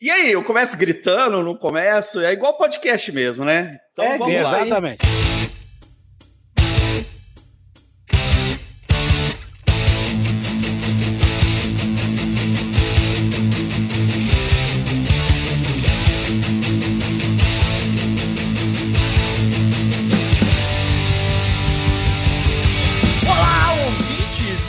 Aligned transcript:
E 0.00 0.12
aí, 0.12 0.30
eu 0.30 0.44
começo 0.44 0.78
gritando, 0.78 1.42
não 1.42 1.56
começo? 1.56 2.20
É 2.20 2.32
igual 2.32 2.56
podcast 2.56 3.10
mesmo, 3.10 3.44
né? 3.44 3.80
Então 3.92 4.04
é, 4.04 4.16
vamos 4.16 4.42
lá. 4.42 4.64
Exatamente. 4.64 5.04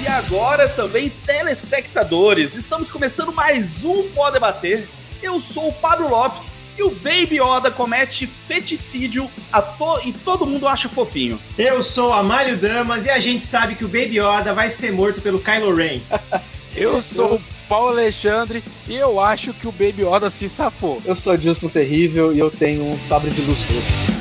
agora 0.08 0.68
também 0.70 1.10
telespectadores. 1.10 2.56
Estamos 2.56 2.90
começando 2.90 3.32
mais 3.32 3.86
um 3.86 4.10
Pode 4.10 4.34
Debater. 4.34 4.99
Eu 5.22 5.42
sou 5.42 5.68
o 5.68 5.74
Pablo 5.74 6.10
Lopes 6.10 6.54
e 6.78 6.84
o 6.84 6.92
Baby 6.92 7.40
Yoda 7.42 7.70
comete 7.70 8.26
feticídio 8.26 9.30
to 9.78 10.00
e 10.06 10.14
todo 10.14 10.46
mundo 10.46 10.66
acha 10.66 10.88
fofinho. 10.88 11.38
Eu 11.58 11.84
sou 11.84 12.14
Amálio 12.14 12.56
Damas 12.56 13.06
e 13.06 13.10
a 13.10 13.20
gente 13.20 13.46
sabe 13.46 13.76
que 13.76 13.84
o 13.84 13.88
Baby 13.88 14.20
Yoda 14.20 14.54
vai 14.54 14.70
ser 14.70 14.94
morto 14.94 15.22
pelo 15.22 15.40
Kylo 15.40 15.76
Ren. 15.76 16.00
Eu 16.76 17.02
sou 17.02 17.36
o 17.36 17.42
Paulo 17.68 17.90
Alexandre 17.90 18.64
e 18.88 18.96
eu 18.96 19.20
acho 19.20 19.52
que 19.54 19.68
o 19.68 19.72
Baby 19.72 20.04
Yoda 20.04 20.30
se 20.30 20.48
safou. 20.48 21.02
Eu 21.04 21.16
sou 21.16 21.36
Dilson 21.36 21.68
Terrível 21.68 22.32
e 22.32 22.40
eu 22.40 22.50
tenho 22.50 22.86
um 22.86 22.98
sabre 22.98 23.32
de 23.32 23.42
luz 23.42 23.60
roxo. 23.64 24.20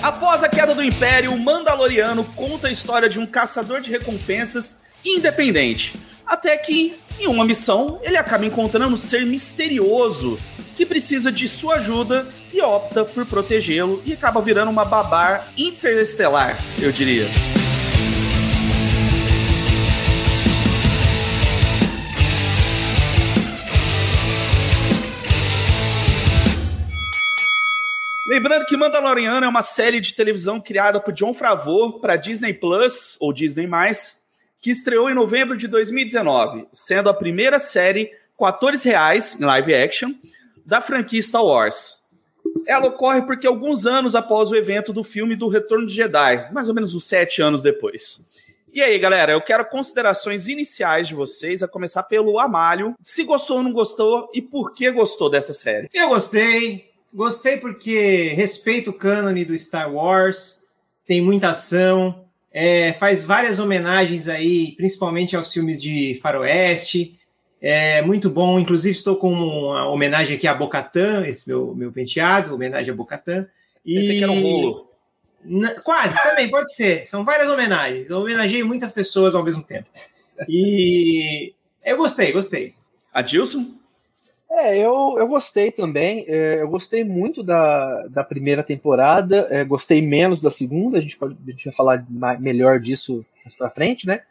Após 0.00 0.44
a 0.44 0.48
queda 0.48 0.74
do 0.74 0.82
Império, 0.82 1.34
o 1.34 1.38
Mandaloriano 1.38 2.24
conta 2.36 2.68
a 2.68 2.70
história 2.70 3.08
de 3.08 3.18
um 3.18 3.26
caçador 3.26 3.80
de 3.80 3.90
recompensas 3.90 4.82
independente. 5.04 5.96
Até 6.24 6.56
que, 6.56 6.96
em 7.18 7.26
uma 7.26 7.44
missão, 7.44 7.98
ele 8.02 8.16
acaba 8.16 8.44
encontrando 8.44 8.94
um 8.94 8.98
ser 8.98 9.24
misterioso 9.24 10.38
que 10.76 10.84
precisa 10.84 11.32
de 11.32 11.48
sua 11.48 11.76
ajuda 11.76 12.26
e 12.52 12.60
opta 12.60 13.04
por 13.04 13.24
protegê-lo 13.26 14.02
e 14.04 14.12
acaba 14.12 14.42
virando 14.42 14.70
uma 14.70 14.84
babar 14.84 15.48
interestelar, 15.56 16.58
eu 16.80 16.92
diria. 16.92 17.26
Lembrando 28.28 28.66
que 28.66 28.76
Mandaloriano 28.76 29.46
é 29.46 29.48
uma 29.48 29.62
série 29.62 30.00
de 30.00 30.12
televisão 30.12 30.60
criada 30.60 31.00
por 31.00 31.14
John 31.14 31.32
Favreau 31.32 32.00
para 32.00 32.16
Disney 32.16 32.52
Plus 32.52 33.16
ou 33.20 33.32
Disney+, 33.32 33.68
que 34.66 34.70
estreou 34.72 35.08
em 35.08 35.14
novembro 35.14 35.56
de 35.56 35.68
2019, 35.68 36.66
sendo 36.72 37.08
a 37.08 37.14
primeira 37.14 37.56
série 37.56 38.10
atores 38.40 38.82
reais 38.82 39.40
em 39.40 39.44
live 39.44 39.72
action 39.72 40.12
da 40.64 40.80
franquia 40.80 41.22
Star 41.22 41.44
Wars. 41.44 42.00
Ela 42.66 42.86
ocorre 42.86 43.22
porque 43.22 43.46
alguns 43.46 43.86
anos 43.86 44.16
após 44.16 44.50
o 44.50 44.56
evento 44.56 44.92
do 44.92 45.04
filme 45.04 45.36
do 45.36 45.46
Retorno 45.46 45.86
de 45.86 45.94
Jedi, 45.94 46.52
mais 46.52 46.68
ou 46.68 46.74
menos 46.74 46.94
uns 46.94 47.06
sete 47.06 47.40
anos 47.40 47.62
depois. 47.62 48.28
E 48.74 48.82
aí, 48.82 48.98
galera, 48.98 49.30
eu 49.30 49.40
quero 49.40 49.64
considerações 49.66 50.48
iniciais 50.48 51.06
de 51.06 51.14
vocês, 51.14 51.62
a 51.62 51.68
começar 51.68 52.02
pelo 52.02 52.40
Amário. 52.40 52.96
Se 53.00 53.22
gostou 53.22 53.58
ou 53.58 53.62
não 53.62 53.72
gostou 53.72 54.28
e 54.34 54.42
por 54.42 54.74
que 54.74 54.90
gostou 54.90 55.30
dessa 55.30 55.52
série? 55.52 55.88
Eu 55.94 56.08
gostei, 56.08 56.90
Gostei 57.14 57.56
porque 57.56 58.32
respeita 58.34 58.90
o 58.90 58.92
cânone 58.92 59.44
do 59.44 59.56
Star 59.56 59.94
Wars, 59.94 60.64
tem 61.06 61.20
muita 61.22 61.50
ação, 61.50 62.25
é, 62.58 62.94
faz 62.94 63.22
várias 63.22 63.58
homenagens 63.58 64.28
aí, 64.28 64.72
principalmente 64.78 65.36
aos 65.36 65.52
filmes 65.52 65.82
de 65.82 66.18
faroeste. 66.22 67.20
É 67.60 68.00
muito 68.00 68.30
bom, 68.30 68.58
inclusive 68.58 68.96
estou 68.96 69.16
com 69.16 69.30
uma 69.30 69.86
homenagem 69.90 70.38
aqui 70.38 70.46
a 70.46 70.54
Bocatã, 70.54 71.26
esse 71.26 71.46
meu, 71.46 71.74
meu 71.74 71.92
penteado, 71.92 72.54
homenagem 72.54 72.90
a 72.90 72.96
Bocatã. 72.96 73.46
E... 73.84 73.96
Pensei 73.96 74.16
que 74.16 74.24
era 74.24 74.32
um 74.32 74.40
rolo. 74.40 74.90
quase, 75.84 76.22
também, 76.22 76.48
pode 76.48 76.74
ser. 76.74 77.06
São 77.06 77.26
várias 77.26 77.46
homenagens. 77.46 78.08
Eu 78.08 78.20
homenageei 78.20 78.64
muitas 78.64 78.90
pessoas 78.90 79.34
ao 79.34 79.44
mesmo 79.44 79.62
tempo. 79.62 79.90
E 80.48 81.52
eu 81.84 81.98
gostei, 81.98 82.32
gostei. 82.32 82.74
Adilson? 83.12 83.66
É, 84.56 84.78
eu, 84.78 85.16
eu 85.18 85.28
gostei 85.28 85.70
também. 85.70 86.24
É, 86.26 86.62
eu 86.62 86.68
gostei 86.68 87.04
muito 87.04 87.42
da, 87.42 88.06
da 88.06 88.24
primeira 88.24 88.62
temporada, 88.62 89.46
é, 89.50 89.62
gostei 89.62 90.00
menos 90.00 90.40
da 90.40 90.50
segunda. 90.50 90.96
A 90.96 91.00
gente, 91.00 91.18
pode, 91.18 91.36
a 91.46 91.50
gente 91.50 91.66
vai 91.66 91.74
falar 91.74 92.06
melhor 92.40 92.80
disso 92.80 93.24
mais 93.44 93.54
pra 93.54 93.68
frente, 93.68 94.06
né? 94.06 94.22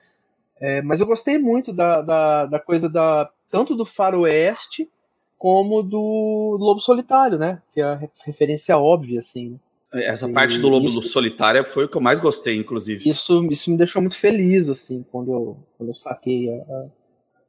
É, 0.59 0.81
mas 0.81 0.99
eu 0.99 1.05
gostei 1.05 1.37
muito 1.37 1.71
da, 1.71 2.01
da, 2.01 2.45
da, 2.47 2.59
coisa 2.59 2.89
da 2.89 3.29
tanto 3.51 3.75
do 3.75 3.85
faroeste 3.85 4.89
como 5.37 5.83
do 5.83 6.57
Lobo 6.59 6.79
Solitário, 6.79 7.37
né? 7.37 7.61
Que 7.71 7.81
é 7.81 7.83
a 7.83 7.99
referência 8.25 8.75
óbvia, 8.79 9.19
assim. 9.19 9.59
Essa 9.93 10.27
parte 10.27 10.57
do 10.57 10.67
Lobo 10.67 10.87
isso, 10.87 11.03
Solitário 11.03 11.63
foi 11.65 11.85
o 11.85 11.87
que 11.87 11.95
eu 11.95 12.01
mais 12.01 12.19
gostei, 12.19 12.57
inclusive. 12.57 13.07
Isso, 13.07 13.45
isso 13.51 13.69
me 13.69 13.77
deixou 13.77 14.01
muito 14.01 14.17
feliz, 14.17 14.69
assim, 14.69 15.05
quando 15.11 15.31
eu, 15.31 15.57
quando 15.77 15.89
eu 15.89 15.95
saquei 15.95 16.49
a, 16.49 16.55
a 16.55 16.85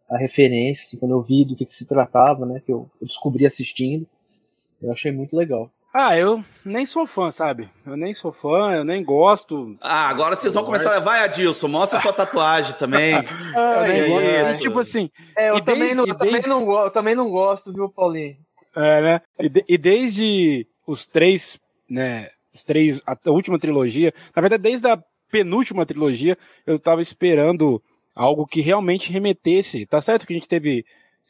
a 0.08 0.16
referência, 0.16 0.84
assim, 0.84 0.98
quando 0.98 1.12
eu 1.12 1.22
vi 1.22 1.44
do 1.44 1.56
que, 1.56 1.66
que 1.66 1.74
se 1.74 1.86
tratava, 1.86 2.46
né? 2.46 2.62
Que 2.64 2.72
eu, 2.72 2.88
eu, 3.00 3.06
descobri 3.06 3.44
assistindo. 3.44 4.06
Eu 4.80 4.92
achei 4.92 5.10
muito 5.10 5.36
legal. 5.36 5.70
Ah, 5.92 6.16
eu 6.16 6.44
nem 6.64 6.84
sou 6.84 7.06
fã, 7.06 7.30
sabe? 7.30 7.70
Eu 7.86 7.96
nem 7.96 8.12
sou 8.12 8.30
fã, 8.30 8.74
eu 8.74 8.84
nem 8.84 9.02
gosto. 9.02 9.76
Ah, 9.80 10.08
agora 10.08 10.36
vocês 10.36 10.52
vão 10.52 10.62
começar. 10.62 10.94
a 10.94 11.00
Vai, 11.00 11.24
Adilson, 11.24 11.68
mostra 11.68 12.00
sua 12.00 12.12
tatuagem 12.12 12.74
também. 12.74 13.14
ah, 13.56 13.86
eu 13.86 13.88
nem 13.88 14.00
é 14.00 14.08
gosto. 14.08 14.28
Mas, 14.28 14.60
tipo 14.60 14.78
assim. 14.78 15.10
É, 15.36 15.50
eu 15.50 15.60
também, 15.60 15.80
desde, 15.80 15.96
não, 15.96 16.06
eu 16.06 16.14
desde... 16.14 16.42
também, 16.42 16.66
não, 16.66 16.90
também 16.90 17.14
não 17.14 17.30
gosto, 17.30 17.72
viu, 17.72 17.88
Paulinho? 17.88 18.36
É, 18.76 19.00
né? 19.00 19.20
E, 19.40 19.48
de, 19.48 19.64
e 19.66 19.78
desde 19.78 20.66
os 20.86 21.06
três, 21.06 21.58
né? 21.88 22.28
Os 22.54 22.62
três, 22.62 23.02
a, 23.06 23.12
a 23.12 23.30
última 23.30 23.58
trilogia, 23.58 24.12
na 24.34 24.42
verdade, 24.42 24.62
desde 24.62 24.86
a 24.86 25.02
penúltima 25.30 25.86
trilogia, 25.86 26.36
eu 26.66 26.78
tava 26.78 27.00
esperando 27.00 27.82
algo 28.16 28.46
que 28.46 28.62
realmente 28.62 29.12
remetesse. 29.12 29.84
Tá 29.84 30.00
certo 30.00 30.26
que 30.26 30.32
a 30.32 30.36
gente 30.36 30.48
teve 30.48 30.84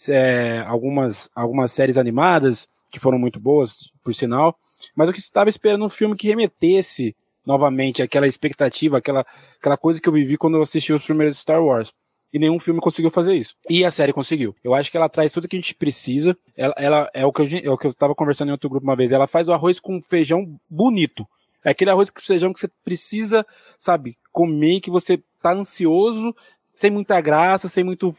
é, 0.09 0.65
algumas, 0.67 1.29
algumas 1.35 1.73
séries 1.73 1.99
animadas 1.99 2.69
que 2.91 3.01
foram 3.01 3.19
muito 3.19 3.41
boas, 3.41 3.91
por 4.05 4.15
sinal, 4.15 4.57
mas 4.95 5.09
eu 5.09 5.15
estava 5.15 5.51
esperando 5.51 5.85
um 5.85 5.89
filme 5.89 6.17
que 6.17 6.29
remetesse 6.29 7.15
novamente 7.45 8.03
aquela 8.03 8.27
expectativa, 8.27 8.99
aquela, 8.99 9.27
aquela 9.59 9.77
coisa 9.77 10.01
que 10.01 10.09
eu 10.09 10.13
vivi 10.13 10.37
quando 10.37 10.57
eu 10.57 10.63
assisti 10.63 10.93
os 10.93 11.05
primeiros 11.05 11.39
Star 11.39 11.63
Wars. 11.63 11.93
E 12.33 12.39
nenhum 12.39 12.59
filme 12.59 12.81
conseguiu 12.81 13.11
fazer 13.11 13.35
isso. 13.35 13.55
E 13.71 13.85
a 13.85 13.91
série 13.91 14.13
conseguiu. 14.13 14.55
Eu 14.63 14.75
acho 14.75 14.91
que 14.91 14.97
ela 14.97 15.09
traz 15.09 15.33
tudo 15.33 15.49
que 15.49 15.57
a 15.57 15.59
gente 15.59 15.75
precisa. 15.75 16.37
Ela, 16.57 16.75
ela 16.77 17.11
é, 17.15 17.25
o 17.25 17.33
que 17.33 17.41
eu, 17.41 17.47
é 17.65 17.71
o 17.71 17.79
que 17.79 17.87
eu 17.87 17.89
estava 17.89 18.15
conversando 18.15 18.49
em 18.49 18.53
outro 18.53 18.69
grupo 18.69 18.85
uma 18.85 18.97
vez. 18.97 19.13
Ela 19.13 19.27
faz 19.27 19.49
o 19.49 19.53
arroz 19.53 19.81
com 19.81 20.03
feijão 20.03 20.59
bonito. 20.69 21.27
É 21.65 21.71
aquele 21.71 21.91
arroz 21.91 22.11
com 22.11 22.21
feijão 22.21 22.53
que 22.53 22.61
você 22.61 22.69
precisa, 22.85 23.47
sabe, 23.79 24.19
comer, 24.33 24.81
que 24.81 24.91
você 24.91 25.23
tá 25.41 25.53
ansioso 25.53 26.35
sem 26.77 26.91
muita 26.91 27.21
graça, 27.21 27.69
sem 27.69 27.83
muito 27.83 28.13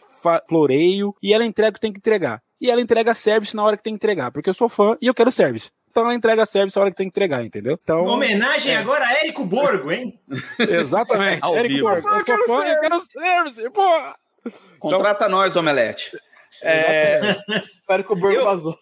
floreio, 0.49 1.15
e 1.21 1.33
ela 1.33 1.45
entrega 1.45 1.69
o 1.69 1.73
que 1.75 1.79
tem 1.79 1.93
que 1.93 1.99
entregar. 1.99 2.41
E 2.59 2.71
ela 2.71 2.81
entrega 2.81 3.13
service 3.13 3.55
na 3.55 3.63
hora 3.63 3.77
que 3.77 3.83
tem 3.83 3.93
que 3.93 3.97
entregar, 3.97 4.31
porque 4.31 4.49
eu 4.49 4.53
sou 4.53 4.67
fã 4.67 4.97
e 4.99 5.05
eu 5.05 5.13
quero 5.13 5.31
service. 5.31 5.69
Então 5.91 6.05
ela 6.05 6.15
entrega 6.15 6.45
service 6.45 6.75
na 6.75 6.81
hora 6.81 6.91
que 6.91 6.97
tem 6.97 7.07
que 7.07 7.11
entregar, 7.11 7.45
entendeu? 7.45 7.79
Então, 7.81 8.03
Homenagem 8.05 8.73
é. 8.73 8.77
agora 8.77 9.05
a 9.05 9.13
Érico 9.13 9.45
Borgo, 9.45 9.91
hein? 9.91 10.19
Exatamente. 10.59 11.45
Érico 11.45 11.81
Borgo. 11.81 12.09
Eu 12.09 12.25
sou 12.25 12.37
fã 12.45 12.65
e 12.65 12.71
eu 12.71 12.79
quero 12.79 12.99
service, 13.01 13.69
porra! 13.69 14.15
Contrata 14.79 15.25
então... 15.25 15.37
nós, 15.37 15.55
Omelete. 15.55 16.11
É... 16.63 17.37
Érico 17.87 18.15
Borgo 18.15 18.39
eu... 18.39 18.45
vazou. 18.45 18.75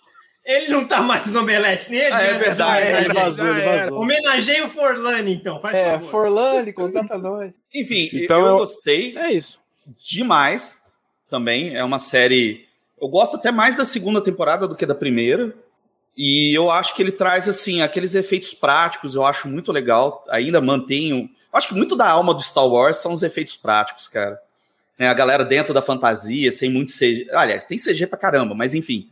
Ele 0.45 0.69
não 0.69 0.87
tá 0.87 1.01
mais 1.01 1.29
no 1.29 1.41
Omelete, 1.41 1.91
nem 1.91 2.05
ah, 2.05 2.21
É 2.21 2.33
verdade. 2.35 2.87
ele 2.87 3.13
vazou, 3.13 3.47
ele 3.47 3.61
vazou. 3.65 3.99
Homenageia 3.99 4.63
o 4.63 4.69
Forlani, 4.69 5.33
então. 5.33 5.59
Faz 5.59 5.75
é, 5.75 5.91
favor. 5.91 6.09
Forlani, 6.09 6.71
contrata 6.71 7.17
nós. 7.17 7.51
Enfim, 7.73 8.09
então 8.13 8.39
eu, 8.39 8.47
eu 8.47 8.57
gostei. 8.59 9.17
É 9.17 9.33
isso 9.33 9.59
demais 9.99 10.83
também. 11.29 11.75
É 11.75 11.83
uma 11.83 11.99
série. 11.99 12.67
Eu 12.99 13.07
gosto 13.07 13.35
até 13.35 13.51
mais 13.51 13.75
da 13.75 13.85
segunda 13.85 14.21
temporada 14.21 14.67
do 14.67 14.75
que 14.75 14.85
da 14.85 14.95
primeira. 14.95 15.55
E 16.17 16.53
eu 16.57 16.71
acho 16.71 16.95
que 16.95 17.01
ele 17.01 17.11
traz, 17.11 17.49
assim, 17.49 17.81
aqueles 17.81 18.15
efeitos 18.15 18.53
práticos, 18.53 19.15
eu 19.15 19.25
acho 19.25 19.47
muito 19.47 19.71
legal. 19.71 20.23
Ainda 20.29 20.61
mantenho. 20.61 21.29
Acho 21.51 21.69
que 21.69 21.73
muito 21.73 21.95
da 21.95 22.09
alma 22.09 22.33
do 22.33 22.41
Star 22.41 22.67
Wars 22.67 22.97
são 22.97 23.13
os 23.13 23.23
efeitos 23.23 23.55
práticos, 23.55 24.07
cara. 24.07 24.39
É, 24.97 25.07
a 25.07 25.13
galera 25.13 25.43
dentro 25.43 25.73
da 25.73 25.81
fantasia, 25.81 26.51
sem 26.51 26.69
muito 26.69 26.93
CG. 26.93 27.27
Aliás, 27.31 27.65
tem 27.65 27.77
CG 27.77 28.07
pra 28.07 28.17
caramba, 28.17 28.55
mas 28.55 28.73
enfim. 28.73 29.09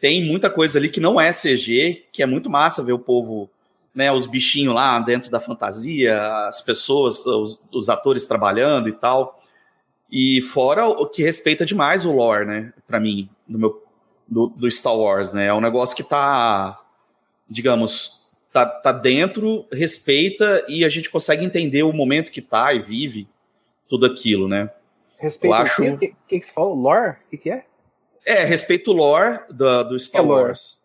Tem 0.00 0.24
muita 0.24 0.50
coisa 0.50 0.78
ali 0.78 0.88
que 0.88 1.00
não 1.00 1.20
é 1.20 1.32
CG, 1.32 2.04
que 2.12 2.22
é 2.22 2.26
muito 2.26 2.50
massa 2.50 2.82
ver 2.82 2.92
o 2.92 2.98
povo, 2.98 3.50
né, 3.94 4.12
os 4.12 4.26
bichinhos 4.26 4.74
lá 4.74 4.98
dentro 5.00 5.30
da 5.30 5.40
fantasia, 5.40 6.46
as 6.46 6.60
pessoas, 6.60 7.24
os, 7.26 7.60
os 7.72 7.88
atores 7.88 8.26
trabalhando 8.26 8.88
e 8.88 8.92
tal. 8.92 9.42
E 10.16 10.40
fora 10.40 10.86
o 10.86 11.08
que 11.08 11.24
respeita 11.24 11.66
demais 11.66 12.04
o 12.04 12.12
lore, 12.12 12.46
né? 12.46 12.72
Para 12.86 13.00
mim, 13.00 13.28
do 13.48 13.58
meu 13.58 13.82
do, 14.28 14.46
do, 14.46 14.70
Star 14.70 14.96
Wars, 14.96 15.32
né? 15.34 15.46
É 15.46 15.52
um 15.54 15.60
negócio 15.60 15.96
que 15.96 16.04
tá, 16.04 16.80
digamos, 17.50 18.32
tá, 18.52 18.64
tá 18.64 18.92
dentro, 18.92 19.66
respeita 19.72 20.64
e 20.68 20.84
a 20.84 20.88
gente 20.88 21.10
consegue 21.10 21.44
entender 21.44 21.82
o 21.82 21.92
momento 21.92 22.30
que 22.30 22.40
tá 22.40 22.72
e 22.72 22.80
vive 22.80 23.26
tudo 23.88 24.06
aquilo, 24.06 24.46
né? 24.46 24.70
Respeita 25.18 25.56
Eu 25.56 25.60
acho... 25.62 25.82
o 25.82 25.98
que, 25.98 26.14
que, 26.28 26.38
que 26.38 26.46
você 26.46 26.52
falou? 26.52 26.76
Lore? 26.76 27.16
O 27.26 27.30
que, 27.30 27.36
que 27.36 27.50
é? 27.50 27.64
É, 28.24 28.44
respeito 28.44 28.92
o 28.92 28.94
lore 28.94 29.40
do, 29.50 29.82
do 29.82 29.98
Star 30.00 30.22
É 30.22 30.24
lore. 30.24 30.44
Wars. 30.44 30.80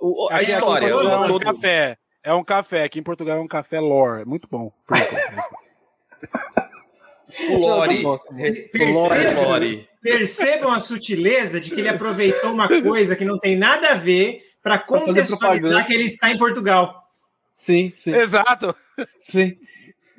O- 0.00 0.28
a 0.28 0.38
Aqui- 0.38 0.50
história. 0.50 0.86
É 0.88 0.96
um 0.96 1.26
todo- 1.28 1.44
café. 1.44 1.98
É 2.24 2.34
um 2.34 2.44
café. 2.44 2.82
Aqui 2.84 2.98
em 2.98 3.02
Portugal 3.04 3.38
é 3.38 3.40
um 3.40 3.48
café 3.48 3.78
lore. 3.78 4.24
Muito 4.24 4.48
bom. 4.50 4.72
o 7.50 7.56
lore. 7.58 8.02
Não, 8.02 8.18
Percebam, 8.72 9.42
lore. 9.44 9.88
percebam 10.02 10.72
a 10.72 10.80
sutileza 10.80 11.60
de 11.60 11.70
que 11.70 11.80
ele 11.80 11.88
aproveitou 11.88 12.52
uma 12.52 12.68
coisa 12.68 13.14
que 13.16 13.24
não 13.24 13.38
tem 13.38 13.56
nada 13.56 13.90
a 13.90 13.94
ver 13.94 14.40
para 14.62 14.78
contextualizar 14.78 15.86
que 15.86 15.92
ele 15.94 16.04
está 16.04 16.30
em 16.30 16.38
Portugal. 16.38 17.02
Sim, 17.54 17.92
sim, 17.96 18.14
Exato. 18.14 18.74
sim. 19.22 19.56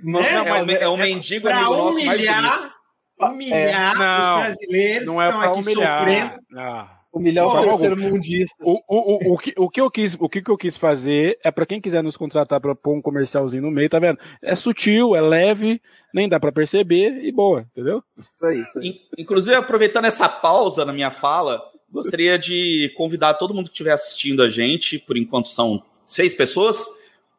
Mas- 0.04 0.26
É, 0.26 0.30
É, 0.34 0.44
mas 0.50 0.62
o, 0.62 0.66
me- 0.66 0.74
é- 0.74 0.84
é 0.84 0.88
o 0.88 0.98
mendigo 0.98 1.48
Para 1.48 1.58
amigo 1.58 1.72
nosso 1.72 1.84
mais 2.06 2.08
bonito. 2.08 2.32
humilhar, 2.34 2.74
humilhar 3.20 3.98
Não, 3.98 4.36
os 4.36 4.42
brasileiros 4.44 5.08
Não 5.08 5.16
que 5.16 5.22
é 5.22 5.26
estão 5.26 5.42
aqui 5.42 5.60
humilhar. 5.62 5.98
sofrendo. 6.00 6.36
Não. 6.50 6.90
Humilhar 7.14 7.48
os 7.48 7.54
terceiro 7.54 7.96
mundistas. 7.96 8.68
O, 8.68 8.80
o, 8.88 9.30
o, 9.32 9.34
o, 9.34 9.38
que, 9.38 9.54
o, 9.56 9.70
que 9.70 9.80
eu 9.80 9.92
quis, 9.92 10.18
o 10.20 10.28
que 10.28 10.42
que 10.42 10.50
eu 10.50 10.58
quis 10.58 10.76
fazer 10.76 11.38
é 11.44 11.52
pra 11.52 11.66
quem 11.66 11.80
quiser 11.80 12.02
nos 12.02 12.18
contratar 12.18 12.60
pra 12.60 12.74
pôr 12.74 12.96
um 12.96 13.02
comercialzinho 13.02 13.62
no 13.62 13.70
meio, 13.70 13.88
tá 13.88 14.00
vendo? 14.00 14.18
É 14.42 14.56
sutil, 14.56 15.16
é 15.16 15.22
leve, 15.22 15.80
nem 16.12 16.28
dá 16.28 16.40
pra 16.40 16.52
perceber 16.52 17.24
e 17.24 17.32
boa, 17.32 17.68
entendeu? 17.72 18.04
Isso 18.18 18.46
aí, 18.46 18.62
isso 18.62 18.80
aí. 18.80 18.88
In- 18.88 19.00
Inclusive, 19.20 19.56
aproveitando 19.56 20.06
essa 20.06 20.28
pausa 20.28 20.84
na 20.84 20.92
minha 20.92 21.12
fala, 21.12 21.62
gostaria 21.92 22.40
de 22.40 22.92
convidar 22.98 23.36
todo 23.36 23.54
mundo 23.54 23.66
que 23.66 23.74
estiver 23.74 23.92
assistindo 23.92 24.42
a 24.42 24.50
gente, 24.50 24.98
por 24.98 25.16
enquanto 25.16 25.50
são 25.50 25.84
seis 26.08 26.34
pessoas, 26.34 26.84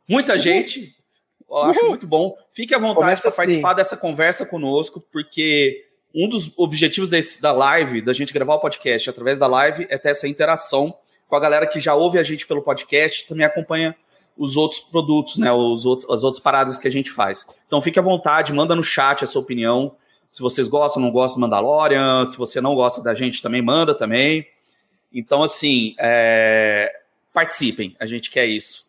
muita 0.09 0.39
gente. 0.39 0.95
Eu 1.51 1.57
acho 1.59 1.89
muito 1.89 2.07
bom. 2.07 2.37
Fique 2.53 2.75
à 2.75 2.79
vontade 2.79 3.21
para 3.21 3.29
assim. 3.31 3.37
participar 3.37 3.75
dessa 3.75 3.97
conversa 3.97 4.47
conosco, 4.47 5.05
porque 5.13 5.84
um 6.15 6.29
dos 6.29 6.53
objetivos 6.57 7.09
desse- 7.09 7.43
da 7.43 7.53
live, 7.53 8.01
da 8.01 8.13
gente 8.13 8.33
gravar 8.33 8.55
o 8.55 8.61
podcast 8.61 9.11
através 9.11 9.39
da 9.39 9.47
live, 9.47 9.87
é 9.91 9.99
ter 9.99 10.11
essa 10.11 10.29
interação 10.29 10.97
com 11.29 11.37
a 11.37 11.41
galera 11.41 11.67
que 11.67 11.81
já 11.81 11.95
ouve 11.95 12.19
a 12.19 12.23
gente 12.23 12.47
pelo 12.47 12.63
podcast, 12.63 13.27
também 13.27 13.45
acompanha 13.45 13.97
os 14.37 14.57
outros 14.57 14.81
produtos, 14.81 15.39
né? 15.39 15.51
Os 15.53 15.85
outros, 15.87 16.09
as 16.11 16.23
outras 16.25 16.41
paradas 16.41 16.79
que 16.79 16.87
a 16.89 16.91
gente 16.91 17.11
faz. 17.11 17.47
Então 17.67 17.81
fique 17.81 17.99
à 17.99 18.03
vontade, 18.03 18.53
manda 18.53 18.75
no 18.75 18.83
chat 18.83 19.25
a 19.25 19.27
sua 19.27 19.41
opinião. 19.43 19.97
Se 20.31 20.41
vocês 20.43 20.67
gostam, 20.69 21.01
não 21.03 21.11
gostam 21.11 21.39
do 21.39 21.43
Mandalorian, 21.43 22.25
se 22.27 22.37
você 22.37 22.61
não 22.61 22.75
gosta 22.75 23.03
da 23.03 23.15
gente, 23.15 23.41
também 23.41 23.63
manda 23.63 23.95
também. 23.95 24.47
Então, 25.13 25.45
assim, 25.45 25.95
é, 25.99 26.93
participem, 27.33 27.95
a 28.01 28.07
gente 28.07 28.31
quer 28.31 28.47
isso. 28.47 28.85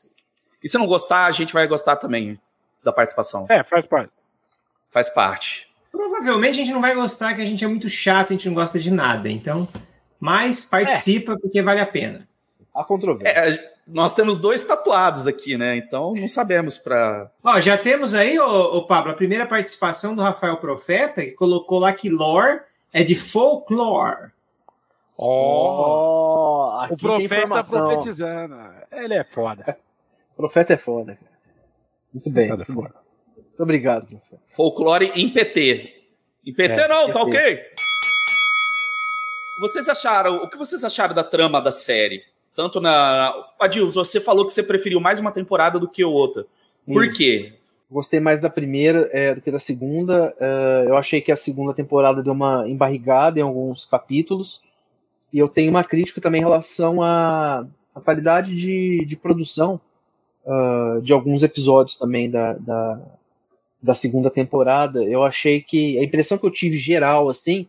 E 0.63 0.67
se 0.67 0.77
não 0.77 0.87
gostar, 0.87 1.25
a 1.27 1.31
gente 1.31 1.53
vai 1.53 1.67
gostar 1.67 1.97
também 1.97 2.39
da 2.83 2.91
participação. 2.91 3.45
É, 3.47 3.63
faz 3.63 3.85
parte. 3.85 4.11
Faz 4.89 5.09
parte. 5.09 5.64
Provavelmente 5.95 6.55
a 6.59 6.63
gente 6.63 6.73
não 6.73 6.81
vai 6.81 6.93
gostar, 6.93 7.33
que 7.33 7.41
a 7.41 7.45
gente 7.45 7.63
é 7.63 7.67
muito 7.67 7.89
chato, 7.89 8.29
a 8.29 8.33
gente 8.33 8.47
não 8.47 8.55
gosta 8.55 8.79
de 8.79 8.91
nada. 8.91 9.29
Então, 9.29 9.67
mas 10.19 10.65
participa 10.65 11.37
porque 11.39 11.61
vale 11.61 11.79
a 11.79 11.85
pena. 11.85 12.27
A 12.73 12.83
controvérsia. 12.83 13.39
É, 13.39 13.75
nós 13.87 14.13
temos 14.13 14.37
dois 14.37 14.63
tatuados 14.63 15.27
aqui, 15.27 15.57
né? 15.57 15.77
Então 15.77 16.13
não 16.13 16.27
sabemos 16.27 16.77
para. 16.77 17.31
Ó, 17.43 17.61
já 17.61 17.77
temos 17.77 18.13
aí, 18.13 18.37
ô, 18.39 18.77
ô, 18.77 18.85
Pablo, 18.85 19.11
a 19.11 19.15
primeira 19.15 19.45
participação 19.45 20.15
do 20.15 20.21
Rafael 20.21 20.57
Profeta, 20.57 21.21
que 21.21 21.31
colocou 21.31 21.79
lá 21.79 21.93
que 21.93 22.09
lore 22.09 22.61
é 22.91 23.03
de 23.03 23.15
folklore. 23.15 24.31
Ó, 25.17 26.75
Ó, 26.75 26.81
aqui 26.81 26.93
o 26.93 26.97
profeta 26.97 27.63
profetizando. 27.63 28.55
Ele 28.91 29.13
é 29.13 29.23
foda. 29.23 29.77
O 30.35 30.43
profeta 30.45 30.73
é 30.73 30.77
foda, 30.77 31.15
cara. 31.15 31.31
Muito 32.13 32.29
bem. 32.29 32.49
Foda, 32.49 32.65
Muito, 32.67 32.81
bem. 32.81 32.91
foda. 32.91 33.04
Muito 33.55 33.63
obrigado, 33.63 34.07
profeta. 34.07 34.41
Folclore 34.47 35.11
em 35.15 35.29
PT. 35.29 35.93
Em 36.45 36.53
PT 36.53 36.81
É, 36.81 36.87
não, 36.89 37.07
tá 37.09 37.25
PT. 37.25 37.37
ok? 37.37 37.59
Vocês 39.61 39.87
acharam. 39.87 40.43
O 40.43 40.49
que 40.49 40.57
vocês 40.57 40.83
acharam 40.83 41.15
da 41.15 41.23
trama 41.23 41.61
da 41.61 41.71
série? 41.71 42.23
Tanto 42.53 42.81
na. 42.81 43.33
Adil, 43.57 43.89
você 43.89 44.19
falou 44.19 44.45
que 44.45 44.51
você 44.51 44.61
preferiu 44.61 44.99
mais 44.99 45.19
uma 45.19 45.31
temporada 45.31 45.79
do 45.79 45.87
que 45.87 46.03
outra. 46.03 46.45
Por 46.85 47.05
Isso. 47.05 47.17
quê? 47.17 47.53
Gostei 47.89 48.19
mais 48.19 48.41
da 48.41 48.49
primeira 48.49 49.09
é, 49.13 49.33
do 49.33 49.41
que 49.41 49.49
da 49.49 49.59
segunda. 49.59 50.35
É, 50.37 50.85
eu 50.87 50.97
achei 50.97 51.21
que 51.21 51.31
a 51.31 51.37
segunda 51.37 51.73
temporada 51.73 52.21
deu 52.21 52.33
uma 52.33 52.67
embarrigada 52.67 53.39
em 53.39 53.43
alguns 53.43 53.85
capítulos. 53.85 54.61
E 55.31 55.39
eu 55.39 55.47
tenho 55.47 55.69
uma 55.69 55.83
crítica 55.83 56.19
também 56.19 56.41
em 56.41 56.43
relação 56.43 57.01
à, 57.01 57.65
à 57.93 58.01
qualidade 58.01 58.53
de, 58.53 59.05
de 59.05 59.15
produção 59.15 59.79
ah, 60.45 60.99
de 61.01 61.11
alguns 61.11 61.41
episódios 61.41 61.97
também 61.97 62.29
da, 62.29 62.53
da, 62.53 63.01
da 63.85 63.93
segunda 63.93 64.29
temporada. 64.29 65.03
Eu 65.03 65.23
achei 65.23 65.61
que. 65.61 65.97
A 65.99 66.03
impressão 66.03 66.37
que 66.37 66.45
eu 66.45 66.51
tive 66.51 66.77
geral, 66.77 67.29
assim, 67.29 67.67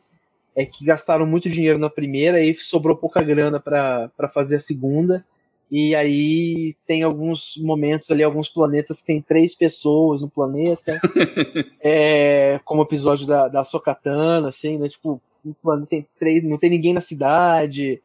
é 0.55 0.65
que 0.65 0.85
gastaram 0.85 1.27
muito 1.27 1.51
dinheiro 1.51 1.79
na 1.79 1.91
primeira 1.91 2.41
e 2.41 2.55
sobrou 2.55 2.97
pouca 2.97 3.23
grana 3.23 3.61
para 3.61 4.31
fazer 4.33 4.57
a 4.57 4.61
segunda. 4.61 5.25
E 5.71 5.95
aí 5.95 6.77
tem 6.87 7.03
alguns 7.03 7.57
momentos 7.59 8.11
ali, 8.11 8.23
alguns 8.23 8.49
planetas 8.49 9.01
que 9.01 9.07
tem 9.07 9.21
três 9.21 9.55
pessoas 9.55 10.23
no 10.23 10.31
planeta. 10.31 10.99
é, 11.81 12.61
como 12.65 12.81
o 12.81 12.85
episódio 12.85 13.27
da, 13.27 13.49
da 13.49 13.65
Sokatana, 13.65 14.49
assim, 14.49 14.79
né? 14.79 14.89
Tipo, 14.89 15.21
um 15.45 15.53
planeta 15.53 15.91
tem 15.91 16.07
três, 16.19 16.43
não 16.43 16.57
tem 16.57 16.71
ninguém 16.71 16.95
na 16.95 17.01
cidade. 17.01 18.01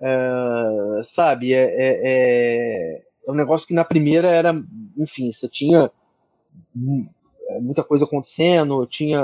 é, 0.00 1.02
sabe? 1.04 1.52
É, 1.52 1.64
é, 1.64 2.00
é, 2.02 3.02
é 3.26 3.30
um 3.30 3.34
negócio 3.34 3.68
que 3.68 3.74
na 3.74 3.84
primeira 3.84 4.28
era, 4.28 4.54
enfim, 4.96 5.30
você 5.30 5.48
tinha 5.48 5.90
muita 7.62 7.84
coisa 7.84 8.04
acontecendo, 8.04 8.86
tinha. 8.86 9.20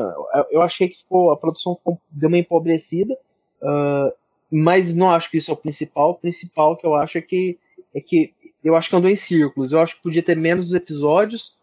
Eu 0.51 0.63
achei 0.63 0.89
que 0.89 0.99
ficou, 0.99 1.31
a 1.31 1.37
produção 1.37 1.77
ficou, 1.77 2.01
deu 2.11 2.29
uma 2.29 2.39
empobrecida. 2.39 3.17
ah, 3.63 4.13
mas 4.51 4.95
não 4.95 5.11
acho 5.11 5.31
que 5.31 5.37
isso 5.37 5.51
é 5.51 5.55
o 5.55 5.57
principal. 5.57 6.11
O 6.11 6.15
principal 6.15 6.77
que 6.77 6.87
eu 6.87 6.95
acho 6.95 7.19
é 7.19 7.23
que 7.23 7.59
é 7.95 8.01
que 8.01 8.33
eu 8.63 8.77
acho 8.77 8.91
que 8.91 8.97
andou 8.97 9.11
em 9.11 9.17
círculos. 9.17 9.73
Eu 9.73 9.81
acho 9.81 9.97
que 9.97 10.03
podia 10.03 10.23
ter 10.23 10.37
menos 10.37 10.75
episódios, 10.75 11.57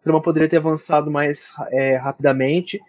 a 0.00 0.04
trama 0.04 0.22
poderia 0.22 0.48
ter 0.48 0.56
avançado 0.58 1.10
mais 1.10 1.52
é, 1.70 1.96
rapidamente. 1.96 2.80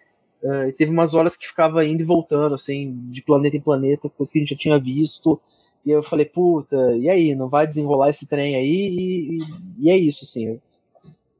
Uh, 0.43 0.69
e 0.69 0.73
teve 0.73 0.91
umas 0.91 1.13
horas 1.13 1.37
que 1.37 1.47
ficava 1.47 1.85
indo 1.85 2.01
e 2.01 2.05
voltando, 2.05 2.55
assim, 2.55 2.97
de 3.11 3.21
planeta 3.21 3.55
em 3.55 3.61
planeta, 3.61 4.09
coisa 4.09 4.31
que 4.31 4.39
a 4.39 4.41
gente 4.41 4.49
já 4.51 4.57
tinha 4.57 4.79
visto. 4.79 5.39
E 5.85 5.91
eu 5.91 6.01
falei, 6.01 6.25
puta, 6.25 6.75
e 6.97 7.09
aí? 7.09 7.35
Não 7.35 7.47
vai 7.49 7.67
desenrolar 7.67 8.09
esse 8.09 8.27
trem 8.27 8.55
aí? 8.55 8.65
E, 8.65 9.37
e, 9.37 9.39
e 9.79 9.89
é 9.91 9.97
isso, 9.97 10.23
assim. 10.23 10.59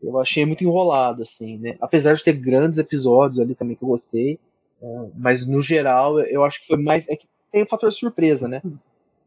Eu, 0.02 0.20
achei 0.20 0.46
muito 0.46 0.64
enrolado, 0.64 1.22
assim, 1.22 1.58
né? 1.58 1.76
Apesar 1.82 2.14
de 2.14 2.24
ter 2.24 2.34
grandes 2.34 2.80
episódios 2.80 3.40
ali 3.40 3.56
também 3.56 3.76
que 3.76 3.84
eu 3.84 3.90
gostei. 3.90 4.40
uh, 4.82 5.12
mas 5.16 5.46
no 5.46 5.62
geral, 5.62 6.20
eu 6.22 6.44
acho 6.44 6.62
que 6.62 6.68
foi 6.68 6.78
mais. 6.78 7.08
É 7.10 7.16
que 7.16 7.28
tem 7.52 7.64
o 7.64 7.68
fator 7.68 7.92
surpresa, 7.92 8.48
né? 8.48 8.62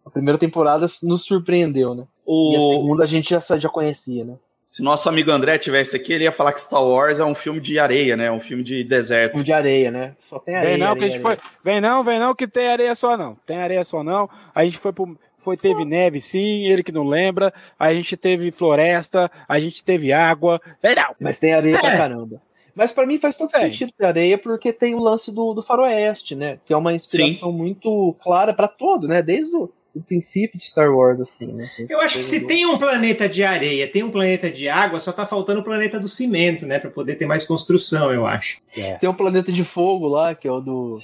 A 0.04 0.10
primeira 0.10 0.38
temporada 0.38 0.86
nos 1.02 1.22
surpreendeu, 1.22 1.94
né? 1.94 2.06
E 2.26 2.56
a 2.56 2.60
O, 2.60 2.72
segunda 2.72 3.04
a 3.04 3.06
gente 3.06 3.30
já, 3.30 3.58
já 3.58 3.68
conhecia, 3.68 4.24
né? 4.24 4.36
se 4.74 4.82
nosso 4.82 5.08
amigo 5.08 5.30
André 5.30 5.56
tivesse 5.56 5.94
aqui, 5.94 6.12
ele 6.12 6.24
ia 6.24 6.32
falar 6.32 6.52
que 6.52 6.60
Star 6.60 6.82
Wars 6.82 7.20
é 7.20 7.24
um 7.24 7.32
filme 7.32 7.60
de 7.60 7.78
areia, 7.78 8.16
né? 8.16 8.28
Um 8.28 8.40
filme 8.40 8.64
de 8.64 8.82
deserto. 8.82 9.30
Filme 9.30 9.44
de 9.44 9.52
areia, 9.52 9.88
né? 9.88 10.16
Só 10.18 10.40
tem 10.40 10.56
areia. 10.56 10.76
Vem 10.76 10.84
não, 10.84 10.96
que 10.96 11.04
a 11.04 11.06
areia, 11.06 11.12
gente 11.12 11.22
foi. 11.22 11.36
Vem 11.62 11.80
não, 11.80 12.02
vem 12.02 12.18
não, 12.18 12.34
que 12.34 12.48
tem 12.48 12.66
areia 12.66 12.92
só 12.96 13.16
não. 13.16 13.36
Tem 13.46 13.56
areia 13.58 13.84
só 13.84 14.02
não. 14.02 14.28
A 14.52 14.64
gente 14.64 14.76
foi 14.76 14.92
pro. 14.92 15.16
Foi, 15.44 15.56
teve 15.56 15.84
neve, 15.84 16.20
sim, 16.20 16.64
ele 16.66 16.82
que 16.82 16.90
não 16.90 17.04
lembra. 17.06 17.52
A 17.78 17.92
gente 17.92 18.16
teve 18.16 18.50
floresta, 18.50 19.30
a 19.46 19.60
gente 19.60 19.84
teve 19.84 20.12
água. 20.12 20.60
Não! 20.82 21.14
Mas 21.20 21.38
tem 21.38 21.52
areia 21.52 21.78
pra 21.78 21.92
É. 21.92 21.96
caramba. 21.98 22.40
Mas 22.74 22.90
pra 22.90 23.06
mim 23.06 23.18
faz 23.18 23.36
todo 23.36 23.50
Tem. 23.50 23.60
sentido 23.70 23.92
ter 23.96 24.04
areia, 24.06 24.36
porque 24.36 24.72
tem 24.72 24.94
o 24.94 24.98
lance 25.00 25.30
do, 25.32 25.54
do 25.54 25.62
faroeste, 25.62 26.34
né? 26.34 26.58
Que 26.66 26.72
é 26.72 26.76
uma 26.76 26.92
inspiração 26.92 27.52
muito 27.52 28.16
clara 28.20 28.52
pra 28.52 28.66
todo, 28.66 29.06
né? 29.06 29.22
Desde 29.22 29.54
o 29.54 29.70
do 29.94 30.02
princípio 30.02 30.58
de 30.58 30.64
Star 30.64 30.90
Wars, 30.92 31.20
assim, 31.20 31.46
né? 31.46 31.70
Eu 31.88 32.00
acho 32.00 32.16
que 32.16 32.24
se 32.24 32.40
do- 32.40 32.48
tem 32.48 32.66
um 32.66 32.76
planeta 32.76 33.28
de 33.28 33.44
areia, 33.44 33.86
tem 33.86 34.02
um 34.02 34.10
planeta 34.10 34.50
de 34.50 34.68
água, 34.68 34.98
só 34.98 35.12
tá 35.12 35.24
faltando 35.24 35.60
o 35.60 35.62
planeta 35.62 36.00
do 36.00 36.08
cimento, 36.08 36.66
né? 36.66 36.80
Pra 36.80 36.90
poder 36.90 37.14
ter 37.14 37.26
mais 37.26 37.46
construção, 37.46 38.12
eu 38.12 38.26
acho. 38.26 38.58
Tem 38.98 39.08
um 39.08 39.14
planeta 39.14 39.52
de 39.52 39.62
fogo 39.62 40.08
lá, 40.08 40.34
que 40.34 40.48
é 40.48 40.50
o 40.50 40.58
do. 40.60 40.98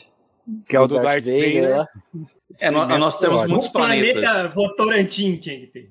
Que 0.69 0.77
é 0.77 0.81
o 0.81 0.87
do 0.87 1.01
Darth 1.01 1.25
Vader. 1.27 1.77
lá. 1.79 1.89
É, 2.61 2.71
nó- 2.71 2.99
nós 2.99 3.19
temos 3.19 3.47
muitos 3.47 3.69
o 3.69 3.73
planeta 3.73 4.21
planetas. 4.21 4.55
Votorantim 4.55 5.37
tinha 5.37 5.59
que 5.61 5.67
ter. 5.67 5.91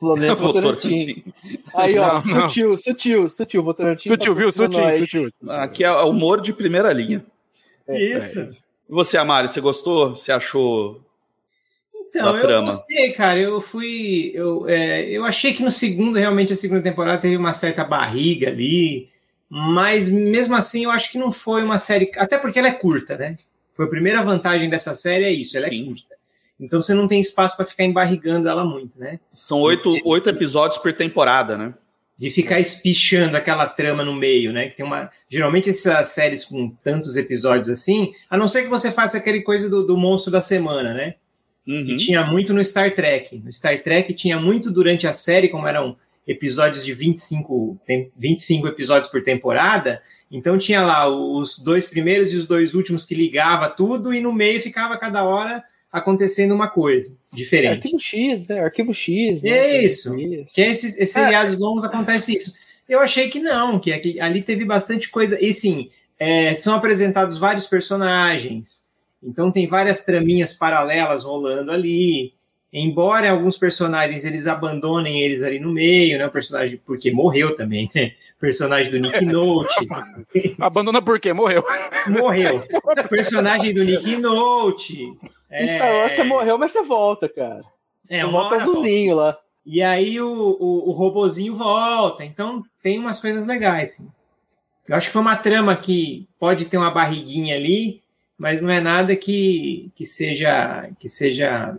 Planeta 0.00 0.34
Votorantim. 0.40 1.24
Aí, 1.74 1.98
ó, 1.98 2.06
Não, 2.06 2.14
não. 2.14 2.22
sutil, 2.48 2.76
sutil, 2.76 3.28
sutil, 3.28 3.62
Votorantim. 3.62 4.08
Sutil, 4.08 4.34
viu? 4.34 4.48
patrocina 4.52 4.92
Sutil, 4.92 5.22
nós. 5.22 5.30
sutil. 5.30 5.32
Aqui 5.50 5.84
é 5.84 5.90
o 5.92 6.08
humor 6.10 6.40
de 6.40 6.52
primeira 6.52 6.92
linha. 6.92 7.24
É, 7.86 8.16
Isso. 8.16 8.40
E 8.40 8.48
você, 8.92 9.18
Amário, 9.18 9.48
você 9.48 9.60
gostou? 9.60 10.10
Você 10.16 10.32
achou 10.32 11.00
Então, 12.08 12.34
eu 12.36 12.42
trama. 12.42 12.66
gostei, 12.70 13.12
cara. 13.12 13.38
Eu 13.38 13.60
fui. 13.60 14.30
Eu, 14.34 14.66
é, 14.68 15.04
eu 15.10 15.24
achei 15.24 15.52
que 15.52 15.62
no 15.62 15.70
segundo, 15.70 16.16
realmente, 16.18 16.52
a 16.52 16.56
segunda 16.56 16.80
temporada 16.82 17.20
teve 17.20 17.36
uma 17.36 17.52
certa 17.52 17.84
barriga 17.84 18.48
ali. 18.48 19.08
Mas 19.50 20.10
mesmo 20.10 20.54
assim, 20.54 20.84
eu 20.84 20.90
acho 20.90 21.10
que 21.12 21.18
não 21.18 21.30
foi 21.32 21.62
uma 21.62 21.78
série. 21.78 22.10
Até 22.16 22.38
porque 22.38 22.58
ela 22.58 22.68
é 22.68 22.72
curta, 22.72 23.16
né? 23.16 23.36
Foi 23.78 23.86
a 23.86 23.88
primeira 23.88 24.20
vantagem 24.22 24.68
dessa 24.68 24.92
série, 24.92 25.24
é 25.24 25.30
isso, 25.30 25.56
ela 25.56 25.68
é 25.68 25.70
Sim. 25.70 25.84
curta. 25.84 26.16
Então 26.58 26.82
você 26.82 26.92
não 26.92 27.06
tem 27.06 27.20
espaço 27.20 27.56
para 27.56 27.64
ficar 27.64 27.84
embarrigando 27.84 28.48
ela 28.48 28.64
muito, 28.64 28.98
né? 28.98 29.20
São 29.32 29.60
oito, 29.60 29.94
oito 30.04 30.28
episódios 30.28 30.78
por 30.78 30.92
temporada, 30.92 31.56
né? 31.56 31.72
De 32.18 32.28
ficar 32.28 32.58
espichando 32.58 33.36
aquela 33.36 33.68
trama 33.68 34.04
no 34.04 34.12
meio, 34.12 34.52
né? 34.52 34.68
Que 34.68 34.76
tem 34.76 34.84
uma. 34.84 35.08
Geralmente 35.30 35.70
essas 35.70 36.08
séries 36.08 36.44
com 36.44 36.70
tantos 36.82 37.16
episódios 37.16 37.70
assim, 37.70 38.12
a 38.28 38.36
não 38.36 38.48
ser 38.48 38.62
que 38.62 38.68
você 38.68 38.90
faça 38.90 39.16
aquele 39.16 39.42
coisa 39.42 39.70
do, 39.70 39.86
do 39.86 39.96
monstro 39.96 40.32
da 40.32 40.40
semana, 40.40 40.92
né? 40.92 41.14
Uhum. 41.64 41.84
Que 41.84 41.96
tinha 41.98 42.24
muito 42.24 42.52
no 42.52 42.64
Star 42.64 42.92
Trek. 42.92 43.40
No 43.44 43.52
Star 43.52 43.80
Trek 43.80 44.12
tinha 44.12 44.40
muito 44.40 44.72
durante 44.72 45.06
a 45.06 45.12
série, 45.12 45.48
como 45.48 45.68
eram 45.68 45.96
episódios 46.26 46.84
de 46.84 46.92
25, 46.92 47.78
25 48.16 48.66
episódios 48.66 49.08
por 49.08 49.22
temporada, 49.22 50.02
então 50.30 50.58
tinha 50.58 50.82
lá 50.82 51.08
os 51.08 51.58
dois 51.58 51.86
primeiros 51.86 52.32
e 52.32 52.36
os 52.36 52.46
dois 52.46 52.74
últimos 52.74 53.06
que 53.06 53.14
ligava 53.14 53.68
tudo, 53.68 54.12
e 54.12 54.20
no 54.20 54.32
meio 54.32 54.60
ficava 54.60 54.98
cada 54.98 55.24
hora 55.24 55.64
acontecendo 55.90 56.54
uma 56.54 56.68
coisa 56.68 57.16
diferente. 57.32 57.78
Arquivo 57.78 57.98
X, 57.98 58.46
né? 58.46 58.60
Arquivo 58.60 58.94
X. 58.94 59.42
Né? 59.42 59.50
É 59.50 59.84
isso. 59.84 60.14
Que 60.54 60.62
é 60.62 60.70
esses, 60.70 60.96
esses 60.98 61.14
seriados 61.14 61.54
é. 61.54 61.58
longos 61.58 61.84
acontece 61.84 62.34
isso. 62.34 62.54
Eu 62.88 63.00
achei 63.00 63.28
que 63.28 63.40
não, 63.40 63.78
que 63.78 64.20
ali 64.20 64.42
teve 64.42 64.64
bastante 64.64 65.10
coisa. 65.10 65.42
E 65.42 65.52
sim, 65.52 65.90
é, 66.18 66.54
são 66.54 66.74
apresentados 66.74 67.38
vários 67.38 67.66
personagens. 67.66 68.86
Então 69.22 69.50
tem 69.50 69.66
várias 69.66 70.02
traminhas 70.02 70.52
paralelas 70.52 71.24
rolando 71.24 71.72
ali. 71.72 72.34
Embora 72.72 73.30
alguns 73.30 73.56
personagens 73.56 74.24
eles 74.24 74.46
abandonem 74.46 75.22
eles 75.22 75.42
ali 75.42 75.58
no 75.58 75.72
meio, 75.72 76.18
né? 76.18 76.26
O 76.26 76.30
personagem 76.30 76.78
porque 76.84 77.10
morreu 77.10 77.56
também, 77.56 77.90
né? 77.94 78.12
O 78.36 78.40
personagem 78.40 78.90
do 78.90 78.98
Nick 78.98 79.24
Note. 79.26 79.88
Abandona 80.60 81.00
porque 81.00 81.32
morreu. 81.32 81.64
Morreu. 82.08 82.62
O 82.84 83.08
personagem 83.08 83.72
do 83.72 83.82
Nick 83.82 84.16
Note. 84.16 85.16
É... 85.50 85.66
Star 85.66 85.94
Wars 85.94 86.12
você 86.12 86.24
morreu, 86.24 86.58
mas 86.58 86.72
você 86.72 86.82
volta, 86.82 87.28
cara. 87.28 87.64
É, 88.10 88.22
você 88.22 88.30
volta 88.30 88.56
azulzinho 88.56 89.16
lá. 89.16 89.38
E 89.64 89.82
aí 89.82 90.20
o, 90.20 90.26
o, 90.28 90.90
o 90.90 90.92
robozinho 90.92 91.54
volta. 91.54 92.22
Então 92.22 92.62
tem 92.82 92.98
umas 92.98 93.18
coisas 93.18 93.46
legais, 93.46 93.96
sim. 93.96 94.10
Eu 94.86 94.96
acho 94.96 95.08
que 95.08 95.12
foi 95.12 95.22
uma 95.22 95.36
trama 95.36 95.76
que 95.76 96.26
pode 96.38 96.66
ter 96.66 96.76
uma 96.76 96.90
barriguinha 96.90 97.54
ali, 97.54 98.02
mas 98.38 98.62
não 98.62 98.70
é 98.70 98.80
nada 98.80 99.14
que, 99.16 99.90
que 99.94 100.04
seja 100.04 100.88
que 100.98 101.08
seja 101.08 101.76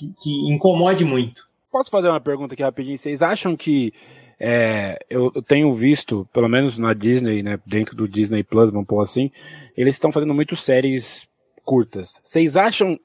que, 0.00 0.14
que 0.20 0.50
incomode 0.50 1.04
muito. 1.04 1.48
Posso 1.70 1.90
fazer 1.90 2.08
uma 2.08 2.20
pergunta 2.20 2.54
aqui 2.54 2.62
rapidinho? 2.62 2.98
Vocês 2.98 3.22
acham 3.22 3.56
que 3.56 3.92
é, 4.38 4.98
eu, 5.10 5.30
eu, 5.34 5.42
tenho 5.42 5.72
visto, 5.74 6.26
pelo 6.32 6.48
menos 6.48 6.78
na 6.78 6.94
Disney, 6.94 7.42
né, 7.42 7.60
dentro 7.66 7.94
do 7.94 8.08
Disney 8.08 8.42
Plus, 8.42 8.70
vamos 8.70 8.88
pôr 8.88 9.00
assim, 9.00 9.30
eles 9.76 9.96
estão 9.96 10.10
fazendo 10.10 10.34
muito 10.34 10.56
séries 10.56 11.28
curtas. 11.64 12.20
Vocês 12.24 12.56
acham 12.56 12.98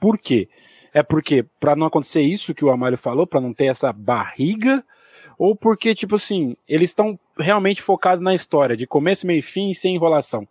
por 0.00 0.18
quê? 0.18 0.48
É 0.92 1.02
porque 1.02 1.44
para 1.58 1.76
não 1.76 1.86
acontecer 1.86 2.22
isso 2.22 2.54
que 2.54 2.64
o 2.64 2.70
Amário 2.70 2.98
falou, 2.98 3.26
para 3.26 3.40
não 3.40 3.54
ter 3.54 3.66
essa 3.66 3.92
barriga, 3.92 4.84
ou 5.38 5.56
porque 5.56 5.94
tipo 5.94 6.16
assim, 6.16 6.56
eles 6.68 6.90
estão 6.90 7.18
realmente 7.38 7.80
focados 7.80 8.22
na 8.22 8.34
história, 8.34 8.76
de 8.76 8.86
começo, 8.86 9.26
meio 9.26 9.38
e 9.38 9.42
fim, 9.42 9.72
sem 9.72 9.94
enrolação? 9.94 10.46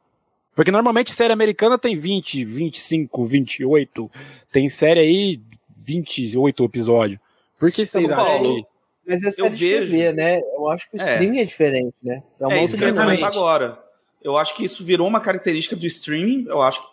Porque 0.56 0.72
normalmente 0.72 1.14
série 1.14 1.34
americana 1.34 1.78
tem 1.78 1.98
20, 1.98 2.46
25, 2.46 3.26
28. 3.26 4.12
Tem 4.52 4.70
série 4.70 5.00
aí 5.00 5.42
28 5.84 6.64
episódios. 6.64 7.20
Por 7.60 7.72
que 7.72 7.86
vocês 7.86 8.06
então, 8.06 8.20
acham 8.20 8.42
que. 8.42 8.66
Mas 9.06 9.24
é 9.24 9.32
série 9.32 9.48
eu 9.48 9.52
de 9.54 9.70
vejo... 9.70 9.92
TV, 9.92 10.14
né? 10.14 10.40
Eu 10.40 10.70
acho 10.70 10.90
que 10.90 10.98
o 10.98 11.02
é. 11.02 11.04
streaming 11.04 11.40
é 11.40 11.46
diferente, 11.46 11.94
né? 12.02 12.24
É, 12.40 12.46
uma 12.46 12.56
é 12.56 12.64
isso 12.64 12.78
que 12.78 12.84
eu 12.84 12.96
ia 12.96 13.28
agora. 13.28 13.80
Eu 14.24 14.38
acho 14.38 14.56
que 14.56 14.64
isso 14.64 14.84
virou 14.84 15.08
uma 15.08 15.20
característica 15.20 15.76
do 15.76 15.86
streaming. 15.86 16.46
Eu 16.48 16.62
acho 16.62 16.82
que 16.82 16.88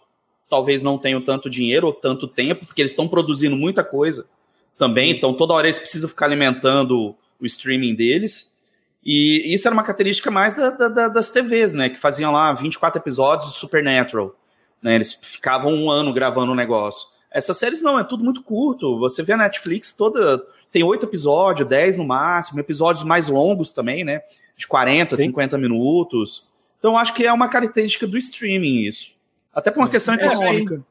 talvez 0.49 0.83
não 0.83 0.99
tenham 0.99 1.21
tanto 1.21 1.49
dinheiro 1.49 1.87
ou 1.87 1.93
tanto 1.93 2.27
tempo, 2.27 2.67
porque 2.67 2.83
eles 2.83 2.91
estão 2.91 3.07
produzindo 3.07 3.55
muita 3.57 3.85
coisa 3.85 4.29
também. 4.77 5.11
Então, 5.11 5.33
toda 5.33 5.55
hora 5.55 5.67
eles 5.67 5.79
precisam 5.79 6.11
ficar 6.11 6.27
alimentando 6.27 7.15
o 7.41 7.47
streaming 7.47 7.95
deles. 7.95 8.59
E 9.05 9.55
isso 9.55 9.69
era 9.69 9.75
uma 9.75 9.83
característica 9.83 10.31
mais 10.31 10.55
da, 10.55 10.71
da, 10.71 11.09
das 11.09 11.31
TVs, 11.31 11.75
né? 11.75 11.89
Que 11.89 11.99
faziam 11.99 12.33
lá 12.33 12.53
24 12.53 13.01
episódios 13.01 13.53
de 13.53 13.59
Supernatural. 13.59 14.35
Né? 14.83 14.97
Eles 14.97 15.13
ficavam 15.13 15.73
um 15.73 15.91
ano 15.91 16.13
gravando 16.13 16.51
o 16.51 16.55
um 16.55 16.57
negócio. 16.57 17.09
Essas 17.31 17.59
séries 17.59 17.83
não, 17.83 17.99
é 17.99 18.05
tudo 18.05 18.25
muito 18.25 18.43
curto. 18.43 18.99
Você 18.99 19.23
vê 19.23 19.33
a 19.33 19.37
Netflix 19.37 19.93
toda. 19.93 20.43
Tem 20.73 20.83
oito 20.83 21.07
episódios, 21.07 21.69
dez 21.69 21.97
no 21.97 22.05
máximo, 22.05 22.61
episódios 22.61 23.05
mais 23.05 23.29
longos 23.29 23.73
também, 23.73 24.05
né? 24.05 24.23
De 24.57 24.67
40, 24.67 25.17
Sim. 25.17 25.23
50 25.25 25.59
minutos. 25.59 26.47
Então, 26.79 26.97
acho 26.97 27.15
que 27.15 27.25
é 27.25 27.33
uma 27.33 27.49
característica 27.49 28.07
do 28.07 28.17
streaming 28.17 28.87
isso. 28.87 29.15
Até 29.55 29.71
por 29.71 29.81
uma 29.81 29.89
questão 29.89 30.15
é, 30.15 30.25
econômica. 30.25 30.85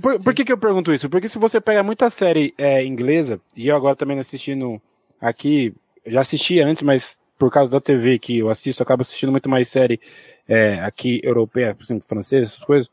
Por, 0.00 0.22
por, 0.22 0.34
que, 0.34 0.44
que 0.44 0.52
eu 0.52 0.58
pergunto 0.58 0.92
isso? 0.92 1.08
Porque 1.10 1.28
se 1.28 1.38
você 1.38 1.60
pega 1.60 1.82
muita 1.82 2.08
série 2.08 2.54
é, 2.56 2.84
inglesa, 2.84 3.40
e 3.54 3.68
eu 3.68 3.76
agora 3.76 3.94
também 3.94 4.18
assistindo 4.18 4.80
aqui, 5.20 5.74
já 6.06 6.20
assisti 6.20 6.60
antes, 6.60 6.82
mas 6.82 7.16
por 7.38 7.50
causa 7.50 7.70
da 7.70 7.80
TV 7.80 8.18
que 8.18 8.38
eu 8.38 8.48
assisto, 8.48 8.82
eu 8.82 8.84
acabo 8.84 9.02
assistindo 9.02 9.30
muito 9.30 9.50
mais 9.50 9.68
série 9.68 10.00
é, 10.48 10.80
aqui 10.80 11.20
europeia, 11.22 11.74
por 11.74 11.84
exemplo, 11.84 12.06
francesa, 12.06 12.46
essas 12.46 12.64
coisas. 12.64 12.90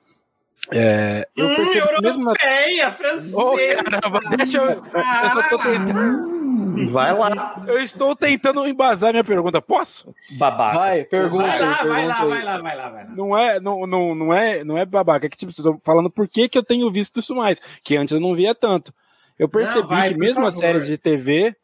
É, 0.72 1.28
eu 1.36 1.48
hum, 1.48 1.56
percebo 1.56 1.88
europeia, 1.88 2.02
mesmo 2.02 2.24
na... 2.24 2.92
francesa. 2.92 3.38
Oh, 3.38 3.56
caramba, 3.56 4.20
deixa 4.38 4.58
eu. 4.58 4.70
Eu 4.70 5.30
só 5.32 5.50
tô 5.50 5.58
tentando. 5.58 6.40
Vai 6.92 7.14
lá. 7.14 7.64
Eu 7.68 7.78
estou 7.78 8.16
tentando 8.16 8.68
embasar 8.68 9.12
minha 9.12 9.24
pergunta. 9.24 9.62
Posso? 9.62 10.14
Babaca. 10.32 10.78
Vai, 10.78 11.04
pergunta. 11.06 11.44
Vai 11.44 11.60
lá, 11.60 11.74
vai 11.84 12.08
lá, 12.08 12.26
vai 12.26 12.44
lá, 12.44 12.62
vai 12.62 12.78
lá, 12.78 12.90
vai 12.90 13.06
lá. 13.06 13.12
Não 13.16 13.38
é, 13.38 13.60
não, 13.60 13.88
não, 13.88 14.16
não 14.16 14.34
é, 14.34 14.64
não 14.64 14.78
é 14.78 14.86
babaca. 14.86 15.26
É 15.26 15.30
que 15.30 15.38
tipo, 15.38 15.52
estou 15.52 15.82
falando 15.84 16.10
por 16.10 16.28
que, 16.28 16.48
que 16.48 16.58
eu 16.58 16.64
tenho 16.64 16.92
visto 16.92 17.20
isso 17.20 17.36
mais, 17.36 17.60
que 17.84 17.96
antes 17.96 18.14
eu 18.14 18.20
não 18.20 18.36
via 18.36 18.54
tanto. 18.54 18.94
Eu 19.38 19.48
percebi 19.50 19.82
não, 19.82 19.88
vai, 19.88 20.10
que 20.10 20.20
mesmo 20.20 20.46
as 20.46 20.56
séries 20.56 20.86
de 20.86 20.98
TV, 20.98 21.56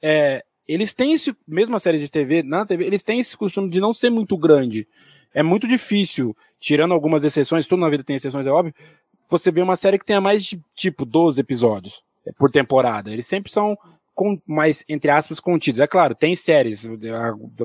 é, 0.00 0.44
eles 0.66 0.94
têm 0.94 1.12
esse, 1.12 1.34
mesmo 1.46 1.76
as 1.76 1.82
séries 1.82 2.00
de 2.00 2.10
TV, 2.10 2.42
na 2.42 2.64
TV, 2.64 2.84
eles 2.84 3.02
têm 3.02 3.18
esse 3.18 3.36
costume 3.36 3.68
de 3.68 3.80
não 3.80 3.92
ser 3.92 4.10
muito 4.10 4.36
grande. 4.36 4.86
É 5.34 5.42
muito 5.42 5.68
difícil 5.68 6.36
tirando 6.60 6.94
algumas 6.94 7.24
exceções, 7.24 7.66
tudo 7.66 7.80
na 7.80 7.90
vida 7.90 8.02
tem 8.02 8.16
exceções, 8.16 8.46
é 8.46 8.50
óbvio, 8.50 8.72
você 9.28 9.50
vê 9.50 9.60
uma 9.60 9.76
série 9.76 9.98
que 9.98 10.04
tenha 10.04 10.20
mais 10.20 10.42
de, 10.42 10.60
tipo, 10.74 11.04
12 11.04 11.40
episódios 11.40 12.02
é, 12.26 12.32
por 12.32 12.50
temporada. 12.50 13.10
Eles 13.10 13.26
sempre 13.26 13.52
são 13.52 13.76
com, 14.14 14.40
mais, 14.46 14.84
entre 14.88 15.10
aspas, 15.10 15.40
contidos. 15.40 15.80
É 15.80 15.86
claro, 15.86 16.14
tem 16.14 16.36
séries, 16.36 16.88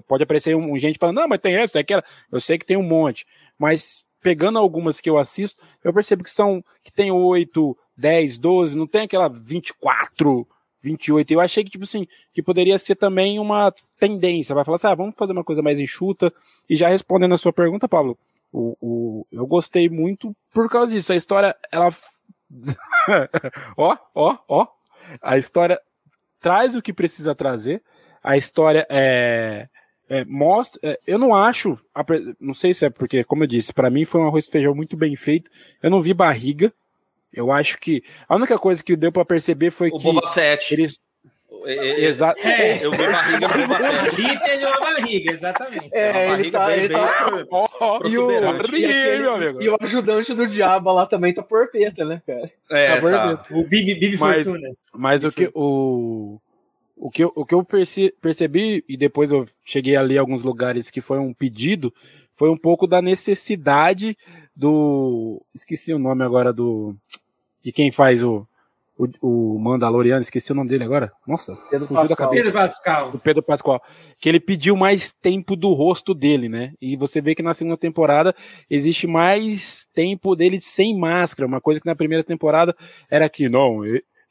pode 0.07 0.23
aparecer 0.23 0.55
um, 0.55 0.77
gente 0.77 0.97
falando, 0.99 1.17
não, 1.17 1.27
mas 1.27 1.39
tem 1.39 1.55
essa, 1.55 1.79
é 1.79 1.81
aquela. 1.81 2.03
Eu 2.31 2.39
sei 2.39 2.57
que 2.57 2.65
tem 2.65 2.75
um 2.75 2.83
monte, 2.83 3.25
mas 3.57 4.03
pegando 4.21 4.59
algumas 4.59 4.99
que 4.99 5.09
eu 5.09 5.17
assisto, 5.17 5.63
eu 5.83 5.93
percebo 5.93 6.23
que 6.23 6.31
são, 6.31 6.63
que 6.83 6.91
tem 6.91 7.11
8, 7.11 7.77
10, 7.95 8.38
12, 8.38 8.77
não 8.77 8.88
tem 8.88 9.01
aquela 9.01 9.29
24, 9.29 10.47
28. 10.81 11.31
Eu 11.31 11.39
achei 11.39 11.63
que, 11.63 11.69
tipo 11.69 11.83
assim, 11.83 12.07
que 12.33 12.41
poderia 12.41 12.77
ser 12.77 12.95
também 12.95 13.39
uma 13.39 13.73
tendência. 14.00 14.56
Vai 14.56 14.63
falar 14.63 14.75
assim, 14.75 14.88
ah, 14.88 14.96
vamos 14.96 15.15
fazer 15.15 15.34
uma 15.34 15.44
coisa 15.44 15.62
mais 15.62 15.79
enxuta. 15.79 16.34
E 16.70 16.75
já 16.75 16.88
respondendo 16.88 17.34
a 17.34 17.38
sua 17.38 17.53
pergunta, 17.53 17.88
Pablo, 17.88 18.18
o, 18.51 18.77
o, 18.82 19.27
eu 19.32 19.46
gostei 19.46 19.89
muito 19.89 20.36
por 20.53 20.70
causa 20.70 20.94
disso. 20.94 21.12
A 21.13 21.15
história, 21.15 21.56
ela. 21.72 21.89
ó, 23.77 23.98
ó, 24.15 24.38
ó. 24.48 24.68
A 25.22 25.38
história 25.38 25.79
traz 26.39 26.75
o 26.75 26.82
que 26.82 26.94
precisa 26.94 27.36
trazer. 27.36 27.82
A 28.24 28.38
história 28.38 28.86
é. 28.89 29.68
é 30.10 30.25
mostra. 30.25 30.79
É, 30.82 31.00
eu 31.06 31.20
não 31.20 31.36
acho. 31.36 31.77
Não 32.39 32.53
sei 32.53 32.74
se 32.74 32.86
é 32.86 32.89
porque, 32.89 33.24
como 33.24 33.44
eu 33.44 33.48
disse, 33.48 33.74
para 33.74 33.89
mim 33.89 34.06
foi 34.06 34.22
um 34.22 34.27
arroz 34.27 34.48
e 34.48 34.51
feijão 34.51 34.74
muito 34.74 34.96
bem 34.96 35.15
feito. 35.15 35.51
Eu 35.84 35.89
não 35.89 36.01
vi 36.01 36.13
barriga. 36.13 36.74
Eu 37.32 37.51
acho 37.51 37.79
que. 37.79 38.03
A 38.27 38.36
única 38.36 38.58
coisa 38.58 38.84
que 38.84 38.96
deu 38.96 39.12
para 39.12 39.25
perceber 39.25 39.72
foi 39.72 39.89
o 39.89 39.98
que. 39.98 40.03
Boba 40.03 40.27
Fett. 40.34 40.74
Eles, 40.74 41.00
é, 41.66 41.75
é, 41.75 42.06
Exato. 42.06 42.39
É, 42.46 42.86
eu 42.86 42.92
vi 42.92 42.98
barriga 42.98 43.48
no 43.48 43.75
Ali 44.00 44.39
tem 44.39 44.66
uma 44.66 44.80
barriga, 44.80 45.32
exatamente. 45.32 45.89
É, 45.92 46.12
uma 46.12 46.32
barriga 46.32 46.60
tá, 46.60 46.68
bem, 46.68 46.80
bem 46.80 46.89
tá... 46.89 47.46
oh, 47.51 48.08
e, 48.08 48.18
o, 48.18 48.32
e, 48.32 48.38
aquele, 48.38 49.20
meu 49.20 49.34
amigo. 49.36 49.63
e 49.63 49.70
o 49.70 49.78
ajudante 49.82 50.34
do 50.34 50.48
diabo 50.48 50.92
lá 50.92 51.06
também 51.06 51.34
tá 51.34 51.42
porpeta, 51.42 52.06
né, 52.06 52.22
cara? 52.25 52.51
É, 52.70 53.01
tá 53.01 53.38
tá. 53.38 53.46
O 53.51 53.63
Bibi, 53.63 53.96
Bibi 53.96 54.18
mas, 54.18 54.48
Fortuna. 54.48 54.70
Mas 54.94 55.24
o 55.24 55.32
que, 55.32 55.51
o, 55.54 56.39
o 56.96 57.10
que 57.10 57.24
eu, 57.24 57.32
o 57.36 57.46
que 57.46 57.56
eu 57.56 57.66
percebi, 58.22 58.84
e 58.88 58.98
depois 58.98 59.32
eu 59.32 59.46
cheguei 59.63 59.96
ali 59.96 60.18
a 60.18 60.22
alguns 60.22 60.44
lugares 60.44 60.92
que 60.92 61.01
foi 61.01 61.20
um 61.20 61.34
pedido, 61.34 61.94
foi 62.34 62.50
um 62.50 62.58
pouco 62.58 62.88
da 62.88 63.01
necessidade 63.01 64.18
do. 64.56 65.42
Esqueci 65.54 65.94
o 65.94 66.00
nome 66.00 66.24
agora 66.24 66.54
do. 66.54 66.96
De 67.63 67.72
quem 67.72 67.92
faz 67.92 68.24
o 68.24 68.48
o, 69.00 69.56
o 69.56 69.60
Mandaloriano, 69.60 70.22
esqueci 70.22 70.51
o 70.51 70.56
nome 70.56 70.70
dele 70.70 70.84
agora. 70.84 71.10
Nossa, 71.25 71.56
Pedro 71.70 71.88
fugiu 71.88 72.01
Pascal. 72.01 72.08
da 72.10 72.15
cabeça. 72.18 72.44
Pedro 72.44 72.60
Pascal. 72.60 73.10
O 73.13 73.20
Pedro 73.20 73.44
Pascal. 73.44 73.82
Que 74.20 74.27
ele 74.27 74.41
pediu 74.41 74.75
mais 74.75 75.13
tempo 75.13 75.56
do 75.56 75.74
rosto 75.74 76.13
dele, 76.13 76.50
né? 76.50 76.74
E 76.82 76.98
você 76.98 77.22
vê 77.22 77.34
que 77.34 77.41
na 77.41 77.53
segunda 77.53 77.77
temporada 77.77 78.36
existe 78.70 79.08
mais 79.08 79.88
tempo 79.94 80.36
dele 80.36 80.60
sem 80.60 81.00
máscara. 81.00 81.48
Uma 81.48 81.62
coisa 81.62 81.79
que 81.79 81.88
na 81.88 81.96
primeira 81.96 82.25
temporada 82.25 82.75
era 83.10 83.29
que, 83.29 83.48
não, 83.48 83.84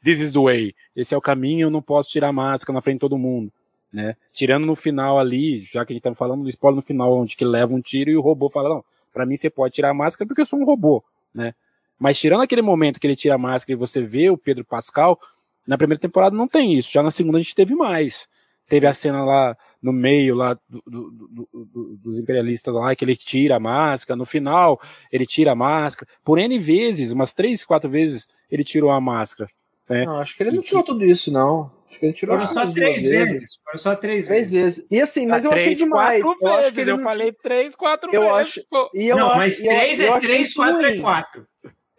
this 0.03 0.19
is 0.19 0.31
the 0.31 0.39
way. 0.39 0.75
Esse 0.95 1.15
é 1.15 1.17
o 1.17 1.21
caminho, 1.21 1.65
eu 1.65 1.71
não 1.71 1.81
posso 1.81 2.11
tirar 2.11 2.31
máscara 2.31 2.75
na 2.75 2.81
frente 2.81 2.97
de 2.97 3.01
todo 3.01 3.17
mundo. 3.17 3.51
Né? 3.91 4.15
Tirando 4.31 4.67
no 4.67 4.75
final 4.75 5.17
ali, 5.17 5.61
já 5.61 5.83
que 5.83 5.93
a 5.93 5.95
gente 5.95 6.03
tá 6.03 6.13
falando 6.13 6.43
do 6.43 6.49
spoiler 6.49 6.75
no 6.75 6.83
final, 6.83 7.11
onde 7.17 7.35
que 7.35 7.43
leva 7.43 7.73
um 7.73 7.81
tiro 7.81 8.11
e 8.11 8.15
o 8.15 8.21
robô 8.21 8.47
fala, 8.47 8.69
não, 8.69 8.85
pra 9.11 9.25
mim 9.25 9.35
você 9.35 9.49
pode 9.49 9.73
tirar 9.73 9.89
a 9.89 9.95
máscara 9.95 10.27
porque 10.27 10.41
eu 10.41 10.45
sou 10.45 10.59
um 10.59 10.63
robô, 10.63 11.03
né? 11.33 11.55
Mas 11.99 12.17
tirando 12.17 12.41
aquele 12.41 12.61
momento 12.61 12.99
que 12.99 13.05
ele 13.05 13.15
tira 13.15 13.35
a 13.35 13.37
máscara 13.37 13.73
e 13.73 13.79
você 13.79 14.01
vê 14.01 14.29
o 14.29 14.37
Pedro 14.37 14.63
Pascal, 14.63 15.19
na 15.67 15.77
primeira 15.77 15.99
temporada 15.99 16.35
não 16.35 16.47
tem 16.47 16.73
isso. 16.73 16.91
Já 16.91 17.03
na 17.03 17.11
segunda 17.11 17.37
a 17.37 17.41
gente 17.41 17.53
teve 17.53 17.75
mais. 17.75 18.27
Teve 18.67 18.87
a 18.87 18.93
cena 18.93 19.25
lá 19.25 19.57
no 19.81 19.91
meio 19.91 20.35
lá 20.35 20.53
do, 20.69 20.81
do, 20.85 21.11
do, 21.11 21.97
dos 21.97 22.17
imperialistas 22.17 22.73
lá 22.73 22.95
que 22.95 23.03
ele 23.03 23.15
tira 23.15 23.55
a 23.55 23.59
máscara. 23.59 24.15
No 24.15 24.25
final 24.25 24.79
ele 25.11 25.25
tira 25.25 25.51
a 25.51 25.55
máscara. 25.55 26.09
Por 26.23 26.37
N 26.37 26.57
vezes, 26.59 27.11
umas 27.11 27.33
três, 27.33 27.65
quatro 27.65 27.89
vezes 27.89 28.27
ele 28.49 28.63
tirou 28.63 28.91
a 28.91 29.01
máscara. 29.01 29.49
Né? 29.89 30.05
Não, 30.05 30.19
acho 30.19 30.37
que 30.37 30.43
ele 30.43 30.51
não 30.51 30.61
tirou 30.61 30.83
tudo 30.83 31.03
isso, 31.03 31.31
não. 31.31 31.71
Acho 31.89 31.99
que 31.99 32.05
ele 32.05 32.13
tirou 32.13 32.39
Foram 32.39 32.53
só 32.53 32.71
três 32.71 33.01
vezes. 33.01 33.09
vezes. 33.09 33.59
Foram 33.65 33.79
só 33.79 33.95
três, 33.95 34.27
três 34.27 34.51
vezes. 34.51 34.87
E 34.91 35.01
assim, 35.01 35.25
mas 35.25 35.43
ah, 35.43 35.47
eu 35.47 35.51
três, 35.51 35.65
achei 35.65 35.75
demais. 35.75 36.23
Quatro 36.23 36.47
eu 36.47 36.71
vezes. 36.71 36.87
eu 36.87 36.99
falei 36.99 37.31
três, 37.31 37.75
quatro 37.75 38.09
eu 38.13 38.21
vezes. 38.21 38.35
Acho, 38.35 38.61
e 38.93 39.07
eu 39.07 39.17
não, 39.17 39.29
acho, 39.29 39.37
mas 39.37 39.57
três 39.57 39.99
eu, 39.99 40.15
é 40.15 40.19
três, 40.19 40.53
quatro 40.53 40.85
é 40.85 40.97
quatro. 40.99 41.47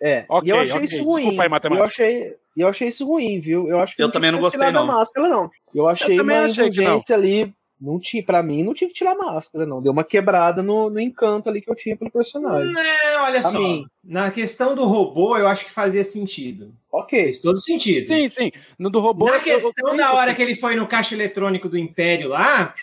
É, 0.03 0.25
okay, 0.29 0.49
e 0.49 0.51
eu 0.51 0.61
achei 0.61 0.77
okay. 0.77 0.85
isso 0.85 1.05
ruim. 1.05 1.23
Desculpa 1.23 1.43
aí, 1.43 1.49
matemática. 1.49 1.83
Eu 1.83 1.87
achei, 1.87 2.37
eu 2.57 2.69
achei 2.69 2.89
isso 2.89 3.07
ruim, 3.07 3.41
viu? 3.41 3.69
Eu 3.69 3.81
acho 3.81 3.95
que 3.95 4.03
eu 4.03 4.07
não 4.07 4.13
também 4.13 4.33
não 4.33 4.41
gostei 4.41 4.71
não. 4.71 4.87
máscara 4.87 5.29
não. 5.29 5.51
Eu 5.75 5.89
achei 5.89 6.19
eu 6.19 6.23
uma 6.23 6.49
indulgência 6.49 7.15
ali 7.15 7.55
não 7.81 7.99
tinha, 7.99 8.23
para 8.23 8.43
mim, 8.43 8.63
não 8.63 8.75
tinha 8.75 8.89
que 8.89 8.95
tirar 8.95 9.15
máscara, 9.15 9.65
não. 9.65 9.81
Deu 9.81 9.91
uma 9.91 10.05
quebrada 10.05 10.63
no, 10.63 10.91
no 10.91 11.01
encanto 11.01 11.49
ali 11.49 11.63
que 11.63 11.71
eu 11.71 11.75
tinha 11.75 11.97
pelo 11.97 12.11
personagem. 12.11 12.71
Não, 12.71 13.25
olha 13.25 13.41
pra 13.41 13.51
só. 13.51 13.59
Mim. 13.59 13.87
Na 14.05 14.31
questão 14.31 14.75
do 14.75 14.85
robô, 14.85 15.39
eu 15.39 15.49
acho 15.49 15.65
que 15.65 15.71
fazia 15.71 16.05
sentido. 16.05 16.75
Ok. 16.93 17.19
Fez 17.19 17.41
todo 17.41 17.59
sentido. 17.59 18.07
Sim, 18.07 18.29
sim. 18.29 18.53
No 18.79 18.91
do 18.91 19.01
robô. 19.01 19.25
Na 19.25 19.41
questão 19.41 19.97
da 19.97 20.13
hora 20.13 20.35
que 20.35 20.43
ele 20.43 20.55
foi 20.55 20.77
no 20.77 20.87
caixa 20.87 21.15
eletrônico 21.15 21.71
do 21.71 21.79
Império 21.79 22.29
lá. 22.29 22.75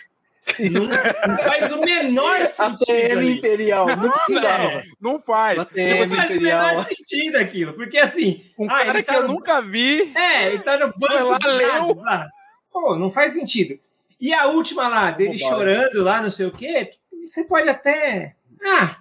Não, 0.70 0.86
não 0.86 1.38
faz 1.38 1.72
o 1.72 1.80
menor 1.80 2.44
sentido. 2.46 2.90
ATM 2.90 3.18
ali. 3.18 3.38
Imperial, 3.38 3.86
não 3.86 4.10
precisava. 4.10 4.82
Não, 5.00 5.12
não 5.12 5.20
faz. 5.20 5.58
ATM 5.58 6.00
não 6.00 6.16
faz 6.16 6.30
Imperial. 6.30 6.58
o 6.58 6.68
menor 6.68 6.84
sentido 6.84 7.36
aquilo. 7.36 7.72
Porque 7.74 7.98
assim. 7.98 8.44
Um 8.58 8.66
ah, 8.66 8.84
cara 8.84 9.02
tá 9.02 9.14
que 9.14 9.20
no... 9.20 9.26
eu 9.26 9.28
nunca 9.28 9.60
vi. 9.60 10.12
É, 10.16 10.46
ele 10.46 10.58
tá 10.60 10.78
no 10.78 10.92
banco 10.96 11.30
lá, 11.30 11.38
leu. 11.52 11.94
lá. 12.02 12.28
Pô, 12.72 12.96
não 12.96 13.10
faz 13.10 13.32
sentido. 13.32 13.78
E 14.20 14.32
a 14.32 14.46
última 14.46 14.88
lá, 14.88 15.10
dele 15.10 15.38
chorando 15.38 16.02
lá, 16.02 16.20
não 16.20 16.30
sei 16.30 16.46
o 16.46 16.50
quê, 16.50 16.90
você 17.24 17.44
pode 17.44 17.68
até. 17.68 18.34
Ah! 18.64 18.96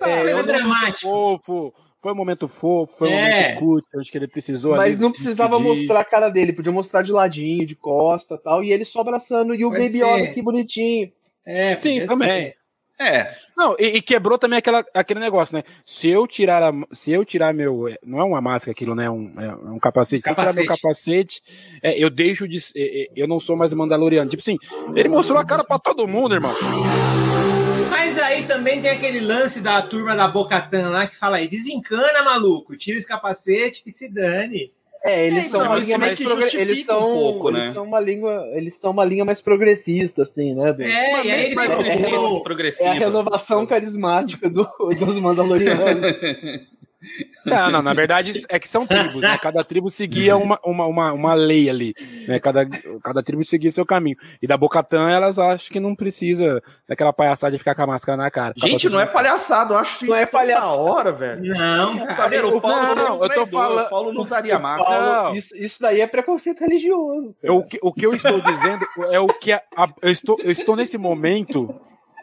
É, 0.00 0.22
coisa 0.22 0.42
dramática. 0.42 1.00
Fofo. 1.00 1.74
Foi 2.00 2.12
um 2.12 2.16
momento 2.16 2.46
fofo, 2.46 2.96
foi 2.96 3.08
um 3.08 3.12
é. 3.12 3.42
momento 3.42 3.58
curto, 3.58 4.00
acho 4.00 4.10
que 4.10 4.18
ele 4.18 4.28
precisou. 4.28 4.76
Mas 4.76 5.00
não 5.00 5.10
precisava 5.10 5.56
despedir. 5.56 5.68
mostrar 5.68 6.00
a 6.00 6.04
cara 6.04 6.28
dele, 6.28 6.52
podia 6.52 6.72
mostrar 6.72 7.02
de 7.02 7.10
ladinho, 7.10 7.66
de 7.66 7.74
costa 7.74 8.38
tal, 8.38 8.62
e 8.62 8.72
ele 8.72 8.84
só 8.84 9.00
abraçando, 9.00 9.54
e 9.54 9.64
o 9.64 9.70
Pode 9.70 9.82
Baby 9.82 10.02
Yoda 10.02 10.32
que 10.32 10.42
bonitinho. 10.42 11.12
É, 11.44 11.74
Sim, 11.76 12.06
também. 12.06 12.28
Ser. 12.28 12.58
É. 13.00 13.32
Não, 13.56 13.76
e, 13.78 13.98
e, 13.98 14.02
quebrou 14.02 14.36
também 14.36 14.58
aquela, 14.58 14.84
aquele 14.92 15.20
negócio, 15.20 15.56
né? 15.56 15.62
Se 15.84 16.08
eu 16.08 16.26
tirar 16.26 16.64
a, 16.64 16.72
se 16.92 17.12
eu 17.12 17.24
tirar 17.24 17.54
meu, 17.54 17.86
não 18.04 18.18
é 18.18 18.24
uma 18.24 18.40
máscara 18.40 18.72
aquilo, 18.72 18.94
né? 18.94 19.08
Um, 19.08 19.32
é 19.40 19.54
um 19.54 19.78
capacete. 19.78 20.22
Se 20.22 20.28
capacete. 20.28 20.48
eu 20.48 20.62
tirar 20.62 20.72
meu 20.72 20.76
capacete, 20.76 21.40
é, 21.80 21.96
eu 21.96 22.10
deixo 22.10 22.48
de, 22.48 22.58
é, 22.74 23.02
é, 23.02 23.08
eu 23.14 23.28
não 23.28 23.38
sou 23.38 23.56
mais 23.56 23.72
Mandaloriano. 23.72 24.28
Tipo 24.28 24.40
assim, 24.40 24.58
ele 24.96 25.08
mostrou 25.08 25.38
a 25.38 25.44
cara 25.44 25.62
para 25.62 25.78
todo 25.78 26.08
mundo, 26.08 26.34
irmão. 26.34 26.52
Mas 28.18 28.26
aí 28.26 28.42
também 28.42 28.82
tem 28.82 28.90
aquele 28.90 29.20
lance 29.20 29.60
da 29.60 29.80
turma 29.80 30.16
da 30.16 30.26
Bocatan 30.26 30.90
lá 30.90 31.06
que 31.06 31.14
fala 31.14 31.36
aí, 31.36 31.46
desencana, 31.46 32.24
maluco, 32.24 32.76
tira 32.76 32.98
esse 32.98 33.06
capacete 33.06 33.80
que 33.80 33.92
se 33.92 34.12
dane. 34.12 34.72
É, 35.04 35.28
eles 35.28 35.46
é, 35.46 35.48
são 35.50 35.60
então, 35.60 35.72
uma 35.72 35.78
linha 35.78 35.98
mais 35.98 36.20
eles 36.54 36.84
são, 36.84 36.98
um 36.98 37.14
pouco, 37.14 37.50
eles 37.50 37.66
né? 37.66 37.72
são 37.72 37.84
uma 37.84 38.00
língua, 38.00 38.44
eles 38.54 38.74
são 38.74 38.90
uma 38.90 39.04
linha 39.04 39.24
mais 39.24 39.40
progressista 39.40 40.22
assim, 40.22 40.52
né? 40.52 40.72
Do... 40.72 40.82
É, 40.82 40.86
e 40.86 41.30
aí 41.30 41.30
é, 41.30 41.32
é, 41.32 41.44
é, 41.44 42.84
é, 42.84 42.88
a 42.88 42.92
renovação 42.92 43.64
carismática 43.64 44.50
do, 44.50 44.68
dos 44.98 45.14
Mandalorianos. 45.20 46.16
Não, 47.44 47.70
não, 47.70 47.82
na 47.82 47.94
verdade 47.94 48.44
é 48.48 48.58
que 48.58 48.68
são 48.68 48.86
tribos, 48.86 49.22
né? 49.22 49.38
Cada 49.38 49.62
tribo 49.62 49.90
seguia 49.90 50.36
uma, 50.36 50.58
uma, 50.64 50.86
uma, 50.86 51.12
uma 51.12 51.34
lei 51.34 51.70
ali, 51.70 51.94
né? 52.26 52.38
Cada, 52.40 52.66
cada 53.02 53.22
tribo 53.22 53.44
seguia 53.44 53.70
seu 53.70 53.86
caminho. 53.86 54.16
E 54.42 54.46
da 54.46 54.56
Bocatã, 54.56 55.08
elas 55.08 55.38
acham 55.38 55.70
que 55.70 55.80
não 55.80 55.94
precisa 55.94 56.62
daquela 56.88 57.12
palhaçada 57.12 57.52
de 57.52 57.58
ficar 57.58 57.74
com 57.74 57.82
a 57.82 57.86
máscara 57.86 58.16
na 58.16 58.30
cara. 58.30 58.52
Gente, 58.56 58.88
não 58.88 59.00
é 59.00 59.06
palhaçado, 59.06 59.74
eu 59.74 59.78
acho 59.78 60.06
não 60.06 60.14
é 60.14 60.26
palhaçada. 60.26 60.66
hora, 60.72 61.12
velho. 61.12 61.44
Não, 61.44 61.98
cara. 61.98 62.16
Tá 62.16 62.28
vendo? 62.28 62.56
O 62.56 62.60
Paulo, 62.60 62.94
não, 62.94 63.22
eu 63.22 63.28
tô 63.28 63.46
falando, 63.46 63.86
o 63.86 63.90
Paulo 63.90 64.12
não 64.12 64.22
usaria 64.22 64.58
máscara. 64.58 65.22
Paulo, 65.22 65.36
isso, 65.36 65.56
isso 65.56 65.80
daí 65.80 66.00
é 66.00 66.06
preconceito 66.06 66.60
religioso. 66.60 67.34
Eu, 67.42 67.56
o, 67.56 67.64
que, 67.64 67.78
o 67.80 67.92
que 67.92 68.06
eu 68.06 68.14
estou 68.14 68.40
dizendo 68.40 68.86
é 69.10 69.20
o 69.20 69.28
que 69.28 69.52
a, 69.52 69.62
a, 69.76 69.88
eu, 70.02 70.10
estou, 70.10 70.38
eu 70.42 70.50
estou 70.50 70.74
nesse 70.74 70.98
momento 70.98 71.74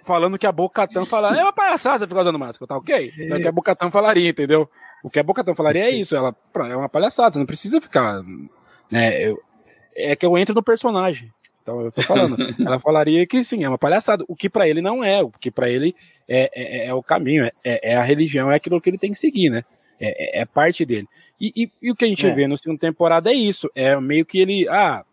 falando 0.05 0.37
que 0.37 0.47
a 0.47 0.51
Bocatã 0.51 1.05
fala, 1.05 1.37
é 1.37 1.41
uma 1.41 1.53
palhaçada 1.53 2.07
ficar 2.07 2.21
usando 2.21 2.39
máscara, 2.39 2.67
tá 2.67 2.77
ok? 2.77 3.13
É 3.17 3.35
o 3.35 3.41
que 3.41 3.47
a 3.47 3.51
Bocatã 3.51 3.89
falaria, 3.89 4.29
entendeu? 4.29 4.69
O 5.03 5.09
que 5.09 5.19
a 5.19 5.23
Bocatã 5.23 5.53
falaria 5.53 5.85
é 5.85 5.89
isso, 5.89 6.15
ela 6.15 6.35
é 6.69 6.75
uma 6.75 6.89
palhaçada, 6.89 7.33
você 7.33 7.39
não 7.39 7.45
precisa 7.45 7.81
ficar, 7.81 8.21
né, 8.89 9.29
eu, 9.29 9.41
é 9.95 10.15
que 10.15 10.25
eu 10.25 10.37
entro 10.37 10.53
no 10.53 10.63
personagem. 10.63 11.31
Então 11.65 11.81
eu 11.81 11.91
tô 11.91 12.03
falando. 12.03 12.37
ela 12.63 12.79
falaria 12.79 13.25
que 13.25 13.43
sim, 13.43 13.63
é 13.63 13.67
uma 13.67 13.77
palhaçada. 13.77 14.23
O 14.27 14.35
que 14.35 14.47
para 14.47 14.69
ele 14.69 14.81
não 14.81 15.03
é, 15.03 15.23
o 15.23 15.31
que 15.31 15.49
para 15.49 15.67
ele 15.67 15.95
é, 16.27 16.51
é, 16.53 16.77
é, 16.77 16.87
é, 16.87 16.93
o 16.93 17.01
caminho, 17.01 17.43
é, 17.43 17.51
é, 17.63 17.93
é, 17.93 17.95
a 17.95 18.03
religião, 18.03 18.51
é 18.51 18.55
aquilo 18.55 18.79
que 18.79 18.89
ele 18.89 18.99
tem 18.99 19.11
que 19.11 19.17
seguir, 19.17 19.49
né? 19.49 19.63
É, 19.99 20.39
é, 20.39 20.41
é 20.41 20.45
parte 20.45 20.85
dele. 20.85 21.07
E, 21.41 21.51
e, 21.55 21.71
e, 21.81 21.91
o 21.91 21.95
que 21.95 22.05
a 22.05 22.07
gente 22.07 22.29
vê 22.31 22.47
no 22.47 22.57
segunda 22.57 22.79
temporada 22.79 23.31
é 23.31 23.33
isso. 23.33 23.69
É 23.73 23.99
meio 23.99 24.25
que 24.25 24.39
ele. 24.39 24.67
Ah, 24.69 25.03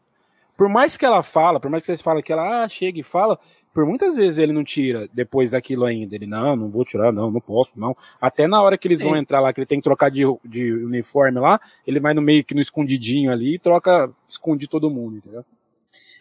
por 0.57 0.69
mais 0.69 0.97
que 0.97 1.07
ela 1.07 1.23
fala, 1.23 1.59
por 1.59 1.71
mais 1.71 1.83
que 1.83 1.87
vocês 1.87 2.03
falem 2.03 2.23
que 2.23 2.33
ela 2.33 2.65
ah, 2.65 2.69
chega 2.69 3.01
e 3.01 3.03
fala, 3.03 3.39
por 3.73 3.87
muitas 3.87 4.17
vezes 4.17 4.39
ele 4.39 4.53
não 4.53 4.63
tira 4.63 5.09
depois 5.13 5.53
daquilo 5.53 5.85
ainda. 5.85 6.15
Ele, 6.15 6.27
não, 6.27 6.55
não 6.55 6.69
vou 6.69 6.85
tirar, 6.85 7.13
não, 7.13 7.31
não 7.31 7.41
posso, 7.41 7.73
não. 7.77 7.97
Até 8.21 8.47
na 8.47 8.61
hora 8.61 8.77
que 8.77 8.87
eles 8.87 9.01
vão 9.01 9.17
entrar 9.17 9.41
lá, 9.41 9.53
que 9.53 9.61
ele 9.61 9.67
tem 9.67 9.79
que 9.79 9.85
trocar 9.85 10.11
de, 10.11 10.23
de 10.45 10.73
uniforme 10.73 11.41
lá, 11.41 11.61
ele 11.87 11.99
vai 11.99 12.13
no 12.13 12.21
meio 12.21 12.45
que 12.45 12.55
no 12.55 12.61
escondidinho 12.61 13.33
ali 13.33 13.55
e 13.55 13.59
troca, 13.59 14.11
esconde 14.29 14.69
todo 14.69 14.91
mundo, 14.91 15.17
entendeu? 15.17 15.45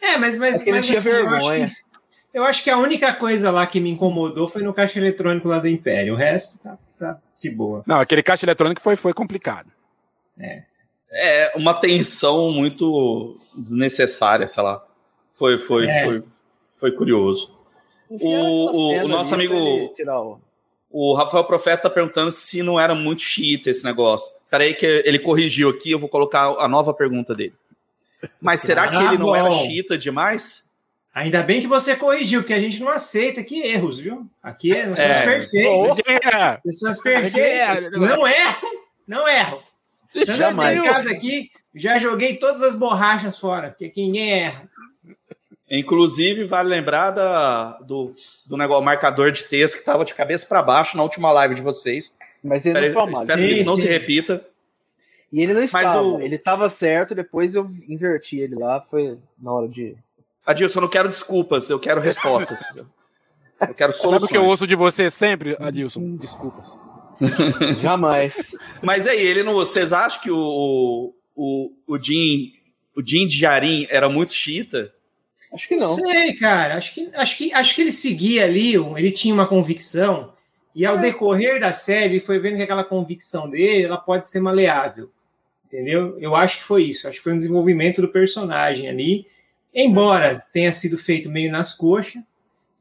É, 0.01 0.17
mas, 0.17 0.37
mas, 0.37 0.65
é 0.65 0.71
mas 0.71 0.89
assim, 0.89 1.09
eu, 1.09 1.29
acho 1.29 1.51
que, 1.51 1.75
eu 2.33 2.43
acho 2.43 2.63
que 2.63 2.69
a 2.69 2.77
única 2.77 3.13
coisa 3.13 3.51
lá 3.51 3.67
que 3.67 3.79
me 3.79 3.89
incomodou 3.89 4.47
foi 4.47 4.63
no 4.63 4.73
caixa 4.73 4.97
eletrônico 4.97 5.47
lá 5.47 5.59
do 5.59 5.67
Império. 5.67 6.13
O 6.13 6.17
resto 6.17 6.57
tá, 6.59 6.77
tá 6.97 7.19
de 7.39 7.49
boa. 7.49 7.83
Não, 7.85 7.99
aquele 7.99 8.23
caixa 8.23 8.45
eletrônico 8.45 8.81
foi, 8.81 8.95
foi 8.95 9.13
complicado. 9.13 9.69
É. 10.39 10.63
É 11.13 11.51
uma 11.55 11.73
tensão 11.73 12.51
muito 12.53 13.37
desnecessária, 13.55 14.47
sei 14.47 14.63
lá. 14.63 14.81
Foi, 15.35 15.57
foi, 15.57 15.87
é. 15.87 16.05
foi 16.05 16.23
foi 16.81 16.91
curioso. 16.91 17.55
O, 18.09 18.17
o, 18.17 19.05
o, 19.05 19.07
nosso 19.07 19.35
amigo. 19.35 19.93
O 20.89 21.13
Rafael 21.13 21.45
Profeta 21.45 21.83
tá 21.83 21.89
perguntando 21.89 22.31
se 22.31 22.61
não 22.63 22.77
era 22.77 22.93
muito 22.95 23.21
xiita 23.21 23.69
esse 23.69 23.85
negócio. 23.85 24.29
Peraí, 24.49 24.73
que 24.73 24.85
ele 25.05 25.19
corrigiu 25.19 25.69
aqui, 25.69 25.91
eu 25.91 25.99
vou 25.99 26.09
colocar 26.09 26.47
a 26.59 26.67
nova 26.67 26.93
pergunta 26.93 27.33
dele. 27.33 27.53
Mas 28.41 28.59
será 28.61 28.89
que 28.89 28.97
ah, 28.97 29.05
ele 29.05 29.19
não 29.19 29.33
era 29.33 29.49
xiita 29.49 29.97
demais? 29.97 30.71
Ainda 31.13 31.43
bem 31.43 31.61
que 31.61 31.67
você 31.67 31.95
corrigiu, 31.95 32.41
porque 32.41 32.53
a 32.53 32.59
gente 32.59 32.81
não 32.81 32.89
aceita 32.89 33.41
aqui 33.41 33.61
erros, 33.61 33.99
viu? 33.99 34.25
Aqui 34.41 34.73
nós 34.73 34.99
somos 34.99 34.99
é. 34.99 35.25
perfeitos. 35.25 35.99
É. 36.33 36.57
Pessoas 36.63 37.01
perfeitas. 37.01 37.85
Não 37.91 38.27
erro, 38.27 38.67
não 39.07 39.27
erro. 39.27 39.61
Jamais. 40.25 40.79
Em 40.79 40.83
casa 40.83 41.11
aqui, 41.11 41.51
já 41.75 41.97
joguei 41.97 42.37
todas 42.37 42.63
as 42.63 42.75
borrachas 42.75 43.37
fora, 43.37 43.69
porque 43.69 44.01
ninguém 44.01 44.31
erra. 44.31 44.69
Inclusive, 45.71 46.43
vale 46.43 46.67
lembrar 46.67 47.12
da, 47.12 47.77
do, 47.79 48.13
do 48.45 48.57
negócio, 48.57 48.84
marcador 48.84 49.31
de 49.31 49.45
texto 49.45 49.75
que 49.75 49.79
estava 49.79 50.03
de 50.03 50.13
cabeça 50.13 50.45
para 50.45 50.62
baixo 50.62 50.97
na 50.97 51.03
última 51.03 51.31
live 51.31 51.55
de 51.55 51.62
vocês. 51.62 52.13
Mas 52.43 52.65
ele 52.65 52.88
espero, 52.88 53.05
não 53.05 53.13
Espero 53.13 53.41
que 53.41 53.47
isso 53.47 53.63
não 53.63 53.77
se 53.77 53.88
repita. 53.88 54.45
E 55.31 55.41
ele 55.41 55.53
não 55.53 55.63
estava. 55.63 56.01
O... 56.01 56.21
Ele 56.21 56.36
estava 56.36 56.67
certo, 56.69 57.15
depois 57.15 57.55
eu 57.55 57.71
inverti 57.88 58.38
ele 58.38 58.55
lá, 58.55 58.81
foi 58.81 59.17
na 59.41 59.53
hora 59.53 59.69
de. 59.69 59.95
Adilson, 60.45 60.79
eu 60.79 60.81
não 60.81 60.89
quero 60.89 61.07
desculpas, 61.07 61.69
eu 61.69 61.79
quero 61.79 62.01
respostas. 62.01 62.60
eu 63.62 63.73
quero 63.73 63.93
soluções. 63.93 64.21
Sabe 64.21 64.25
o 64.25 64.27
que 64.27 64.38
eu 64.38 64.45
ouço 64.45 64.67
de 64.67 64.75
você 64.75 65.10
sempre, 65.10 65.55
Adilson? 65.57 66.17
Desculpas. 66.17 66.77
Jamais. 67.79 68.51
Mas 68.81 69.07
aí, 69.07 69.25
ele 69.25 69.41
não. 69.41 69.53
Vocês 69.53 69.93
acham 69.93 70.21
que 70.21 70.31
o, 70.31 71.13
o, 71.34 71.71
o 71.88 71.97
Jim, 71.97 72.51
o 72.93 73.01
Jim 73.01 73.25
de 73.25 73.38
Jarim 73.38 73.88
era 73.89 74.10
muito 74.10 74.34
chita? 74.34 74.91
Acho 75.53 75.67
que 75.67 75.75
não. 75.75 75.93
Sei, 75.93 76.33
cara. 76.33 76.75
Acho 76.75 76.93
que, 76.93 77.09
acho 77.13 77.37
que, 77.37 77.53
acho 77.53 77.75
que 77.75 77.81
ele 77.81 77.91
seguia 77.91 78.45
ali, 78.45 78.75
ele 78.75 79.11
tinha 79.11 79.33
uma 79.33 79.47
convicção, 79.47 80.33
e 80.73 80.85
ao 80.85 80.97
é. 80.97 81.01
decorrer 81.01 81.59
da 81.59 81.73
série, 81.73 82.13
ele 82.15 82.19
foi 82.19 82.39
vendo 82.39 82.57
que 82.57 82.63
aquela 82.63 82.83
convicção 82.83 83.49
dele 83.49 83.83
ela 83.83 83.97
pode 83.97 84.29
ser 84.29 84.39
maleável. 84.39 85.09
Entendeu? 85.65 86.17
Eu 86.19 86.35
acho 86.35 86.57
que 86.57 86.63
foi 86.63 86.83
isso. 86.83 87.07
Acho 87.07 87.17
que 87.17 87.23
foi 87.23 87.33
um 87.33 87.37
desenvolvimento 87.37 88.01
do 88.01 88.09
personagem 88.09 88.89
ali. 88.89 89.25
Embora 89.73 90.37
tenha 90.51 90.71
sido 90.73 90.97
feito 90.97 91.29
meio 91.29 91.51
nas 91.51 91.73
coxas, 91.73 92.21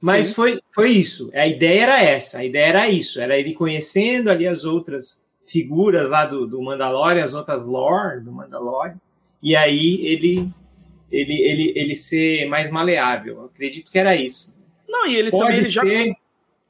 mas 0.02 0.34
foi, 0.34 0.60
foi 0.74 0.90
isso. 0.90 1.30
A 1.34 1.46
ideia 1.46 1.82
era 1.82 2.02
essa. 2.02 2.38
A 2.38 2.44
ideia 2.44 2.66
era 2.66 2.88
isso. 2.88 3.20
Era 3.20 3.38
ele 3.38 3.52
conhecendo 3.52 4.30
ali 4.30 4.46
as 4.46 4.64
outras 4.64 5.24
figuras 5.44 6.10
lá 6.10 6.26
do, 6.26 6.46
do 6.46 6.60
Mandalorian, 6.62 7.22
as 7.22 7.34
outras 7.34 7.64
lore 7.64 8.20
do 8.20 8.32
Mandalorian. 8.32 8.98
E 9.42 9.54
aí 9.54 10.00
ele 10.04 10.50
ele, 11.10 11.34
ele, 11.42 11.72
ele 11.76 11.94
ser 11.94 12.46
mais 12.46 12.70
maleável. 12.70 13.36
Eu 13.36 13.44
acredito 13.46 13.90
que 13.90 13.98
era 13.98 14.14
isso. 14.14 14.58
Não, 14.88 15.06
e 15.06 15.16
ele 15.16 15.30
pode 15.30 15.46
também 15.46 15.64
ser, 15.64 15.72
já... 15.72 15.82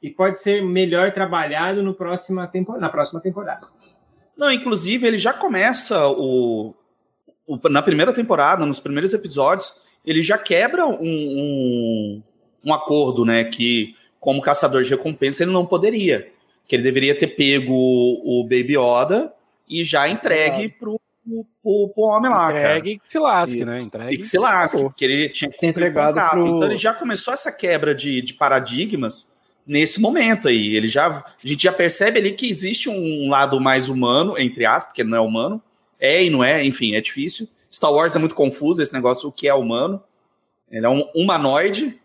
E 0.01 0.09
pode 0.09 0.37
ser 0.37 0.63
melhor 0.63 1.11
trabalhado 1.11 1.83
no 1.83 1.93
próxima 1.93 2.47
tempo, 2.47 2.75
na 2.77 2.89
próxima 2.89 3.21
temporada. 3.21 3.67
Não, 4.35 4.51
inclusive 4.51 5.05
ele 5.05 5.19
já 5.19 5.31
começa 5.31 6.07
o, 6.07 6.73
o 7.45 7.69
na 7.69 7.83
primeira 7.83 8.11
temporada, 8.11 8.65
nos 8.65 8.79
primeiros 8.79 9.13
episódios, 9.13 9.75
ele 10.03 10.23
já 10.23 10.37
quebra 10.37 10.87
um, 10.87 10.97
um, 11.03 12.23
um 12.65 12.73
acordo, 12.73 13.23
né? 13.23 13.43
Que 13.43 13.95
como 14.19 14.41
caçador 14.41 14.83
de 14.83 14.89
recompensa 14.89 15.43
ele 15.43 15.51
não 15.51 15.65
poderia. 15.65 16.31
Que 16.67 16.75
ele 16.75 16.83
deveria 16.83 17.17
ter 17.17 17.27
pego 17.27 17.73
o, 17.73 18.43
Baby 18.43 18.77
Yoda 18.77 19.33
e 19.69 19.83
já 19.83 20.07
entregue 20.09 20.69
pro, 20.69 20.93
pro, 20.93 21.00
pro, 21.63 21.89
pro 21.93 22.03
homem 22.03 22.29
lá, 22.31 22.49
Entregue 22.51 22.91
cara. 22.95 23.03
que 23.03 23.11
se 23.11 23.19
lasque, 23.19 23.57
Isso. 23.57 23.65
né? 23.65 23.77
E 23.79 23.83
Entregue. 23.83 24.17
que 24.17 24.23
se 24.23 24.37
lasque, 24.37 24.77
porque 24.81 25.05
ele 25.05 25.29
tinha 25.29 25.49
que 25.51 25.65
o 25.65 25.69
entregado 25.69 26.13
contrato. 26.15 26.31
pro- 26.31 26.47
Então 26.47 26.63
ele 26.63 26.77
já 26.77 26.93
começou 26.93 27.33
essa 27.33 27.51
quebra 27.51 27.93
de, 27.95 28.21
de 28.21 28.33
paradigmas 28.33 29.37
nesse 29.65 30.01
momento 30.01 30.47
aí. 30.47 30.75
Ele 30.75 30.87
já, 30.87 31.07
a 31.07 31.23
gente 31.47 31.63
já 31.63 31.71
percebe 31.71 32.19
ali 32.19 32.31
que 32.33 32.49
existe 32.49 32.89
um 32.89 33.29
lado 33.29 33.59
mais 33.61 33.89
humano, 33.89 34.37
entre 34.37 34.65
aspas, 34.65 34.85
porque 34.91 35.03
não 35.03 35.17
é 35.17 35.21
humano. 35.21 35.61
É 35.99 36.23
e 36.23 36.29
não 36.31 36.43
é, 36.43 36.65
enfim, 36.65 36.95
é 36.95 37.01
difícil. 37.01 37.47
Star 37.71 37.93
Wars 37.93 38.15
é 38.15 38.19
muito 38.19 38.33
confuso 38.35 38.81
esse 38.81 38.91
negócio, 38.93 39.29
o 39.29 39.31
que 39.31 39.47
é 39.47 39.53
humano. 39.53 40.01
Ele 40.69 40.85
é 40.85 40.89
um 40.89 41.03
humanoide. 41.15 42.00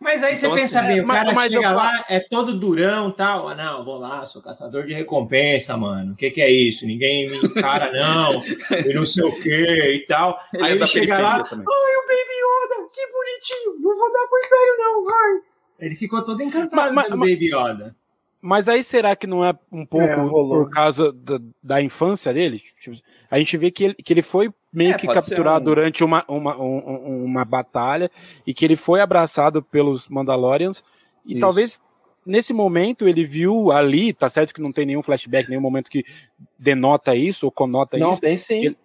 Mas 0.00 0.22
aí 0.22 0.34
Então, 0.34 0.50
você 0.50 0.56
pensa 0.56 0.78
assim, 0.80 0.88
bem, 0.88 0.98
é, 0.98 1.02
o 1.02 1.06
cara 1.06 1.32
mas 1.32 1.52
chega 1.52 1.66
eu- 1.68 1.76
lá, 1.76 2.04
é 2.08 2.18
todo 2.20 2.58
durão 2.58 3.08
e 3.10 3.12
tal. 3.12 3.48
Ah, 3.48 3.54
não, 3.54 3.84
vou 3.84 3.98
lá, 3.98 4.26
sou 4.26 4.42
caçador 4.42 4.84
de 4.86 4.92
recompensa, 4.94 5.76
mano. 5.76 6.12
O 6.12 6.16
que, 6.16 6.30
que 6.30 6.40
é 6.42 6.50
isso? 6.50 6.86
Ninguém 6.86 7.28
me 7.30 7.36
encara, 7.38 7.92
não. 7.92 8.42
e 8.44 8.92
não 8.94 9.06
sei 9.06 9.24
o 9.24 9.32
que 9.40 9.50
e 9.50 10.06
tal. 10.06 10.38
Ele 10.52 10.62
aí 10.64 10.72
é 10.72 10.74
ele 10.74 10.86
chega 10.86 11.18
lá, 11.18 11.34
ai, 11.36 11.40
o 11.40 11.44
Baby 11.44 11.56
Yoda, 11.56 12.88
que 12.92 13.06
bonitinho. 13.12 13.74
Não 13.80 13.96
vou 13.98 14.12
dar 14.12 14.26
pro 14.28 14.38
Império, 14.38 14.78
não, 14.78 15.08
ai. 15.08 15.40
Ele 15.80 15.94
ficou 15.94 16.24
todo 16.24 16.42
encantado 16.42 16.94
Mas- 16.94 17.06
pelo 17.06 17.18
mas- 17.18 17.30
Baby 17.30 17.46
Yoda. 17.54 17.96
Mas 18.44 18.66
aí 18.68 18.82
será 18.82 19.14
que 19.14 19.26
não 19.28 19.44
é 19.44 19.54
um 19.70 19.86
pouco 19.86 20.04
É, 20.04 20.16
por 20.16 20.68
causa 20.68 21.12
da, 21.12 21.38
da 21.62 21.80
infância 21.80 22.34
dele? 22.34 22.60
Tipo, 22.80 22.96
a 23.30 23.38
gente 23.38 23.56
vê 23.56 23.70
que 23.70 23.84
ele, 23.84 23.94
que 23.94 24.12
ele 24.12 24.22
foi 24.22 24.52
meio 24.72 24.94
É, 24.94 24.98
que 24.98 25.06
capturado 25.06 25.60
um- 25.60 25.64
durante 25.64 26.02
uma, 26.04 26.24
uma, 26.26 26.56
um- 26.56 26.78
um- 27.06 27.24
uma 27.24 27.44
batalha 27.44 28.10
e 28.46 28.54
que 28.54 28.64
ele 28.64 28.76
foi 28.76 29.00
abraçado 29.00 29.62
pelos 29.62 30.08
Mandalorians 30.08 30.82
e 31.26 31.32
Isso. 31.32 31.40
talvez 31.40 31.80
nesse 32.24 32.52
momento 32.54 33.06
ele 33.08 33.24
viu 33.24 33.70
ali, 33.70 34.12
tá 34.12 34.30
certo 34.30 34.54
que 34.54 34.62
não 34.62 34.72
tem 34.72 34.86
nenhum 34.86 35.02
flashback, 35.02 35.48
nenhum 35.48 35.60
momento 35.60 35.90
que 35.90 36.04
denota 36.58 37.14
isso 37.14 37.46
ou 37.46 37.52
conota 37.52 37.98
Não, 37.98 38.12
isso. 38.12 38.20
tem 38.20 38.36
sim. 38.36 38.66
Ele- 38.66 38.78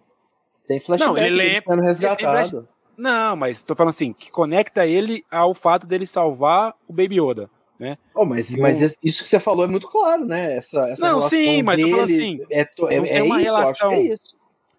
Tem 0.66 0.78
flashback 0.80 1.08
Não, 1.10 1.16
ele 1.16 1.34
lembra- 1.34 1.62
sendo 1.66 1.72
ele 1.80 1.86
resgatado. 1.86 2.68
Não, 2.96 3.36
mas 3.36 3.62
tô 3.62 3.74
falando 3.76 3.90
assim, 3.90 4.12
que 4.12 4.30
conecta 4.30 4.86
ele 4.86 5.24
ao 5.30 5.54
fato 5.54 5.86
dele 5.86 6.04
salvar 6.06 6.74
o 6.86 6.92
Baby 6.92 7.20
Yoda. 7.20 7.48
Oh, 8.12 8.24
mas, 8.24 8.54
Eu- 8.56 8.62
mas 8.62 8.80
isso 9.02 9.22
que 9.22 9.28
você 9.28 9.38
falou 9.38 9.64
é 9.64 9.68
muito 9.68 9.86
claro, 9.86 10.24
né? 10.26 10.56
Essa, 10.56 10.88
essa 10.90 11.06
Não, 11.06 11.20
sim, 11.20 11.62
mas 11.62 11.80
tô 11.80 11.88
falando 11.88 12.06
dele 12.08 12.18
assim, 12.18 12.46
É, 12.50 12.64
to- 12.64 12.88
é, 12.88 12.96
não 12.98 13.04
é 13.04 13.08
tem 13.12 13.22
uma 13.22 13.36
isso, 13.40 13.44
relação. 13.44 13.90
que 13.90 13.94
é 13.96 14.02
isso. 14.14 14.36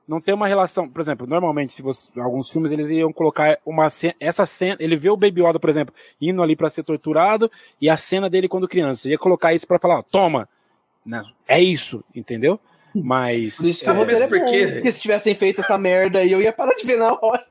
Não 0.09 0.19
tem 0.19 0.33
uma 0.33 0.47
relação, 0.47 0.89
por 0.89 0.99
exemplo, 0.99 1.27
normalmente 1.27 1.71
se 1.71 1.81
você, 1.81 2.19
alguns 2.19 2.49
filmes 2.49 2.71
eles 2.71 2.89
iam 2.89 3.13
colocar 3.13 3.57
uma 3.65 3.89
cena, 3.89 4.15
essa 4.19 4.45
cena, 4.45 4.75
ele 4.79 4.95
vê 4.97 5.09
o 5.09 5.15
Baby 5.15 5.41
Yoda, 5.43 5.59
por 5.59 5.69
exemplo, 5.69 5.93
indo 6.19 6.41
ali 6.41 6.55
pra 6.55 6.69
ser 6.69 6.83
torturado 6.83 7.49
e 7.79 7.89
a 7.89 7.95
cena 7.95 8.29
dele 8.29 8.47
quando 8.49 8.67
criança, 8.67 9.07
ia 9.09 9.17
colocar 9.17 9.53
isso 9.53 9.67
pra 9.67 9.79
falar, 9.79 9.99
ó, 9.99 10.01
toma, 10.01 10.49
Não, 11.05 11.21
é 11.47 11.61
isso, 11.61 12.03
entendeu? 12.13 12.59
Mas 12.93 13.57
Por 13.57 13.67
isso 13.67 13.83
que 13.83 13.89
É, 13.89 13.93
roteiro 13.93 14.23
é 14.23 14.27
mas 14.27 14.29
por 14.29 14.39
bom, 14.39 14.49
quê? 14.51 14.67
porque 14.73 14.91
se 14.91 15.01
tivessem 15.01 15.33
feito 15.35 15.61
essa 15.61 15.77
merda 15.77 16.19
aí, 16.19 16.31
eu 16.31 16.41
ia 16.41 16.51
parar 16.51 16.73
de 16.75 16.85
ver 16.85 16.97
na 16.97 17.13
hora. 17.13 17.45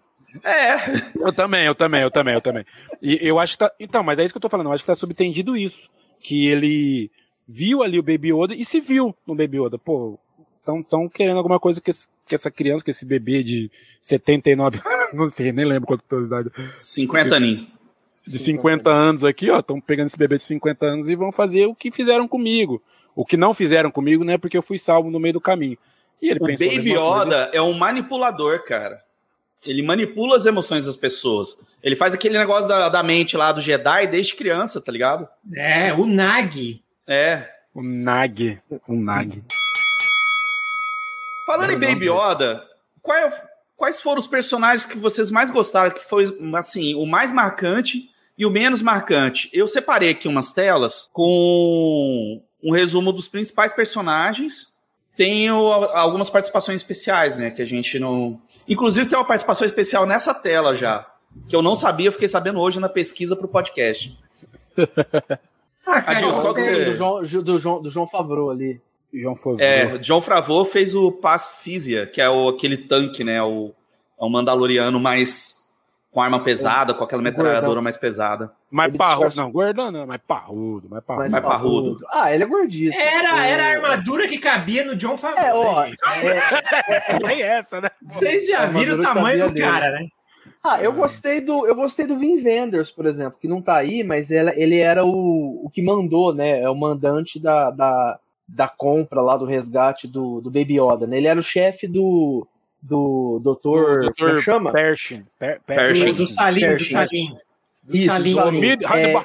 É, 0.44 0.74
eu 1.16 1.32
também, 1.32 1.64
eu 1.64 1.74
também, 1.74 2.02
eu 2.02 2.10
também, 2.10 2.34
eu 2.34 2.40
também. 2.40 2.64
E 3.00 3.18
eu 3.22 3.38
acho 3.38 3.52
que 3.52 3.58
tá, 3.58 3.72
então, 3.80 4.02
mas 4.02 4.18
é 4.18 4.24
isso 4.24 4.34
que 4.34 4.36
eu 4.38 4.42
tô 4.42 4.48
falando, 4.48 4.66
eu 4.66 4.72
acho 4.72 4.82
que 4.82 4.86
tá 4.88 4.94
subtendido 4.94 5.56
isso, 5.56 5.88
que 6.20 6.46
ele 6.46 7.10
viu 7.46 7.82
ali 7.82 7.98
o 7.98 8.02
Baby 8.02 8.32
Yoda 8.34 8.54
e 8.54 8.64
se 8.64 8.80
viu 8.80 9.14
no 9.26 9.34
Baby 9.34 9.58
Yoda, 9.62 9.78
pô, 9.78 10.18
tão, 10.64 10.82
tão 10.82 11.08
querendo 11.08 11.38
alguma 11.38 11.58
coisa 11.58 11.80
que, 11.80 11.88
esse- 11.90 12.08
que 12.28 12.34
essa 12.34 12.50
criança, 12.50 12.84
que 12.84 12.90
esse 12.90 13.04
bebê 13.04 13.42
de 13.42 13.70
79, 14.00 14.80
não 15.12 15.26
sei, 15.26 15.50
nem 15.52 15.64
lembro 15.64 15.86
quanto 15.86 16.02
é 16.10 16.16
a 16.16 16.20
idade, 16.20 16.50
50 16.78 17.36
aninhos. 17.36 17.66
de 18.26 18.38
50 18.38 18.90
anos 18.90 19.24
aqui, 19.24 19.50
ó, 19.50 19.58
estão 19.60 19.80
pegando 19.80 20.06
esse 20.06 20.18
bebê 20.18 20.36
de 20.36 20.42
50 20.42 20.86
anos 20.86 21.08
e 21.08 21.14
vão 21.14 21.32
fazer 21.32 21.66
o 21.66 21.74
que 21.74 21.90
fizeram 21.90 22.28
comigo. 22.28 22.82
O 23.16 23.24
que 23.24 23.36
não 23.36 23.52
fizeram 23.52 23.90
comigo, 23.90 24.22
né, 24.22 24.38
porque 24.38 24.56
eu 24.56 24.62
fui 24.62 24.78
salvo 24.78 25.10
no 25.10 25.18
meio 25.18 25.32
do 25.34 25.40
caminho. 25.40 25.76
E 26.22 26.28
ele 26.30 26.38
O 26.40 26.46
pensou 26.46 26.68
Baby. 26.68 26.92
Yoda 26.92 27.50
é 27.52 27.60
um 27.60 27.72
manipulador, 27.72 28.64
cara. 28.64 29.02
Ele 29.66 29.82
manipula 29.82 30.36
as 30.36 30.46
emoções 30.46 30.86
das 30.86 30.94
pessoas. 30.94 31.66
Ele 31.82 31.96
faz 31.96 32.14
aquele 32.14 32.38
negócio 32.38 32.68
da, 32.68 32.88
da 32.88 33.02
mente 33.02 33.36
lá 33.36 33.50
do 33.50 33.60
Jedi 33.60 34.06
desde 34.06 34.34
criança, 34.36 34.80
tá 34.80 34.92
ligado? 34.92 35.26
É, 35.52 35.92
o 35.92 36.06
Nag. 36.06 36.80
É. 37.06 37.48
O 37.74 37.82
Nag, 37.82 38.60
o 38.86 38.94
Nag. 38.94 39.42
Falando 41.48 41.70
em 41.70 41.78
Baby. 41.78 42.10
Yoda, 42.10 42.62
qual 43.02 43.16
é- 43.16 43.42
quais 43.74 44.00
foram 44.00 44.18
os 44.18 44.26
personagens 44.26 44.84
que 44.84 44.98
vocês 44.98 45.30
mais 45.30 45.50
gostaram, 45.50 45.90
que 45.90 46.04
foi, 46.04 46.24
assim, 46.54 46.94
o 46.94 47.06
mais 47.06 47.32
marcante 47.32 48.10
e 48.36 48.44
o 48.44 48.50
menos 48.50 48.82
marcante? 48.82 49.48
Eu 49.52 49.66
separei 49.66 50.10
aqui 50.10 50.28
umas 50.28 50.52
telas 50.52 51.08
com 51.12 52.42
um 52.62 52.70
resumo 52.72 53.12
dos 53.12 53.28
principais 53.28 53.72
personagens. 53.72 54.76
Tenho 55.16 55.56
algumas 55.72 56.28
participações 56.28 56.82
especiais, 56.82 57.38
né, 57.38 57.50
que 57.50 57.62
a 57.62 57.66
gente 57.66 57.98
não... 57.98 58.38
Inclusive 58.68 59.08
tem 59.08 59.18
uma 59.18 59.24
participação 59.24 59.64
especial 59.66 60.04
nessa 60.06 60.34
tela 60.34 60.76
já, 60.76 61.06
que 61.48 61.56
eu 61.56 61.62
não 61.62 61.74
sabia, 61.74 62.08
eu 62.08 62.12
fiquei 62.12 62.28
sabendo 62.28 62.60
hoje 62.60 62.78
na 62.78 62.88
pesquisa 62.90 63.34
pro 63.34 63.48
podcast. 63.48 64.16
Ah, 65.86 66.02
cara, 66.02 66.10
Adilson, 66.18 66.36
eu 66.36 66.40
qual 66.42 66.54
que 66.54 66.60
gostei. 66.60 66.74
você- 66.74 66.84
do, 66.84 66.94
João, 66.94 67.22
do, 67.42 67.58
João, 67.58 67.82
do 67.82 67.90
João 67.90 68.06
Favreau 68.06 68.50
ali. 68.50 68.80
João 69.12 69.34
Favreau. 69.36 69.68
É, 69.68 69.98
John 69.98 70.20
Favreau 70.20 70.64
fez 70.64 70.94
o 70.94 71.10
Pacifisia, 71.12 72.06
que 72.06 72.20
é 72.20 72.28
o, 72.28 72.48
aquele 72.48 72.76
tanque, 72.76 73.24
né, 73.24 73.42
o, 73.42 73.72
é 74.20 74.24
um 74.24 74.28
mandaloriano 74.28 74.98
mais... 75.00 75.56
com 76.10 76.20
arma 76.20 76.42
pesada, 76.42 76.92
com 76.94 77.04
aquela 77.04 77.22
metralhadora 77.22 77.80
mais 77.80 77.96
pesada. 77.96 78.50
mais 78.70 78.88
ele 78.90 78.98
parrudo. 78.98 79.26
disfarça- 79.28 79.42
Não, 79.42 79.52
gordão 79.52 79.90
não, 79.92 80.06
mais 80.06 80.20
parrudo, 80.26 80.88
mais 80.90 81.04
parrudo. 81.04 81.20
Mais 81.22 81.32
mais 81.32 81.44
parrudo. 81.44 81.98
Ah, 82.10 82.34
ele 82.34 82.42
é 82.44 82.46
gordito. 82.46 82.94
Era, 82.96 83.46
É. 83.46 83.50
era 83.52 83.62
a 83.64 83.68
armadura 83.68 84.26
que 84.28 84.38
cabia 84.38 84.84
no 84.84 84.96
John 84.96 85.16
Favreau. 85.16 85.46
É, 85.46 85.52
ó. 85.54 85.80
né, 85.82 85.86
gente? 85.86 85.98
é- 86.04 87.18
Nem 87.26 87.42
essa, 87.42 87.80
né? 87.80 87.90
Vocês 88.02 88.46
já 88.46 88.66
viram 88.66 88.98
o 88.98 89.02
tamanho 89.02 89.46
do 89.48 89.52
dele. 89.54 89.66
cara, 89.66 89.90
né? 89.92 90.08
Ah, 90.64 90.82
eu 90.82 90.92
gostei 90.92 91.40
do 91.40 91.66
eu 91.66 91.74
gostei 91.74 92.04
do 92.06 92.18
Vin 92.18 92.36
Vendors, 92.38 92.90
por 92.90 93.06
exemplo, 93.06 93.38
que 93.40 93.46
não 93.46 93.62
tá 93.62 93.76
aí, 93.76 94.02
mas 94.02 94.30
ela- 94.30 94.52
ele 94.56 94.78
era 94.78 95.04
o, 95.04 95.60
o 95.64 95.70
que 95.72 95.80
mandou, 95.82 96.34
né? 96.34 96.60
É 96.60 96.68
o 96.68 96.74
mandante 96.74 97.40
da, 97.40 97.70
da, 97.70 98.18
da 98.48 98.66
compra 98.66 99.20
lá 99.20 99.36
do 99.36 99.44
resgate 99.44 100.08
do, 100.08 100.40
do 100.40 100.50
Baby 100.50 100.80
Yoda, 100.80 101.06
né? 101.06 101.18
Ele 101.18 101.26
era 101.26 101.38
o 101.38 101.42
chefe 101.42 101.86
do 101.86 102.46
do 102.80 103.40
doutor, 103.42 104.02
Do 104.02 104.14
como 104.14 104.30
é 104.30 104.40
chama? 104.40 104.72
Pershing. 104.72 105.26
Per, 105.38 105.60
Pershing. 105.66 106.04
Do, 106.06 106.12
do 106.14 106.26
Salim, 106.26 106.60
do 106.60 106.66
Pershing. 106.66 106.92
Salim. 106.92 107.36
Do 107.82 107.96
Isso, 107.96 108.06
Salim. 108.06 108.30
do 108.30 108.34
Salim. 108.34 108.60
Mid, 108.60 108.82
É, 108.84 109.22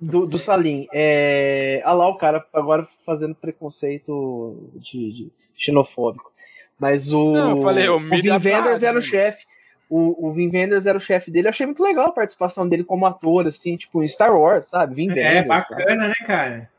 do, 0.00 0.26
do 0.26 0.38
Salim. 0.38 0.86
É, 0.92 1.82
ah 1.84 1.92
lá 1.94 2.08
o 2.08 2.16
cara 2.16 2.44
agora 2.52 2.86
fazendo 3.04 3.34
preconceito 3.34 4.70
de, 4.76 5.12
de 5.12 5.32
xenofóbico. 5.56 6.30
Mas 6.78 7.12
o, 7.12 7.32
Não, 7.32 7.56
eu 7.56 7.62
falei, 7.62 7.88
o 7.88 7.98
Vin 7.98 8.38
Vendors 8.38 8.82
Abad, 8.82 8.84
era 8.84 8.98
o 8.98 9.02
né? 9.02 9.06
chefe. 9.06 9.46
O, 9.88 10.28
o 10.28 10.32
Vin 10.32 10.48
Vendors 10.48 10.86
era 10.86 10.96
o 10.96 11.00
chefe 11.00 11.30
dele. 11.30 11.48
Eu 11.48 11.50
achei 11.50 11.66
muito 11.66 11.82
legal 11.82 12.08
a 12.08 12.12
participação 12.12 12.68
dele 12.68 12.84
como 12.84 13.06
ator, 13.06 13.46
assim, 13.46 13.76
tipo, 13.76 14.02
em 14.02 14.08
Star 14.08 14.34
Wars, 14.34 14.66
sabe? 14.66 14.94
Vin 14.94 15.08
Vendors. 15.08 15.26
É, 15.26 15.42
cara. 15.42 15.48
bacana, 15.48 16.08
né, 16.08 16.14
cara? 16.26 16.70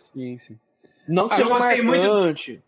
Sim, 0.00 0.38
sim. 0.38 0.58
Não 1.08 1.28
que 1.28 1.34
Ah, 1.34 1.38
eu 1.40 1.46
seja 1.46 1.54
gostei 1.58 1.82
muito- 1.82 2.08
marcante. 2.08 2.62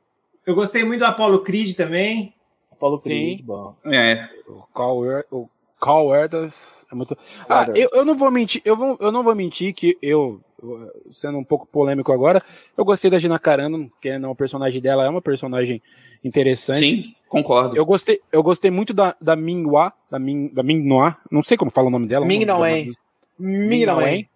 Eu 0.47 0.55
gostei 0.55 0.85
muito 0.85 1.01
do 1.01 1.07
Apollo 1.07 1.41
Creed 1.41 1.75
também. 1.77 2.35
Apollo 2.73 3.01
Sim. 3.01 3.09
Creed, 3.09 3.43
bom. 3.43 3.75
É, 3.87 4.29
O 4.49 4.63
Call, 4.73 5.03
o 5.31 5.49
Call 5.79 6.15
Earthas 6.15 6.85
é 6.91 6.95
muito. 6.95 7.17
Ah, 7.49 7.67
eu, 7.75 7.89
eu 7.93 8.05
não 8.05 8.17
vou 8.17 8.31
mentir, 8.31 8.61
eu, 8.65 8.77
vou, 8.77 8.97
eu 9.01 9.11
não 9.13 9.23
vou 9.23 9.35
mentir 9.35 9.73
que 9.73 9.97
eu, 10.03 10.41
eu, 10.63 10.91
sendo 11.11 11.39
um 11.39 11.45
pouco 11.45 11.67
polêmico 11.67 12.13
agora, 12.13 12.43
eu 12.77 12.85
gostei 12.85 13.11
da 13.11 13.19
Gina 13.19 13.39
Carano, 13.39 13.91
que 14.01 14.09
é 14.09 14.19
uma 14.19 14.35
personagem 14.35 14.81
dela, 14.83 15.05
é 15.05 15.09
uma 15.09 15.23
personagem 15.23 15.81
interessante. 16.23 16.79
sim, 16.79 17.15
concordo. 17.29 17.77
Eu 17.77 17.87
gostei, 17.87 18.21
eu 18.33 18.43
gostei 18.43 18.71
muito 18.71 18.93
da, 18.93 19.15
da 19.21 19.35
Minhua, 19.37 19.93
da 20.11 20.19
Min, 20.19 20.49
da 20.49 20.63
Ming 20.63 20.83
Noa, 20.87 21.17
não 21.31 21.43
sei 21.43 21.57
como 21.57 21.71
fala 21.71 21.89
o 21.89 21.91
nome 21.91 22.07
dela. 22.07 22.27
Ming 22.27 22.45
Wen. 22.51 22.91
Ming 23.39 23.85
é. 23.85 24.27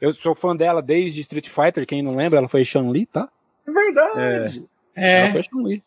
Eu 0.00 0.12
sou 0.12 0.34
fã 0.34 0.54
dela 0.54 0.80
desde 0.80 1.20
Street 1.20 1.48
Fighter, 1.48 1.86
quem 1.86 2.02
não 2.02 2.16
lembra, 2.16 2.38
ela 2.38 2.48
foi 2.48 2.64
Chun-Li, 2.64 3.06
tá? 3.06 3.28
É 3.66 3.70
verdade. 3.70 4.64
É. 4.94 5.20
Ela 5.20 5.32
foi 5.32 5.42
Chun-Li. 5.42 5.82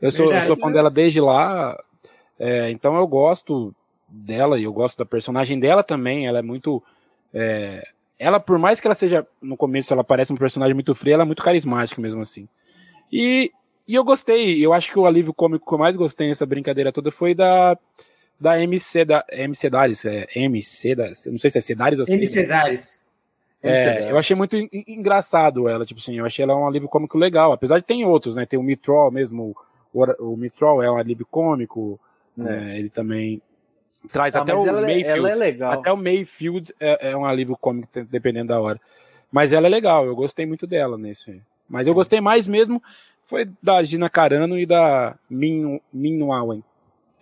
Eu 0.00 0.10
sou, 0.10 0.32
eu 0.32 0.42
sou 0.42 0.56
fã 0.56 0.70
dela 0.70 0.90
desde 0.90 1.20
lá, 1.20 1.76
é, 2.38 2.70
então 2.70 2.96
eu 2.96 3.06
gosto 3.06 3.74
dela 4.08 4.58
e 4.58 4.64
eu 4.64 4.72
gosto 4.72 4.96
da 4.98 5.04
personagem 5.04 5.58
dela 5.58 5.82
também. 5.82 6.26
Ela 6.26 6.38
é 6.38 6.42
muito. 6.42 6.82
é, 7.34 7.86
ela, 8.18 8.40
por 8.40 8.58
mais 8.58 8.80
que 8.80 8.86
ela 8.86 8.94
seja, 8.94 9.26
no 9.40 9.56
começo, 9.56 9.92
ela 9.92 10.02
parece 10.02 10.32
um 10.32 10.36
personagem 10.36 10.74
muito 10.74 10.94
frio, 10.94 11.14
ela 11.14 11.22
é 11.22 11.26
muito 11.26 11.42
carismática 11.42 12.00
mesmo 12.00 12.22
assim. 12.22 12.48
E, 13.12 13.52
e 13.86 13.94
eu 13.94 14.04
gostei, 14.04 14.64
eu 14.64 14.72
acho 14.72 14.90
que 14.90 14.98
o 14.98 15.06
alívio 15.06 15.32
cômico 15.32 15.66
que 15.66 15.74
eu 15.74 15.78
mais 15.78 15.96
gostei 15.96 16.28
nessa 16.28 16.46
brincadeira 16.46 16.92
toda 16.92 17.10
foi 17.10 17.34
da. 17.34 17.76
Da 18.40 18.56
MC 18.62 19.04
da 19.04 19.24
MC 19.32 19.68
Dares, 19.68 20.04
é 20.04 20.28
MC 20.32 20.94
da, 20.94 21.06
não 21.26 21.38
sei 21.38 21.50
se 21.50 21.58
é 21.58 21.60
Cedares 21.60 21.98
ou 21.98 22.04
MC 22.08 22.24
Cedares. 22.24 23.04
Dares. 23.62 23.78
É, 23.80 24.10
eu 24.12 24.16
achei 24.18 24.36
muito 24.36 24.56
en- 24.56 24.68
en- 24.72 24.84
engraçado 24.86 25.68
ela, 25.68 25.84
tipo 25.84 26.00
assim, 26.00 26.16
eu 26.18 26.24
achei 26.24 26.42
ela 26.44 26.56
um 26.56 26.66
alívio 26.66 26.88
cômico 26.88 27.18
legal, 27.18 27.52
apesar 27.52 27.78
de 27.78 27.84
tem 27.84 28.04
outros, 28.04 28.36
né? 28.36 28.46
Tem 28.46 28.58
o 28.58 28.62
Mitrol 28.62 29.10
mesmo, 29.10 29.54
o, 29.92 30.04
o 30.32 30.36
Mitrol 30.36 30.82
é 30.82 30.90
um 30.90 30.96
alívio 30.96 31.26
cômico, 31.30 31.98
né? 32.36 32.78
Ele 32.78 32.88
também 32.88 33.42
traz 34.12 34.36
Ah, 34.36 34.42
até 34.42 34.54
o 34.54 34.64
ela, 34.66 34.80
é- 34.82 34.86
Mayfield. 34.94 35.18
ela 35.18 35.30
é 35.30 35.34
legal. 35.34 35.72
Até 35.72 35.92
o 35.92 35.96
Mayfield 35.96 36.72
é, 36.78 37.10
é 37.10 37.16
um 37.16 37.24
alívio 37.24 37.56
cômico, 37.56 37.88
dependendo 38.10 38.48
da 38.48 38.60
hora. 38.60 38.80
Mas 39.30 39.52
ela 39.52 39.66
é 39.66 39.70
legal, 39.70 40.06
eu 40.06 40.14
gostei 40.14 40.46
muito 40.46 40.66
dela 40.66 40.96
nesse. 40.96 41.42
Mas 41.68 41.86
eu 41.88 41.94
gostei 41.94 42.20
mais 42.20 42.46
mesmo 42.48 42.82
foi 43.24 43.50
da 43.62 43.82
Gina 43.82 44.08
Carano 44.08 44.56
e 44.58 44.64
da 44.64 45.16
Min, 45.28 45.80
Min 45.92 46.18
Nguyen. 46.18 46.64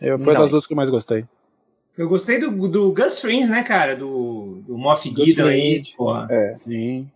Eu- 0.01 0.19
Foi 0.19 0.35
Não. 0.35 0.43
das 0.43 0.51
duas 0.53 0.67
que 0.67 0.73
eu 0.73 0.77
mais 0.77 0.89
gostei. 0.91 1.25
Eu 1.97 2.09
gostei 2.09 2.39
do, 2.39 2.51
do 2.69 2.93
Gus 2.93 3.21
Frings, 3.21 3.49
né, 3.49 3.63
cara? 3.63 3.97
Do, 3.97 4.61
do 4.67 4.77
Moff 4.77 5.09
Gideon 5.09 5.47
aí, 5.47 5.83
porra. 5.97 6.27
É, 6.31 6.55
Sim. 6.55 7.09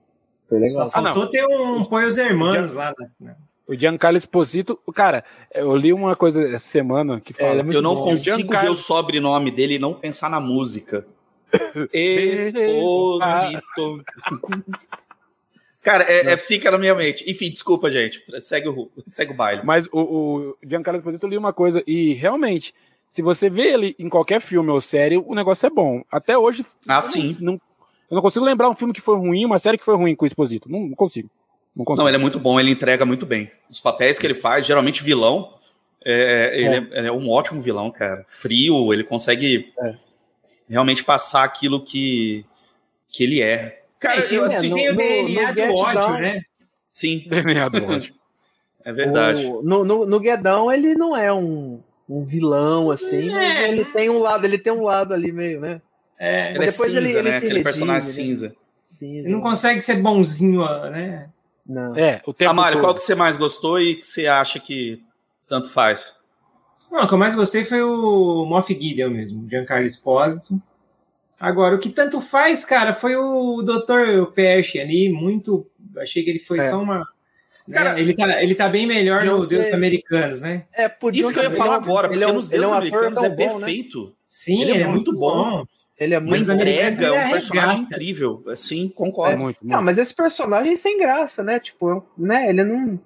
foi 0.48 0.58
legal. 0.58 0.88
Só 0.88 1.02
faltou 1.02 1.26
ter 1.28 1.44
um 1.46 1.84
Poios 1.84 2.16
Hermanos 2.16 2.72
lá. 2.72 2.94
né? 3.20 3.36
O 3.66 3.74
Giancarlo 3.74 4.16
Esposito, 4.16 4.78
cara, 4.94 5.22
eu 5.54 5.76
li 5.76 5.92
uma 5.92 6.16
coisa 6.16 6.42
essa 6.48 6.58
semana 6.58 7.20
que 7.20 7.32
fala. 7.32 7.52
ele 7.52 7.60
é 7.60 7.62
muito 7.62 7.76
Eu 7.76 7.82
não 7.82 7.94
bom. 7.94 8.04
consigo 8.04 8.36
Giancarlo- 8.38 8.68
ver 8.68 8.72
o 8.72 8.76
sobrenome 8.76 9.50
dele 9.50 9.74
e 9.74 9.78
não 9.78 9.94
pensar 9.94 10.28
na 10.30 10.40
música. 10.40 11.06
Exposito. 11.92 14.02
Cara, 15.82 16.04
é, 16.04 16.32
é- 16.32 16.36
fica 16.36 16.70
na 16.70 16.78
minha 16.78 16.94
mente. 16.94 17.28
Enfim, 17.30 17.50
desculpa, 17.50 17.90
gente. 17.90 18.22
Segue 18.40 18.68
o, 18.68 18.90
segue 19.06 19.32
o 19.32 19.36
baile. 19.36 19.62
Mas 19.64 19.86
o, 19.92 20.00
o 20.00 20.56
Giancarlo 20.66 20.98
Esposito 20.98 21.26
eu 21.26 21.30
li 21.30 21.36
uma 21.38 21.52
coisa 21.52 21.82
e 21.86 22.14
realmente, 22.14 22.74
se 23.10 23.20
você 23.20 23.50
vê 23.50 23.72
ele 23.72 23.94
em 23.98 24.08
qualquer 24.08 24.40
filme 24.40 24.70
ou 24.70 24.80
série, 24.80 25.18
o 25.18 25.34
negócio 25.34 25.66
é 25.66 25.70
bom. 25.70 26.02
Até 26.10 26.38
hoje. 26.38 26.64
Ah, 26.88 26.96
eu 26.98 27.02
sim. 27.02 27.36
Não, 27.40 27.54
eu 28.10 28.14
não 28.14 28.22
consigo 28.22 28.44
lembrar 28.44 28.70
um 28.70 28.74
filme 28.74 28.94
que 28.94 29.00
foi 29.00 29.16
ruim, 29.18 29.44
uma 29.44 29.58
série 29.58 29.76
que 29.76 29.84
foi 29.84 29.96
ruim 29.96 30.14
com 30.14 30.24
o 30.24 30.26
Esposito. 30.26 30.70
Não, 30.70 30.80
não 30.80 30.94
consigo. 30.94 31.28
Não 31.76 31.84
consigo. 31.84 32.02
Não, 32.02 32.08
ele 32.08 32.16
é 32.16 32.20
muito 32.20 32.38
bom, 32.40 32.58
ele 32.58 32.70
entrega 32.70 33.04
muito 33.04 33.26
bem. 33.26 33.50
Os 33.68 33.80
papéis 33.80 34.18
que 34.18 34.26
ele 34.26 34.34
faz, 34.34 34.64
geralmente 34.64 35.02
vilão, 35.02 35.54
é, 36.04 36.52
ele, 36.54 36.74
é. 36.94 36.98
ele 36.98 37.08
é 37.08 37.12
um 37.12 37.28
ótimo 37.28 37.60
vilão, 37.60 37.90
cara. 37.90 38.24
Frio, 38.28 38.92
ele 38.94 39.04
consegue 39.04 39.72
É. 39.82 39.94
realmente 40.68 41.02
passar 41.04 41.44
aquilo 41.44 41.82
que, 41.84 42.44
que 43.08 43.24
ele 43.24 43.42
é. 43.42 43.82
Cara, 43.98 44.20
É, 44.20 44.22
tem, 44.22 44.38
eu, 44.38 44.44
assim, 44.44 44.68
no- 44.70 44.76
tem 44.76 44.88
o 44.88 44.92
no- 44.92 44.96
DNA 44.98 45.48
no 45.48 45.54
do 45.54 45.74
ódio, 45.76 46.00
Down- 46.00 46.18
né? 46.20 46.40
sim, 46.90 47.24
DNA 47.28 47.68
do 47.68 47.84
ódio. 47.84 48.14
é 48.84 48.92
verdade. 48.92 49.44
O- 49.46 49.62
no, 49.62 49.84
no, 49.84 50.06
no 50.06 50.20
Guedão 50.20 50.72
ele 50.72 50.94
não 50.94 51.14
é 51.16 51.32
um, 51.32 51.80
um 52.10 52.24
vilão 52.24 52.90
assim, 52.90 53.26
mas 53.26 53.36
É. 53.38 53.68
ele 53.70 53.84
tem 53.84 54.10
um 54.10 54.18
lado, 54.18 54.44
ele 54.44 54.58
tem 54.58 54.72
um 54.72 54.82
lado 54.82 55.14
ali 55.14 55.30
meio, 55.32 55.60
né? 55.60 55.80
É, 56.18 56.50
Ele 56.54 56.64
é 56.64 56.66
depois 56.66 56.74
cinza, 56.74 56.98
ele- 56.98 57.08
ele 57.10 57.22
né? 57.22 57.36
Aquele 57.36 57.40
redime, 57.48 57.62
personagem 57.64 58.08
né? 58.08 58.14
cinza. 58.14 58.56
Sim, 58.84 59.18
ele 59.18 59.28
não 59.28 59.40
consegue 59.40 59.80
ser 59.80 59.96
bonzinho, 59.96 60.60
né? 60.90 61.30
não. 61.64 61.96
É, 61.96 62.20
o 62.26 62.34
tempo 62.34 62.50
Amário, 62.50 62.78
todo. 62.78 62.84
qual 62.86 62.94
que 62.94 63.00
você 63.00 63.14
mais 63.14 63.36
gostou 63.36 63.80
e 63.80 63.94
que 63.96 64.06
você 64.06 64.26
acha 64.26 64.58
que 64.58 65.02
tanto 65.48 65.70
faz? 65.70 66.16
Não, 66.90 67.04
o 67.04 67.08
que 67.08 67.14
eu 67.14 67.18
mais 67.18 67.36
gostei 67.36 67.64
foi 67.64 67.80
o 67.82 68.44
Moff 68.46 68.74
Gideon 68.74 69.10
mesmo, 69.10 69.48
Giancarlo 69.48 69.86
Espósito. 69.86 70.60
Agora, 71.38 71.76
o 71.76 71.78
que 71.78 71.88
tanto 71.88 72.20
faz, 72.20 72.64
cara, 72.64 72.92
foi 72.92 73.14
o 73.16 73.62
Dr. 73.62 74.26
Persh 74.34 74.76
ali, 74.76 75.08
muito. 75.08 75.64
Achei 75.98 76.22
que 76.24 76.30
ele 76.30 76.38
foi 76.40 76.58
É. 76.58 76.62
só 76.64 76.82
uma. 76.82 77.06
Né, 77.70 77.74
Cara, 77.74 78.00
ele, 78.00 78.14
tá, 78.14 78.42
ele 78.42 78.54
tá 78.54 78.68
bem 78.68 78.87
melhor 78.87 79.22
John 79.22 79.38
no 79.38 79.46
Deus 79.46 79.66
Ter- 79.68 79.74
Americanos, 79.74 80.40
né? 80.40 80.64
É, 80.72 80.88
podia 80.88 81.20
Isso 81.22 81.33
que 81.33 81.38
eu 81.38 81.42
ia 81.44 81.48
ele 81.48 81.56
falar 81.56 81.74
é 81.74 81.76
agora, 81.76 82.06
ele 82.09 82.14
porque 82.18 82.24
é 82.24 82.28
um- 82.33 82.35
nos 82.37 82.48
ele 82.50 82.56
é 82.56 82.61
Deus 82.61 82.70
um 82.70 82.74
ator 82.74 82.87
Americanos 82.87 83.22
é 83.22 83.28
né? 83.28 83.37
perfeito. 83.37 84.14
Sim, 84.26 84.62
Ele 84.62 84.70
ele, 84.72 84.80
é 84.80 84.83
é 84.85 84.88
muito 84.88 85.12
bom. 85.12 85.42
bom. 85.59 85.64
Ele 85.98 86.14
é 86.14 86.20
muito 86.20 86.50
entrega, 86.50 87.06
ele 87.09 87.11
um 87.26 87.30
personagem 87.30 87.70
arregaça. 87.70 87.94
incrível. 87.94 88.42
Assim, 88.48 88.87
É 88.87 88.96
concordo. 88.96 89.37
muito, 89.38 89.59
muito. 89.62 89.70
Não, 89.76 89.83
mas 89.83 89.98
esse 89.98 90.14
personagem 90.14 90.72
é 90.72 90.76
sem 90.76 90.98
graça, 90.98 91.42
né? 91.42 91.61
Tipo, 91.61 92.02
né? 92.16 92.48
Ele 92.48 92.64
não. 92.64 92.98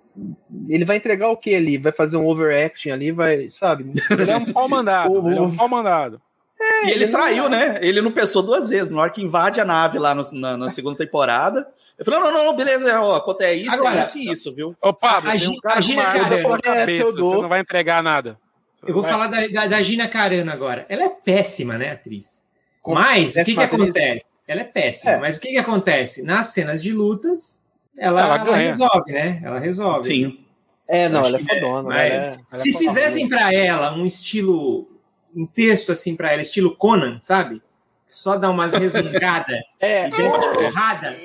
Ele 0.68 0.84
vai 0.84 0.98
entregar 0.98 1.28
o 1.30 1.36
que 1.36 1.56
ali? 1.56 1.76
Vai 1.76 1.90
fazer 1.90 2.16
um 2.16 2.26
overacting 2.28 2.90
ali, 2.90 3.10
vai, 3.10 3.48
sabe? 3.50 3.92
Ele 4.10 4.30
é 4.30 4.36
um 4.36 4.52
pau 4.52 4.68
mandado. 4.68 5.10
O- 5.20 5.28
ele 5.28 5.38
é 5.38 5.42
um 5.42 5.56
pau 5.56 5.68
mandado. 5.68 6.20
E 6.60 6.90
ele 6.90 7.04
ele 7.04 7.08
traiu, 7.08 7.46
é. 7.46 7.48
né? 7.48 7.78
Ele 7.82 8.00
não 8.00 8.10
pensou 8.12 8.42
duas 8.42 8.68
vezes. 8.68 8.92
Na 8.92 9.02
hora 9.02 9.10
que 9.10 9.22
invade 9.22 9.60
a 9.60 9.64
nave 9.64 9.98
lá 9.98 10.14
no- 10.14 10.30
na, 10.32 10.56
na 10.56 10.70
segunda 10.70 10.96
temporada, 10.96 11.66
ele 11.98 12.04
falou: 12.04 12.20
não, 12.20 12.32
não, 12.32 12.44
não, 12.46 12.56
beleza, 12.56 13.00
ó, 13.00 13.16
acontece 13.16 13.66
isso, 13.66 13.74
Agora- 13.74 13.98
é 13.98 14.02
isso 14.02 14.18
e 14.18 14.30
isso, 14.30 14.54
viu? 14.54 14.76
Ô, 14.80 14.92
Pablo, 14.92 15.30
A 15.30 15.36
tem 15.36 15.48
um 15.48 15.56
cara 15.56 15.78
a 15.78 15.80
Gina 15.80 16.02
uma 16.02 16.08
arma 16.08 16.22
na 16.22 16.28
Carano. 16.28 16.48
sua 16.48 16.56
É, 16.58 16.60
cabeça, 16.62 16.96
seu 17.04 17.12
você 17.12 17.18
dor. 17.20 17.42
não 17.42 17.48
vai 17.48 17.60
entregar 17.60 18.02
nada. 18.02 18.38
Eu 18.86 18.92
vou 18.94 19.02
Vai. 19.02 19.12
falar 19.12 19.26
da, 19.28 19.46
da, 19.46 19.66
da 19.66 19.82
Gina 19.82 20.06
Carano 20.08 20.52
agora. 20.52 20.84
Ela 20.88 21.04
é 21.04 21.08
péssima, 21.08 21.78
né, 21.78 21.90
atriz? 21.92 22.44
Como 22.82 22.96
Mas 23.00 23.34
o 23.36 23.44
que, 23.44 23.54
que 23.54 23.60
acontece? 23.62 24.26
Ela 24.46 24.60
é 24.60 24.64
péssima, 24.64 25.12
É. 25.12 25.18
mas 25.18 25.38
o 25.38 25.40
que, 25.40 25.48
que 25.48 25.56
acontece? 25.56 26.22
Nas 26.22 26.48
cenas 26.48 26.82
de 26.82 26.92
lutas, 26.92 27.64
ela, 27.96 28.20
Ela 28.22 28.36
ela 28.46 28.56
resolve, 28.56 29.10
né? 29.12 29.40
Ela 29.42 29.58
resolve. 29.58 30.02
Sim. 30.02 30.38
É, 30.86 31.08
não, 31.08 31.24
ela 31.24 31.38
é 31.38 31.40
é, 31.40 31.44
fodona. 31.60 31.94
ela 32.02 32.02
é- 32.04 32.38
Se 32.48 32.74
é 32.74 32.78
fizessem 32.78 33.26
pra 33.26 33.50
ela 33.54 33.94
um 33.94 34.04
estilo, 34.04 34.86
um 35.34 35.46
texto 35.46 35.92
assim 35.92 36.14
pra 36.16 36.32
ela, 36.32 36.42
estilo 36.42 36.74
Conan, 36.76 37.18
sabe? 37.20 37.60
Só 38.08 38.36
dar 38.36 38.50
umas 38.50 38.72
resmungadas 38.78 39.58
É, 39.80 40.08
e 40.08 40.10
desse 40.10 40.38
porrada, 40.52 41.16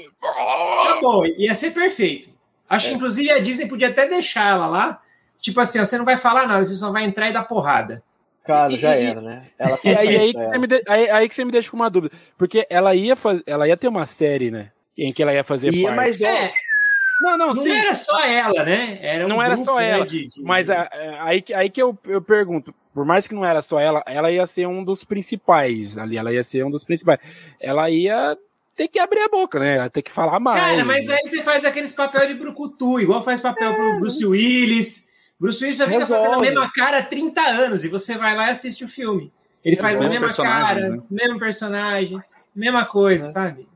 acabou, 0.84 1.26
ia 1.26 1.54
ser 1.56 1.72
perfeito. 1.72 2.30
Acho 2.70 2.88
É. 2.88 2.90
que 2.90 2.96
inclusive 2.96 3.32
a 3.32 3.40
Disney 3.40 3.68
podia 3.68 3.88
até 3.90 4.08
deixar 4.08 4.50
ela 4.52 4.68
lá, 4.68 5.02
tipo 5.40 5.60
assim, 5.60 5.80
ó, 5.80 5.86
você 5.86 5.98
não 5.98 6.06
vai 6.06 6.18
falar 6.18 6.48
nada, 6.48 6.64
você 6.64 6.76
só 6.76 6.92
vai 6.92 7.04
entrar 7.04 7.30
e 7.30 7.34
dar 7.34 7.44
porrada. 7.44 8.04
cara, 8.46 8.70
já 8.72 8.96
era, 8.96 9.22
né? 9.22 9.44
Ela 9.58 9.78
E 9.84 9.90
aí, 9.96 10.18
aí, 10.18 10.34
que 10.34 10.40
é. 10.40 10.50
você 10.50 10.58
me 10.60 10.68
de- 10.68 10.84
aí, 10.88 11.10
aí 11.10 11.30
que 11.30 11.36
você 11.36 11.46
me 11.46 11.52
deixa 11.52 11.70
com 11.70 11.76
uma 11.78 11.90
dúvida. 11.90 12.16
Porque 12.38 12.66
ela 12.70 12.96
ia, 12.96 13.16
faz... 13.16 13.42
ela 13.46 13.68
ia 13.68 13.78
ter 13.78 13.88
uma 13.88 14.06
série, 14.06 14.50
né? 14.50 14.72
Em 14.98 15.14
que 15.14 15.22
ela 15.22 15.34
ia 15.34 15.44
fazer 15.44 15.72
E, 15.74 15.84
parte. 15.84 15.96
mas 15.96 16.22
é, 16.22 16.46
É, 16.46 16.54
Não, 17.22 17.38
não, 17.38 17.48
não 17.48 17.56
sim. 17.56 17.72
era 17.72 17.94
só 17.94 18.20
ela, 18.26 18.64
né? 18.64 18.98
Era 19.02 19.26
um 19.26 19.30
Não 19.30 19.42
era 19.42 19.56
grupo, 19.56 19.72
só 19.72 19.78
né, 19.78 19.90
ela, 19.90 20.06
de- 20.08 20.28
de- 20.28 20.42
Mas 20.42 20.70
a- 20.70 20.84
a- 20.84 21.24
aí, 21.26 21.42
que- 21.42 21.54
aí 21.54 21.70
que 21.70 21.82
eu, 21.82 21.98
eu 22.06 22.22
pergunto, 22.22 22.74
por 22.94 23.06
mais 23.06 23.28
que 23.28 23.36
não 23.36 23.46
era 23.46 23.62
só 23.62 23.80
ela, 23.80 24.02
ela 24.06 24.32
ia 24.32 24.46
ser 24.46 24.68
um 24.68 24.84
dos 24.84 25.04
principais 25.04 25.98
ali, 25.98 26.18
ela 26.18 26.32
ia 26.34 26.44
ser 26.44 26.64
um 26.66 26.70
dos 26.72 26.84
principais. 26.84 27.20
Ela 27.60 27.90
ia 27.90 28.38
ter 28.76 28.88
que 28.88 29.00
abrir 29.00 29.20
a 29.20 29.28
boca, 29.30 29.60
né? 29.60 29.76
Ela 29.76 29.84
ia 29.86 29.90
ter 29.90 30.02
que 30.02 30.12
falar 30.12 30.40
mais. 30.40 30.62
Cara, 30.64 30.86
mas 30.86 31.10
aí 31.10 31.22
você 31.26 31.44
faz 31.44 31.66
aqueles 31.66 31.92
papel 31.94 32.28
de 32.28 32.34
brucutu, 32.36 33.00
igual 33.00 33.24
faz 33.24 33.42
papel 33.42 33.74
pro 33.74 34.00
Bruce 34.00 34.26
Willis. 34.26 35.10
Bruce 35.40 35.62
Willis 35.64 35.78
já 35.78 35.86
fica 35.86 36.00
Resolve. 36.00 36.24
fazendo 36.24 36.40
a 36.40 36.42
mesma 36.42 36.72
cara 36.74 36.98
há 37.00 37.04
30 37.04 37.42
anos 37.42 37.84
e 37.84 37.90
você 37.90 38.18
vai 38.18 38.36
lá 38.36 38.48
e 38.48 38.52
assiste 38.52 38.84
o 38.84 38.88
filme. 38.88 39.32
Ele 39.64 39.76
faz 39.76 39.96
a 39.98 40.00
mesma 40.00 40.34
cara, 40.34 40.90
né? 40.90 41.02
mesmo 41.12 41.38
personagem, 41.40 42.22
mesma 42.56 42.86
coisa, 42.86 43.28
sabe? 43.28 43.68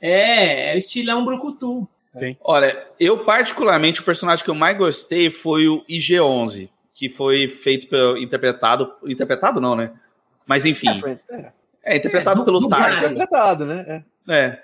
É, 0.00 0.72
é 0.72 0.74
o 0.74 0.78
estilão 0.78 1.24
brucutu. 1.24 1.88
Sim. 2.12 2.36
Olha, 2.42 2.86
eu 3.00 3.24
particularmente, 3.24 4.00
o 4.00 4.04
personagem 4.04 4.44
que 4.44 4.50
eu 4.50 4.54
mais 4.54 4.76
gostei 4.76 5.30
foi 5.30 5.66
o 5.68 5.82
IG-11, 5.88 6.68
que 6.94 7.08
foi 7.08 7.48
feito 7.48 7.88
pelo. 7.88 8.18
interpretado. 8.18 8.92
Interpretado 9.06 9.60
não, 9.60 9.74
né? 9.74 9.92
Mas 10.46 10.66
enfim. 10.66 10.90
é, 10.90 10.98
foi- 10.98 11.18
é, 11.30 11.52
É, 11.84 11.96
interpretado 11.96 12.42
É, 12.42 12.44
pelo. 12.44 12.68
Taika. 12.68 12.96
interpretado, 13.06 13.64
né? 13.64 14.04
É, 14.28 14.32
É, 14.34 14.58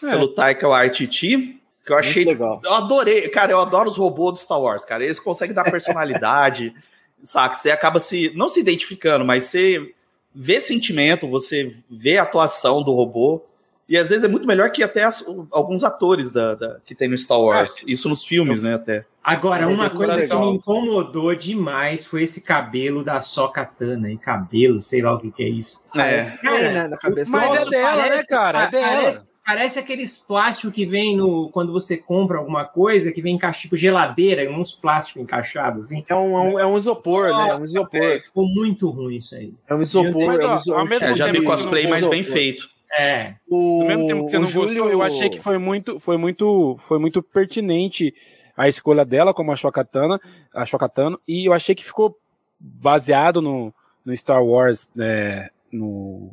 pelo 0.00 0.28
Taika 0.28 0.66
Waititi. 0.68 1.60
Que 1.84 1.92
eu 1.92 1.98
achei 1.98 2.24
muito 2.24 2.38
legal. 2.40 2.60
Eu 2.64 2.72
adorei, 2.72 3.28
cara, 3.28 3.52
eu 3.52 3.60
adoro 3.60 3.90
os 3.90 3.96
robôs 3.98 4.32
do 4.32 4.38
Star 4.40 4.58
Wars, 4.58 4.86
cara. 4.86 5.04
Eles 5.04 5.20
conseguem 5.20 5.54
dar 5.54 5.70
personalidade, 5.70 6.74
saca? 7.22 7.54
Você 7.56 7.70
acaba 7.70 8.00
se, 8.00 8.32
não 8.34 8.48
se 8.48 8.58
identificando, 8.60 9.22
mas 9.22 9.44
você 9.44 9.92
vê 10.34 10.58
sentimento, 10.62 11.28
você 11.28 11.76
vê 11.90 12.16
a 12.16 12.22
atuação 12.22 12.82
do 12.82 12.92
robô. 12.94 13.44
E 13.88 13.98
às 13.98 14.08
vezes 14.08 14.24
é 14.24 14.28
muito 14.28 14.46
melhor 14.46 14.70
que 14.70 14.82
até 14.82 15.04
as- 15.04 15.24
alguns 15.50 15.84
atores 15.84 16.32
da, 16.32 16.54
da- 16.54 16.76
que 16.86 16.94
tem 16.94 17.08
no 17.08 17.18
Star 17.18 17.38
Wars. 17.40 17.84
Isso 17.86 18.08
nos 18.08 18.24
filmes, 18.24 18.62
né, 18.62 18.74
até. 18.74 19.04
Agora, 19.22 19.66
Mas 19.66 19.74
uma 19.74 19.86
é 19.86 19.90
coisa 19.90 20.14
que 20.14 20.20
legal. 20.22 20.40
me 20.40 20.56
incomodou 20.56 21.34
demais 21.34 22.06
foi 22.06 22.22
esse 22.22 22.42
cabelo 22.42 23.04
da 23.04 23.20
Só 23.20 23.48
Katana. 23.48 24.10
E 24.10 24.16
cabelo, 24.18 24.80
sei 24.80 25.02
lá 25.02 25.14
o 25.14 25.18
que, 25.18 25.30
que 25.30 25.42
é 25.42 25.48
isso. 25.48 25.82
É. 25.96 26.22
Tem, 26.22 26.72
né, 26.72 26.88
na 26.88 26.96
cabeça. 26.96 27.30
Mas 27.30 27.44
é 27.44 27.48
Nossa, 27.58 27.70
dela, 27.70 28.06
né, 28.08 28.22
cara? 28.28 28.62
É 28.64 28.70
dela. 28.70 28.86
Parece, 28.86 29.22
parece 29.46 29.78
aqueles 29.78 30.18
plásticos 30.18 30.72
que 30.74 30.84
vem 30.86 31.16
no 31.16 31.48
quando 31.50 31.72
você 31.72 31.96
compra 31.98 32.38
alguma 32.38 32.64
coisa, 32.66 33.12
que 33.12 33.20
vem 33.22 33.34
encaixado, 33.36 33.62
tipo 33.62 33.76
geladeira, 33.76 34.50
uns 34.50 34.72
plásticos 34.74 35.22
encaixados, 35.22 35.86
assim. 35.86 36.04
É 36.08 36.14
um, 36.14 36.36
é 36.36 36.40
um, 36.40 36.58
é 36.60 36.66
um 36.66 36.76
isopor, 36.76 37.24
né? 37.24 37.30
É 37.30 37.34
um 37.34 37.46
Nossa, 37.48 37.64
isopor. 37.64 38.00
É, 38.02 38.20
ficou 38.20 38.46
muito 38.46 38.90
ruim 38.90 39.16
isso 39.16 39.34
aí. 39.34 39.52
É 39.68 39.74
um 39.74 39.80
isopor. 39.82 40.26
Mas, 40.26 40.40
é 40.40 40.46
um 40.46 40.50
ó, 40.50 40.56
isopor. 40.56 40.80
ao 40.80 40.86
mesmo 40.86 41.06
É, 41.06 41.14
já 41.14 41.26
vi 41.28 41.40
que 41.40 41.46
cosplay 41.46 41.86
mais 41.86 42.06
bem 42.06 42.22
feito. 42.22 42.73
É. 42.98 43.34
O, 43.48 43.80
No 43.80 43.86
mesmo 43.86 44.06
tempo 44.06 44.24
que 44.24 44.30
você 44.30 44.36
o 44.36 44.40
não 44.40 44.46
Júlio- 44.48 44.82
gostou, 44.84 44.90
eu 44.92 45.02
achei 45.02 45.28
que 45.28 45.40
foi 45.40 45.58
muito, 45.58 45.98
foi 45.98 46.16
muito, 46.16 46.76
foi 46.78 46.98
muito 46.98 47.22
pertinente 47.22 48.14
a 48.56 48.68
escolha 48.68 49.04
dela 49.04 49.34
como 49.34 49.50
a 49.52 49.56
Shokatana, 49.56 50.20
a 50.54 50.64
Shokatano, 50.64 51.18
e 51.26 51.46
eu 51.48 51.52
achei 51.52 51.74
que 51.74 51.84
ficou 51.84 52.16
baseado 52.60 53.42
no, 53.42 53.74
no 54.04 54.16
Star 54.16 54.44
Wars, 54.44 54.88
é, 54.98 55.50
no 55.72 56.32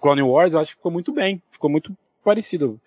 Clone 0.00 0.22
Wars, 0.22 0.52
eu 0.54 0.58
acho 0.60 0.70
que 0.72 0.76
ficou 0.76 0.90
muito 0.90 1.12
bem, 1.12 1.40
ficou 1.50 1.70
muito 1.70 1.96
parecido. 2.24 2.80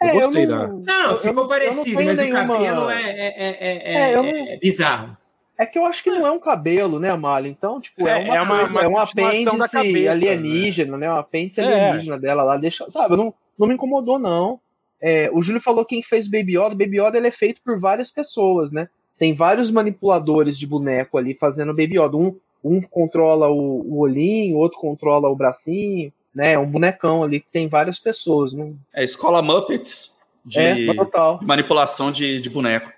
Eu 0.00 0.08
É, 0.08 0.10
eu 0.16 0.20
gostei 0.20 0.46
não- 0.46 0.82
da. 0.84 0.92
Não, 0.92 1.04
Eu- 1.06 1.10
eu 1.10 1.16
ficou 1.18 1.42
eu 1.42 1.48
parecido, 1.48 1.96
não 1.98 2.04
mas 2.06 2.18
nenhuma- 2.18 2.44
o 2.44 2.46
cabelo 2.48 2.90
é, 2.90 3.02
é, 3.02 3.26
é, 3.26 3.56
é, 3.60 3.94
É, 4.10 4.14
eu 4.14 4.22
não- 4.22 4.30
é 4.30 4.56
bizarro. 4.58 5.16
É 5.60 5.66
que 5.66 5.78
eu 5.78 5.84
acho 5.84 6.02
que 6.02 6.10
não 6.10 6.26
é 6.26 6.30
um 6.30 6.38
cabelo, 6.40 6.98
né, 6.98 7.10
Amália? 7.10 7.50
Então, 7.50 7.78
tipo, 7.80 8.08
é, 8.08 8.22
É, 8.22 8.24
uma, 8.24 8.36
é 8.36 8.40
uma- 8.42 8.58
coisa- 8.60 8.72
uma 8.72 8.82
é 8.82 8.88
um 8.88 8.98
apêndice 8.98 9.58
cabeça, 9.70 10.10
alienígena, 10.12 10.96
né? 10.96 11.12
Um 11.12 11.16
apêndice 11.16 11.60
É. 11.60 11.64
alienígena 11.64 12.18
dela 12.18 12.42
lá. 12.42 12.56
Deixa, 12.56 12.88
sabe, 12.88 13.14
não, 13.14 13.34
não 13.58 13.68
me 13.68 13.74
incomodou, 13.74 14.18
não. 14.18 14.58
É, 15.02 15.30
o 15.34 15.42
Júlio 15.42 15.60
falou 15.60 15.84
quem 15.84 16.02
fez 16.02 16.26
Baby 16.26 16.56
Yoda. 16.56 16.70
Baby 16.70 16.98
Yoda 17.00 17.18
ele 17.18 17.26
é 17.28 17.30
feito 17.30 17.60
por 17.62 17.78
várias 17.78 18.10
pessoas, 18.10 18.72
né? 18.72 18.88
Tem 19.18 19.34
vários 19.34 19.70
manipuladores 19.70 20.58
de 20.58 20.66
boneco 20.66 21.18
ali 21.18 21.34
fazendo 21.34 21.74
Baby 21.74 21.98
Yoda. 22.00 22.16
Um, 22.16 22.34
um 22.64 22.80
controla 22.80 23.48
o, 23.50 23.82
o 23.86 23.98
olhinho, 23.98 24.56
outro 24.56 24.78
controla 24.78 25.28
o 25.28 25.36
bracinho, 25.36 26.10
né? 26.34 26.52
É 26.52 26.58
um 26.58 26.66
bonecão 26.66 27.22
ali 27.22 27.40
que 27.40 27.48
tem 27.52 27.68
várias 27.68 27.98
pessoas. 27.98 28.54
Não... 28.54 28.74
É 28.94 29.04
escola 29.04 29.42
Muppets 29.42 30.20
de 30.42 30.58
É, 30.58 30.94
total. 30.94 31.38
manipulação 31.42 32.10
de, 32.10 32.40
de 32.40 32.48
boneco. 32.48 32.90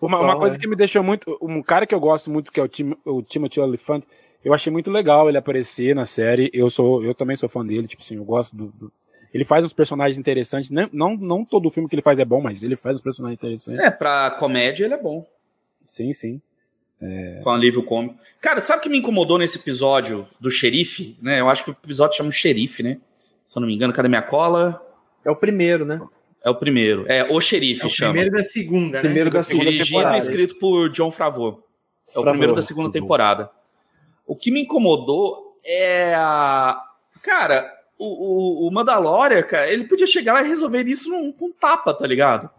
Uma, 0.00 0.20
uma 0.20 0.38
coisa 0.38 0.58
que 0.58 0.66
me 0.66 0.76
deixou 0.76 1.02
muito. 1.02 1.38
Um 1.40 1.62
cara 1.62 1.86
que 1.86 1.94
eu 1.94 2.00
gosto 2.00 2.30
muito, 2.30 2.52
que 2.52 2.60
é 2.60 2.62
o, 2.62 2.68
Tim, 2.68 2.94
o 3.04 3.22
Timothy 3.22 3.60
Olyphant, 3.60 4.02
eu 4.44 4.52
achei 4.52 4.70
muito 4.70 4.90
legal 4.90 5.28
ele 5.28 5.38
aparecer 5.38 5.94
na 5.94 6.04
série. 6.04 6.50
Eu 6.52 6.68
sou, 6.68 7.02
eu 7.02 7.14
também 7.14 7.36
sou 7.36 7.48
fã 7.48 7.64
dele, 7.64 7.86
tipo 7.86 8.02
assim, 8.02 8.16
eu 8.16 8.24
gosto 8.24 8.54
do. 8.54 8.66
do... 8.66 8.92
Ele 9.32 9.44
faz 9.44 9.64
uns 9.64 9.72
personagens 9.72 10.18
interessantes. 10.18 10.70
Não, 10.70 10.88
não, 10.92 11.16
não 11.16 11.44
todo 11.44 11.70
filme 11.70 11.88
que 11.88 11.94
ele 11.94 12.02
faz 12.02 12.18
é 12.18 12.24
bom, 12.24 12.40
mas 12.40 12.62
ele 12.62 12.76
faz 12.76 12.96
uns 12.96 13.02
personagens 13.02 13.38
interessantes. 13.38 13.82
É, 13.82 13.90
pra 13.90 14.30
comédia 14.32 14.84
ele 14.84 14.94
é 14.94 15.00
bom. 15.00 15.26
Sim, 15.86 16.12
sim. 16.12 16.40
É... 17.00 17.40
Com 17.42 17.50
alívio 17.50 17.82
cômico. 17.82 18.16
Cara, 18.40 18.60
sabe 18.60 18.80
o 18.80 18.82
que 18.82 18.88
me 18.88 18.98
incomodou 18.98 19.38
nesse 19.38 19.58
episódio 19.58 20.28
do 20.38 20.50
xerife? 20.50 21.16
Né? 21.20 21.40
Eu 21.40 21.48
acho 21.48 21.64
que 21.64 21.70
o 21.70 21.76
episódio 21.82 22.16
chama 22.16 22.30
xerife, 22.30 22.82
né? 22.82 22.98
Se 23.46 23.58
eu 23.58 23.60
não 23.60 23.66
me 23.66 23.74
engano, 23.74 23.92
cadê 23.92 24.08
minha 24.08 24.22
cola? 24.22 24.80
É 25.24 25.30
o 25.30 25.36
primeiro, 25.36 25.84
né? 25.84 26.00
É 26.44 26.50
o 26.50 26.54
primeiro. 26.54 27.06
É 27.08 27.24
o 27.24 27.40
xerife, 27.40 27.82
É 27.84 27.86
o 27.86 27.90
chama. 27.90 28.12
primeiro 28.12 28.36
da 28.36 28.42
segunda, 28.42 28.98
né? 28.98 29.02
Primeiro 29.02 29.30
da 29.30 29.42
segunda 29.42 29.64
Dirigido 29.70 29.86
e 29.86 29.92
temporada. 29.92 30.18
escrito 30.18 30.58
por 30.58 30.90
John 30.90 31.10
Favreau. 31.10 31.66
É 32.14 32.18
o 32.18 32.22
primeiro 32.22 32.54
da 32.54 32.60
segunda 32.62 32.92
temporada. 32.92 33.50
O 34.26 34.36
que 34.36 34.50
me 34.50 34.60
incomodou 34.62 35.58
é 35.64 36.14
a. 36.14 36.78
Cara, 37.22 37.72
o, 37.98 38.64
o, 38.64 38.68
o 38.68 38.70
Mandalorian, 38.70 39.42
cara, 39.42 39.70
ele 39.72 39.84
podia 39.84 40.06
chegar 40.06 40.34
lá 40.34 40.42
e 40.42 40.48
resolver 40.48 40.86
isso 40.86 41.08
num, 41.08 41.32
com 41.32 41.46
um 41.46 41.52
tapa, 41.52 41.94
tá 41.94 42.06
ligado? 42.06 42.50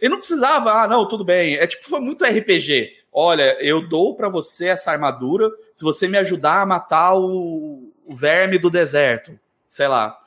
Ele 0.00 0.10
não 0.10 0.18
precisava, 0.18 0.72
ah, 0.72 0.88
não, 0.88 1.06
tudo 1.06 1.24
bem. 1.24 1.56
É 1.56 1.66
tipo, 1.66 1.84
foi 1.84 2.00
muito 2.00 2.24
RPG. 2.24 2.92
Olha, 3.12 3.56
eu 3.60 3.86
dou 3.86 4.14
pra 4.14 4.28
você 4.28 4.68
essa 4.68 4.90
armadura 4.92 5.50
se 5.74 5.84
você 5.84 6.08
me 6.08 6.16
ajudar 6.18 6.62
a 6.62 6.66
matar 6.66 7.14
o, 7.14 7.92
o 8.06 8.16
verme 8.16 8.58
do 8.58 8.70
deserto. 8.70 9.38
Sei 9.66 9.88
lá. 9.88 10.18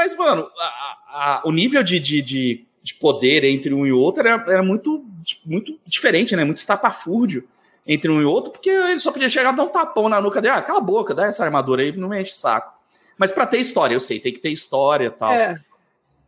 Mas, 0.00 0.16
mano, 0.16 0.48
a- 0.58 0.96
a- 1.08 1.42
o 1.44 1.52
nível 1.52 1.82
de, 1.82 2.00
de, 2.00 2.22
de, 2.22 2.64
de 2.82 2.94
poder 2.94 3.44
entre 3.44 3.74
um 3.74 3.86
e 3.86 3.92
outro 3.92 4.26
era, 4.26 4.42
era 4.50 4.62
muito, 4.62 5.04
muito 5.44 5.78
diferente, 5.86 6.34
né? 6.34 6.42
Muito 6.42 6.56
estapafúrdio 6.56 7.46
entre 7.86 8.10
um 8.10 8.18
e 8.18 8.24
outro, 8.24 8.50
porque 8.50 8.70
ele 8.70 8.98
só 8.98 9.12
podia 9.12 9.28
chegar 9.28 9.52
e 9.52 9.56
dar 9.56 9.62
um 9.64 9.68
tapão 9.68 10.08
na 10.08 10.18
nuca 10.18 10.40
dele. 10.40 10.54
Ah, 10.54 10.62
cala 10.62 10.78
a 10.78 10.82
boca, 10.82 11.12
dá 11.14 11.26
essa 11.26 11.44
armadura 11.44 11.82
aí, 11.82 11.92
não 11.94 12.08
me 12.08 12.18
enche 12.22 12.30
o 12.32 12.34
saco. 12.34 12.72
Mas 13.18 13.30
pra 13.30 13.46
ter 13.46 13.58
história, 13.58 13.94
eu 13.94 14.00
sei, 14.00 14.18
tem 14.18 14.32
que 14.32 14.38
ter 14.38 14.48
história 14.50 15.08
e 15.08 15.10
tal. 15.10 15.32
É, 15.32 15.60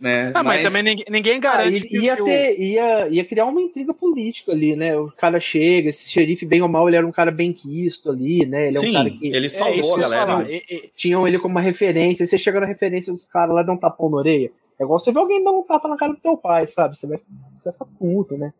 Né? 0.03 0.33
Ah, 0.35 0.43
mas, 0.43 0.63
também 0.65 0.83
ninguém, 0.83 1.05
ninguém 1.09 1.41
cara, 1.41 1.59
garante 1.59 1.77
ia, 1.81 1.87
que, 1.89 1.97
ia 1.97 2.17
que 2.17 2.23
o- 2.23 2.25
ter, 2.25 2.59
ia, 2.61 3.09
ia 3.09 3.25
criar 3.25 3.47
uma 3.47 3.63
intriga 3.63 3.95
política 3.95 4.51
ali, 4.51 4.75
né? 4.75 4.97
O 4.99 5.13
cara 5.13 5.39
chega, 5.39 5.91
esse 5.91 6.11
xerife, 6.11 6.45
bem 6.45 6.61
ou 6.61 6.69
mal, 6.69 6.89
ele 6.89 6.97
era 6.97 7.07
um 7.07 7.13
cara 7.13 7.31
bem 7.31 7.53
quisto 7.53 8.11
ali, 8.11 8.45
né? 8.45 8.67
Ele 8.67 8.77
é 8.77 8.81
Sim, 8.81 8.91
um 8.91 8.93
cara 8.95 9.11
que 9.11 9.27
ele 9.29 9.47
É 9.47 9.49
salvou 9.49 9.79
isso 9.79 9.95
a 9.95 9.99
ia 10.01 10.09
galera. 10.09 10.51
E- 10.51 10.65
e- 10.69 10.91
tinham 10.97 11.25
ele 11.29 11.39
como 11.39 11.55
uma 11.55 11.61
referência. 11.61 12.25
Aí 12.25 12.27
você 12.27 12.37
chega 12.37 12.59
na 12.59 12.67
referência 12.67 13.13
dos 13.13 13.27
caras 13.27 13.55
lá 13.55 13.63
e 13.63 13.65
dá 13.65 13.73
um 13.73 13.77
tapão 13.77 14.11
na 14.11 14.17
orelha. 14.17 14.51
É 14.77 14.83
igual 14.83 14.99
você 14.99 15.13
ver 15.13 15.21
alguém 15.21 15.45
dar 15.45 15.53
um 15.53 15.63
tapa 15.63 15.87
na 15.87 15.97
cara 15.97 16.15
do 16.15 16.19
teu 16.21 16.37
pai, 16.37 16.67
sabe? 16.67 16.99
Você 16.99 17.07
vai, 17.07 17.19
você 17.57 17.67
vai 17.71 17.73
ficar 17.73 17.85
puto, 17.97 18.37
né? 18.37 18.53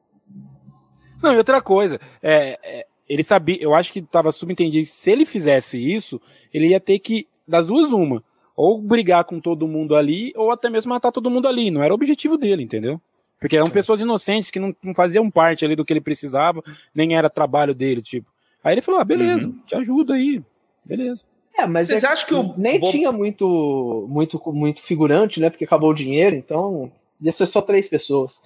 Não, 1.21 1.35
e 1.35 1.39
outra 1.39 1.61
coisa, 1.61 2.01
é, 2.23 2.57
é, 2.63 2.87
ele 3.09 3.25
sabia, 3.25 3.59
eu 3.61 3.75
acho 3.75 3.93
que 3.93 3.99
estava 3.99 4.31
subentendido 4.31 4.85
que 4.85 4.91
se 4.93 5.11
ele 5.11 5.27
fizesse 5.27 5.77
isso, 5.77 6.21
ele 6.55 6.69
ia 6.69 6.79
ter 6.79 7.01
que, 7.01 7.27
das 7.49 7.67
duas, 7.67 7.91
uma, 7.93 8.23
ou 8.57 8.81
brigar 8.81 9.25
com 9.25 9.41
todo 9.41 9.67
mundo 9.69 9.95
ali, 9.97 10.33
ou 10.37 10.51
até 10.51 10.69
mesmo 10.71 10.91
matar 10.91 11.11
todo 11.13 11.31
mundo 11.31 11.49
ali. 11.49 11.71
Não 11.71 11.83
era 11.83 11.93
o 11.93 11.97
objetivo 11.97 12.37
dele, 12.37 12.63
entendeu? 12.63 13.01
Porque 13.41 13.57
eram 13.57 13.67
pessoas 13.71 14.01
inocentes 14.01 14.51
que 14.51 14.61
não, 14.61 14.75
não 14.83 14.95
faziam 14.95 15.29
parte 15.31 15.65
ali 15.65 15.75
do 15.75 15.85
que 15.85 15.93
ele 15.93 16.01
precisava, 16.01 16.63
nem 16.95 17.17
era 17.17 17.29
trabalho 17.29 17.75
dele, 17.75 18.01
tipo. 18.03 18.31
Aí 18.63 18.75
ele 18.75 18.83
falou: 18.83 19.01
ah, 19.01 19.05
beleza, 19.05 19.53
te 19.67 19.75
ajuda 19.75 20.15
aí, 20.15 20.41
beleza. 20.85 21.23
É, 21.59 21.67
mas 21.67 21.89
Vocês 21.89 22.05
é- 22.05 22.07
acham 22.07 22.27
que 22.29 22.35
o 22.35 22.55
nem 22.57 22.79
Bob- 22.79 22.91
tinha 22.93 23.11
muito, 23.13 24.07
muito, 24.09 24.41
muito 24.53 24.83
figurante, 24.83 25.41
né? 25.41 25.51
Porque 25.51 25.65
acabou 25.65 25.91
o 25.91 25.95
dinheiro, 25.95 26.35
então 26.37 26.91
ia 27.21 27.33
ser 27.33 27.47
só 27.47 27.61
três 27.61 27.89
pessoas. 27.89 28.41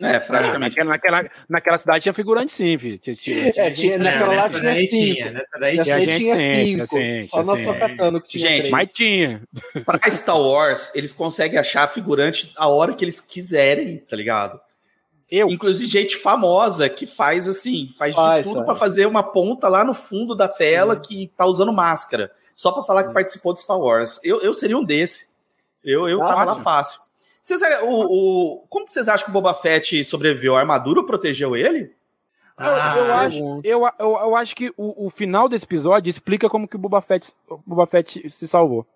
É, 0.00 0.20
praticamente. 0.20 0.76
Naquela, 0.76 0.90
naquela, 1.18 1.30
naquela 1.48 1.78
cidade 1.78 2.02
tinha 2.02 2.14
figurante 2.14 2.52
sim, 2.52 2.78
filho. 2.78 2.98
Tinha, 2.98 3.16
tinha, 3.16 3.48
É, 3.56 3.70
tinha, 3.72 3.94
É, 3.94 3.98
naquela 3.98 4.34
lá 4.34 4.48
tinha 4.48 4.62
daí 4.62 4.88
cinco. 4.88 4.90
tinha, 5.14 5.30
nessa 5.32 5.58
daí 5.60 5.78
Tinha 5.82 5.98
gente 6.00 6.18
tinha 6.18 6.36
cinco. 6.36 6.82
assim, 6.82 7.22
só 7.22 7.36
nós 7.38 7.48
assim. 7.50 7.64
só 7.64 7.74
catando 7.74 8.20
que 8.20 8.28
tinha 8.28 8.48
Gente, 8.48 8.58
três. 8.58 8.70
Mas 8.70 8.88
tinha. 8.92 9.42
Pra 9.84 10.10
Star 10.10 10.40
Wars, 10.40 10.94
eles 10.94 11.12
conseguem 11.12 11.58
achar 11.58 11.88
figurante 11.88 12.52
a 12.56 12.68
hora 12.68 12.94
que 12.94 13.04
eles 13.04 13.20
quiserem, 13.20 13.98
tá 13.98 14.14
ligado? 14.14 14.60
Eu. 15.30 15.48
Inclusive 15.48 15.90
gente 15.90 16.16
famosa 16.16 16.88
que 16.88 17.04
faz 17.06 17.46
assim, 17.48 17.90
faz, 17.98 18.14
Faz, 18.14 18.38
de 18.44 18.48
tudo 18.50 18.60
faz. 18.60 18.66
pra 18.66 18.76
fazer 18.76 19.04
uma 19.06 19.22
ponta 19.22 19.68
lá 19.68 19.84
no 19.84 19.92
fundo 19.94 20.34
da 20.34 20.48
tela 20.48 20.98
que 20.98 21.30
tá 21.36 21.44
usando 21.44 21.72
máscara, 21.72 22.30
só 22.56 22.72
pra 22.72 22.82
falar 22.84 23.04
que 23.04 23.12
participou 23.12 23.52
de 23.52 23.60
Star 23.60 23.78
Wars. 23.78 24.20
Eu, 24.24 24.40
eu 24.42 24.54
seria 24.54 24.78
um 24.78 24.84
desse. 24.84 25.36
Eu, 25.84 26.08
eu 26.08 26.18
tava 26.18 26.44
lá 26.44 26.54
Fácil. 26.62 27.00
Vocês, 27.56 27.62
o, 27.82 27.86
o, 27.86 28.66
como 28.68 28.84
que 28.84 28.92
vocês 28.92 29.08
acham 29.08 29.24
que 29.24 29.30
o 29.30 29.32
Boba 29.32 29.54
Fett 29.54 30.04
sobreviveu? 30.04 30.54
A 30.54 30.60
armadura 30.60 31.02
protegeu 31.02 31.56
ele? 31.56 31.94
Eu, 32.58 32.66
eu 32.66 32.74
Ah, 32.74 33.20
acho, 33.20 33.60
eu, 33.64 33.80
eu, 33.98 34.10
eu 34.18 34.36
acho 34.36 34.54
que 34.54 34.70
o, 34.76 35.06
o 35.06 35.08
final 35.08 35.48
desse 35.48 35.64
episódio 35.64 36.10
explica 36.10 36.48
como 36.48 36.68
que 36.68 36.76
o 36.76 36.78
Boba 36.78 37.00
Fett, 37.00 37.32
o 37.48 37.58
Boba 37.66 37.86
Fett 37.86 38.28
se 38.28 38.46
salvou. 38.46 38.86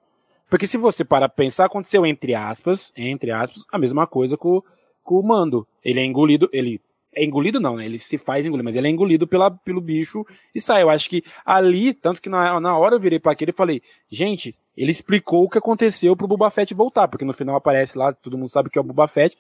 Porque 0.51 0.67
se 0.67 0.77
você 0.77 1.03
parar 1.03 1.31
pra 1.31 1.37
pensar, 1.45 1.65
aconteceu 1.65 2.05
entre 2.05 2.35
aspas, 2.35 2.93
entre 2.95 3.31
aspas, 3.31 3.65
a 3.73 3.79
mesma 3.79 4.07
coisa 4.07 4.37
com, 4.37 4.63
com 5.03 5.15
o 5.15 5.23
Mando. 5.23 5.67
Ele 5.83 6.01
é 6.01 6.05
engolido, 6.05 6.51
ele 6.53 6.79
é 7.15 7.25
engolido 7.25 7.61
não, 7.61 7.77
né? 7.77 7.85
Ele 7.85 7.99
se 7.99 8.17
faz 8.17 8.47
engolir, 8.47 8.65
mas 8.65 8.77
ele 8.77 8.87
é 8.87 8.91
engolido 8.91 9.27
pela, 9.27 9.51
pelo 9.51 9.81
bicho 9.81 10.27
e 10.55 10.61
sai. 10.61 10.83
Eu 10.83 10.91
acho 10.91 11.09
que 11.09 11.23
ali, 11.45 11.93
tanto 11.93 12.21
que 12.21 12.29
na, 12.29 12.59
na 12.61 12.77
hora 12.77 12.97
eu 12.97 13.01
virei 13.01 13.19
pra 13.19 13.33
aquele 13.33 13.51
e 13.51 13.55
falei, 13.55 13.83
gente, 14.11 14.57
ele 14.77 14.91
explicou 14.91 15.45
o 15.45 15.49
que 15.49 15.59
aconteceu 15.59 16.17
pro 16.17 16.27
Boba 16.27 16.51
Fett 16.51 16.73
voltar, 16.75 17.09
porque 17.09 17.25
no 17.25 17.35
final 17.35 17.57
aparece 17.57 17.99
lá, 17.99 18.13
todo 18.13 18.39
mundo 18.39 18.49
sabe 18.49 18.71
que 18.71 18.79
é 18.79 18.81
o 18.81 18.85
Boba 18.85 19.07
Fett. 19.07 19.37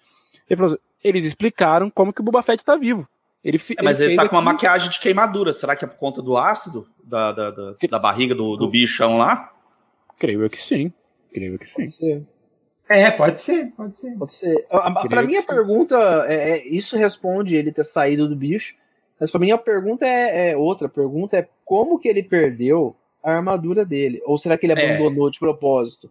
Ele 0.48 0.56
falou, 0.56 0.72
assim, 0.72 0.82
eles 1.02 1.24
explicaram 1.24 1.90
como 1.90 2.12
que 2.12 2.20
o 2.20 2.24
Boba 2.24 2.42
Fett 2.42 2.64
tá 2.64 2.76
vivo. 2.76 3.08
Ele, 3.42 3.58
É, 3.76 3.82
mas 3.82 4.00
ele, 4.00 4.14
tá 4.14 4.28
com 4.28 4.37
uma 4.37 4.42
maquiagem 4.42 4.88
de 4.88 5.00
queimadura. 5.00 5.52
Será 5.52 5.74
que 5.74 5.85
é 5.85 5.88
por 5.88 5.96
conta 5.96 6.22
do 6.22 6.37
ácido 6.37 6.87
da, 7.02 7.32
da, 7.32 7.50
da, 7.50 7.74
da 7.90 7.98
barriga 7.98 8.35
do, 8.35 8.56
do 8.56 8.68
bichão 8.68 9.18
lá? 9.18 9.52
Creio 10.18 10.42
eu 10.42 10.50
que 10.50 10.62
sim. 10.62 10.92
Creio 11.32 11.54
eu 11.54 11.58
que 11.58 11.66
sim. 11.90 12.24
Pode 12.92 13.00
ser. 13.00 13.07
É, 13.07 13.11
pode 13.11 13.40
ser, 13.40 13.72
pode 13.76 13.98
ser. 13.98 14.18
Pode 14.18 14.35
ser. 14.35 14.66
A- 14.70 14.88
a- 14.88 14.94
Creio 14.94 15.09
Pra 15.09 15.20
que 15.22 15.26
mim, 15.28 15.37
a 15.37 15.42
pergunta. 15.42 16.24
É, 16.28 16.50
é- 16.59 16.66
isso 16.68 16.96
responde 16.96 17.57
ele 17.57 17.72
ter 17.72 17.85
saído 17.85 18.28
do 18.28 18.37
bicho. 18.37 18.76
Mas 19.20 19.31
pra 19.31 19.38
mim, 19.40 19.50
a 19.50 19.59
pergunta 19.59 20.05
é, 20.07 20.50
é 20.50 20.57
outra. 20.57 20.87
A 20.87 20.90
pergunta 20.90 21.37
é 21.37 21.48
como 21.64 21.98
que 21.98 22.09
ele 22.09 22.22
perdeu 22.22 22.94
a 23.22 23.33
armadura 23.33 23.85
dele? 23.85 24.20
Ou 24.26 24.37
será 24.37 24.59
que 24.59 24.66
ele 24.66 24.72
É. 24.72 24.94
abandonou 24.96 25.31
de 25.31 25.38
propósito? 25.38 26.11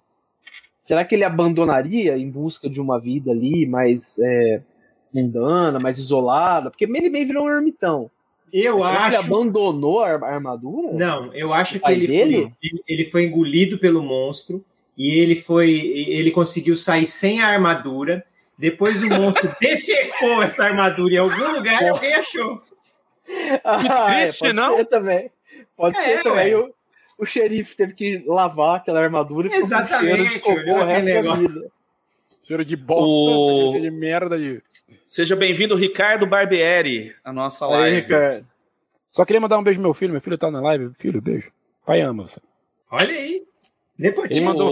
Será 0.81 1.03
que 1.05 1.13
ele 1.13 1.23
abandonaria 1.23 2.17
em 2.17 2.29
busca 2.29 2.69
de 2.69 2.81
uma 2.81 2.99
vida 2.99 3.31
ali 3.31 3.65
mais 3.65 4.17
é, 4.19 4.61
mundana, 5.13 5.79
mais 5.79 5.97
isolada? 5.97 6.71
Porque 6.71 6.85
ele 6.85 7.09
meio 7.09 7.27
virou 7.27 7.45
um 7.45 7.49
ermitão. 7.49 8.09
Eu 8.51 8.77
será 8.79 8.89
que 9.01 9.07
ele 9.07 9.15
acho. 9.17 9.25
abandonou 9.27 10.01
a 10.01 10.07
ar- 10.09 10.23
a 10.23 10.33
armadura? 10.35 10.93
Não, 10.93 11.33
eu 11.33 11.53
acho 11.53 11.79
que 11.79 11.91
ele 11.91 12.07
foi, 12.07 12.53
ele 12.87 13.05
foi 13.05 13.23
engolido 13.25 13.77
pelo 13.77 14.01
monstro 14.03 14.63
e 15.07 15.19
ele 15.19 15.35
foi, 15.35 15.71
ele 15.71 16.31
conseguiu 16.31 16.75
sair 16.77 17.05
sem 17.05 17.41
a 17.41 17.47
armadura. 17.47 18.23
Depois 18.57 19.01
o 19.01 19.09
monstro 19.09 19.51
defecou 19.59 20.43
essa 20.43 20.65
armadura 20.65 21.13
em 21.13 21.17
algum 21.17 21.51
lugar 21.55 21.81
e 21.81 21.89
alguém 21.89 22.13
achou. 22.13 22.61
Ah, 23.63 24.13
é, 24.13 24.23
triste, 24.25 24.39
pode 24.39 24.53
não? 24.53 24.75
ser 24.77 24.85
também. 24.85 25.31
Pode 25.75 25.97
É, 25.97 26.01
ser 26.01 26.23
também. 26.23 26.53
O, 26.55 26.73
o 27.17 27.25
xerife 27.25 27.75
teve 27.75 27.93
que 27.93 28.23
lavar 28.27 28.77
aquela 28.77 28.99
armadura 29.01 29.47
e 29.47 29.51
ficou 29.51 29.67
com 29.67 29.75
Exatamente, 29.75 30.15
cheiro 30.15 30.29
de 30.29 30.39
cocô 30.39 30.59
olhou 30.59 30.75
o 30.77 30.85
resto 30.85 30.99
aquele 30.99 31.13
da 31.13 31.21
negócio. 31.21 31.47
vida. 31.47 31.71
Cheiro 32.43 32.65
de 32.65 32.75
bosta, 32.75 33.05
O- 33.07 33.71
cheiro 33.71 33.81
de 33.81 33.91
merda. 33.91 34.37
De... 34.37 34.61
Seja 35.07 35.35
bem-vindo, 35.35 35.75
Ricardo 35.75 36.27
Barbieri, 36.27 37.15
a 37.23 37.31
nossa 37.31 37.65
Aí, 37.65 37.71
live. 37.71 38.01
Ricardo. 38.01 38.47
Só 39.11 39.25
queria 39.25 39.41
mandar 39.41 39.57
um 39.57 39.63
beijo 39.63 39.79
pro 39.79 39.87
meu 39.87 39.93
filho. 39.93 40.11
Meu 40.11 40.21
filho 40.21 40.37
tá 40.37 40.49
na 40.51 40.61
live. 40.61 40.91
Filho, 40.99 41.21
beijo. 41.21 41.51
Pai 41.85 42.01
ama 42.01 42.23
você. 42.27 42.39
Olha 42.89 43.09
aí. 43.13 43.43
Ele 44.01 44.09
Nepotismo. 44.09 44.45
mandou- 44.45 44.71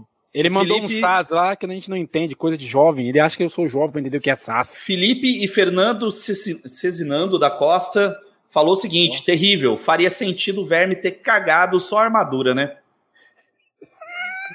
O 0.00 0.06
Ele 0.34 0.50
mandou 0.50 0.76
um 0.76 0.88
Felipe- 0.88 1.00
SAS 1.00 1.30
lá 1.30 1.56
que 1.56 1.64
a 1.64 1.68
gente 1.68 1.88
não 1.88 1.96
entende, 1.96 2.36
coisa 2.36 2.58
de 2.58 2.66
jovem. 2.66 3.08
Ele 3.08 3.18
acha 3.18 3.36
que 3.36 3.42
eu 3.42 3.48
sou 3.48 3.66
jovem 3.66 3.90
pra 3.92 4.00
entender 4.00 4.18
o 4.18 4.20
que 4.20 4.28
é 4.30 4.36
SAS. 4.36 4.76
Felipe 4.76 5.42
e 5.42 5.48
Fernando 5.48 6.10
Cezinando 6.10 7.38
da 7.38 7.50
Costa 7.50 8.14
falou 8.50 8.72
o 8.72 8.76
seguinte: 8.76 9.24
terrível, 9.24 9.78
faria 9.78 10.10
sentido 10.10 10.60
o 10.62 10.66
verme 10.66 10.94
ter 10.94 11.12
cagado 11.12 11.80
só 11.80 11.98
a 11.98 12.04
armadura, 12.04 12.54
né? 12.54 12.76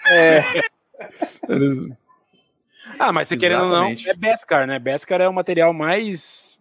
É, 0.08 0.44
Ah, 3.00 3.12
mas 3.12 3.28
se 3.28 3.38
querendo 3.38 3.64
ou 3.64 3.70
não, 3.70 3.88
é 3.92 4.14
Beskar, 4.16 4.68
né? 4.68 4.78
Beskar 4.78 5.22
é 5.22 5.28
o 5.28 5.34
material 5.34 5.74
mais. 5.74 6.58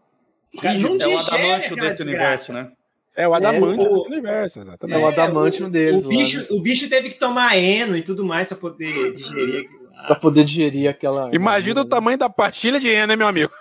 Cara, 0.61 0.79
não 0.79 0.91
é 0.91 0.93
o 0.93 0.99
digere 0.99 1.17
adamantio 1.17 1.77
desse 1.77 2.05
desgraça. 2.05 2.51
universo, 2.51 2.53
né? 2.53 2.73
É 3.17 3.27
o 3.29 3.35
adamante 3.35 3.81
o- 3.81 3.89
desse 3.97 4.09
universo, 4.09 4.59
é 4.61 4.63
exatamente. 4.63 4.99
o 5.03 5.07
adamante 5.07 5.61
o- 5.61 5.65
no 5.67 5.71
deles. 5.71 6.05
O 6.05 6.09
bicho, 6.09 6.47
o 6.51 6.61
bicho 6.63 6.89
teve 6.89 7.11
que 7.11 7.19
tomar 7.19 7.57
eno 7.59 7.97
e 7.97 8.03
tudo 8.03 8.25
mais 8.25 8.49
pra 8.49 8.57
poder 8.57 9.15
digerir 9.15 9.61
aquilo. 9.65 9.81
Pra 10.07 10.15
poder 10.17 10.45
digerir 10.45 10.89
aquela. 10.89 11.29
Imagina 11.35 11.83
o 11.83 11.85
tamanho 11.85 12.17
da 12.17 12.31
pastilha 12.31 12.81
de 12.81 12.89
Ena, 12.89 13.09
né, 13.09 13.17
meu 13.17 13.29
amigo? 13.29 13.53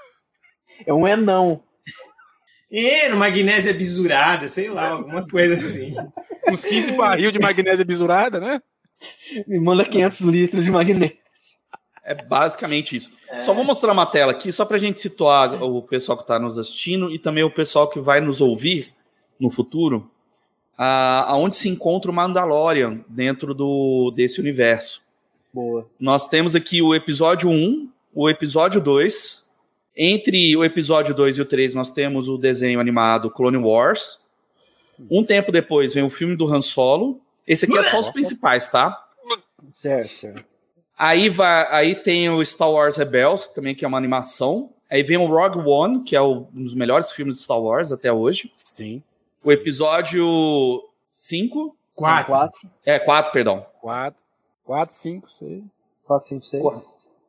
É 0.85 0.93
um 0.93 1.05
enão. 1.07 1.61
Eno, 2.71 3.17
magnésia 3.17 3.73
bisurada, 3.73 4.47
sei 4.47 4.69
lá, 4.69 4.89
alguma 4.91 5.27
coisa 5.27 5.55
assim. 5.55 5.93
Uns 6.47 6.63
15 6.63 6.91
barril 6.91 7.31
de 7.31 7.39
magnésia 7.39 7.83
bisurada, 7.83 8.39
né? 8.39 8.61
Me 9.47 9.59
manda 9.59 9.83
500 9.83 10.21
litros 10.21 10.63
de 10.63 10.71
magnésio. 10.71 11.17
É 12.05 12.13
basicamente 12.15 12.95
isso. 12.95 13.17
É. 13.29 13.41
Só 13.41 13.53
vou 13.53 13.63
mostrar 13.63 13.91
uma 13.91 14.05
tela 14.05 14.31
aqui, 14.31 14.51
só 14.51 14.65
para 14.65 14.77
a 14.77 14.79
gente 14.79 14.99
situar 14.99 15.61
o 15.63 15.81
pessoal 15.81 16.17
que 16.17 16.23
está 16.23 16.39
nos 16.39 16.57
assistindo 16.57 17.11
e 17.11 17.19
também 17.19 17.43
o 17.43 17.51
pessoal 17.51 17.87
que 17.89 17.99
vai 17.99 18.21
nos 18.21 18.39
ouvir 18.39 18.93
no 19.39 19.49
futuro, 19.49 20.09
aonde 20.77 21.55
se 21.55 21.69
encontra 21.69 22.11
o 22.11 22.13
Mandalorian 22.13 23.03
dentro 23.07 23.53
do, 23.53 24.11
desse 24.15 24.39
universo. 24.39 25.01
Boa. 25.53 25.87
Nós 25.99 26.27
temos 26.27 26.55
aqui 26.55 26.81
o 26.81 26.93
episódio 26.93 27.49
1, 27.49 27.89
o 28.13 28.29
episódio 28.29 28.79
2. 28.81 29.47
Entre 29.95 30.55
o 30.55 30.63
episódio 30.63 31.13
2 31.13 31.37
e 31.37 31.41
o 31.41 31.45
3, 31.45 31.73
nós 31.73 31.91
temos 31.91 32.27
o 32.27 32.37
desenho 32.37 32.79
animado 32.79 33.31
Clone 33.31 33.57
Wars. 33.57 34.19
Um 35.09 35.23
tempo 35.23 35.51
depois 35.51 35.93
vem 35.93 36.03
o 36.03 36.09
filme 36.09 36.35
do 36.35 36.47
Han 36.53 36.61
Solo. 36.61 37.19
Esse 37.47 37.65
aqui 37.65 37.77
é 37.77 37.83
só 37.83 37.99
os 37.99 38.09
principais, 38.09 38.69
tá? 38.69 39.05
Certo, 39.71 40.09
certo. 40.09 40.45
Aí, 40.97 41.29
vai, 41.29 41.67
aí 41.71 41.95
tem 41.95 42.29
o 42.29 42.43
Star 42.45 42.71
Wars 42.71 42.97
Rebels, 42.97 43.47
também 43.47 43.73
que 43.73 43.85
é 43.85 43.87
uma 43.87 43.97
animação. 43.97 44.71
Aí 44.89 45.01
vem 45.01 45.17
o 45.17 45.25
Rogue 45.25 45.59
One, 45.59 46.03
que 46.03 46.15
é 46.15 46.21
o, 46.21 46.47
um 46.53 46.63
dos 46.63 46.73
melhores 46.73 47.11
filmes 47.11 47.35
de 47.35 47.43
Star 47.43 47.61
Wars 47.61 47.91
até 47.91 48.11
hoje. 48.11 48.51
Sim. 48.55 49.01
O 49.43 49.51
episódio 49.51 50.83
5. 51.09 51.75
4. 51.95 52.31
É, 52.85 52.99
4, 52.99 53.31
perdão. 53.31 53.65
4, 53.81 54.19
4, 54.63 54.95
5, 54.95 55.31
6. 55.31 55.63
4, 56.05 56.27
5, 56.27 56.45
6. 56.45 56.63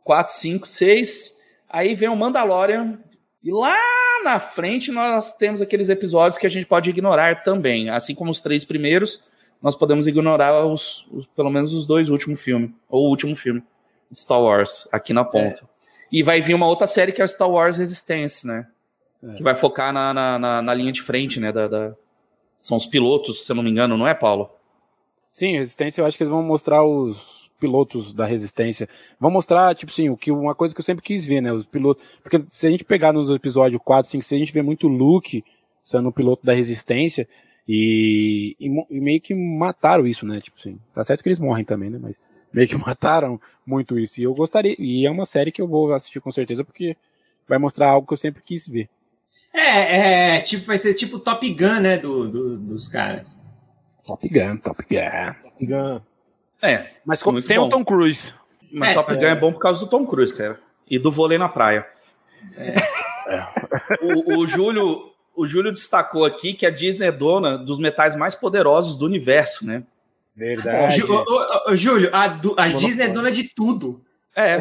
4, 0.05 0.33
5, 0.33 0.67
6. 0.67 1.41
Aí 1.69 1.95
vem 1.95 2.09
o 2.09 2.17
Mandalorian. 2.17 2.99
E 3.43 3.51
lá 3.53 3.77
na 4.25 4.39
frente 4.39 4.91
nós 4.91 5.37
temos 5.37 5.63
aqueles 5.63 5.89
episódios 5.89 6.37
que 6.37 6.47
a 6.47 6.51
gente 6.51 6.67
pode 6.67 6.91
ignorar 6.91 7.43
também. 7.43 7.89
Assim 7.91 8.15
como 8.15 8.31
os 8.31 8.41
três 8.41 8.65
primeiros, 8.65 9.23
nós 9.63 9.77
podemos 9.77 10.07
ignorar 10.07 10.67
os, 10.67 11.07
os 11.11 11.27
pelo 11.27 11.51
menos 11.51 11.73
os 11.73 11.87
dois 11.87 12.09
últimos 12.09 12.41
filmes. 12.41 12.71
Ou 12.89 13.07
o 13.07 13.09
último 13.09 13.37
filme 13.37 13.63
de 14.11 14.19
Star 14.19 14.41
Wars, 14.41 14.89
aqui 14.93 15.13
na 15.13 15.25
ponta. 15.25 15.63
É. 15.63 15.67
E 16.13 16.23
vai 16.23 16.41
vir 16.41 16.55
uma 16.55 16.67
outra 16.67 16.87
série 16.87 17.13
que 17.13 17.23
é 17.23 17.25
o 17.25 17.29
Star 17.29 17.49
Wars 17.49 17.77
Resistance, 17.77 18.47
né? 18.47 18.67
É. 19.23 19.35
Que 19.35 19.43
vai 19.43 19.55
focar 19.55 19.93
na, 19.93 20.15
na, 20.15 20.39
na, 20.39 20.63
na, 20.63 20.75
linha 20.75 20.93
de 20.93 21.03
frente, 21.03 21.39
né? 21.39 21.53
Da, 21.53 21.69
da, 21.69 21.95
São 22.59 22.77
os 22.77 22.87
pilotos, 22.87 23.45
se 23.45 23.53
eu 23.53 23.57
não 23.57 23.63
me 23.63 23.71
engano, 23.71 23.97
não 23.97 24.09
é, 24.09 24.15
Paulo? 24.15 24.51
Sim, 25.31 25.57
Resistência, 25.57 26.01
eu 26.01 26.07
acho 26.07 26.17
que 26.17 26.23
eles 26.25 26.31
vão 26.31 26.43
mostrar 26.43 26.83
os 26.83 27.51
pilotos 27.61 28.13
da 28.13 28.27
Resistência. 28.27 28.89
Vão 29.19 29.31
mostrar, 29.31 29.75
tipo 29.75 29.93
assim, 29.93 30.09
o 30.09 30.17
que, 30.17 30.33
uma 30.33 30.55
coisa 30.55 30.75
que 30.75 30.81
eu 30.81 30.85
sempre 30.85 31.05
quis 31.05 31.25
ver, 31.25 31.41
né? 31.41 31.53
Os 31.53 31.67
pilotos. 31.67 32.03
Porque 32.23 32.43
se 32.47 32.67
a 32.67 32.71
gente 32.71 32.85
pegar 32.85 33.13
nos 33.13 33.31
episódios 33.31 33.81
4, 33.85 34.11
5, 34.11 34.25
6, 34.25 34.39
a 34.39 34.45
gente 34.45 34.55
vê 34.55 34.63
muito 34.63 34.89
Luke 34.89 35.45
sendo 35.83 36.09
o 36.09 36.13
piloto 36.13 36.45
da 36.45 36.55
Resistência. 36.55 37.29
E, 37.69 38.57
e, 38.59 38.67
e, 38.91 39.01
meio 39.01 39.21
que 39.21 39.35
mataram 39.35 40.07
isso, 40.07 40.27
né? 40.27 40.41
Tipo 40.41 40.59
assim, 40.59 40.79
tá 40.93 41.05
certo 41.05 41.23
que 41.23 41.29
eles 41.29 41.39
morrem 41.39 41.65
também, 41.65 41.91
né? 41.91 41.99
Mas 42.01 42.17
meio 42.53 42.67
que 42.67 42.77
mataram 42.79 43.41
muito 43.65 43.99
isso. 43.99 44.21
E 44.21 44.25
eu 44.25 44.35
gostaria. 44.35 44.75
E 44.79 45.07
é 45.07 45.11
uma 45.11 45.27
série 45.27 45.53
que 45.53 45.63
eu 45.63 45.69
vou 45.69 45.93
assistir 45.93 46.21
com 46.21 46.33
certeza, 46.33 46.65
porque 46.65 46.97
vai 47.49 47.59
mostrar 47.59 47.91
algo 47.91 48.07
que 48.07 48.13
eu 48.13 48.19
sempre 48.19 48.43
quis 48.43 48.67
ver. 48.67 48.89
É, 49.53 50.37
é 50.37 50.41
tipo, 50.41 50.67
vai 50.67 50.79
ser 50.79 50.95
tipo 50.95 51.19
Top 51.19 51.49
Gun, 51.55 51.81
né? 51.81 51.99
Do, 51.99 52.29
do 52.29 52.57
dos 52.57 52.89
caras. 52.89 53.41
Top 54.05 54.29
Gun, 54.29 54.57
Top 54.59 54.85
Gun. 54.89 55.35
Top 55.43 55.67
Gun. 55.67 56.01
É. 56.63 56.87
Mas 57.05 57.23
como, 57.23 57.41
sem 57.41 57.59
bom. 57.59 57.67
o 57.67 57.69
Tom 57.69 57.85
Cruise. 57.85 58.35
Mas 58.73 58.91
é, 58.91 58.95
Top 58.95 59.15
Gun 59.15 59.23
é. 59.23 59.31
é 59.31 59.35
bom 59.35 59.53
por 59.53 59.61
causa 59.61 59.81
do 59.81 59.87
Tom 59.87 60.07
Cruise, 60.07 60.37
cara. 60.37 60.59
E 60.89 60.99
do 60.99 61.11
vôlei 61.11 61.39
na 61.39 61.49
praia. 61.49 61.87
É. 62.57 62.75
O, 64.03 64.39
o, 64.39 64.47
Júlio, 64.47 65.13
o 65.37 65.47
Júlio 65.47 65.73
destacou 65.73 66.25
aqui 66.25 66.53
que 66.53 66.67
a 66.67 66.71
Disney 66.71 67.07
é 67.07 67.13
dona 67.13 67.57
dos 67.57 67.79
metais 67.79 68.17
mais 68.17 68.35
poderosos 68.35 68.97
do 68.97 69.07
universo, 69.07 69.67
né? 69.67 69.85
Verdade. 70.35 71.03
Ô, 71.67 71.77
Júlio, 71.77 72.11
a, 72.13 72.25
a 72.25 72.69
Disney 72.69 73.05
é 73.05 73.09
dona 73.09 73.31
de 73.31 73.45
tudo. 73.45 74.03
É. 74.35 74.61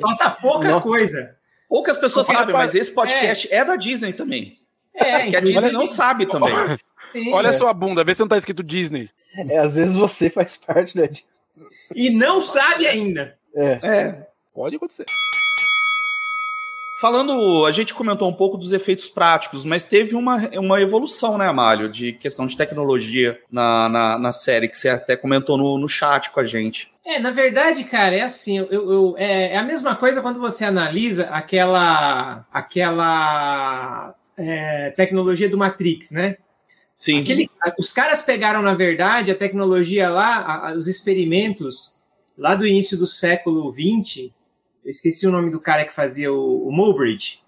Falta 0.00 0.30
pouca 0.30 0.68
Nossa. 0.68 0.80
coisa. 0.80 1.36
Poucas 1.68 1.96
pessoas 1.96 2.26
sabem, 2.26 2.54
mas 2.54 2.74
esse 2.74 2.92
podcast 2.92 3.52
é, 3.52 3.58
é 3.58 3.64
da 3.64 3.76
Disney 3.76 4.12
também. 4.12 4.58
É, 4.94 5.28
que 5.30 5.36
a 5.36 5.40
Disney 5.40 5.72
não 5.72 5.86
sabe 5.86 6.26
também. 6.26 6.50
Sim, 7.12 7.32
Olha 7.32 7.48
é. 7.48 7.52
sua 7.52 7.72
bunda, 7.72 8.04
vê 8.04 8.14
se 8.14 8.20
não 8.20 8.28
tá 8.28 8.38
escrito 8.38 8.62
Disney. 8.62 9.10
É, 9.50 9.58
às 9.58 9.76
vezes 9.76 9.96
você 9.96 10.30
faz 10.30 10.56
parte 10.56 10.96
da 10.96 11.06
Disney. 11.06 11.28
E 11.94 12.10
não 12.10 12.42
sabe 12.42 12.86
ainda. 12.86 13.36
É. 13.54 13.80
é. 13.82 14.26
Pode 14.54 14.76
acontecer. 14.76 15.04
Falando, 16.98 17.66
a 17.66 17.72
gente 17.72 17.92
comentou 17.92 18.26
um 18.26 18.32
pouco 18.32 18.56
dos 18.56 18.72
efeitos 18.72 19.06
práticos, 19.06 19.66
mas 19.66 19.84
teve 19.84 20.14
uma, 20.14 20.48
uma 20.54 20.80
evolução, 20.80 21.36
né, 21.36 21.46
Amália, 21.46 21.90
de 21.90 22.14
questão 22.14 22.46
de 22.46 22.56
tecnologia 22.56 23.38
na, 23.50 23.86
na, 23.86 24.18
na, 24.18 24.32
série, 24.32 24.66
que 24.66 24.78
você 24.78 24.88
até 24.88 25.14
comentou 25.14 25.58
no, 25.58 25.76
no 25.76 25.88
chat 25.90 26.30
com 26.30 26.40
a 26.40 26.44
gente. 26.44 26.90
É, 27.06 27.20
na 27.20 27.30
verdade, 27.30 27.84
cara, 27.84 28.16
é 28.16 28.22
assim, 28.22 28.58
eu, 28.58 28.66
eu 28.68 29.14
é, 29.16 29.52
é, 29.52 29.56
a 29.56 29.62
mesma 29.62 29.94
coisa 29.94 30.20
quando 30.20 30.40
você 30.40 30.64
analisa 30.64 31.26
aquela, 31.26 32.44
aquela 32.52 34.12
é, 34.36 34.90
tecnologia 34.90 35.48
do 35.48 35.56
Matrix, 35.56 36.10
né? 36.10 36.36
Sim. 36.98 37.20
Aquele, 37.20 37.48
os 37.78 37.92
caras 37.92 38.22
pegaram, 38.22 38.60
na 38.60 38.74
verdade, 38.74 39.30
a 39.30 39.36
tecnologia 39.36 40.10
lá, 40.10 40.66
a, 40.66 40.72
os 40.72 40.88
experimentos 40.88 41.96
lá 42.36 42.56
do 42.56 42.66
início 42.66 42.98
do 42.98 43.06
século 43.06 43.72
XX, 43.72 44.32
eu 44.84 44.90
esqueci 44.90 45.28
o 45.28 45.30
nome 45.30 45.52
do 45.52 45.60
cara 45.60 45.84
que 45.84 45.92
fazia 45.92 46.32
o, 46.32 46.66
o 46.66 46.72
Mobridge. 46.72 47.38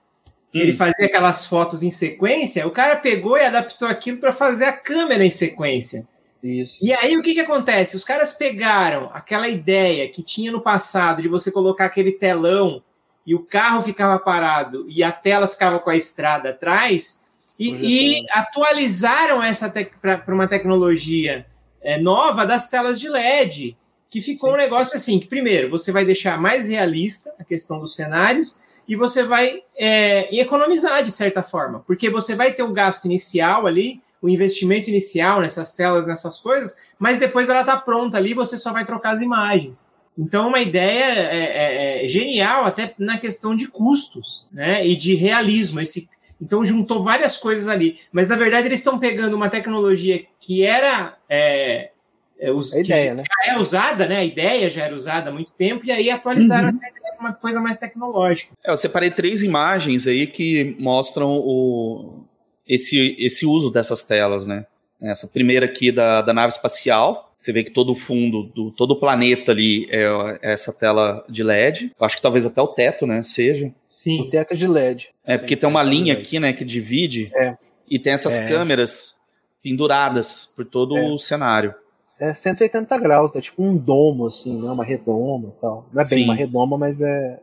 Hum. 0.54 0.60
Ele 0.60 0.72
fazia 0.72 1.06
aquelas 1.06 1.46
fotos 1.46 1.82
em 1.82 1.90
sequência. 1.90 2.64
O 2.64 2.70
cara 2.70 2.94
pegou 2.94 3.36
e 3.36 3.42
adaptou 3.42 3.88
aquilo 3.88 4.18
para 4.18 4.32
fazer 4.32 4.66
a 4.66 4.72
câmera 4.72 5.24
em 5.24 5.32
sequência. 5.32 6.06
Isso. 6.42 6.84
E 6.84 6.92
aí 6.92 7.16
o 7.16 7.22
que, 7.22 7.34
que 7.34 7.40
acontece? 7.40 7.96
Os 7.96 8.04
caras 8.04 8.32
pegaram 8.32 9.10
aquela 9.12 9.48
ideia 9.48 10.08
que 10.08 10.22
tinha 10.22 10.52
no 10.52 10.60
passado 10.60 11.20
de 11.20 11.28
você 11.28 11.50
colocar 11.50 11.86
aquele 11.86 12.12
telão 12.12 12.82
e 13.26 13.34
o 13.34 13.40
carro 13.40 13.82
ficava 13.82 14.18
parado 14.18 14.86
e 14.88 15.02
a 15.02 15.10
tela 15.10 15.48
ficava 15.48 15.78
com 15.80 15.90
a 15.90 15.96
estrada 15.96 16.50
atrás 16.50 17.20
e, 17.58 18.20
e 18.20 18.26
atualizaram 18.30 19.42
essa 19.42 19.68
para 20.00 20.34
uma 20.34 20.46
tecnologia 20.46 21.44
é, 21.82 21.98
nova 21.98 22.46
das 22.46 22.70
telas 22.70 23.00
de 23.00 23.08
LED 23.08 23.76
que 24.10 24.20
ficou 24.20 24.50
Sim. 24.50 24.54
um 24.54 24.58
negócio 24.58 24.96
assim, 24.96 25.18
que 25.18 25.26
primeiro, 25.26 25.68
você 25.68 25.92
vai 25.92 26.04
deixar 26.04 26.40
mais 26.40 26.68
realista 26.68 27.34
a 27.38 27.44
questão 27.44 27.78
dos 27.78 27.94
cenários 27.94 28.56
e 28.86 28.96
você 28.96 29.22
vai 29.22 29.62
é, 29.76 30.34
economizar 30.34 31.04
de 31.04 31.10
certa 31.10 31.42
forma, 31.42 31.80
porque 31.86 32.08
você 32.08 32.34
vai 32.34 32.52
ter 32.52 32.62
o 32.62 32.72
gasto 32.72 33.04
inicial 33.04 33.66
ali, 33.66 34.00
o 34.20 34.28
investimento 34.28 34.90
inicial 34.90 35.40
nessas 35.40 35.74
telas, 35.74 36.06
nessas 36.06 36.40
coisas, 36.40 36.76
mas 36.98 37.18
depois 37.18 37.48
ela 37.48 37.60
está 37.60 37.76
pronta 37.76 38.18
ali, 38.18 38.34
você 38.34 38.58
só 38.58 38.72
vai 38.72 38.84
trocar 38.84 39.10
as 39.10 39.20
imagens. 39.20 39.88
Então, 40.18 40.48
uma 40.48 40.60
ideia 40.60 41.04
é, 41.04 42.00
é, 42.02 42.04
é 42.04 42.08
genial 42.08 42.64
até 42.64 42.92
na 42.98 43.18
questão 43.18 43.54
de 43.54 43.68
custos, 43.68 44.44
né, 44.50 44.84
e 44.84 44.96
de 44.96 45.14
realismo. 45.14 45.80
Esse, 45.80 46.08
então, 46.40 46.64
juntou 46.64 47.02
várias 47.02 47.36
coisas 47.36 47.68
ali. 47.68 48.00
Mas, 48.10 48.28
na 48.28 48.34
verdade, 48.34 48.66
eles 48.66 48.80
estão 48.80 48.98
pegando 48.98 49.36
uma 49.36 49.48
tecnologia 49.48 50.24
que 50.40 50.64
era 50.64 51.16
é, 51.28 51.90
é, 52.38 52.52
os, 52.52 52.74
a 52.74 52.80
ideia, 52.80 53.14
né? 53.14 53.24
já 53.26 53.52
é 53.52 53.58
usada, 53.58 54.06
né? 54.06 54.16
A 54.18 54.24
ideia 54.24 54.70
já 54.70 54.84
era 54.84 54.94
usada 54.94 55.30
há 55.30 55.32
muito 55.32 55.52
tempo, 55.52 55.84
e 55.84 55.90
aí 55.90 56.10
atualizaram 56.10 56.70
uhum. 56.70 56.78
uma 57.18 57.32
coisa 57.32 57.60
mais 57.60 57.78
tecnológica. 57.78 58.54
É, 58.64 58.70
eu 58.72 58.76
separei 58.76 59.10
três 59.10 59.42
imagens 59.42 60.06
aí 60.06 60.26
que 60.26 60.76
mostram 60.78 61.32
o, 61.32 62.24
esse, 62.68 63.16
esse 63.18 63.46
uso 63.46 63.70
dessas 63.70 64.02
telas, 64.02 64.46
né? 64.46 64.66
Essa 65.00 65.28
primeira 65.28 65.66
aqui 65.66 65.92
da, 65.92 66.20
da 66.22 66.34
nave 66.34 66.52
espacial, 66.52 67.32
você 67.38 67.52
vê 67.52 67.62
que 67.62 67.70
todo 67.70 67.92
o 67.92 67.94
fundo, 67.94 68.44
do, 68.54 68.70
todo 68.72 68.92
o 68.92 68.96
planeta 68.96 69.52
ali 69.52 69.88
é, 69.90 70.04
é 70.42 70.52
essa 70.52 70.72
tela 70.72 71.24
de 71.28 71.42
LED. 71.44 71.92
Eu 71.98 72.04
acho 72.04 72.16
que 72.16 72.22
talvez 72.22 72.44
até 72.44 72.60
o 72.60 72.66
teto, 72.66 73.06
né? 73.06 73.22
Seja. 73.22 73.72
Sim. 73.88 74.22
O 74.22 74.30
teto 74.30 74.54
é 74.54 74.56
de 74.56 74.66
LED. 74.66 75.10
É, 75.24 75.38
porque 75.38 75.54
Sim, 75.54 75.60
tem 75.60 75.68
uma 75.68 75.82
linha 75.82 76.14
aqui, 76.14 76.40
né, 76.40 76.52
que 76.52 76.64
divide. 76.64 77.30
É. 77.34 77.54
E 77.88 77.98
tem 77.98 78.12
essas 78.12 78.38
é. 78.38 78.48
câmeras 78.48 79.16
penduradas 79.62 80.52
por 80.54 80.64
todo 80.64 80.96
é. 80.96 81.08
o 81.08 81.16
cenário 81.16 81.74
é 82.20 82.34
180 82.34 82.98
graus, 82.98 83.34
é 83.36 83.40
tipo 83.40 83.62
um 83.62 83.76
domo, 83.76 84.26
assim, 84.26 84.60
né? 84.60 84.70
Uma 84.70 84.84
redoma 84.84 85.52
e 85.56 85.60
tal. 85.60 85.86
Não 85.92 86.02
é 86.02 86.08
bem 86.08 86.18
Sim. 86.18 86.24
uma 86.24 86.34
redoma, 86.34 86.76
mas 86.76 87.00
é. 87.00 87.40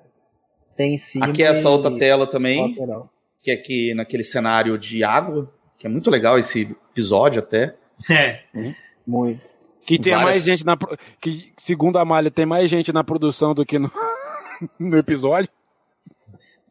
Tem 0.75 0.95
em 0.95 0.97
cima. 0.97 1.27
Aqui 1.27 1.41
é 1.41 1.47
essa 1.47 1.69
outra 1.69 1.89
tela 1.97 2.27
também. 2.27 2.69
Lateral. 2.69 3.09
Que 3.45 3.51
é 3.51 3.53
aqui 3.53 3.93
naquele 3.93 4.23
cenário 4.23 4.75
de 4.75 5.03
água, 5.03 5.53
que 5.77 5.85
é 5.85 5.89
muito 5.89 6.09
legal 6.09 6.39
esse 6.39 6.75
episódio 6.89 7.37
até. 7.37 7.75
É. 8.09 8.41
Hum. 8.55 8.73
Muito. 9.05 9.39
Que 9.85 9.99
tem 9.99 10.13
Várias... 10.13 10.31
mais 10.31 10.43
gente 10.43 10.65
na. 10.65 10.75
Que, 11.21 11.53
segundo 11.55 11.99
a 11.99 12.03
Malha, 12.03 12.31
tem 12.31 12.43
mais 12.43 12.71
gente 12.71 12.91
na 12.91 13.03
produção 13.03 13.53
do 13.53 13.63
que 13.63 13.77
no, 13.77 13.91
no 14.79 14.97
episódio. 14.97 15.47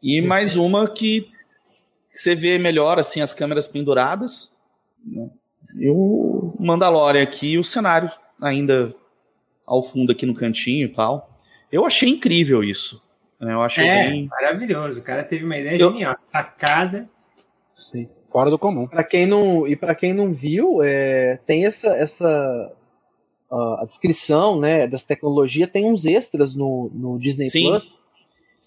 E 0.03 0.21
mais 0.21 0.57
uma 0.57 0.89
que 0.89 1.31
você 2.13 2.35
vê 2.35 2.57
melhor 2.57 2.99
assim 2.99 3.21
as 3.21 3.31
câmeras 3.31 3.69
penduradas. 3.69 4.53
Né? 5.01 5.29
E 5.79 5.89
o 5.89 6.53
Mandalorian 6.59 7.23
aqui 7.23 7.53
e 7.53 7.57
o 7.57 7.63
cenário 7.63 8.11
ainda 8.41 8.93
ao 9.65 9.81
fundo 9.81 10.11
aqui 10.11 10.25
no 10.25 10.33
cantinho 10.33 10.87
e 10.87 10.91
tal. 10.91 11.39
Eu 11.71 11.85
achei 11.85 12.09
incrível 12.09 12.61
isso. 12.61 13.01
Né? 13.39 13.53
Eu 13.53 13.61
achei 13.61 13.87
é, 13.87 14.09
bem... 14.09 14.27
maravilhoso. 14.27 15.01
O 15.01 15.03
cara 15.03 15.23
teve 15.23 15.43
uma 15.43 15.57
ideia 15.57 15.77
eu... 15.77 15.91
genial, 15.91 16.15
sacada. 16.15 17.09
Sim. 17.73 18.09
Fora 18.31 18.49
do 18.49 18.59
comum. 18.59 18.87
Para 18.87 19.03
quem 19.03 19.25
não 19.25 19.67
e 19.67 19.75
para 19.75 19.95
quem 19.95 20.13
não 20.13 20.33
viu, 20.33 20.81
é, 20.83 21.39
tem 21.45 21.65
essa 21.65 21.89
essa 21.95 22.71
a, 23.49 23.81
a 23.81 23.85
descrição 23.85 24.59
né, 24.59 24.87
das 24.87 25.05
tecnologias, 25.05 25.69
tem 25.69 25.85
uns 25.85 26.05
extras 26.05 26.55
no, 26.55 26.89
no 26.93 27.19
Disney 27.19 27.47
Sim. 27.47 27.69
Plus, 27.69 27.91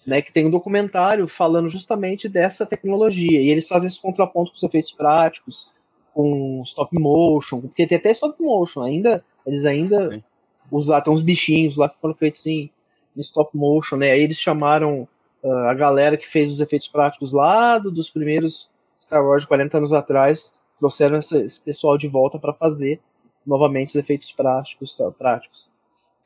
né, 0.05 0.21
que 0.21 0.31
tem 0.31 0.47
um 0.47 0.51
documentário 0.51 1.27
falando 1.27 1.69
justamente 1.69 2.27
dessa 2.27 2.65
tecnologia. 2.65 3.41
E 3.41 3.49
eles 3.49 3.67
fazem 3.67 3.87
esse 3.87 4.01
contraponto 4.01 4.51
com 4.51 4.57
os 4.57 4.63
efeitos 4.63 4.91
práticos, 4.91 5.67
com 6.13 6.63
stop 6.65 6.97
motion, 6.97 7.61
porque 7.61 7.85
tem 7.85 7.97
até 7.97 8.11
stop 8.11 8.41
motion, 8.41 8.81
ainda, 8.81 9.23
eles 9.45 9.65
ainda 9.65 10.11
Sim. 10.11 10.23
usaram, 10.71 11.03
tem 11.03 11.13
uns 11.13 11.21
bichinhos 11.21 11.77
lá 11.77 11.89
que 11.89 11.99
foram 11.99 12.13
feitos 12.13 12.45
em, 12.47 12.71
em 13.19 13.21
stop 13.21 13.55
motion, 13.55 13.97
né? 13.97 14.11
Aí 14.11 14.21
eles 14.21 14.37
chamaram 14.37 15.07
ah, 15.43 15.71
a 15.71 15.73
galera 15.73 16.17
que 16.17 16.27
fez 16.27 16.51
os 16.51 16.59
efeitos 16.59 16.87
práticos 16.87 17.31
lá 17.33 17.77
do- 17.77 17.91
dos 17.91 18.09
primeiros 18.09 18.69
Star 19.01 19.23
Wars 19.25 19.43
de 19.43 19.47
40 19.47 19.77
anos 19.77 19.93
atrás, 19.93 20.59
trouxeram 20.77 21.17
essa- 21.17 21.41
esse 21.43 21.61
pessoal 21.61 21.97
de 21.97 22.07
volta 22.07 22.37
para 22.39 22.53
fazer 22.53 22.99
novamente 23.45 23.89
os 23.89 23.95
efeitos 23.95 24.31
práticos, 24.31 24.95
tá, 24.95 25.09
práticos. 25.11 25.67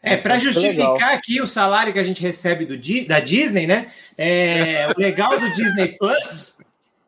É, 0.01 0.17
para 0.17 0.37
justificar 0.37 0.93
legal. 0.93 1.09
aqui 1.15 1.41
o 1.41 1.47
salário 1.47 1.93
que 1.93 1.99
a 1.99 2.03
gente 2.03 2.21
recebe 2.21 2.65
do, 2.65 2.75
da 3.07 3.19
Disney, 3.21 3.65
né? 3.65 3.89
É, 4.17 4.87
o 4.95 4.99
legal 4.99 5.39
do 5.39 5.49
Disney 5.53 5.97
Plus 5.97 6.57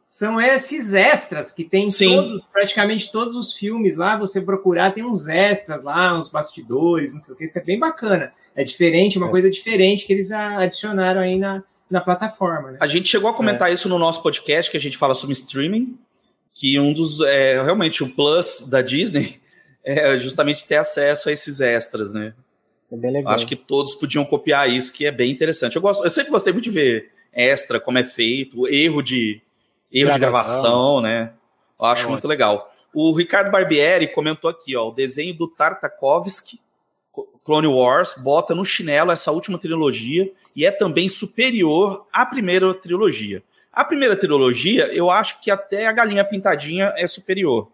são 0.06 0.40
esses 0.40 0.94
extras 0.94 1.52
que 1.52 1.64
tem 1.66 1.88
em 1.88 1.90
Sim. 1.90 2.16
todos, 2.16 2.44
praticamente 2.54 3.12
todos 3.12 3.36
os 3.36 3.54
filmes 3.54 3.98
lá. 3.98 4.16
Você 4.18 4.40
procurar, 4.40 4.92
tem 4.92 5.04
uns 5.04 5.28
extras 5.28 5.82
lá, 5.84 6.18
uns 6.18 6.30
bastidores, 6.30 7.14
não 7.14 7.20
sei 7.20 7.34
o 7.34 7.38
que. 7.38 7.44
Isso 7.44 7.60
é 7.60 7.64
bem 7.64 7.78
bacana. 7.80 8.32
É 8.56 8.64
diferente, 8.64 9.18
uma 9.18 9.28
É. 9.28 9.32
coisa 9.32 9.50
diferente 9.50 10.06
que 10.06 10.14
eles 10.14 10.32
adicionaram 10.32 11.22
aí 11.22 11.38
na, 11.38 11.64
na 11.90 12.00
plataforma, 12.02 12.72
né? 12.72 12.78
A 12.82 12.88
gente 12.88 13.10
chegou 13.10 13.30
a 13.30 13.34
comentar 13.34 13.72
isso 13.72 13.90
no 13.90 14.00
nosso 14.00 14.22
podcast, 14.24 14.72
que 14.72 14.78
a 14.78 14.80
gente 14.82 14.98
fala 14.98 15.14
sobre 15.14 15.34
streaming, 15.34 15.98
que 16.54 16.80
um 16.80 16.94
dos. 16.94 17.20
É, 17.22 17.62
realmente, 17.62 18.04
o 18.04 18.10
plus 18.10 18.68
da 18.70 18.82
Disney 18.82 19.40
é 19.84 20.18
justamente 20.18 20.66
ter 20.66 20.78
acesso 20.78 21.28
a 21.30 21.32
esses 21.32 21.60
extras, 21.60 22.14
né? 22.14 22.34
É 22.92 22.96
bem 22.96 23.12
legal. 23.12 23.34
Acho 23.34 23.46
que 23.46 23.56
todos 23.56 23.96
podiam 23.96 24.24
copiar 24.24 24.70
isso, 24.70 24.94
que 24.94 25.06
é 25.06 25.12
bem 25.12 25.32
interessante. 25.32 25.76
Eu, 25.76 25.82
gosto, 25.82 26.04
eu 26.04 26.10
sempre 26.10 26.32
gostei 26.32 26.54
muito 26.54 26.66
de 26.66 26.72
ver 26.72 27.12
extra, 27.34 27.80
como 27.80 27.98
é 27.98 28.04
feito, 28.04 28.68
erro 28.68 29.02
de 29.02 29.42
erro 29.92 30.12
de 30.14 30.20
Gravação. 30.20 30.62
gravação, 30.62 31.02
né? 31.02 31.34
Eu 31.80 31.86
acho 31.88 32.06
É 32.06 32.10
muito 32.10 32.28
legal. 32.28 32.72
O 32.94 33.14
Ricardo 33.14 33.52
Barbieri 33.52 34.08
comentou 34.08 34.50
aqui, 34.50 34.76
ó, 34.78 34.88
o 34.88 34.92
desenho 34.94 35.34
do 35.34 35.48
Tartakovsky, 35.50 36.60
Clone 37.46 37.68
Wars, 37.68 38.16
bota 38.18 38.56
no 38.56 38.66
chinelo 38.66 39.12
essa 39.12 39.32
última 39.32 39.60
trilogia 39.60 40.32
e 40.56 40.66
é 40.66 40.72
também 40.72 41.08
superior 41.08 42.08
à 42.12 42.26
primeira 42.26 42.74
trilogia. 42.74 43.44
A 43.72 43.86
primeira 43.86 44.16
trilogia, 44.18 44.88
eu 44.92 45.12
acho 45.12 45.40
que 45.40 45.52
até 45.52 45.86
a 45.86 45.92
Galinha 45.92 46.26
Pintadinha 46.26 46.92
é 46.98 47.06
superior. 47.06 47.70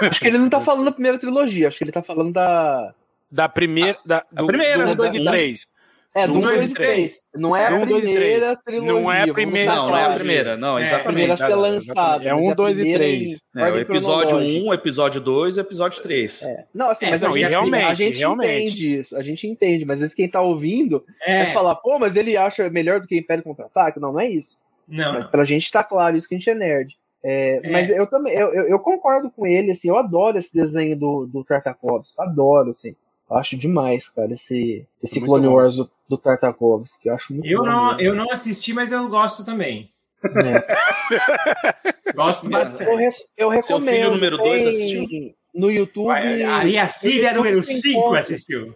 Acho 0.00 0.20
que 0.20 0.28
ele 0.28 0.38
não 0.38 0.48
tá 0.48 0.60
falando 0.60 0.84
da 0.84 0.92
primeira 0.92 1.18
trilogia, 1.18 1.66
acho 1.66 1.78
que 1.78 1.84
ele 1.84 1.92
tá 1.92 2.02
falando 2.02 2.32
da. 2.32 2.94
Da 3.30 3.48
primeira. 3.48 3.98
Da, 4.04 4.24
do, 4.30 4.46
primeira, 4.46 4.78
do 4.78 4.84
né? 4.84 4.92
1, 4.92 4.96
2 4.96 5.14
e 5.14 5.24
Da- 5.24 5.30
3. 5.30 5.75
É, 6.16 6.26
do 6.26 6.32
Um, 6.32 6.38
1, 6.38 6.40
dois 6.40 6.60
2 6.60 6.68
e 6.68 6.72
e 6.72 6.74
3. 6.74 7.16
Não 7.34 7.54
é 7.54 7.66
a 7.66 7.78
primeira 7.78 8.56
trilogia. 8.56 8.92
Não 8.92 9.12
é 9.12 9.22
a 9.22 9.32
primeira 9.34 9.74
Não, 9.74 9.88
não 9.90 9.96
é 9.98 10.04
a 10.04 10.10
primeira, 10.14 10.56
não, 10.56 10.78
É, 10.78 10.82
A 10.82 10.86
exatamente. 10.86 11.06
primeira 11.06 11.34
a 11.34 11.36
ser 11.36 11.54
lançada. 11.54 12.24
É 12.24 12.32
mas 12.32 12.42
um, 12.42 12.50
a 12.50 12.54
dois 12.54 12.78
e 12.78 12.80
primeira 12.80 13.04
três. 13.04 13.30
em 13.54 13.60
É, 13.60 13.64
o 13.70 13.76
episódio 13.78 14.28
cronológica. 14.28 14.64
1, 14.64 14.68
o 14.68 14.74
episódio 14.74 15.20
2 15.20 15.56
e 15.56 15.58
o 15.58 15.62
episódio 15.62 16.02
3. 16.02 16.42
É. 16.42 16.64
Não, 16.74 16.88
assim, 16.90 17.06
É, 17.06 17.10
mas 17.10 17.20
não, 17.20 17.32
a 17.34 17.36
e 17.36 17.40
gente, 17.40 17.50
realmente, 17.50 17.84
a 17.84 17.94
gente 17.94 18.18
realmente. 18.18 18.50
entende 18.64 18.98
isso, 18.98 19.16
a 19.16 19.22
gente 19.22 19.46
entende, 19.46 19.84
mas 19.84 19.96
às 19.96 20.00
vezes 20.00 20.14
quem 20.14 20.28
tá 20.28 20.40
ouvindo 20.40 21.04
É, 21.26 21.44
vai 21.44 21.52
falar, 21.52 21.74
pô, 21.76 21.98
mas 21.98 22.16
ele 22.16 22.36
acha 22.36 22.70
melhor 22.70 22.98
do 23.00 23.06
que 23.06 23.18
Império 23.18 23.44
Contra-Ataque? 23.44 24.00
Não, 24.00 24.12
não 24.12 24.20
é 24.20 24.28
isso. 24.30 24.56
não, 24.88 25.12
Mas 25.14 25.26
pra 25.26 25.44
gente 25.44 25.70
tá 25.70 25.84
claro 25.84 26.16
isso 26.16 26.26
que 26.28 26.34
a 26.34 26.38
gente 26.38 26.48
é 26.48 26.54
nerd. 26.54 26.96
É, 27.22 27.60
É. 27.62 27.70
Mas 27.70 27.90
eu 27.90 28.06
também, 28.06 28.32
eu, 28.34 28.54
eu, 28.54 28.68
eu 28.68 28.78
concordo 28.78 29.30
com 29.30 29.46
ele, 29.46 29.72
assim, 29.72 29.88
eu 29.88 29.96
adoro 29.98 30.38
esse 30.38 30.54
desenho 30.54 30.96
do, 30.96 31.26
do 31.26 31.44
Tartakovsky, 31.44 32.20
adoro, 32.22 32.70
assim. 32.70 32.94
Eu 33.28 33.36
acho 33.36 33.56
demais, 33.56 34.08
cara, 34.08 34.32
esse, 34.32 34.86
esse 35.02 35.18
muito 35.20 35.30
Clone 35.30 35.46
bom. 35.48 35.54
Wars 35.54 35.76
do, 35.76 35.90
do 36.08 36.16
Tartakovsky. 36.16 37.08
Eu 37.08 37.14
acho 37.14 37.32
muito 37.34 37.46
Eu 37.46 37.60
bom 37.60 37.66
não, 37.66 37.86
mesmo. 37.88 38.00
eu 38.02 38.14
não 38.14 38.30
assisti, 38.30 38.72
mas 38.72 38.92
eu 38.92 39.08
gosto 39.08 39.44
também. 39.44 39.90
É. 40.24 42.12
Gosto 42.14 42.48
bastante. 42.48 42.90
Eu, 42.90 42.96
re- 42.96 43.06
eu 43.36 43.62
Seu 43.62 43.76
recomendo. 43.78 43.94
filho 43.96 44.10
número 44.12 44.38
dois 44.38 44.62
tem 44.64 44.68
assistiu? 44.68 45.34
No 45.54 45.70
YouTube. 45.70 46.10
Aí 46.10 46.78
a 46.78 46.88
filha 46.88 47.30
no 47.32 47.38
número 47.38 47.56
YouTube 47.56 47.66
você 47.74 47.80
5 47.80 47.98
encontra. 47.98 48.20
assistiu. 48.20 48.74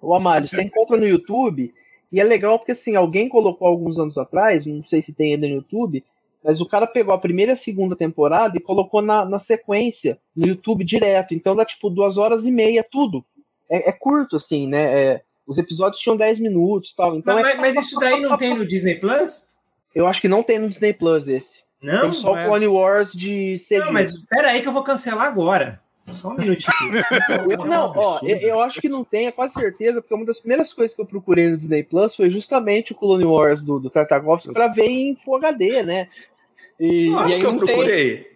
O 0.00 0.14
Amário, 0.14 0.46
você 0.46 0.62
encontra 0.62 0.96
no 0.96 1.06
YouTube, 1.06 1.74
e 2.12 2.20
é 2.20 2.24
legal 2.24 2.58
porque 2.58 2.72
assim, 2.72 2.94
alguém 2.94 3.28
colocou 3.28 3.66
alguns 3.66 3.98
anos 3.98 4.16
atrás, 4.16 4.64
não 4.64 4.84
sei 4.84 5.02
se 5.02 5.12
tem 5.12 5.32
ainda 5.34 5.48
no 5.48 5.54
YouTube, 5.54 6.04
mas 6.44 6.60
o 6.60 6.66
cara 6.66 6.86
pegou 6.86 7.12
a 7.12 7.18
primeira 7.18 7.52
e 7.52 7.54
a 7.54 7.56
segunda 7.56 7.96
temporada 7.96 8.56
e 8.56 8.60
colocou 8.60 9.02
na, 9.02 9.24
na 9.24 9.38
sequência, 9.40 10.18
no 10.36 10.46
YouTube 10.46 10.84
direto. 10.84 11.34
Então 11.34 11.56
dá 11.56 11.64
tipo 11.64 11.90
duas 11.90 12.16
horas 12.18 12.44
e 12.44 12.50
meia, 12.52 12.84
tudo. 12.88 13.24
É, 13.70 13.90
é 13.90 13.92
curto, 13.92 14.36
assim, 14.36 14.66
né? 14.66 14.82
É, 14.82 15.22
os 15.46 15.58
episódios 15.58 16.00
tinham 16.00 16.16
10 16.16 16.40
minutos 16.40 16.94
tal. 16.94 17.16
Então 17.16 17.34
mas, 17.34 17.54
é- 17.54 17.56
mas 17.56 17.76
isso 17.76 17.98
daí 17.98 18.20
não 18.20 18.36
tem 18.36 18.54
no 18.54 18.66
Disney 18.66 18.96
Plus? 18.96 19.56
Eu 19.94 20.06
acho 20.06 20.20
que 20.20 20.28
não 20.28 20.42
tem 20.42 20.58
no 20.58 20.68
Disney 20.68 20.92
Plus 20.92 21.28
esse. 21.28 21.62
Não? 21.82 22.02
tem 22.02 22.12
só 22.12 22.36
é. 22.36 22.44
o 22.44 22.48
Clone 22.48 22.66
Wars 22.66 23.12
de 23.12 23.56
CG. 23.58 23.78
Não, 23.78 23.92
mas 23.92 24.18
pera 24.26 24.48
aí 24.48 24.60
que 24.60 24.68
eu 24.68 24.72
vou 24.72 24.82
cancelar 24.82 25.26
agora. 25.26 25.80
Só 26.08 26.30
um 26.30 26.36
minutinho. 26.36 26.72
Eu- 27.50 27.66
não, 27.66 27.92
ó, 27.94 28.20
eu, 28.22 28.36
eu 28.38 28.60
acho 28.60 28.80
que 28.80 28.88
não 28.88 29.04
tem, 29.04 29.26
é 29.26 29.32
quase 29.32 29.54
certeza, 29.54 30.00
porque 30.00 30.14
uma 30.14 30.24
das 30.24 30.38
primeiras 30.38 30.72
coisas 30.72 30.96
que 30.96 31.02
eu 31.02 31.06
procurei 31.06 31.50
no 31.50 31.56
Disney 31.56 31.82
Plus 31.82 32.16
foi 32.16 32.30
justamente 32.30 32.92
o 32.92 32.94
Clone 32.94 33.24
Wars 33.24 33.62
do, 33.62 33.78
do 33.78 33.90
Tartakovsky 33.90 34.54
pra 34.54 34.68
ver 34.68 34.86
em 34.86 35.14
Full 35.16 35.36
HD, 35.36 35.82
né? 35.82 36.08
E, 36.80 37.12
Sabe 37.12 37.28
e 37.28 37.32
o 37.32 37.34
aí 37.34 37.40
que 37.40 37.46
eu 37.46 37.52
não 37.52 37.66
tem. 37.66 38.26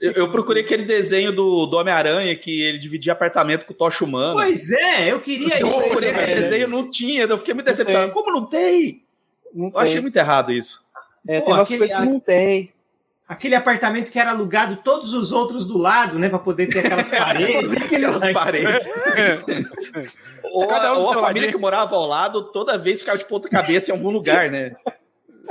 Eu, 0.00 0.12
eu 0.12 0.30
procurei 0.30 0.62
aquele 0.62 0.84
desenho 0.84 1.30
do, 1.30 1.66
do 1.66 1.76
Homem-Aranha 1.76 2.34
que 2.34 2.62
ele 2.62 2.78
dividia 2.78 3.12
apartamento 3.12 3.66
com 3.66 3.72
o 3.72 3.76
Tocha 3.76 4.04
Humana. 4.04 4.32
Pois 4.34 4.70
é, 4.70 5.12
eu 5.12 5.20
queria 5.20 5.60
eu 5.60 5.66
isso. 5.68 5.78
procurei 5.78 6.10
esse 6.10 6.26
desenho, 6.26 6.68
não 6.68 6.88
tinha. 6.88 7.24
Eu 7.24 7.36
fiquei 7.38 7.52
muito 7.52 7.66
Não 7.66 7.72
decepcionado. 7.72 8.12
Como 8.12 8.32
não 8.32 8.46
tem? 8.46 9.02
Não 9.54 9.68
Eu 9.68 9.78
achei 9.78 9.94
tem. 9.94 10.02
muito 10.02 10.16
errado 10.16 10.52
isso. 10.52 10.80
É, 11.28 11.40
Pô, 11.40 11.46
tem 11.46 11.54
umas 11.54 11.68
aquele- 11.68 11.78
coisas 11.80 11.98
que 11.98 12.04
não 12.06 12.18
tem. 12.20 12.72
Aquele 13.28 13.54
apartamento 13.54 14.10
que 14.10 14.18
era 14.18 14.30
alugado, 14.30 14.80
todos 14.82 15.14
os 15.14 15.30
outros 15.30 15.64
do 15.64 15.78
lado, 15.78 16.18
né? 16.18 16.28
Pra 16.28 16.38
poder 16.40 16.66
ter 16.66 16.80
aquelas 16.80 17.08
paredes. 17.10 17.76
Aquelas 17.82 18.32
paredes. 18.32 18.90
ou 20.52 20.66
Cada 20.66 20.88
a, 20.88 20.98
um 20.98 21.02
ou 21.02 21.10
a 21.10 21.14
família 21.14 21.26
ladinho. 21.42 21.52
que 21.52 21.58
morava 21.58 21.94
ao 21.94 22.06
lado, 22.06 22.44
toda 22.50 22.76
vez 22.78 23.00
ficava 23.00 23.18
de 23.18 23.24
ponta 23.24 23.48
cabeça 23.48 23.90
em 23.92 23.94
algum 23.94 24.10
lugar, 24.10 24.50
né? 24.50 24.74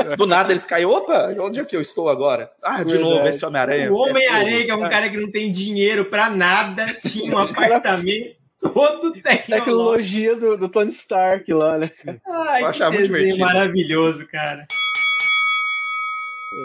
Do 0.17 0.25
nada 0.27 0.51
eles 0.51 0.65
caem, 0.65 0.85
opa, 0.85 1.33
onde 1.39 1.59
é 1.59 1.65
que 1.65 1.75
eu 1.75 1.81
estou 1.81 2.09
agora? 2.09 2.51
Ah, 2.63 2.83
de 2.83 2.91
Verdade. 2.93 3.01
novo, 3.15 3.27
esse 3.27 3.45
Homem-Aranha. 3.45 3.91
O 3.91 3.97
Homem-Aranha, 3.97 4.59
É 4.61 4.63
que 4.65 4.71
é 4.71 4.75
um 4.75 4.89
cara 4.89 5.09
que 5.09 5.17
não 5.17 5.31
tem 5.31 5.51
dinheiro 5.51 6.05
pra 6.05 6.29
nada, 6.29 6.85
tinha 7.05 7.33
um 7.33 7.37
apartamento 7.39 8.35
todo 8.61 9.11
tecnológico. 9.13 9.47
Tecnologia 9.47 10.35
do, 10.35 10.57
do 10.57 10.67
Tony 10.69 10.89
Stark 10.91 11.51
lá, 11.53 11.77
né? 11.77 11.89
Ai, 12.27 12.57
Eu 12.59 12.65
que 12.65 12.65
achava 12.65 12.91
muito 12.91 13.01
desenho 13.11 13.33
divertido. 13.33 13.45
maravilhoso, 13.45 14.27
cara. 14.27 14.65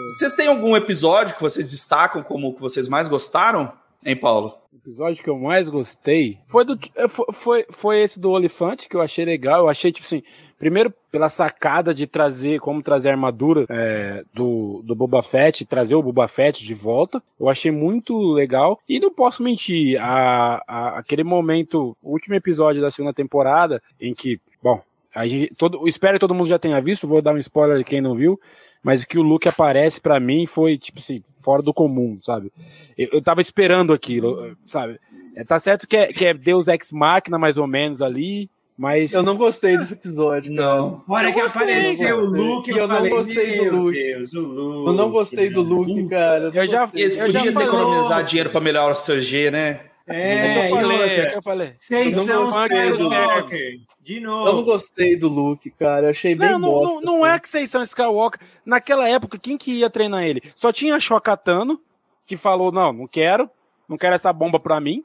Vocês 0.09 0.33
têm 0.33 0.47
algum 0.47 0.75
episódio 0.75 1.35
que 1.35 1.41
vocês 1.41 1.69
destacam 1.71 2.23
como 2.23 2.53
que 2.53 2.61
vocês 2.61 2.87
mais 2.87 3.07
gostaram, 3.07 3.71
hein, 4.03 4.15
Paulo? 4.15 4.57
O 4.73 4.77
episódio 4.77 5.23
que 5.23 5.29
eu 5.29 5.37
mais 5.37 5.69
gostei 5.69 6.37
foi, 6.47 6.65
do, 6.65 6.77
é, 6.95 7.07
fo- 7.07 7.31
foi, 7.31 7.65
foi 7.71 7.99
esse 8.01 8.19
do 8.19 8.31
Olifante, 8.31 8.89
que 8.89 8.95
eu 8.95 9.01
achei 9.01 9.23
legal. 9.23 9.59
Eu 9.61 9.69
achei, 9.69 9.91
tipo 9.91 10.05
assim, 10.05 10.21
primeiro 10.65 10.91
pela 11.11 11.29
sacada 11.29 11.93
de 11.93 12.07
trazer, 12.07 12.59
como 12.59 12.81
trazer 12.81 13.09
a 13.09 13.11
armadura 13.11 13.67
é, 13.69 14.23
do, 14.33 14.81
do 14.83 14.95
Boba 14.95 15.21
Fett, 15.21 15.63
trazer 15.63 15.93
o 15.93 16.01
Boba 16.01 16.27
Fett 16.27 16.65
de 16.65 16.73
volta. 16.73 17.21
Eu 17.39 17.47
achei 17.47 17.69
muito 17.69 18.17
legal. 18.33 18.79
E 18.89 18.99
não 18.99 19.11
posso 19.13 19.43
mentir, 19.43 20.01
a, 20.01 20.63
a- 20.67 20.97
aquele 20.97 21.23
momento, 21.23 21.95
o 22.01 22.13
último 22.13 22.33
episódio 22.33 22.81
da 22.81 22.89
segunda 22.89 23.13
temporada, 23.13 23.79
em 24.01 24.11
que, 24.11 24.39
bom, 24.63 24.81
a 25.13 25.27
gente, 25.27 25.53
todo, 25.53 25.87
espero 25.87 26.13
que 26.15 26.19
todo 26.19 26.33
mundo 26.33 26.49
já 26.49 26.57
tenha 26.57 26.81
visto, 26.81 27.07
vou 27.07 27.21
dar 27.21 27.35
um 27.35 27.37
spoiler 27.37 27.85
quem 27.85 28.01
não 28.01 28.15
viu, 28.15 28.39
mas 28.81 29.05
que 29.05 29.19
o 29.19 29.21
Luke 29.21 29.47
aparece 29.47 30.01
pra 30.01 30.19
mim 30.19 30.47
foi, 30.47 30.79
tipo 30.79 30.97
assim, 30.97 31.21
fora 31.41 31.61
do 31.61 31.75
comum, 31.75 32.17
sabe? 32.23 32.51
Eu, 32.97 33.09
eu 33.13 33.21
tava 33.21 33.39
esperando 33.39 33.93
aquilo, 33.93 34.57
sabe? 34.65 34.99
É, 35.35 35.43
tá 35.43 35.59
certo 35.59 35.87
que 35.87 35.95
é, 35.95 36.07
que 36.11 36.25
é 36.25 36.33
Deus 36.33 36.67
Ex 36.67 36.91
Machina, 36.91 37.37
mais 37.37 37.59
ou 37.59 37.67
menos, 37.67 38.01
ali, 38.01 38.49
mas. 38.77 39.13
Eu 39.13 39.23
não 39.23 39.35
gostei 39.37 39.77
desse 39.77 39.93
episódio. 39.93 40.51
Não. 40.53 41.03
A 41.07 41.13
hora 41.13 41.29
Eu 41.29 41.33
que 41.33 41.41
gostei, 41.41 41.61
apareceu 41.61 42.17
o 42.17 42.19
eu. 42.19 42.25
Luke, 42.25 42.71
eu, 42.71 42.77
eu 42.77 42.87
não 42.87 42.95
falei, 42.95 43.11
gostei 43.11 43.57
do 43.57 43.63
meu 43.63 43.73
Luke. 43.83 43.97
Deus, 43.97 44.33
o 44.33 44.39
Luke. 44.41 44.87
Eu 44.87 44.93
não 44.93 45.11
gostei 45.11 45.49
do 45.49 45.61
Luke, 45.61 46.07
cara. 46.09 46.51
não 46.51 46.53
Eu 46.61 46.67
já-. 46.67 46.89
Eles 46.93 47.17
Eu 47.17 47.31
já 47.31 47.39
podiam 47.39 47.55
ter 47.55 47.63
economizado 47.67 48.27
dinheiro 48.27 48.49
pra 48.49 48.61
melhorar 48.61 48.91
o 48.91 48.95
seu 48.95 49.19
G, 49.21 49.49
né? 49.51 49.81
É 50.07 50.13
que 50.13 50.59
É, 50.59 50.65
eu 50.71 50.75
falei, 50.75 51.01
é 51.01 51.29
que 51.31 51.37
eu 51.37 51.41
falei. 51.41 51.71
Vocês 51.73 52.15
Eu 52.17 52.25
não 52.25 52.51
são 52.51 52.65
Skywalker. 52.65 53.79
De 54.03 54.17
Eu 54.17 54.21
não 54.21 54.45
novo. 54.45 54.63
gostei 54.63 55.15
do 55.15 55.27
Luke, 55.27 55.71
cara. 55.71 56.05
Eu 56.05 56.09
achei 56.11 56.35
bem 56.35 56.47
Não, 56.51 56.59
não, 56.59 56.69
bosta, 56.69 56.93
não, 56.93 57.01
não 57.01 57.23
assim. 57.23 57.33
é 57.35 57.39
que 57.39 57.49
vocês 57.49 57.71
são 57.71 57.81
Skywalker. 57.81 58.39
Naquela 58.63 59.09
época, 59.09 59.39
quem 59.39 59.57
que 59.57 59.71
ia 59.71 59.89
treinar 59.89 60.23
ele? 60.23 60.43
Só 60.53 60.71
tinha 60.71 60.93
a 60.95 60.99
Shokatano, 60.99 61.81
que 62.27 62.37
falou: 62.37 62.71
não, 62.71 62.93
não 62.93 63.07
quero, 63.07 63.49
não 63.89 63.97
quero 63.97 64.13
essa 64.13 64.31
bomba 64.31 64.59
pra 64.59 64.79
mim, 64.79 65.03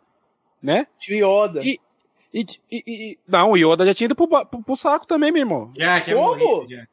né? 0.63 0.87
Tinha 0.99 1.25
Yoda. 1.25 1.63
E- 1.65 1.81
E, 2.33 2.47
e- 2.71 2.85
e- 2.87 3.19
não, 3.29 3.51
o 3.53 3.57
Yoda 3.57 3.85
já 3.85 3.93
tinha 3.95 4.05
ido 4.07 4.15
pro, 4.15 4.29
pro, 4.29 4.63
pro 4.63 4.77
saco 4.77 5.07
também, 5.07 5.33
meu 5.33 5.41
irmão. 5.43 5.71
Já, 5.77 5.99
já 6.01 6.15
Como? 6.15 6.37
morri, 6.39 6.75
já. 6.77 6.85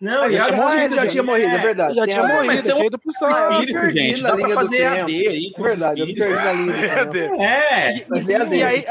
Não, 0.00 0.24
ele 0.24 0.36
já, 0.36 0.50
já, 0.50 0.56
morrido, 0.56 0.94
já 0.96 1.06
tinha 1.06 1.22
morrido, 1.22 1.48
é 1.54 1.58
verdade. 1.58 1.94
Já 1.94 2.04
tinha 2.08 2.22
morrido, 2.26 2.46
mas 2.46 2.62
tem 2.62 2.72
um 2.72 2.74
tinha 2.76 2.86
ido 2.88 2.98
pro. 2.98 3.12
Ah, 3.24 3.30
espírito, 3.52 3.80
perdi 3.80 3.98
gente. 4.00 4.22
Dá 4.22 4.36
pra 4.36 4.48
fazer. 4.50 4.84
AD 4.84 5.28
aí 5.28 5.52
com 5.52 5.64
É 5.64 5.68
os 5.68 5.76
verdade, 5.78 6.00
eu 6.00 6.06
espíritos. 6.08 6.32
perdi 6.32 6.44
na 6.44 6.52
linha. 6.52 6.86
É, 7.40 7.88
é 7.94 7.96
E 7.98 8.24
dele. 8.24 8.62
aí, 8.64 8.84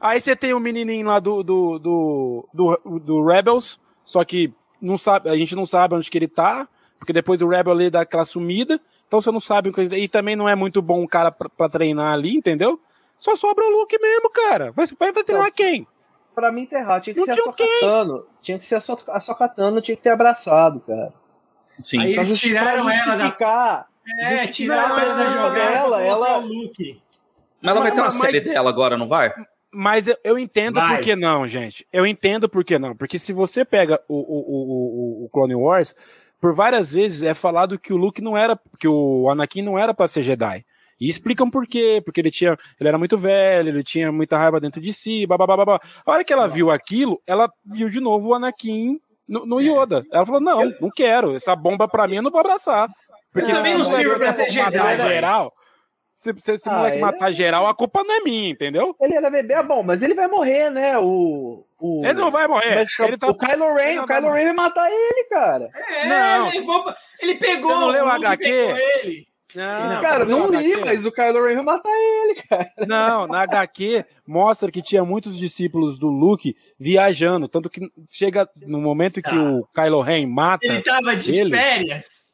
aí 0.00 0.20
você 0.20 0.36
tem 0.36 0.54
o 0.54 0.60
menininho 0.60 1.06
lá 1.08 1.18
do, 1.18 1.42
do, 1.42 1.78
do, 1.80 2.48
do, 2.54 2.98
do 3.00 3.24
Rebels, 3.26 3.80
só 4.04 4.24
que 4.24 4.52
não 4.80 4.96
sabe, 4.96 5.28
a 5.28 5.36
gente 5.36 5.56
não 5.56 5.66
sabe 5.66 5.96
onde 5.96 6.08
que 6.08 6.16
ele 6.18 6.28
tá, 6.28 6.68
porque 6.96 7.12
depois 7.12 7.40
do 7.40 7.48
Rebel 7.48 7.80
ele 7.80 7.90
dá 7.90 8.02
aquela 8.02 8.24
sumida, 8.24 8.80
então 9.08 9.20
você 9.20 9.32
não 9.32 9.40
sabe 9.40 9.68
o 9.70 9.72
que 9.72 9.80
ele- 9.80 9.96
E 9.96 10.06
também 10.08 10.36
não 10.36 10.48
é 10.48 10.54
muito 10.54 10.80
bom 10.80 11.02
o 11.02 11.08
cara 11.08 11.32
pra, 11.32 11.48
pra 11.48 11.68
treinar 11.68 12.12
ali, 12.12 12.36
entendeu? 12.36 12.78
Só 13.22 13.36
sobra 13.36 13.64
o 13.64 13.70
Luke 13.70 13.96
mesmo, 14.00 14.28
cara. 14.30 14.72
Vai, 14.72 14.84
vai, 14.98 15.12
vai 15.12 15.22
treinar 15.22 15.52
quem? 15.52 15.86
Pra 16.34 16.50
mim 16.50 16.66
errado. 16.72 17.02
Tinha 17.04 17.14
que 17.14 17.20
Não 17.20 17.24
ser 17.26 17.30
a 17.32 17.34
tinha 17.36 17.52
quê? 17.52 17.64
Sokatano. 17.80 18.26
Tinha 18.40 18.58
que 18.58 18.66
ser 18.66 18.74
a, 18.74 18.80
so 18.80 18.98
a 19.06 19.20
Sokatano, 19.20 19.80
tinha 19.80 19.96
que 19.96 20.02
ter 20.02 20.10
abraçado, 20.10 20.80
cara. 20.80 21.12
Sim. 21.78 22.00
Aí 22.00 22.14
eles 22.16 22.40
tiraram 22.40 22.90
ela 22.90 23.14
da- 23.16 23.86
é, 24.24 24.46
tiraram 24.48 24.98
ela 24.98 25.14
da 25.14 25.26
jogada 25.28 26.02
ela- 26.02 26.36
Luke. 26.38 27.00
Mas 27.62 27.70
ela 27.70 27.80
vai 27.80 27.92
ter 27.92 27.98
uma 28.00 28.04
Mas- 28.06 28.14
série 28.14 28.40
dela 28.40 28.68
agora, 28.68 28.98
não 28.98 29.06
vai? 29.06 29.32
Mas 29.72 30.08
eu, 30.08 30.16
eu 30.24 30.36
entendo 30.36 30.80
Vai. 30.80 30.96
por 30.96 31.04
que 31.04 31.14
não, 31.14 31.46
gente. 31.46 31.86
Eu 31.92 32.04
entendo 32.04 32.48
por 32.48 32.64
que 32.64 32.76
não. 32.76 32.96
Porque 32.96 33.20
se 33.20 33.32
você 33.32 33.64
pega 33.64 34.00
o, 34.08 34.16
o, 34.16 34.18
o, 34.18 35.22
o- 35.22 35.24
o 35.26 35.28
Clone 35.30 35.54
Wars, 35.54 35.94
por 36.40 36.52
várias 36.56 36.92
vezes 36.92 37.22
é 37.22 37.34
falado 37.34 37.78
que 37.78 37.92
o 37.92 37.96
Luke 37.96 38.20
não 38.20 38.36
era, 38.36 38.58
que 38.80 38.88
o 38.88 39.30
Anakin 39.30 39.62
não 39.62 39.78
era 39.78 39.94
pra 39.94 40.08
ser 40.08 40.24
Jedi. 40.24 40.66
E 41.02 41.08
explicam 41.08 41.50
por 41.50 41.66
quê, 41.66 42.00
porque 42.04 42.20
ele 42.20 42.30
tinha, 42.30 42.56
ele 42.78 42.88
era 42.88 42.96
muito 42.96 43.18
velho, 43.18 43.68
ele 43.70 43.82
tinha 43.82 44.12
muita 44.12 44.38
raiva 44.38 44.60
dentro 44.60 44.80
de 44.80 44.92
si, 44.92 45.26
babá. 45.26 45.80
A 46.06 46.10
hora 46.10 46.22
que 46.22 46.32
ela 46.32 46.46
viu 46.46 46.70
aquilo, 46.70 47.20
ela 47.26 47.50
viu 47.64 47.88
de 47.88 47.98
novo 48.00 48.28
o 48.28 48.34
Anakin 48.34 49.00
no, 49.28 49.44
no 49.44 49.60
Yoda. 49.60 50.04
Ela 50.12 50.24
falou: 50.24 50.40
"Não, 50.40 50.64
não 50.80 50.90
quero. 50.94 51.34
Essa 51.34 51.56
bomba 51.56 51.88
pra 51.88 52.06
mim 52.06 52.16
eu 52.16 52.22
não 52.22 52.30
vou 52.30 52.38
abraçar". 52.40 52.88
Porque 53.32 53.50
Eu 53.50 53.56
também 53.56 53.74
não 53.76 53.84
sirvo 53.84 54.16
pra 54.16 54.30
ser 54.30 54.48
Jedi, 54.48 54.96
geral, 55.08 55.52
se, 56.14 56.32
se 56.38 56.52
esse 56.52 56.68
Ah, 56.68 56.76
moleque 56.76 56.98
matar 56.98 57.32
geral, 57.32 57.66
a 57.66 57.74
culpa 57.74 58.04
não 58.04 58.14
é 58.14 58.20
minha, 58.20 58.50
entendeu? 58.50 58.94
Ele 59.00 59.14
era 59.16 59.30
bebê, 59.30 59.54
ah, 59.54 59.62
bom, 59.62 59.82
mas 59.82 60.02
ele 60.02 60.14
vai 60.14 60.28
morrer, 60.28 60.70
né? 60.70 60.98
O. 60.98 61.64
o 61.80 62.04
Ele 62.04 62.12
não 62.12 62.30
vai 62.30 62.44
é 62.44 62.48
morrer. 62.48 62.86
chama? 62.88 63.08
Ele 63.08 63.18
tá... 63.18 63.26
O 63.28 63.34
Kylo 63.34 63.74
Ren, 63.74 64.00
o 64.02 64.06
Kylo 64.06 64.30
Ren 64.30 64.44
vai 64.44 64.52
matar 64.52 64.88
ele, 64.88 65.24
cara. 65.30 65.68
É, 65.74 66.06
Não. 66.08 66.48
ele, 66.48 66.60
levou 66.60 66.84
pra- 66.84 66.96
ele 67.22 67.34
pegou 67.36 67.70
Você 67.72 67.80
não 67.80 67.88
leu 67.88 68.04
o 68.04 68.08
HQ? 68.08 68.44
pegou 68.44 68.76
ele. 68.76 69.31
Não, 69.54 70.00
cara, 70.02 70.24
não 70.24 70.50
não 70.50 70.60
li, 70.60 70.72
HQ? 70.74 70.84
mas 70.84 71.06
o 71.06 71.12
Kylo 71.12 71.44
Ren 71.46 71.54
vai 71.56 71.64
matar 71.64 71.90
ele, 71.90 72.34
cara. 72.48 72.70
Não, 72.86 73.26
na 73.26 73.42
HQ 73.42 74.04
mostra 74.26 74.70
que 74.70 74.82
tinha 74.82 75.04
muitos 75.04 75.38
discípulos 75.38 75.98
do 75.98 76.08
Luke 76.08 76.54
viajando, 76.78 77.48
tanto 77.48 77.68
que 77.68 77.80
chega 78.10 78.48
no 78.66 78.80
momento 78.80 79.20
que 79.22 79.30
Ah. 79.34 79.42
o 79.42 79.66
Kylo 79.74 80.00
Ren 80.02 80.26
mata, 80.26 80.64
Ele 80.66 80.82
tava 80.82 81.14
de 81.16 81.36
Ele? 81.36 81.50
férias. 81.50 82.32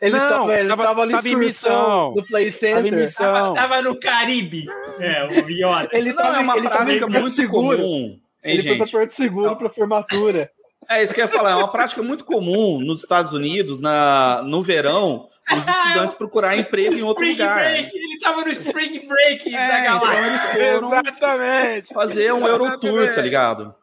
Ele 0.00 0.16
Não, 0.16 0.28
tava, 0.30 0.54
ele 0.58 0.68
tava- 0.68 0.82
tava, 0.84 1.02
ali 1.02 1.12
tava 1.12 1.28
em 1.28 1.36
missão. 1.36 2.14
do 2.14 2.24
Play 2.26 2.50
Center. 2.50 2.90
missão. 2.90 3.54
Tava, 3.54 3.54
tava 3.54 3.82
no 3.82 4.00
Caribe. 4.00 4.64
É, 4.98 5.24
o 5.26 5.50
Yoda. 5.50 5.88
Ele 5.92 6.12
tá 6.14 6.22
Não, 6.22 6.30
tava, 6.30 6.36
é 6.40 6.44
uma 6.44 6.56
ele 6.56 6.68
prática 6.70 7.06
muito 7.06 7.30
seguro. 7.30 7.76
comum. 7.76 8.18
Hein, 8.42 8.54
Ele 8.54 8.62
foi 8.62 8.76
pra 8.76 8.86
gente? 8.86 8.92
Porto 8.92 9.10
Seguro 9.12 9.56
pra 9.56 9.68
formatura. 9.68 10.50
É 10.88 11.02
isso 11.02 11.12
que 11.12 11.20
eu 11.20 11.26
ia 11.26 11.28
falar. 11.30 11.50
É 11.50 11.54
uma 11.56 11.68
prática 11.70 12.02
muito 12.02 12.24
comum 12.24 12.80
nos 12.80 13.02
Estados 13.02 13.34
Unidos, 13.34 13.78
na, 13.78 14.40
no 14.46 14.62
verão, 14.62 15.28
os 15.56 15.66
estudantes 15.68 16.14
procurar 16.14 16.56
emprego 16.56 16.94
em 16.96 17.02
outro 17.02 17.26
lugar. 17.26 17.56
Break. 17.58 17.96
Ele 17.96 18.18
tava 18.18 18.42
no 18.44 18.50
Spring 18.50 19.06
Break 19.06 19.50
da 19.50 19.58
É, 19.58 19.80
então 19.86 20.00
galáxia. 20.00 20.26
eles 20.26 20.42
foram 20.78 20.92
Exatamente. 20.92 21.94
fazer 21.94 22.32
um 22.34 22.46
Eurotour, 22.46 23.14
tá 23.14 23.22
ligado? 23.22 23.74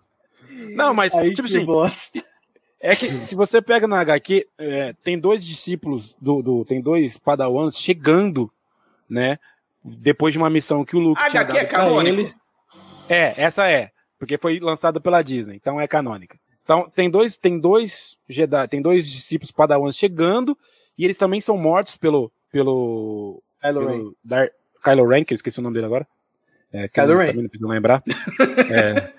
Não, 0.73 0.93
mas, 0.93 1.13
Aí 1.15 1.33
tipo 1.33 1.47
assim, 1.47 1.63
bosta. 1.65 2.23
é 2.79 2.95
que 2.95 3.09
se 3.09 3.35
você 3.35 3.61
pega 3.61 3.87
na 3.87 3.99
HQ, 3.99 4.47
é, 4.57 4.93
tem 5.03 5.19
dois 5.19 5.45
discípulos, 5.45 6.15
do, 6.21 6.41
do- 6.41 6.65
tem 6.65 6.81
dois 6.81 7.17
padawans 7.17 7.77
chegando, 7.77 8.51
né, 9.09 9.37
depois 9.83 10.33
de 10.33 10.37
uma 10.37 10.49
missão 10.49 10.83
que 10.83 10.95
o 10.95 10.99
Luke 10.99 11.21
A 11.21 11.29
tinha 11.29 11.41
HQ 11.41 11.53
dado 11.53 11.63
é 11.65 11.67
pra 11.69 11.79
canônico? 11.79 12.19
eles. 12.19 12.39
É, 13.09 13.33
essa 13.37 13.69
é, 13.69 13.91
porque 14.19 14.37
foi 14.37 14.59
lançada 14.59 14.99
pela 14.99 15.21
Disney, 15.21 15.55
então 15.55 15.79
é 15.79 15.87
canônica. 15.87 16.37
Então 16.63 16.89
tem 16.93 17.09
dois, 17.09 17.37
tem 17.37 17.57
dois 17.59 18.17
Jedi, 18.27 18.67
tem 18.67 18.81
dois 18.81 19.07
discípulos 19.09 19.51
padawans 19.51 19.95
chegando 19.95 20.57
e 20.97 21.05
eles 21.05 21.17
também 21.17 21.39
são 21.41 21.57
mortos 21.57 21.95
pelo 21.95 22.31
pelo, 22.51 23.41
Kylo 23.61 23.79
Ren. 23.81 23.87
pelo 23.97 24.17
Dar, 24.23 24.49
Kylo 24.83 25.07
Ren, 25.07 25.23
que 25.23 25.33
eu 25.33 25.35
esqueci 25.35 25.59
o 25.59 25.61
nome 25.63 25.75
dele 25.75 25.85
agora. 25.85 26.07
É, 26.71 26.87
Kylo 26.87 27.17
Ren. 27.17 27.27
também 27.27 27.43
não 27.43 27.49
preciso 27.49 27.69
lembrar. 27.69 28.03
É, 28.69 29.13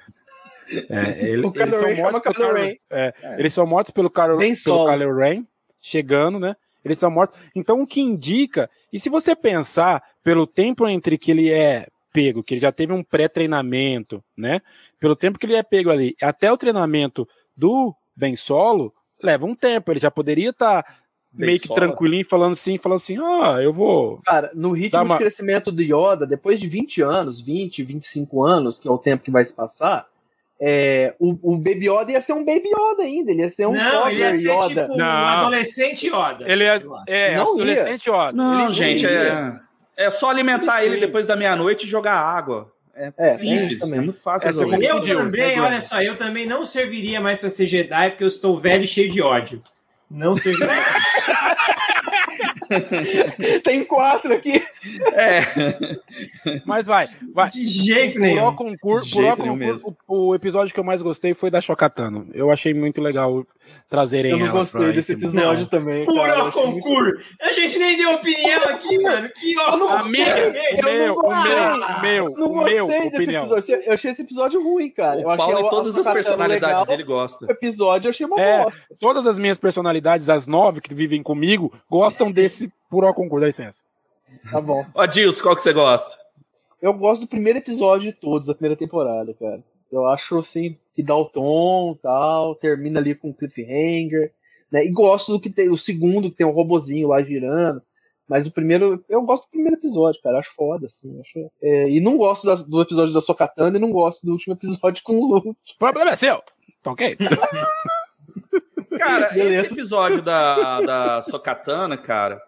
é, 0.90 1.28
ele- 1.30 1.50
eles 1.54 1.76
são 1.76 1.88
Ren 1.88 1.96
mortos 2.02 2.20
pelo 2.20 2.34
Kylo 2.34 2.52
Ren. 2.54 2.74
é, 2.90 3.14
eles 3.38 3.54
são 3.54 3.66
mortos 3.66 3.90
pelo 3.90 4.10
Kylo, 4.10 4.38
pelo. 4.38 4.86
Kylo 4.86 5.16
Ren, 5.16 5.46
chegando, 5.80 6.38
né? 6.38 6.56
Eles 6.84 6.98
são 6.98 7.10
mortos. 7.10 7.38
Então, 7.54 7.80
o 7.82 7.86
que 7.86 8.00
indica, 8.00 8.68
e 8.92 8.98
se 8.98 9.08
você 9.08 9.34
pensar 9.34 10.02
pelo 10.22 10.46
tempo 10.46 10.86
entre 10.88 11.16
que 11.18 11.30
ele 11.30 11.50
é 11.50 11.86
pego, 12.12 12.42
que 12.42 12.54
ele 12.54 12.60
já 12.60 12.70
teve 12.72 12.92
um 12.92 13.02
pré-treinamento, 13.02 14.22
né? 14.36 14.60
Pelo 14.98 15.16
tempo 15.16 15.38
que 15.38 15.46
ele 15.46 15.54
é 15.56 15.62
pego 15.62 15.90
ali, 15.90 16.14
até 16.20 16.50
o 16.52 16.56
treinamento 16.56 17.26
do 17.56 17.94
Ben 18.16 18.36
Solo, 18.36 18.92
leva 19.22 19.46
um 19.46 19.54
tempo. 19.54 19.90
Ele 19.92 20.00
já 20.00 20.10
poderia 20.10 20.50
estar 20.50 20.84
Ben 21.32 21.46
meio 21.48 21.60
que 21.60 21.66
Solo. 21.68 21.80
tranquilinho, 21.80 22.24
falando 22.28 22.52
assim, 22.52 22.78
falando 22.78 22.96
assim, 22.96 23.16
ah, 23.18 23.58
eu 23.62 23.72
vou. 23.72 24.20
Cara, 24.24 24.50
no 24.54 24.72
ritmo 24.72 25.02
uma- 25.02 25.14
de 25.14 25.18
crescimento 25.20 25.70
do 25.70 25.82
Yoda, 25.82 26.26
depois 26.26 26.58
de 26.58 26.66
20 26.66 27.02
anos, 27.02 27.40
20, 27.40 27.82
25 27.82 28.42
anos, 28.44 28.78
que 28.80 28.88
é 28.88 28.90
o 28.90 28.98
tempo 28.98 29.22
que 29.22 29.30
vai 29.30 29.44
se 29.44 29.54
passar, 29.54 30.06
é, 30.60 31.14
o, 31.20 31.36
o 31.52 31.56
Baby 31.56 31.88
Yoda 31.88 32.10
ia 32.12 32.20
ser 32.20 32.32
um 32.32 32.44
Baby 32.44 32.68
Yoda 32.70 33.02
ainda, 33.02 33.30
ele 33.30 33.42
ia 33.42 33.50
ser 33.50 33.66
um 33.66 33.72
não, 33.74 34.08
ele 34.10 34.20
ia 34.20 34.32
ser 34.32 34.50
Yoda. 34.50 34.88
tipo 34.88 34.94
um 34.98 35.04
adolescente 35.04 36.06
Yoda. 36.08 36.44
Ele 36.50 36.64
é, 36.64 36.70
acho. 36.70 36.88
é 37.06 37.36
Não 37.36 37.52
adolescente, 37.54 38.10
ó. 38.10 38.32
Não, 38.32 38.64
Ele- 38.64 38.72
gente, 38.74 39.06
é, 39.06 39.52
é 39.96 40.10
só 40.10 40.30
alimentar 40.30 40.84
Ele 40.84 40.96
depois 40.98 41.26
da 41.26 41.36
meia-noite 41.36 41.86
e 41.86 41.88
jogar 41.88 42.14
água. 42.14 42.72
É, 42.94 43.12
É, 43.16 43.30
simples, 43.30 43.74
isso 43.74 43.84
também. 43.84 44.00
é 44.00 44.02
muito 44.02 44.20
fácil 44.20 44.48
É, 44.48 44.50
Eu 44.50 45.16
também, 45.18 45.60
olha 45.60 45.80
só, 45.80 46.02
eu 46.02 46.16
também 46.16 46.46
não 46.46 46.66
serviria 46.66 47.20
mais 47.20 47.38
pra 47.38 47.48
ser 47.48 47.66
Jedi 47.66 48.10
porque 48.10 48.24
eu 48.24 48.28
estou 48.28 48.58
velho 48.60 48.82
e 48.82 48.88
cheio 48.88 49.08
de 49.08 49.22
ódio. 49.22 49.62
Não 50.10 50.36
serviria. 50.36 50.68
Tem 53.64 53.84
quatro 53.84 54.32
aqui. 54.32 54.62
É. 55.12 56.60
Mas 56.64 56.86
vai, 56.86 57.08
vai. 57.32 57.50
De 57.50 57.66
jeito 57.66 58.14
Por 58.14 58.20
nenhum. 58.20 58.46
o 58.46 58.54
concurso, 58.54 59.10
por 59.14 59.24
o 59.24 59.36
concurso 59.36 59.96
o, 60.06 60.28
o 60.28 60.34
episódio 60.34 60.72
que 60.74 60.80
eu 60.80 60.84
mais 60.84 61.02
gostei 61.02 61.34
foi 61.34 61.50
da 61.50 61.60
Chocatano. 61.60 62.28
Eu 62.32 62.50
achei 62.50 62.72
muito 62.74 63.00
legal 63.00 63.46
trazerem 63.88 64.32
Eu 64.32 64.38
não 64.38 64.46
ela 64.46 64.60
gostei 64.60 64.86
desse 64.92 65.12
esse- 65.12 65.12
episódio 65.14 65.62
Não. 65.62 65.68
também. 65.68 66.04
cara. 66.04 66.16
Eu 66.16 66.22
achei 66.22 66.42
muito- 66.42 66.52
concurso. 66.80 67.36
A 67.40 67.52
gente 67.52 67.78
nem 67.78 67.96
deu 67.96 68.12
opinião 68.14 68.62
aqui, 68.64 68.98
mano. 69.02 69.28
Que 69.34 69.54
não 69.54 69.86
ó. 69.86 69.96
Amiga, 69.98 70.38
Eu 70.38 70.78
o 70.78 70.84
meu, 70.84 71.06
não 71.08 71.14
o 71.14 71.22
gostei. 71.22 71.52
meu, 72.02 72.24
o 72.24 72.30
Não 72.30 72.48
meu, 72.48 72.60
o 72.60 72.64
meu, 72.64 72.86
gostei 72.86 73.02
desse 73.10 73.16
opinião. 73.22 73.42
episódio. 73.44 73.82
Eu 73.84 73.92
achei 73.92 74.10
esse 74.10 74.22
episódio 74.22 74.62
ruim, 74.62 74.90
cara. 74.90 75.20
Eu 75.20 75.26
O 75.28 75.30
achei 75.30 75.44
Paulo 75.44 75.58
a- 75.58 75.66
e 75.66 75.70
todas 75.70 75.86
a 75.96 75.98
as 76.00 76.04
Sokatano 76.04 76.14
personalidades 76.14 76.68
legal. 76.68 76.86
dele 76.86 77.02
O 77.02 77.06
gostam. 77.06 77.48
episódio 77.50 78.06
eu 78.06 78.10
achei 78.10 78.26
uma 78.26 78.40
É. 78.40 78.64
bosta. 78.64 78.80
Todas 78.98 79.26
as 79.26 79.38
minhas 79.38 79.58
personalidades, 79.58 80.28
as 80.28 80.46
nove 80.46 80.80
que 80.80 80.94
vivem 80.94 81.22
comigo, 81.22 81.72
gostam 81.90 82.30
desse 82.32 82.57
puro 82.90 83.12
concurso, 83.14 83.40
dá 83.40 83.46
licença. 83.46 83.82
Tá 84.50 84.60
bom. 84.60 84.84
Ó, 84.94 85.06
Dilson, 85.06 85.42
qual 85.42 85.56
que 85.56 85.62
você 85.62 85.72
gosta? 85.72 86.16
Eu 86.82 86.92
gosto 86.94 87.22
do 87.22 87.28
primeiro 87.28 87.58
episódio 87.58 88.10
de 88.12 88.18
todos, 88.18 88.46
da 88.46 88.54
primeira 88.54 88.76
temporada, 88.76 89.32
cara. 89.34 89.62
Eu 89.90 90.06
acho, 90.06 90.38
assim, 90.38 90.76
que 90.94 91.02
dá 91.02 91.16
o 91.16 91.24
tom 91.28 91.96
tal, 92.02 92.54
termina 92.54 93.00
ali 93.00 93.14
com 93.14 93.32
cliffhanger, 93.32 94.32
né? 94.70 94.84
E 94.84 94.90
gosto 94.92 95.32
do 95.32 95.40
que 95.40 95.48
tem, 95.50 95.70
o 95.70 95.78
segundo, 95.78 96.28
que 96.30 96.36
tem 96.36 96.46
um 96.46 96.50
robozinho 96.52 97.08
lá 97.08 97.22
girando. 97.22 97.80
Mas 98.28 98.46
o 98.46 98.50
primeiro, 98.52 99.02
eu 99.08 99.22
gosto 99.22 99.44
do 99.44 99.50
primeiro 99.50 99.76
episódio, 99.76 100.20
cara. 100.22 100.38
Acho 100.38 100.52
foda, 100.54 100.84
assim. 100.86 101.18
Acho, 101.20 101.50
é, 101.62 101.88
e 101.88 101.98
não 102.00 102.18
gosto 102.18 102.46
das- 102.46 102.62
do 102.68 102.82
episódio 102.82 103.14
da 103.14 103.22
Sokatana 103.22 103.78
e 103.78 103.80
não 103.80 103.90
gosto 103.90 104.26
do 104.26 104.32
último 104.32 104.52
episódio 104.54 105.02
com 105.02 105.16
o 105.18 105.26
Luke. 105.34 105.48
O 105.48 105.54
problema 105.78 106.10
é 106.10 106.16
seu. 106.16 106.42
Tá 106.82 106.92
ok? 106.92 107.16
Cara, 108.98 109.30
Beleza. 109.32 109.64
esse 109.66 109.74
episódio 109.74 110.22
da, 110.22 110.80
da 110.82 111.22
Sokatana, 111.22 111.96
cara, 111.96 112.40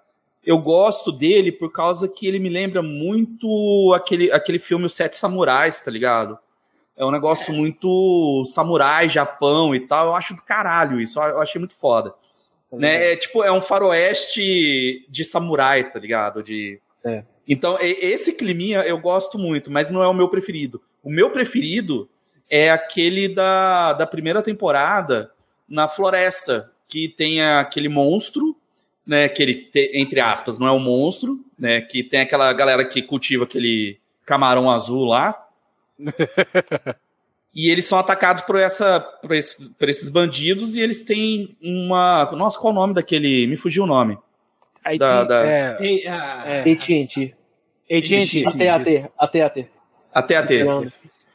eu 0.45 0.59
gosto 0.59 1.13
dele 1.13 1.53
por 1.53 1.71
causa 1.71 2.09
que 2.09 2.27
ele 2.27 2.39
me 2.39 2.49
lembra 2.49 2.83
muito 2.83 3.93
aquele, 3.95 4.33
aquele 4.33 4.59
filme 4.59 4.87
Os 4.87 4.95
Sete 4.95 5.17
Samurais, 5.17 5.81
tá 5.81 5.91
ligado? 5.91 6.39
É 6.97 7.05
um 7.05 7.11
negócio 7.11 7.53
muito 7.55 8.45
samurai, 8.45 9.09
Japão 9.09 9.75
e 9.75 9.81
tal. 9.81 10.09
Eu 10.09 10.15
acho 10.15 10.35
do 10.35 10.43
caralho 10.43 11.01
isso. 11.01 11.19
Eu 11.19 11.41
achei 11.41 11.59
muito 11.59 11.75
foda. 11.75 12.15
Né? 12.71 13.13
É 13.13 13.17
tipo, 13.17 13.43
é 13.43 13.51
um 13.51 13.61
faroeste 13.61 15.07
de 15.09 15.25
samurai, 15.25 15.91
tá 15.91 15.99
ligado? 15.99 16.43
De... 16.43 16.79
É. 17.03 17.25
Então, 17.49 17.79
esse 17.81 18.35
climinha 18.35 18.81
eu 18.81 18.99
gosto 18.99 19.39
muito, 19.39 19.71
mas 19.71 19.91
não 19.91 20.03
é 20.03 20.09
o 20.09 20.13
meu 20.15 20.29
preferido. 20.29 20.81
O 21.03 21.11
meu 21.11 21.31
preferido 21.31 22.09
é 22.51 22.71
aquele 22.71 23.29
da, 23.29 23.95
da 23.95 24.07
primeira 24.07 24.43
temporada 24.43 25.33
na 25.67 25.89
floresta, 25.89 26.71
que 26.87 27.09
tem 27.09 27.43
aquele 27.43 27.89
monstro, 27.89 28.55
né? 29.11 29.29
Que 29.29 29.43
ele, 29.43 29.55
te- 29.57 29.91
entre 29.95 30.21
aspas, 30.21 30.59
não 30.59 30.69
é 30.69 30.73
um 30.73 30.79
monstro, 30.79 31.45
né? 31.59 31.81
Que 31.81 32.03
tem 32.05 32.21
aquela 32.21 32.53
galera 32.53 32.85
que 32.85 33.03
cultiva 33.03 33.43
aquele 33.45 33.99
camarão 34.25 34.71
azul 34.71 35.05
lá. 35.05 35.47
E 37.53 37.69
eles 37.69 37.85
são 37.85 37.99
atacados 37.99 38.43
por, 38.43 38.55
essa, 38.55 39.01
por, 39.01 39.33
esse, 39.35 39.71
por 39.75 39.89
esses 39.89 40.09
bandidos 40.09 40.77
e 40.77 40.81
eles 40.81 41.03
têm 41.03 41.57
uma. 41.61 42.31
Nossa, 42.37 42.57
qual 42.57 42.73
o 42.73 42.77
nome 42.77 42.95
daquele? 42.95 43.45
Me 43.49 43.57
fugiu 43.57 43.83
o 43.83 43.87
nome. 43.89 44.17
Aí 44.85 44.97
Da- 44.97 45.25
da- 45.25 45.45
é, 45.45 45.77
É. 46.47 46.61
AT&T. 47.99 48.47
AT&T. 48.47 49.11
AT&T. 49.19 49.67
AT&T. 50.15 50.65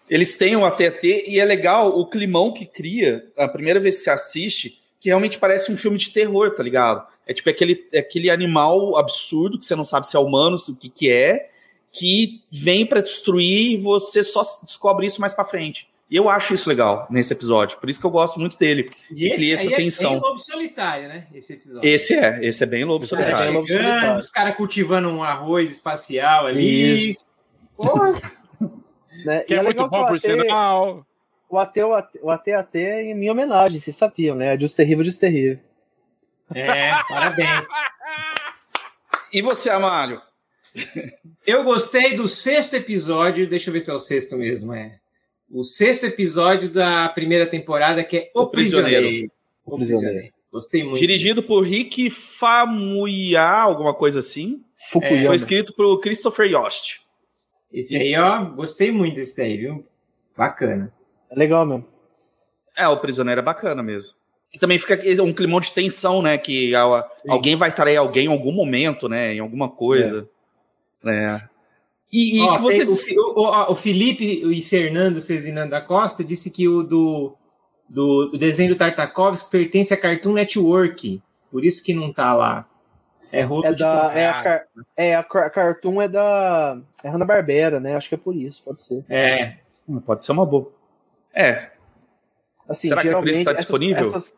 Eles 0.09 0.37
têm 0.37 0.55
o 0.55 0.63
AT&T 0.65 1.25
e 1.27 1.37
é 1.37 1.43
legal 1.43 1.89
o 1.99 2.05
climão 2.05 2.53
que 2.53 2.65
cria 2.65 3.25
a 3.37 3.49
primeira 3.49 3.77
vez 3.77 3.97
que 3.97 4.03
você 4.05 4.09
assiste, 4.11 4.79
que 5.05 5.09
realmente 5.09 5.37
parece 5.37 5.71
um 5.71 5.77
filme 5.77 5.99
de 5.99 6.09
terror, 6.09 6.49
tá 6.55 6.63
ligado? 6.63 7.05
É 7.27 7.33
tipo 7.33 7.47
aquele, 7.47 7.87
aquele 7.95 8.27
animal 8.27 8.97
absurdo 8.97 9.55
que 9.59 9.63
você 9.63 9.75
não 9.75 9.85
sabe 9.85 10.07
se 10.07 10.17
é 10.17 10.19
humano, 10.19 10.57
se 10.57 10.71
o 10.71 10.75
que 10.75 10.89
que 10.89 11.11
é, 11.11 11.47
que 11.91 12.41
vem 12.49 12.87
pra 12.87 13.01
destruir 13.01 13.73
e 13.73 13.77
você 13.77 14.23
só 14.23 14.41
descobre 14.63 15.05
isso 15.05 15.21
mais 15.21 15.31
pra 15.31 15.45
frente. 15.45 15.87
E 16.09 16.15
eu 16.15 16.27
acho 16.27 16.55
isso 16.55 16.67
legal 16.67 17.05
nesse 17.07 17.33
episódio, 17.33 17.77
por 17.77 17.87
isso 17.87 17.99
que 17.99 18.05
eu 18.07 18.09
gosto 18.09 18.39
muito 18.39 18.57
dele. 18.57 18.89
e 19.11 19.29
cria 19.29 19.53
essa 19.53 19.71
é 19.71 19.75
tensão. 19.75 20.13
bem 20.13 20.19
lobo 20.21 20.39
solitário, 20.43 21.07
né? 21.07 21.27
Esse 21.35 21.53
episódio. 21.53 21.87
Esse 21.87 22.15
é, 22.15 22.39
esse 22.43 22.63
é 22.63 22.67
bem 22.67 22.83
lobo 22.83 23.05
Esse 23.05 23.13
é 23.13 23.17
solitário. 23.19 23.53
lobo 23.53 23.67
Chegando, 23.67 23.89
solitário. 23.91 24.17
os 24.19 24.31
caras 24.31 24.55
cultivando 24.55 25.09
um 25.09 25.21
arroz 25.23 25.69
espacial 25.69 26.47
ali. 26.47 27.15
Porra, 27.77 28.19
Né? 29.23 29.41
Que 29.41 29.53
E 29.53 29.57
é, 29.57 29.61
muito 29.61 29.87
bom, 29.87 30.05
por 30.07 30.15
AT 30.15 30.19
sinal. 30.21 31.05
O 31.49 31.57
AT, 31.57 31.77
o 31.77 31.93
AT, 31.93 32.19
o 32.21 32.29
AT 32.31 32.75
é 32.75 33.03
em 33.03 33.15
minha 33.15 33.31
homenagem, 33.31 33.79
vocês 33.79 33.95
sabiam, 33.95 34.35
né? 34.35 34.53
É 34.53 34.57
de 34.57 34.65
Os 34.65 34.73
Terrível, 34.73 35.03
de 35.03 35.09
Os 35.09 35.17
Terrível. 35.17 35.59
é, 36.53 36.91
parabéns. 37.07 37.67
E 39.31 39.41
você, 39.41 39.69
Amário? 39.69 40.21
Eu 41.45 41.63
gostei 41.63 42.17
do 42.17 42.27
sexto 42.27 42.75
episódio, 42.75 43.47
deixa 43.47 43.69
eu 43.69 43.73
ver 43.73 43.81
se 43.81 43.89
é 43.89 43.93
o 43.93 43.99
sexto 43.99 44.37
mesmo, 44.37 44.73
é. 44.73 44.99
O 45.49 45.63
sexto 45.63 46.05
episódio 46.05 46.69
da 46.69 47.07
primeira 47.09 47.45
temporada, 47.45 48.03
que 48.03 48.17
é 48.17 48.31
O, 48.33 48.41
O 48.41 48.47
Prisioneiro. 48.47 49.01
Prisioneiro. 49.01 49.31
O 49.65 49.77
Prisioneiro. 49.77 50.33
Gostei 50.51 50.83
muito. 50.83 50.99
Dirigido 50.99 51.43
por 51.43 51.61
Rick 51.61 52.09
Famuyiwa, 52.09 53.41
alguma 53.41 53.93
coisa 53.93 54.19
assim. 54.19 54.63
Fukuyama. 54.89 55.27
Foi 55.27 55.35
escrito 55.35 55.73
por 55.73 55.99
Christopher 55.99 56.49
Yost. 56.49 57.01
Esse 57.71 57.97
aí, 57.97 58.15
ó, 58.17 58.45
gostei 58.45 58.89
muito 58.89 59.15
desse 59.15 59.35
daí, 59.35 59.57
viu? 59.57 59.83
Bacana. 60.37 60.93
É 61.29 61.35
legal 61.35 61.65
mesmo. 61.65 61.85
É, 62.77 62.87
o 62.87 62.97
prisioneiro 62.97 63.39
é 63.39 63.43
bacana 63.43 63.81
mesmo. 63.81 64.13
Que 64.51 64.59
também 64.59 64.77
fica 64.79 64.97
um 65.23 65.33
climão 65.33 65.59
de 65.59 65.71
tensão, 65.71 66.21
né? 66.21 66.37
Que 66.37 66.73
a- 66.75 67.05
alguém 67.27 67.55
vai 67.55 67.73
trair 67.73 67.97
alguém 67.97 68.25
em 68.25 68.29
algum 68.31 68.51
momento, 68.51 69.07
né? 69.09 69.33
Em 69.33 69.39
alguma 69.39 69.69
coisa. 69.69 70.27
né? 71.03 71.47
E, 72.11 72.37
e 72.37 72.41
Ó, 72.41 72.55
que 72.55 72.61
vocês. 72.61 73.03
tem 73.03 73.19
o, 73.19 73.33
o- 73.37 73.71
o 73.71 73.75
Felipe 73.75 74.23
e 74.25 74.61
Fernando 74.61 75.19
Cezinando 75.21 75.71
da 75.71 75.81
Costa 75.81 76.23
disse 76.23 76.49
que 76.51 76.67
o 76.67 76.83
do, 76.83 77.35
do, 77.89 78.29
do 78.31 78.37
desenho 78.37 78.69
do 78.69 78.77
Tartakovsky 78.77 79.51
pertence 79.51 79.93
à 79.93 79.97
Cartoon 79.97 80.33
Network. 80.33 81.21
Por 81.51 81.63
isso 81.65 81.83
que 81.83 81.93
não 81.93 82.11
tá 82.13 82.33
lá. 82.33 82.67
É 83.31 83.41
roubo 83.43 83.67
É 83.67 83.73
de 83.73 83.79
da. 83.83 84.11
É 84.13 84.27
a, 84.27 84.63
é, 84.95 85.15
a 85.15 85.23
car- 85.23 85.51
Cartoon 85.51 86.01
é 86.01 86.07
da. 86.07 86.77
É 87.03 87.09
Hanna-Barbera, 87.09 87.79
né? 87.79 87.95
Acho 87.95 88.09
que 88.09 88.15
é 88.15 88.17
por 88.17 88.35
isso, 88.35 88.61
pode 88.63 88.81
ser. 88.81 89.03
É. 89.09 89.57
Hum, 89.87 89.99
Pode 89.99 90.23
ser 90.23 90.31
uma 90.31 90.45
boa. 90.45 90.71
É, 91.35 91.69
Assim, 92.67 92.87
Será 92.87 93.01
geralmente 93.03 93.37
que 93.37 93.43
tá 93.43 93.51
essas- 93.51 93.61
disponível? 93.65 94.07
Essas, 94.07 94.33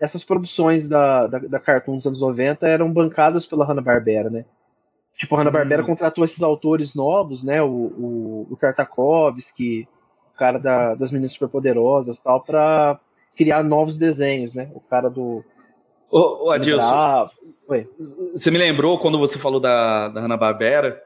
essas 0.00 0.24
produções 0.24 0.88
da, 0.88 1.26
da, 1.26 1.38
da 1.40 1.60
Cartoon 1.60 1.96
dos 1.98 2.06
anos 2.06 2.20
90 2.22 2.66
eram 2.66 2.90
bancadas 2.90 3.44
pela 3.44 3.66
Hanna-Barbera, 3.66 4.30
né? 4.30 4.46
Tipo, 5.14 5.34
a 5.36 5.40
Hanna-Barbera 5.40 5.82
Hum. 5.82 5.86
contratou 5.86 6.24
esses 6.24 6.42
autores 6.42 6.94
novos, 6.94 7.44
né? 7.44 7.62
O, 7.62 7.66
o, 7.68 8.46
o 8.50 8.56
Tartakovsky, 8.56 9.86
o 10.34 10.38
cara 10.38 10.58
da- 10.58 10.94
das 10.94 11.10
Meninas 11.12 11.34
Superpoderosas 11.34 12.18
e 12.18 12.22
tal, 12.24 12.40
pra 12.42 12.98
criar 13.36 13.62
novos 13.62 13.98
desenhos, 13.98 14.54
né? 14.54 14.70
O 14.74 14.80
cara 14.80 15.10
do. 15.10 15.44
Ô, 16.10 16.46
ô 16.46 16.50
Adilson, 16.52 17.28
você 18.32 18.50
me 18.50 18.56
lembrou 18.58 18.98
quando 18.98 19.18
você 19.18 19.38
falou 19.38 19.60
da, 19.60 20.08
da 20.08 20.20
Hanna-Barbera, 20.22 21.02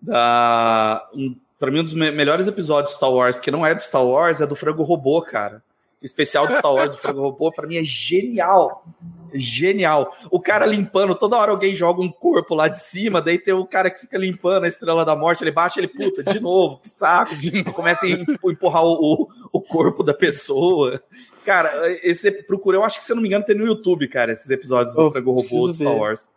da, 0.00 1.08
um, 1.14 1.36
pra 1.62 1.70
mim 1.70 1.78
um 1.78 1.84
dos 1.84 1.94
me- 1.94 2.10
melhores 2.10 2.48
episódios 2.48 2.90
de 2.90 2.96
Star 2.96 3.12
Wars, 3.12 3.38
que 3.38 3.48
não 3.52 3.64
é 3.64 3.72
do 3.72 3.80
Star 3.80 4.04
Wars, 4.04 4.40
é 4.40 4.46
do 4.48 4.56
Frango 4.56 4.82
Robô, 4.82 5.22
cara. 5.22 5.62
O 6.02 6.04
especial 6.04 6.48
do 6.48 6.54
Star 6.54 6.74
Wars 6.74 6.96
do 6.96 7.00
Frango 7.00 7.20
Robô, 7.20 7.52
pra 7.52 7.68
mim 7.68 7.76
é 7.76 7.84
genial. 7.84 8.84
Genial. 9.32 10.12
O 10.30 10.40
cara 10.40 10.66
limpando, 10.66 11.14
toda 11.14 11.36
hora 11.36 11.52
alguém 11.52 11.72
joga 11.74 12.02
um 12.02 12.10
corpo 12.10 12.54
lá 12.56 12.66
de 12.66 12.78
cima, 12.80 13.22
daí 13.22 13.38
tem 13.38 13.54
o 13.54 13.64
cara 13.64 13.88
que 13.90 14.00
fica 14.00 14.18
limpando 14.18 14.64
a 14.64 14.68
Estrela 14.68 15.04
da 15.04 15.14
Morte, 15.14 15.44
ele 15.44 15.52
bate, 15.52 15.78
ele, 15.78 15.86
puta, 15.86 16.24
de 16.24 16.40
novo, 16.40 16.78
que 16.78 16.88
saco. 16.88 17.34
Começa 17.72 18.04
a 18.06 18.10
em- 18.10 18.26
empurrar 18.44 18.84
o, 18.84 19.28
o, 19.52 19.60
corpo 19.60 20.02
da 20.02 20.12
pessoa. 20.12 21.00
Cara, 21.44 21.72
esse 22.02 22.42
procura, 22.46 22.76
eu 22.76 22.84
acho 22.84 22.98
que 22.98 23.04
se 23.04 23.12
eu 23.12 23.16
não 23.16 23.22
me 23.22 23.28
engano 23.28 23.44
tem 23.44 23.56
no 23.56 23.64
YouTube, 23.64 24.08
cara, 24.08 24.32
esses 24.32 24.50
episódios 24.50 24.94
do 24.96 25.02
Eu 25.02 25.10
Frango 25.12 25.30
Robô 25.30 25.68
do 25.68 25.74
Star 25.74 25.92
ver. 25.92 25.98
Wars. 26.00 26.28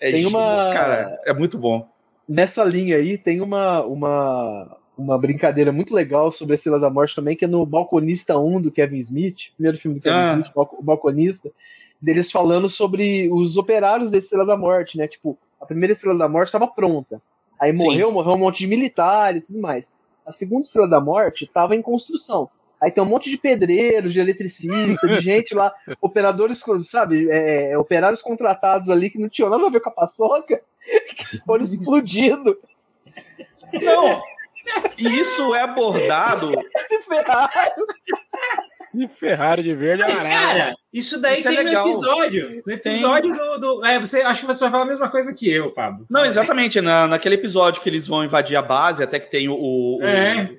É 0.00 0.12
Tem 0.12 0.24
uma- 0.24 0.70
Cara, 0.72 1.20
é 1.26 1.32
muito 1.34 1.58
bom. 1.58 1.86
Nessa 2.30 2.62
linha 2.62 2.96
aí 2.96 3.18
tem 3.18 3.40
uma, 3.40 3.84
uma, 3.84 4.76
uma 4.96 5.18
brincadeira 5.18 5.72
muito 5.72 5.92
legal 5.92 6.30
sobre 6.30 6.52
a 6.52 6.54
Estrela 6.54 6.78
da 6.78 6.88
Morte 6.88 7.16
também, 7.16 7.34
que 7.34 7.44
é 7.44 7.48
no 7.48 7.66
Balconista 7.66 8.38
1 8.38 8.60
do 8.60 8.70
Kevin 8.70 8.98
Smith, 8.98 9.50
primeiro 9.56 9.76
filme 9.76 9.98
do 9.98 10.00
Kevin 10.00 10.16
Ah. 10.16 10.32
Smith, 10.34 10.52
o 10.54 10.80
Balconista, 10.80 11.50
deles 12.00 12.30
falando 12.30 12.68
sobre 12.68 13.28
os 13.32 13.56
operários 13.56 14.12
da 14.12 14.18
Estrela 14.18 14.46
da 14.46 14.56
Morte, 14.56 14.96
né? 14.96 15.08
Tipo, 15.08 15.36
a 15.60 15.66
primeira 15.66 15.92
Estrela 15.92 16.16
da 16.16 16.28
Morte 16.28 16.50
estava 16.50 16.68
pronta. 16.68 17.20
Aí 17.58 17.76
Sim. 17.76 17.82
morreu, 17.82 18.12
morreu 18.12 18.34
um 18.34 18.38
monte 18.38 18.58
de 18.60 18.68
militar 18.68 19.34
e 19.34 19.40
tudo 19.40 19.60
mais. 19.60 19.92
A 20.24 20.30
segunda 20.30 20.60
Estrela 20.60 20.88
da 20.88 21.00
Morte 21.00 21.46
estava 21.46 21.74
em 21.74 21.82
construção. 21.82 22.48
Aí 22.80 22.92
tem 22.92 23.02
um 23.02 23.08
monte 23.08 23.28
de 23.28 23.38
pedreiros, 23.38 24.12
de 24.12 24.20
eletricista, 24.20 25.04
de 25.08 25.18
gente 25.20 25.52
lá, 25.52 25.74
operadores, 26.00 26.62
sabe, 26.84 27.28
é, 27.28 27.76
operários 27.76 28.22
contratados 28.22 28.88
ali 28.88 29.10
que 29.10 29.18
não 29.18 29.28
tinham 29.28 29.50
nada 29.50 29.66
a 29.66 29.70
ver 29.70 29.80
com 29.80 29.90
a 29.90 29.92
paçoca, 29.92 30.62
que 31.16 31.38
foram 31.44 31.64
explodindo. 31.64 32.58
Não, 33.72 34.20
e 34.98 35.06
isso 35.20 35.54
é 35.54 35.62
abordado. 35.62 36.50
se 36.88 37.02
ferraram. 37.02 37.86
E 38.92 39.06
Ferrari 39.06 39.62
de 39.62 39.72
verde 39.74 40.02
Mas, 40.02 40.24
cara, 40.24 40.74
isso 40.92 41.20
daí 41.20 41.38
Isso 41.38 41.48
é 41.48 41.54
tem 41.54 41.64
legal. 41.64 41.84
no 41.86 41.92
episódio. 41.92 42.62
No 42.66 42.72
episódio 42.72 43.32
do. 43.34 43.58
do- 43.58 43.84
é, 43.86 44.00
você, 44.00 44.22
acho 44.22 44.40
que 44.40 44.46
você 44.48 44.60
vai 44.64 44.70
falar 44.70 44.82
a 44.82 44.86
mesma 44.86 45.08
coisa 45.08 45.32
que 45.32 45.48
eu, 45.48 45.70
Pablo. 45.70 46.06
Não, 46.10 46.24
exatamente. 46.24 46.80
Na, 46.80 47.06
naquele 47.06 47.36
episódio 47.36 47.80
que 47.80 47.88
eles 47.88 48.06
vão 48.08 48.24
invadir 48.24 48.56
a 48.56 48.62
base, 48.62 49.02
até 49.02 49.20
que 49.20 49.30
tem 49.30 49.48
o. 49.48 49.54
o, 49.54 49.98
o- 49.98 50.02
É. 50.04 50.56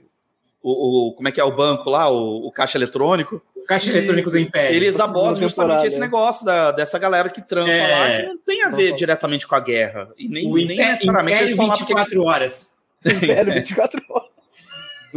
o- 0.64 1.10
o- 1.10 1.14
como 1.14 1.28
é 1.28 1.32
que 1.32 1.42
é 1.42 1.44
o 1.44 1.54
banco 1.54 1.90
lá, 1.90 2.10
o, 2.10 2.48
o 2.48 2.52
caixa 2.54 2.78
eletrônico. 2.78 3.42
Caixa 3.72 3.89
eletrônico 3.89 4.30
do 4.30 4.38
Império. 4.38 4.76
Eles 4.76 4.99
abordam 4.99 5.41
justamente 5.41 5.86
esse 5.86 5.99
negócio 5.99 6.45
da, 6.45 6.72
dessa 6.72 6.99
galera 6.99 7.30
que 7.30 7.41
trampa 7.41 7.72
É. 7.72 7.88
lá, 7.88 8.15
que 8.17 8.24
não 8.28 8.38
tem 8.38 8.63
a 8.63 8.69
ver 8.69 8.91
Uhum. 8.91 8.95
diretamente 8.97 9.47
com 9.47 9.55
a 9.55 9.59
guerra. 9.61 10.09
E 10.17 10.28
nem, 10.28 10.45
o 10.45 10.55
nem 10.55 10.65
Império, 10.65 10.91
necessariamente 10.91 11.39
eles 11.39 11.51
Império 11.53 11.72
estão 11.74 11.88
lá 11.93 12.03
porque 12.03 12.13
24 12.13 12.24
horas. 12.24 12.76
Império 13.05 13.53
24 13.53 14.01
horas. 14.09 14.32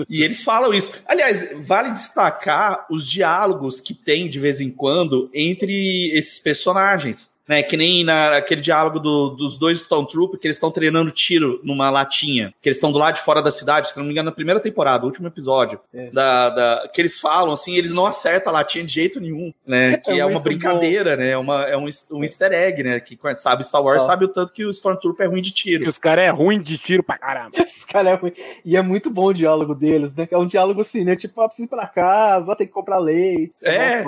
E 0.09 0.23
eles 0.25 0.43
falam 0.43 0.73
isso. 0.75 0.93
Aliás, 1.07 1.51
vale 1.67 1.91
destacar 1.91 2.87
os 2.91 3.09
diálogos 3.09 3.81
que 3.81 3.95
tem 3.95 4.29
de 4.29 4.41
vez 4.41 4.61
em 4.61 4.71
quando 4.71 5.31
entre 5.35 6.11
esses 6.17 6.39
personagens. 6.41 7.34
Né, 7.47 7.63
que 7.63 7.77
nem 7.77 8.03
naquele 8.05 8.63
diálogo 8.63 8.99
do- 8.99 9.29
dos 9.31 9.59
dois 9.59 9.79
Stormtroopers, 9.81 10.41
que 10.41 10.47
eles 10.47 10.57
estão 10.57 10.71
treinando 10.71 11.11
tiro 11.11 11.61
numa 11.63 11.91
latinha, 11.91 12.55
que 12.63 12.69
eles 12.71 12.79
estão 12.79 12.91
do 12.91 12.99
lado 12.99 13.17
de 13.17 13.21
fora 13.21 13.43
da 13.43 13.51
cidade, 13.51 13.91
se 13.91 13.99
não 13.99 14.05
me 14.07 14.13
engano, 14.13 14.31
na 14.31 14.35
primeira 14.35 14.59
temporada, 14.61 15.05
o 15.05 15.07
último 15.09 15.27
episódio, 15.29 15.79
É. 15.93 16.11
da, 16.11 16.49
da- 16.49 16.89
que 16.93 17.03
eles 17.03 17.21
falam 17.21 17.53
assim, 17.53 17.77
eles 17.77 17.93
não 17.93 18.07
acertam 18.07 18.51
a 18.51 18.55
latinha 18.55 18.83
de 18.85 18.91
jeito 18.93 19.21
nenhum, 19.21 19.53
né? 19.67 19.99
Que 19.99 20.13
é, 20.13 20.19
É 20.21 20.25
uma 20.27 20.41
brincadeira, 20.41 21.17
né? 21.17 21.31
É, 21.33 21.37
uma, 21.37 21.65
é 21.65 21.77
um, 21.77 21.87
um 22.13 22.23
easter 22.23 22.51
egg, 22.53 22.83
né? 22.83 22.99
Que 22.99 23.15
quem 23.15 23.35
sabe 23.35 23.63
Star 23.63 23.83
Wars 23.83 24.03
Ó. 24.05 24.07
sabe 24.07 24.25
o 24.25 24.29
tanto 24.29 24.51
que 24.51 24.65
o 24.65 24.71
Stormtrooper 24.71 25.27
é 25.27 25.29
ruim 25.29 25.43
de 25.43 25.51
Que 25.51 25.63
tiro. 25.63 25.89
os 25.89 25.99
caras 25.99 26.25
é 26.25 26.31
ruim 26.31 26.63
de 26.63 26.79
tiro 26.79 27.03
pra 27.03 27.19
caramba. 27.19 27.53
Esse 27.69 27.87
cara 27.87 28.09
é 28.09 28.15
ruim. 28.15 28.33
E 28.65 28.75
é 28.75 28.81
muito 28.81 29.11
bom 29.11 29.27
o 29.27 29.35
diálogo 29.35 29.75
deles, 29.75 30.15
né? 30.15 30.27
Que 30.27 30.35
é 30.35 30.39
um 30.39 30.47
diálogo 30.47 30.81
assim, 30.81 31.05
né? 31.05 31.15
Tipo, 31.15 31.43
ah, 31.43 31.47
preciso 31.49 31.67
ir 31.69 31.71
pra 31.71 31.87
casa, 31.87 32.53
ah, 32.53 32.57
tem 32.57 32.67
que 32.67 32.73
comprar 32.73 32.99
leite. 32.99 33.53
É. 33.63 34.03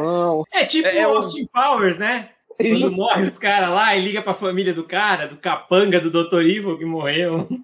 É 0.54 0.64
tipo 0.64 0.88
É, 0.88 0.96
é 0.98 1.02
Austin 1.02 1.46
Powers, 1.52 1.98
né? 1.98 2.30
Sim. 2.60 2.80
Quando 2.80 2.96
morre 2.96 3.24
os 3.24 3.36
caras 3.36 3.68
lá 3.70 3.94
e 3.94 4.00
liga 4.02 4.22
pra 4.22 4.32
família 4.32 4.72
do 4.72 4.82
cara, 4.84 5.26
do 5.26 5.36
capanga, 5.36 6.00
do 6.00 6.10
Dr. 6.10 6.40
Evil 6.40 6.78
que 6.78 6.84
morreu. 6.84 7.46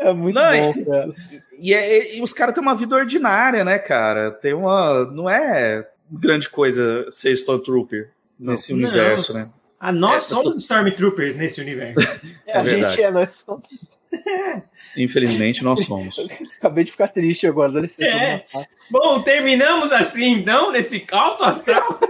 É 0.00 0.12
muito 0.12 0.34
Não, 0.34 0.72
bom, 0.72 0.84
cara. 0.84 1.14
E, 1.58 1.74
é- 1.74 2.16
e 2.16 2.22
os 2.22 2.32
caras 2.32 2.54
têm 2.54 2.62
uma 2.62 2.74
vida 2.74 2.94
ordinária, 2.96 3.64
né, 3.64 3.78
cara? 3.78 4.30
Tem 4.30 4.52
uma. 4.54 5.04
Não 5.06 5.28
é 5.28 5.86
grande 6.10 6.48
coisa 6.48 7.06
ser 7.10 7.32
Stormtrooper 7.32 8.10
nesse 8.38 8.72
Não. 8.72 8.80
universo, 8.88 9.32
né? 9.34 9.48
Ah, 9.80 9.92
nós 9.92 10.16
É, 10.16 10.34
somos 10.34 10.56
Stormtroopers 10.56 11.36
nesse 11.36 11.60
universo. 11.60 12.00
É, 12.46 12.56
a 12.58 12.62
verdade. 12.62 12.94
gente 12.96 13.02
é, 13.04 13.10
nós 13.10 13.34
somos. 13.36 13.98
Infelizmente, 14.96 15.62
nós 15.62 15.84
somos. 15.84 16.18
Acabei 16.58 16.82
de 16.84 16.90
ficar 16.92 17.08
triste 17.08 17.46
agora, 17.46 17.70
dá 17.72 17.80
licença. 17.80 18.10
É. 18.10 18.44
Bom, 18.90 19.20
terminamos 19.22 19.92
assim, 19.92 20.32
então, 20.32 20.72
nesse 20.72 21.04
alto 21.12 21.44
astral. 21.44 22.00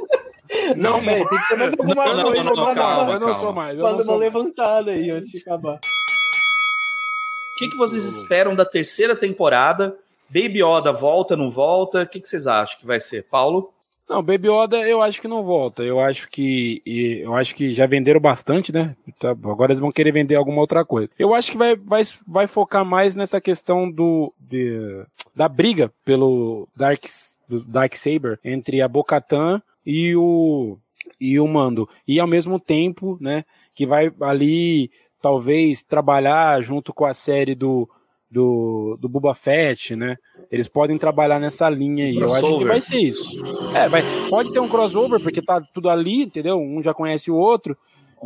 Não, 0.76 1.00
peraí, 1.02 1.28
tem 1.28 1.38
que 1.38 1.48
ter 1.48 1.56
mais 1.56 1.70
alguma 1.72 1.94
Não, 1.94 2.16
não, 2.16 2.22
coisa. 2.24 2.44
não, 2.44 2.54
não, 2.54 2.64
uma- 2.64 2.74
calma, 2.74 3.12
eu 3.12 3.20
não 3.20 3.26
calma. 3.26 3.34
sou 3.40 3.52
mais. 3.52 3.78
Eu 3.78 3.84
uma, 3.84 3.92
não 3.98 4.06
mais. 4.06 4.18
levantada 4.20 4.90
aí 4.92 5.10
antes 5.10 5.30
de 5.30 5.38
acabar. 5.38 5.74
O 5.76 7.58
que, 7.58 7.68
que 7.68 7.76
vocês 7.76 8.04
esperam 8.04 8.54
da 8.54 8.64
terceira 8.64 9.16
temporada 9.16 9.96
Baby 10.30 10.62
Yoda 10.62 10.92
volta, 10.92 11.36
não 11.36 11.50
volta? 11.50 12.02
O 12.02 12.06
que, 12.06 12.20
que 12.20 12.28
vocês 12.28 12.46
acham 12.46 12.78
que 12.78 12.86
vai 12.86 13.00
ser? 13.00 13.26
Paulo? 13.28 13.72
Não, 14.08 14.22
Baby 14.22 14.48
Yoda 14.48 14.78
eu 14.88 15.02
acho 15.02 15.20
que 15.20 15.28
não 15.28 15.42
volta. 15.42 15.82
Eu 15.82 16.00
acho 16.00 16.28
que 16.30 16.80
eu 16.86 17.34
acho 17.34 17.54
que 17.54 17.72
já 17.72 17.86
venderam 17.86 18.20
bastante, 18.20 18.72
né? 18.72 18.94
Tá, 19.18 19.30
agora 19.30 19.72
eles 19.72 19.80
vão 19.80 19.90
querer 19.92 20.12
vender 20.12 20.36
alguma 20.36 20.60
outra 20.60 20.84
coisa. 20.84 21.10
Eu 21.18 21.34
acho 21.34 21.50
que 21.52 21.58
vai, 21.58 21.76
vai, 21.76 22.02
vai 22.26 22.46
focar 22.46 22.84
mais 22.84 23.16
nessa 23.16 23.40
questão 23.40 23.90
do 23.90 24.32
de, 24.38 25.02
da 25.34 25.48
briga 25.48 25.92
pelo 26.04 26.68
Dark 26.76 27.04
do 27.48 27.60
Dark 27.64 27.94
Saber 27.96 28.38
entre 28.44 28.80
a 28.80 28.88
Bocatan 28.88 29.60
e 29.88 30.14
o 30.14 30.76
e 31.18 31.40
o 31.40 31.48
Mando. 31.48 31.88
E 32.06 32.20
ao 32.20 32.26
mesmo 32.26 32.60
tempo, 32.60 33.16
né, 33.20 33.44
que 33.74 33.86
vai 33.86 34.12
ali 34.20 34.90
talvez 35.20 35.82
trabalhar 35.82 36.62
junto 36.62 36.92
com 36.92 37.06
a 37.06 37.14
série 37.14 37.54
do 37.54 37.88
do, 38.30 38.98
do 39.00 39.08
Boba 39.08 39.34
Fett, 39.34 39.96
né? 39.96 40.18
Eles 40.52 40.68
podem 40.68 40.98
trabalhar 40.98 41.40
nessa 41.40 41.66
linha 41.70 42.04
aí. 42.04 42.16
Crossover. 42.16 42.42
Eu 42.42 42.48
acho 42.48 42.58
que 42.58 42.64
vai 42.66 42.80
ser 42.82 42.98
isso. 42.98 43.46
É, 43.74 43.88
vai, 43.88 44.02
pode 44.28 44.52
ter 44.52 44.60
um 44.60 44.68
crossover, 44.68 45.18
porque 45.18 45.40
tá 45.40 45.62
tudo 45.72 45.88
ali, 45.88 46.24
entendeu? 46.24 46.60
Um 46.60 46.82
já 46.82 46.92
conhece 46.92 47.30
o 47.30 47.36
outro. 47.36 47.74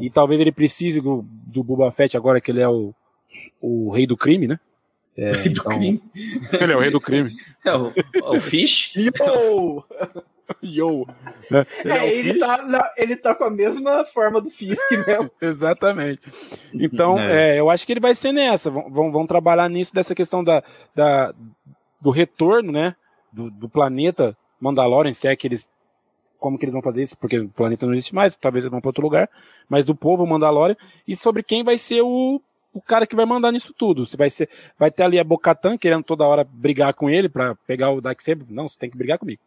E 0.01 0.11
talvez 0.11 0.41
ele 0.41 0.51
precise 0.51 1.01
do, 1.01 1.25
do 1.47 1.63
Boba 1.63 1.93
Fett 1.93 2.17
agora 2.17 2.41
que 2.41 2.51
ele 2.51 2.61
é 2.61 2.69
o, 2.69 2.93
o 3.61 3.93
rei 3.93 4.05
do 4.05 4.17
crime, 4.17 4.49
né? 4.49 4.59
É, 5.17 5.31
rei 5.31 5.51
do 5.51 5.61
então, 5.61 5.79
crime. 5.79 6.03
Ele 6.61 6.73
é 6.73 6.77
o 6.77 6.81
rei 6.81 6.91
do 6.91 7.01
crime. 7.01 7.33
É 7.65 7.77
o, 7.77 7.93
o 8.35 8.41
Fish? 8.41 8.93
Yo! 8.97 9.85
Yo! 10.63 11.07
Né? 11.51 11.67
Ele, 11.85 11.93
é, 11.93 11.99
é 11.99 12.19
ele, 12.19 12.39
tá, 12.39 12.93
ele 12.97 13.17
tá 13.17 13.35
com 13.35 13.45
a 13.45 13.51
mesma 13.51 14.05
forma 14.05 14.41
do 14.41 14.51
Fisk 14.51 14.91
mesmo. 15.07 15.31
Exatamente. 15.41 16.21
Então, 16.75 17.19
é. 17.19 17.57
é. 17.57 17.61
eu 17.61 17.71
acho 17.71 17.87
que 17.87 17.93
ele 17.93 18.01
vai 18.01 18.15
ser 18.15 18.33
nessa. 18.33 18.71
Vão, 18.71 19.11
vão 19.11 19.27
trabalhar 19.27 19.69
nisso, 19.69 19.95
dessa 19.95 20.15
questão 20.15 20.43
da, 20.43 20.63
da, 20.95 21.35
do 22.01 22.11
retorno, 22.11 22.73
né? 22.73 22.95
Do, 23.33 23.51
do 23.51 23.69
planeta 23.69 24.37
Mandalorian, 24.61 25.13
se 25.13 25.27
é 25.27 25.35
que 25.35 25.47
eles. 25.47 25.67
Como 26.39 26.59
que 26.59 26.65
eles 26.65 26.73
vão 26.73 26.83
fazer 26.83 27.03
isso? 27.03 27.17
Porque 27.17 27.39
o 27.39 27.49
planeta 27.49 27.87
não 27.87 27.95
existe 27.95 28.15
mais, 28.15 28.35
talvez 28.35 28.65
eles 28.65 28.71
vão 28.71 28.81
para 28.81 28.89
outro 28.89 29.03
lugar. 29.03 29.31
Mas 29.69 29.85
do 29.85 29.95
povo 29.95 30.27
Mandalorian. 30.27 30.77
E 31.07 31.15
sobre 31.15 31.43
quem 31.43 31.63
vai 31.63 31.79
ser 31.79 32.03
o, 32.03 32.41
o 32.73 32.81
cara 32.81 33.07
que 33.07 33.15
vai 33.15 33.27
mandar 33.27 33.53
nisso 33.53 33.75
tudo. 33.77 34.07
Se 34.07 34.17
vai 34.17 34.31
ser, 34.31 34.49
vai 34.79 34.91
ter 34.91 35.05
ali 35.05 35.19
a 35.19 35.25
Bocatan 35.25 35.77
querendo 35.77 36.03
toda 36.03 36.25
hora 36.25 36.43
brigar 36.45 36.95
com 36.95 37.09
ele 37.09 37.29
para 37.29 37.55
pegar 37.67 37.91
o 37.91 38.01
Darksaber. 38.01 38.47
Não, 38.49 38.69
você 38.69 38.79
tem 38.79 38.91
que 38.91 38.97
brigar 38.97 39.19
comigo. 39.19 39.41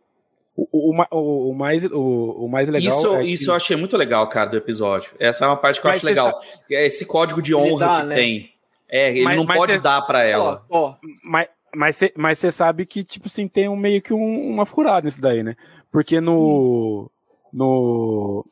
O, 0.55 0.67
o, 0.71 1.05
o, 1.11 1.49
o, 1.49 1.53
mais, 1.53 1.83
o, 1.83 2.45
o 2.45 2.49
mais 2.49 2.69
legal. 2.69 2.97
Isso, 2.97 3.15
é 3.15 3.25
isso 3.25 3.51
eu 3.51 3.55
achei 3.55 3.75
muito 3.75 3.97
legal, 3.97 4.27
cara, 4.29 4.49
do 4.49 4.57
episódio. 4.57 5.11
Essa 5.19 5.45
é 5.45 5.47
uma 5.47 5.57
parte 5.57 5.81
que 5.81 5.87
eu 5.87 5.89
mas 5.89 5.97
acho 5.97 6.05
legal. 6.05 6.31
Sabe... 6.31 6.75
É 6.75 6.85
esse 6.85 7.05
código 7.05 7.41
de 7.41 7.53
honra 7.53 7.85
dá, 7.85 8.01
que 8.01 8.07
né? 8.07 8.15
tem. 8.15 8.53
É, 8.87 9.09
ele 9.09 9.23
mas, 9.23 9.35
não 9.35 9.43
mas 9.43 9.57
pode 9.57 9.73
cê... 9.73 9.79
dar 9.79 10.01
para 10.03 10.23
ela. 10.23 10.63
Ó, 10.69 10.91
ó, 10.91 10.95
mas 11.23 11.47
mas 11.75 11.97
você 11.97 12.13
mas 12.15 12.39
sabe 12.39 12.85
que, 12.85 13.03
tipo 13.03 13.27
assim, 13.27 13.47
tem 13.47 13.67
um, 13.67 13.75
meio 13.75 14.01
que 14.01 14.13
um, 14.13 14.49
uma 14.49 14.65
furada 14.65 15.05
nisso 15.05 15.19
daí, 15.19 15.43
né? 15.43 15.55
Porque 15.91 16.21
no. 16.21 17.11
No. 17.51 18.45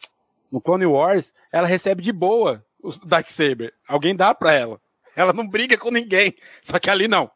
No 0.51 0.61
Clone 0.61 0.85
Wars, 0.85 1.33
ela 1.51 1.65
recebe 1.65 2.03
de 2.03 2.11
boa 2.11 2.63
o 2.81 2.91
Darksaber. 3.07 3.73
Alguém 3.87 4.15
dá 4.15 4.35
pra 4.35 4.53
ela. 4.53 4.79
Ela 5.15 5.33
não 5.33 5.47
briga 5.47 5.77
com 5.77 5.89
ninguém. 5.89 6.35
Só 6.61 6.77
que 6.77 6.91
ali 6.91 7.07
não. 7.07 7.31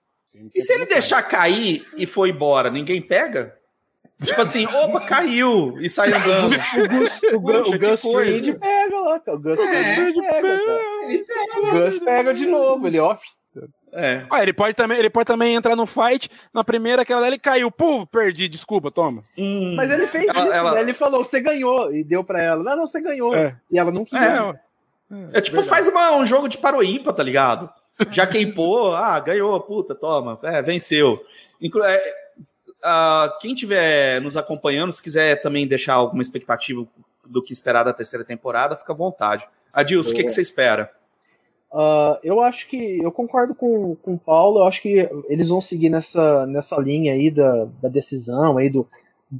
E 0.53 0.61
se 0.61 0.73
ele 0.73 0.85
deixar 0.85 1.23
cair 1.23 1.83
e 1.97 2.05
for 2.05 2.27
embora, 2.27 2.69
ninguém 2.69 3.01
pega? 3.01 3.57
Tipo 4.21 4.41
assim, 4.41 4.65
opa, 4.65 5.01
caiu 5.01 5.77
e 5.79 5.87
sai 5.87 6.11
andando. 6.11 6.55
O 6.55 6.87
Gus, 6.89 7.21
o, 7.23 7.41
Poxa, 7.41 7.75
o 7.75 7.79
Gus 7.79 8.01
Fring 8.01 8.53
pega 8.53 8.99
lá, 8.99 9.19
cara. 9.19 9.37
O 9.37 9.39
Gus 9.39 9.59
é, 9.59 9.95
Fring 9.95 10.21
pega, 10.21 10.41
cara. 10.41 10.79
O 11.57 11.79
Gus 11.79 11.99
pega 11.99 12.33
de 12.33 12.47
novo, 12.47 12.87
ele 12.87 12.99
ó. 12.99 13.15
É. 13.93 14.25
Ah, 14.29 14.41
ele 14.41 14.53
pode 14.53 14.75
também, 14.75 14.97
ele 14.97 15.09
pode 15.09 15.25
também 15.25 15.55
entrar 15.55 15.75
no 15.75 15.85
fight. 15.85 16.29
Na 16.53 16.63
primeira, 16.63 17.03
aquela 17.03 17.21
dela, 17.21 17.33
ele 17.33 17.39
caiu. 17.39 17.71
Pô, 17.71 18.05
perdi, 18.05 18.47
desculpa, 18.47 18.91
toma. 18.91 19.23
Hum. 19.37 19.75
Mas 19.75 19.91
ele 19.91 20.07
fez 20.07 20.27
ela, 20.27 20.43
isso, 20.43 20.53
ela... 20.53 20.73
né? 20.73 20.81
Ele 20.81 20.93
falou, 20.93 21.23
você 21.23 21.39
ganhou. 21.39 21.93
E 21.93 22.03
deu 22.03 22.23
pra 22.23 22.41
ela. 22.41 22.63
Não, 22.63 22.75
não, 22.75 22.87
você 22.87 22.99
ganhou. 22.99 23.35
É. 23.35 23.55
E 23.71 23.79
ela 23.79 23.91
não 23.91 24.03
queria. 24.03 24.55
É, 25.11 25.37
é 25.37 25.41
tipo, 25.41 25.57
verdade. 25.57 25.69
faz 25.69 25.87
uma, 25.87 26.15
um 26.15 26.25
jogo 26.25 26.49
de 26.49 26.57
paroímpa, 26.57 27.13
tá 27.13 27.23
ligado? 27.23 27.69
Já 28.11 28.27
queimou, 28.27 28.93
ah, 28.97 29.19
ganhou, 29.19 29.59
puta, 29.61 29.95
toma. 29.95 30.39
É, 30.43 30.61
venceu. 30.61 31.19
Inclu 31.61 31.83
é, 31.83 31.99
uh, 32.83 33.37
quem 33.39 33.53
estiver 33.53 34.21
nos 34.21 34.37
acompanhando, 34.37 34.91
se 34.91 35.01
quiser 35.01 35.41
também 35.41 35.67
deixar 35.67 35.95
alguma 35.95 36.21
expectativa 36.21 36.85
do 37.25 37.43
que 37.43 37.53
esperar 37.53 37.83
da 37.83 37.93
terceira 37.93 38.25
temporada, 38.25 38.75
fica 38.75 38.93
à 38.93 38.95
vontade. 38.95 39.47
Adilson, 39.73 40.11
o 40.11 40.13
que, 40.13 40.23
que 40.23 40.29
você 40.29 40.41
espera? 40.41 40.91
Uh, 41.71 42.17
eu 42.23 42.39
acho 42.39 42.67
que 42.69 42.99
eu 43.03 43.11
concordo 43.11 43.53
com, 43.53 43.95
com 43.95 44.13
o 44.13 44.19
Paulo, 44.19 44.59
eu 44.59 44.63
acho 44.63 44.81
que 44.81 45.09
eles 45.27 45.49
vão 45.49 45.59
seguir 45.59 45.89
nessa, 45.89 46.47
nessa 46.47 46.79
linha 46.79 47.13
aí 47.13 47.29
da, 47.29 47.65
da 47.81 47.89
decisão, 47.89 48.57
aí 48.57 48.69
do 48.69 48.87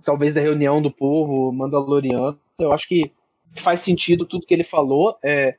talvez 0.04 0.36
da 0.36 0.42
reunião 0.42 0.82
do 0.82 0.92
povo 0.92 1.52
mandaloriano. 1.52 2.38
Eu 2.60 2.74
acho 2.74 2.88
que 2.88 3.12
faz 3.56 3.80
sentido 3.80 4.26
tudo 4.26 4.46
que 4.46 4.54
ele 4.54 4.64
falou. 4.64 5.18
É, 5.24 5.56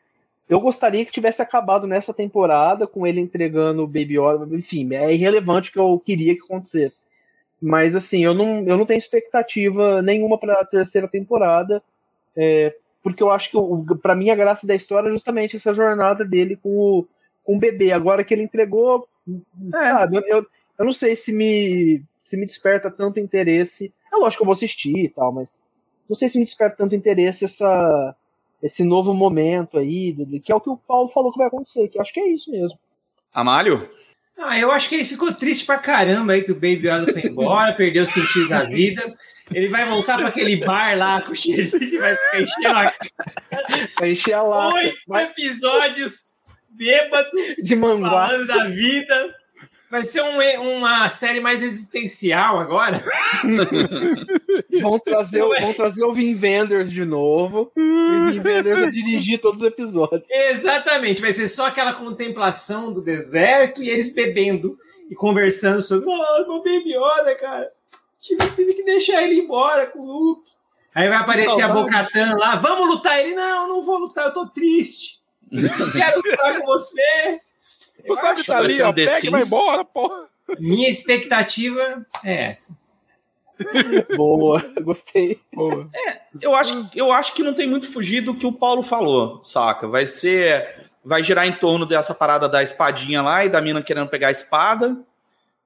eu 0.48 0.60
gostaria 0.60 1.04
que 1.04 1.12
tivesse 1.12 1.40
acabado 1.40 1.86
nessa 1.86 2.12
temporada 2.12 2.86
com 2.86 3.06
ele 3.06 3.20
entregando 3.20 3.82
o 3.82 3.86
Baby 3.86 4.18
Yoda, 4.18 4.56
enfim, 4.56 4.94
é 4.94 5.12
irrelevante 5.12 5.70
o 5.70 5.72
que 5.72 5.78
eu 5.78 6.02
queria 6.04 6.34
que 6.34 6.42
acontecesse. 6.42 7.06
Mas 7.60 7.96
assim, 7.96 8.24
eu 8.24 8.34
não, 8.34 8.64
eu 8.64 8.76
não 8.76 8.86
tenho 8.86 8.98
expectativa 8.98 10.00
nenhuma 10.00 10.38
para 10.38 10.54
a 10.54 10.64
terceira 10.64 11.08
temporada, 11.08 11.82
é, 12.36 12.74
porque 13.02 13.22
eu 13.22 13.30
acho 13.30 13.50
que 13.50 13.94
para 14.00 14.14
mim 14.14 14.30
a 14.30 14.36
graça 14.36 14.66
da 14.66 14.74
história 14.74 15.08
é 15.08 15.12
justamente 15.12 15.56
essa 15.56 15.74
jornada 15.74 16.24
dele 16.24 16.56
com 16.56 16.70
o, 16.70 17.06
com 17.42 17.56
o 17.56 17.58
bebê. 17.58 17.90
Agora 17.90 18.22
que 18.22 18.32
ele 18.32 18.44
entregou, 18.44 19.08
é. 19.74 19.76
sabe, 19.76 20.16
eu, 20.16 20.22
eu, 20.26 20.46
eu, 20.78 20.84
não 20.84 20.92
sei 20.92 21.16
se 21.16 21.32
me, 21.32 22.02
se 22.24 22.36
me 22.36 22.46
desperta 22.46 22.90
tanto 22.90 23.18
interesse. 23.18 23.92
É 24.12 24.16
lógico 24.16 24.38
que 24.38 24.42
eu 24.42 24.46
vou 24.46 24.52
assistir 24.52 24.96
e 24.96 25.08
tal, 25.08 25.32
mas 25.32 25.62
não 26.08 26.14
sei 26.14 26.28
se 26.28 26.38
me 26.38 26.44
desperta 26.44 26.76
tanto 26.76 26.94
interesse 26.94 27.44
essa, 27.44 28.14
esse 28.62 28.84
novo 28.84 29.12
momento 29.12 29.78
aí, 29.78 30.14
que 30.40 30.52
é 30.52 30.54
o 30.54 30.60
que 30.60 30.70
o 30.70 30.76
Paulo 30.76 31.08
falou 31.08 31.32
que 31.32 31.38
vai 31.38 31.48
acontecer, 31.48 31.88
que 31.88 31.98
eu 31.98 32.02
acho 32.02 32.12
que 32.12 32.20
é 32.20 32.28
isso 32.28 32.50
mesmo. 32.50 32.78
Amário? 33.32 33.90
Ah, 34.38 34.58
eu 34.58 34.70
acho 34.70 34.88
que 34.88 34.94
ele 34.94 35.04
ficou 35.04 35.32
triste 35.32 35.66
pra 35.66 35.78
caramba 35.78 36.32
aí 36.32 36.42
que 36.42 36.52
o 36.52 36.54
Baby 36.54 36.88
Yoda 36.88 37.12
foi 37.12 37.22
embora, 37.22 37.72
perdeu 37.72 38.04
o 38.04 38.06
sentido 38.06 38.48
da 38.48 38.62
vida. 38.62 39.12
Ele 39.52 39.68
vai 39.68 39.84
voltar 39.88 40.16
para 40.16 40.28
aquele 40.28 40.56
bar 40.56 40.96
lá 40.96 41.20
com 41.22 41.32
o 41.32 41.34
xerife 41.34 41.98
vai 41.98 42.14
ficar 42.14 42.40
enchendo 42.40 42.68
a 42.68 42.94
Vai 43.98 44.10
encher 44.12 44.34
a 44.34 44.42
lata. 44.42 44.74
Oito 44.74 44.98
episódios 45.16 46.34
bêbado 46.68 47.30
de 47.60 47.74
manguá. 47.74 48.28
falando 48.28 48.46
da 48.46 48.64
vida. 48.68 49.34
Vai 49.90 50.04
ser 50.04 50.22
um, 50.22 50.78
uma 50.78 51.08
série 51.08 51.40
mais 51.40 51.62
existencial 51.62 52.58
agora. 52.58 53.00
vão, 54.80 54.98
trazer, 55.00 55.42
vão 55.42 55.72
trazer 55.72 56.04
o 56.04 56.12
Vin 56.12 56.34
Vendors 56.34 56.90
de 56.90 57.04
novo. 57.04 57.72
E 57.78 58.20
o 58.20 58.32
Vin 58.32 58.40
Vendors 58.40 58.80
vai 58.80 58.90
dirigir 58.90 59.40
todos 59.40 59.62
os 59.62 59.66
episódios. 59.66 60.30
Exatamente. 60.30 61.22
Vai 61.22 61.32
ser 61.32 61.48
só 61.48 61.66
aquela 61.66 61.94
contemplação 61.94 62.92
do 62.92 63.02
deserto 63.02 63.82
e 63.82 63.88
eles 63.88 64.12
bebendo 64.12 64.78
e 65.10 65.14
conversando 65.14 65.80
sobre. 65.80 66.08
Oh, 66.08 66.46
meu 66.46 66.58
Baby 66.58 66.94
Yoda, 66.94 67.34
cara. 67.36 67.70
Tive, 68.20 68.46
tive 68.50 68.74
que 68.74 68.84
deixar 68.84 69.22
ele 69.22 69.40
embora 69.40 69.86
com 69.86 70.00
o 70.00 70.06
Luke. 70.06 70.50
Aí 70.94 71.08
vai 71.08 71.18
aparecer 71.18 71.62
a 71.62 71.68
Bocatan 71.68 72.36
lá. 72.36 72.56
Vamos 72.56 72.88
lutar. 72.88 73.20
Ele, 73.20 73.34
não, 73.34 73.68
não 73.68 73.82
vou 73.82 73.98
lutar, 73.98 74.26
eu 74.26 74.34
tô 74.34 74.46
triste. 74.48 75.20
Não 75.50 75.62
quero 75.92 76.20
lutar 76.22 76.60
com 76.60 76.66
você. 76.66 77.40
O 78.06 78.14
Sabe 78.14 78.44
tá 78.44 78.58
ali, 78.58 78.80
ó, 78.82 78.92
pega 78.92 79.26
e 79.26 79.30
vai 79.30 79.42
embora, 79.42 79.84
porra. 79.84 80.26
Minha 80.58 80.88
expectativa 80.88 82.06
é 82.24 82.50
essa. 82.50 82.78
Boa, 84.16 84.64
gostei. 84.82 85.40
Boa. 85.52 85.88
É, 85.94 86.20
eu 86.40 86.54
acho, 86.54 86.88
eu 86.94 87.12
acho 87.12 87.34
que 87.34 87.42
não 87.42 87.54
tem 87.54 87.66
muito 87.66 87.90
fugir 87.90 88.20
do 88.20 88.34
que 88.34 88.46
o 88.46 88.52
Paulo 88.52 88.82
falou, 88.82 89.42
saca? 89.42 89.88
Vai 89.88 90.06
ser. 90.06 90.86
Vai 91.04 91.22
girar 91.22 91.46
em 91.46 91.52
torno 91.52 91.86
dessa 91.86 92.14
parada 92.14 92.48
da 92.48 92.62
espadinha 92.62 93.22
lá 93.22 93.44
e 93.44 93.48
da 93.48 93.60
mina 93.60 93.82
querendo 93.82 94.08
pegar 94.08 94.28
a 94.28 94.32
espada. 94.32 94.96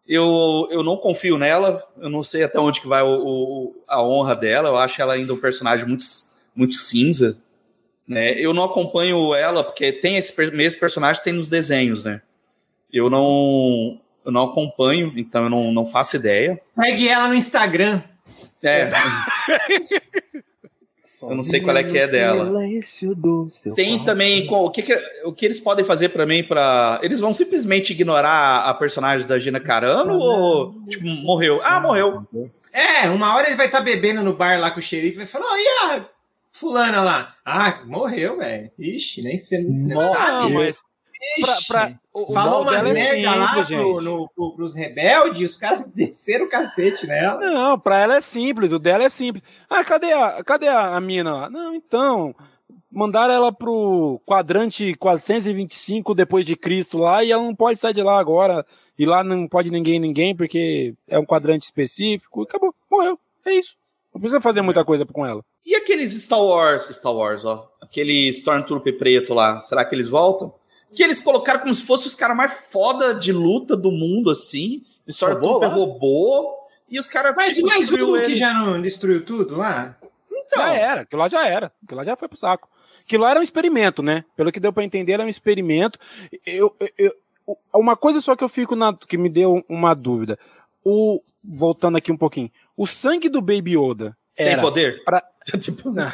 Eu, 0.07 0.69
eu 0.71 0.83
não 0.83 0.97
confio 0.97 1.39
nela, 1.39 1.83
eu 1.99 2.11
não 2.11 2.23
sei 2.23 2.43
até 2.43 2.59
onde 2.59 2.81
que 2.81 2.89
vai 2.89 3.03
o, 3.03 3.09
o 3.09 3.77
a 3.87 4.03
honra 4.03 4.35
dela. 4.35 4.69
Eu 4.69 4.77
acho 4.77 5.01
ela 5.01 5.15
ainda 5.15 5.33
um 5.33 5.41
personagem 5.41 5.87
muito, 5.87 6.05
muito 6.55 6.75
cinza. 6.75 7.43
Né? 8.07 8.33
Eu 8.33 8.53
não 8.53 8.65
acompanho 8.65 9.35
ela, 9.35 9.63
porque 9.63 9.93
tem 9.93 10.17
esse 10.17 10.35
mesmo 10.51 10.81
personagem 10.81 11.23
tem 11.23 11.33
nos 11.33 11.49
desenhos, 11.49 12.03
né? 12.03 12.21
Eu 12.93 13.09
não, 13.09 13.99
eu 14.25 14.31
não 14.31 14.45
acompanho, 14.45 15.13
então 15.17 15.45
eu 15.45 15.51
não, 15.51 15.73
não 15.73 15.87
faço 15.87 16.17
ideia. 16.17 16.57
Segue 16.57 17.09
ela 17.09 17.29
no 17.29 17.35
Instagram. 17.35 18.03
É. 18.63 18.89
eu 21.23 21.37
não 21.37 21.43
sei 21.43 21.61
qual 21.61 21.77
é 21.77 21.85
que 21.85 21.99
é 21.99 22.07
dela. 22.07 22.53
Tem 23.75 24.05
também 24.05 24.47
o 24.49 24.71
que, 24.71 24.83
que, 24.83 24.95
o 25.25 25.33
que 25.33 25.45
eles 25.45 25.59
podem 25.59 25.85
fazer 25.85 26.11
para 26.11 26.27
mim 26.27 26.45
para 26.45 27.01
eles 27.03 27.19
vão 27.19 27.33
simplesmente 27.33 27.93
ignorar 27.93 28.69
a 28.69 28.75
personagem 28.75 29.27
da 29.27 29.39
Gina 29.39 29.59
Carano 29.59 30.19
ou 30.19 30.87
tipo, 30.89 31.07
morreu? 31.07 31.61
Ah, 31.65 31.81
morreu. 31.81 32.27
É, 32.73 33.09
uma 33.09 33.35
hora 33.37 33.49
ele 33.49 33.57
vai 33.57 33.67
estar 33.67 33.79
tá 33.79 33.85
bebendo 33.85 34.23
no 34.23 34.35
bar 34.35 34.59
lá 34.59 34.71
com 34.71 34.81
o 34.81 34.83
xerife 34.83 35.15
e 35.15 35.19
vai 35.19 35.27
falar: 35.27 35.47
"Oh, 35.53 35.57
e 35.57 36.22
fulana 36.53 37.03
lá. 37.03 37.35
Ah, 37.45 37.83
morreu, 37.87 38.39
velho. 38.39 38.71
Ixi, 38.79 39.23
nem 39.23 39.39
sei. 39.39 39.65
Não, 39.65 40.51
mas, 40.51 40.83
pra, 41.41 41.57
pra, 41.69 42.01
o, 42.15 42.33
Falou 42.33 42.63
umas 42.63 42.87
é 42.87 42.93
merda 42.93 43.17
é 43.17 43.35
lá 43.35 43.65
pro, 43.65 44.01
no, 44.01 44.29
pro, 44.29 44.55
pros 44.55 44.75
rebeldes, 44.75 45.53
os 45.53 45.57
caras 45.57 45.85
desceram 45.95 46.47
o 46.47 46.49
cacete 46.49 47.07
nela. 47.07 47.41
Não, 47.41 47.79
pra 47.79 47.99
ela 47.99 48.17
é 48.17 48.21
simples, 48.21 48.73
o 48.73 48.79
dela 48.79 49.05
é 49.05 49.11
simples. 49.11 49.43
Ah, 49.69 49.85
cadê 49.85 50.13
a, 50.13 50.45
cadê 50.45 50.69
a, 50.69 50.97
a 50.97 51.01
mina 51.01 51.33
lá? 51.33 51.51
Não, 51.51 51.75
então, 51.75 52.35
mandaram 52.91 53.33
ela 53.33 53.53
pro 53.53 54.21
quadrante 54.27 54.95
425 54.95 56.15
depois 56.15 56.45
de 56.45 56.55
Cristo 56.55 56.99
lá 56.99 57.25
e 57.25 57.33
ela 57.33 57.43
não 57.43 57.55
pode 57.55 57.79
sair 57.79 57.95
de 57.95 58.03
lá 58.03 58.19
agora. 58.19 58.67
E 58.99 59.07
lá 59.07 59.25
não 59.25 59.49
pode 59.49 59.71
ninguém 59.71 59.99
ninguém 59.99 60.37
porque 60.37 60.95
é 61.09 61.19
um 61.19 61.25
quadrante 61.25 61.65
específico. 61.65 62.43
Acabou, 62.43 62.75
morreu. 62.91 63.19
É 63.45 63.55
isso. 63.55 63.75
Não 64.13 64.21
precisa 64.21 64.41
fazer 64.41 64.63
muita 64.63 64.85
coisa 64.85 65.07
com 65.07 65.25
ela. 65.25 65.43
E 65.65 65.75
aqueles 65.75 66.13
Star 66.23 66.43
Wars, 66.43 66.85
Star 66.85 67.15
Wars, 67.15 67.45
ó, 67.45 67.71
aquele 67.81 68.29
Stormtrooper 68.29 68.99
preto 68.99 69.33
lá, 69.33 69.61
será 69.61 69.85
que 69.85 69.95
eles 69.95 70.09
voltam? 70.09 70.53
Que 70.95 71.03
eles 71.03 71.21
colocaram 71.21 71.61
como 71.61 71.75
se 71.75 71.85
fossem 71.85 72.09
os 72.09 72.15
caras 72.15 72.37
mais 72.37 72.53
foda 72.71 73.15
de 73.15 73.33
luta 73.33 73.77
do 73.77 73.91
mundo, 73.91 74.31
assim. 74.31 74.83
Stormtrooper 75.07 75.71
robô, 75.71 75.93
robô 75.93 76.63
e 76.91 76.99
os 76.99 77.09
caras. 77.09 77.35
Mas, 77.35 77.57
tipo, 77.57 77.67
mas 77.67 77.91
o 77.91 78.23
que 78.23 78.35
já 78.35 78.53
não 78.53 78.81
destruiu 78.81 79.25
tudo 79.25 79.57
lá? 79.57 79.97
Então. 80.31 80.63
Já 80.63 80.75
era, 80.75 81.01
aquilo 81.01 81.23
lá 81.23 81.29
já 81.29 81.49
era. 81.49 81.73
Aquilo 81.83 81.99
lá 81.99 82.05
já 82.05 82.15
foi 82.15 82.29
pro 82.29 82.37
saco. 82.37 82.69
Aquilo 83.03 83.25
lá 83.25 83.31
era 83.31 83.41
um 83.41 83.43
experimento, 83.43 84.03
né? 84.03 84.25
Pelo 84.37 84.53
que 84.53 84.61
deu 84.61 84.73
para 84.73 84.85
entender, 84.85 85.13
era 85.13 85.25
um 85.25 85.29
experimento. 85.29 85.99
Eu, 86.47 86.77
eu, 86.79 86.89
eu, 86.99 87.17
uma 87.75 87.97
coisa 87.97 88.21
só 88.21 88.37
que 88.37 88.45
eu 88.45 88.49
fico 88.49 88.77
na, 88.77 88.95
que 88.95 89.17
me 89.17 89.29
deu 89.29 89.65
uma 89.69 89.95
dúvida. 89.95 90.39
O, 90.85 91.23
voltando 91.43 91.97
aqui 91.97 92.13
um 92.13 92.17
pouquinho. 92.17 92.51
O 92.77 92.87
sangue 92.87 93.29
do 93.29 93.41
Baby 93.41 93.77
Yoda 93.77 94.17
tem 94.37 94.59
poder? 94.59 95.05
Pra... 95.05 95.23
tipo, 95.61 95.91
não. 95.91 96.11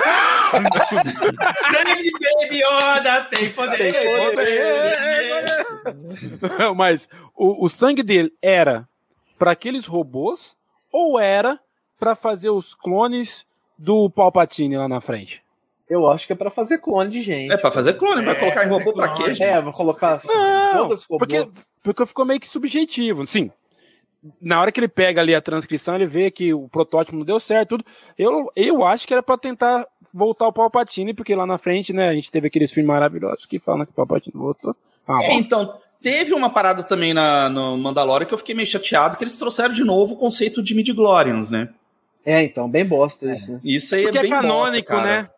sangue 1.55 2.11
Baby 2.13 2.63
Yoda 2.63 3.25
tem 3.31 3.51
poder. 3.53 3.93
Tem 3.93 4.35
poder. 4.35 4.59
Mas 6.75 7.09
o, 7.35 7.65
o 7.65 7.69
sangue 7.69 8.03
dele 8.03 8.33
era 8.43 8.89
para 9.39 9.53
aqueles 9.53 9.87
robôs 9.87 10.57
ou 10.93 11.19
era 11.19 11.61
para 11.99 12.15
fazer 12.15 12.51
os 12.51 12.75
clones 12.75 13.47
do 13.77 14.11
Palpatine 14.11 14.77
lá 14.77 14.89
na 14.89 15.01
frente? 15.01 15.43
Eu 15.89 16.09
acho 16.11 16.27
que 16.27 16.33
é 16.33 16.37
para 16.37 16.51
fazer 16.51 16.79
clone 16.79 17.11
de 17.11 17.23
gente. 17.23 17.53
É 17.53 17.57
para 17.57 17.71
fazer 17.71 17.95
clone, 17.95 18.23
vai 18.23 18.35
é, 18.35 18.39
colocar 18.39 18.67
em 18.67 18.69
robô 18.69 18.93
para 18.93 19.15
quê? 19.15 19.29
Gente? 19.29 19.43
É, 19.43 19.61
vou 19.63 19.73
colocar 19.73 20.21
Não, 20.25 20.83
todas 20.83 21.05
robôs. 21.05 21.29
Porque, 21.29 21.49
porque 21.83 22.07
ficou 22.07 22.27
meio 22.27 22.39
que 22.39 22.47
subjetivo. 22.47 23.27
Sim, 23.27 23.51
na 24.41 24.61
hora 24.61 24.73
que 24.73 24.81
ele 24.81 24.89
pega 24.89 25.21
ali 25.21 25.35
a 25.35 25.41
transcrição, 25.41 25.95
ele 25.95 26.07
vê 26.07 26.31
que 26.31 26.53
o 26.53 26.69
protótipo 26.69 27.17
não 27.17 27.25
deu 27.25 27.39
certo, 27.39 27.71
tudo. 27.71 27.85
Eu, 28.19 28.51
eu 28.57 28.85
acho 28.85 29.07
que 29.07 29.13
era 29.13 29.23
para 29.23 29.39
tentar 29.39 29.87
voltar 30.13 30.49
o 30.49 30.53
Palpatine, 30.53 31.15
porque 31.15 31.35
lá 31.35 31.47
na 31.47 31.59
frente, 31.59 31.93
né, 31.93 32.09
a 32.09 32.15
gente 32.15 32.31
teve 32.31 32.49
aqueles 32.49 32.73
filmes 32.73 32.89
maravilhosos 32.89 33.47
que 33.47 33.59
falam 33.59 33.85
que 33.85 33.93
o 33.93 33.95
Palpatine 33.95 34.35
voltou. 34.37 34.75
Ah, 35.07 35.23
é, 35.23 35.35
então, 35.35 35.79
teve 36.03 36.35
uma 36.35 36.51
parada 36.51 36.83
também 36.83 37.15
na, 37.15 37.49
no 37.49 37.77
Mandalorian 37.79 38.27
que 38.27 38.35
eu 38.35 38.39
fiquei 38.39 38.55
meio 38.55 38.67
chateado, 38.67 39.17
que 39.17 39.25
eles 39.25 39.39
trouxeram 39.39 39.73
de 39.73 39.85
novo 39.85 40.15
o 40.15 40.19
conceito 40.19 40.63
de 40.63 40.75
midi-glorians, 40.75 41.51
né? 41.51 41.69
É, 42.25 42.43
então, 42.43 42.69
bem 42.69 42.85
bosta 42.85 43.33
isso. 43.33 43.53
Né? 43.53 43.61
Isso 43.65 43.95
aí 43.95 44.03
é 44.03 44.05
porque 44.05 44.19
é 44.19 44.23
bem 44.23 44.33
é 44.33 44.35
canônico, 44.35 44.93
bosta, 44.93 45.07
né? 45.07 45.31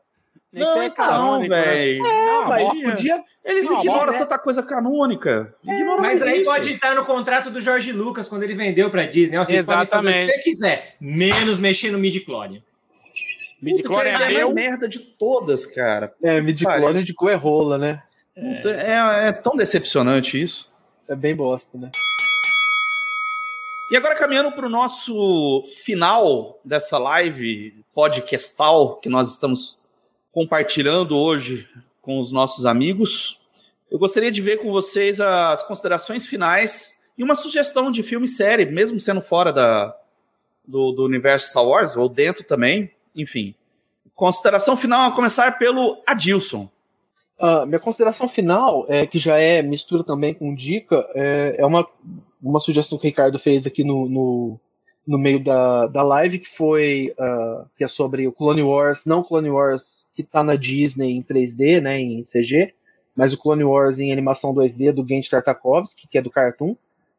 Não, 0.52 0.82
é 0.82 0.90
canônico, 0.90 1.54
velho. 1.54 2.04
É, 2.04 2.44
mas 2.48 2.82
podia. 2.82 3.22
Eles 3.44 3.70
não, 3.70 3.80
ignoram 3.80 4.18
tanta 4.18 4.38
coisa 4.38 4.62
canônica. 4.62 5.54
É, 5.64 5.84
mas 5.84 6.22
aí 6.22 6.40
isso. 6.40 6.50
pode 6.50 6.72
estar 6.72 6.94
no 6.94 7.04
contrato 7.04 7.50
do 7.50 7.60
Jorge 7.60 7.92
Lucas 7.92 8.28
quando 8.28 8.42
ele 8.42 8.54
vendeu 8.54 8.90
pra 8.90 9.06
Disney. 9.06 9.38
Vocês 9.38 9.60
Exatamente. 9.60 9.90
podem 9.90 10.12
fazer 10.12 10.24
o 10.24 10.26
que 10.26 10.32
você 10.34 10.42
quiser, 10.42 10.96
menos 11.00 11.58
mexer 11.60 11.92
no 11.92 11.98
midi-clone. 11.98 12.64
Midi-clone 13.62 14.08
é, 14.08 14.12
é 14.12 14.14
a 14.14 14.28
meu... 14.28 14.52
merda 14.52 14.88
de 14.88 14.98
todas, 14.98 15.66
cara. 15.66 16.12
É, 16.22 16.40
midi-clone 16.40 17.04
de 17.04 17.14
cu 17.14 17.28
é 17.28 17.34
rola, 17.34 17.78
né? 17.78 18.02
É, 18.36 19.28
é 19.28 19.32
tão 19.32 19.54
decepcionante 19.54 20.40
isso. 20.40 20.72
É 21.08 21.14
bem 21.14 21.34
bosta, 21.34 21.78
né? 21.78 21.90
E 23.90 23.96
agora 23.96 24.14
caminhando 24.14 24.52
para 24.52 24.66
o 24.66 24.70
nosso 24.70 25.64
final 25.84 26.60
dessa 26.64 26.96
live 26.96 27.74
podcastal 27.92 28.96
que 28.96 29.08
nós 29.08 29.28
estamos 29.28 29.80
compartilhando 30.32 31.16
hoje 31.16 31.68
com 32.00 32.18
os 32.18 32.32
nossos 32.32 32.66
amigos. 32.66 33.40
Eu 33.90 33.98
gostaria 33.98 34.30
de 34.30 34.40
ver 34.40 34.58
com 34.58 34.70
vocês 34.70 35.20
as 35.20 35.62
considerações 35.62 36.26
finais 36.26 37.02
e 37.18 37.24
uma 37.24 37.34
sugestão 37.34 37.90
de 37.90 38.02
filme 38.02 38.26
e 38.26 38.28
série, 38.28 38.64
mesmo 38.64 38.98
sendo 39.00 39.20
fora 39.20 39.52
da, 39.52 39.96
do, 40.66 40.92
do 40.92 41.04
universo 41.04 41.50
Star 41.50 41.64
Wars, 41.64 41.96
ou 41.96 42.08
dentro 42.08 42.44
também, 42.44 42.90
enfim. 43.14 43.54
Consideração 44.14 44.76
final 44.76 45.10
a 45.10 45.14
começar 45.14 45.58
pelo 45.58 46.00
Adilson. 46.06 46.70
Uh, 47.38 47.66
minha 47.66 47.80
consideração 47.80 48.28
final, 48.28 48.84
é, 48.88 49.06
que 49.06 49.18
já 49.18 49.38
é 49.38 49.62
mistura 49.62 50.04
também 50.04 50.34
com 50.34 50.54
dica, 50.54 51.06
é, 51.14 51.56
é 51.58 51.66
uma, 51.66 51.88
uma 52.40 52.60
sugestão 52.60 52.98
que 52.98 53.06
o 53.06 53.08
Ricardo 53.08 53.38
fez 53.38 53.66
aqui 53.66 53.82
no, 53.82 54.08
no, 54.08 54.60
no 55.06 55.18
meio 55.18 55.42
da, 55.42 55.86
da 55.86 56.02
live, 56.02 56.38
que 56.38 56.48
foi 56.48 57.14
uh, 57.18 57.66
que 57.76 57.84
é 57.84 57.88
sobre 57.88 58.26
o 58.26 58.32
Clone 58.32 58.62
Wars, 58.62 59.06
não 59.06 59.22
Clone 59.22 59.50
Wars 59.50 60.10
que 60.14 60.22
está 60.22 60.44
na 60.44 60.56
Disney 60.56 61.12
em 61.12 61.22
3D, 61.22 61.80
né, 61.80 61.98
em 61.98 62.22
CG, 62.22 62.74
mas 63.16 63.32
o 63.32 63.38
Clone 63.38 63.64
Wars 63.64 63.98
em 63.98 64.12
animação 64.12 64.54
2D 64.54 64.92
do 64.92 65.06
Genji 65.06 65.30
Tartakovsky, 65.30 66.06
que 66.08 66.18
é 66.18 66.22
do 66.22 66.30
Cartoon. 66.30 66.76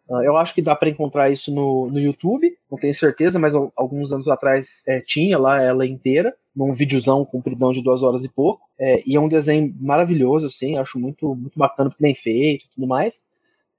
Uh, 0.07 0.21
eu 0.23 0.35
acho 0.37 0.53
que 0.53 0.61
dá 0.61 0.75
para 0.75 0.89
encontrar 0.89 1.29
isso 1.29 1.53
no, 1.53 1.87
no 1.89 1.99
YouTube, 1.99 2.57
não 2.69 2.77
tenho 2.77 2.93
certeza, 2.93 3.39
mas 3.39 3.55
alguns 3.75 4.11
anos 4.11 4.27
atrás 4.27 4.83
é, 4.87 4.99
tinha 4.99 5.37
lá 5.37 5.61
ela 5.61 5.85
inteira, 5.85 6.35
num 6.55 6.73
videozão 6.73 7.23
compridão 7.23 7.71
de 7.71 7.81
duas 7.81 8.03
horas 8.03 8.25
e 8.25 8.29
pouco. 8.29 8.61
É, 8.79 9.01
e 9.05 9.15
é 9.15 9.19
um 9.19 9.27
desenho 9.27 9.73
maravilhoso, 9.79 10.47
assim, 10.47 10.77
acho 10.77 10.99
muito, 10.99 11.33
muito 11.35 11.57
bacana, 11.57 11.93
bem 11.99 12.13
feito 12.13 12.65
e 12.65 12.69
tudo 12.75 12.87
mais. 12.87 13.29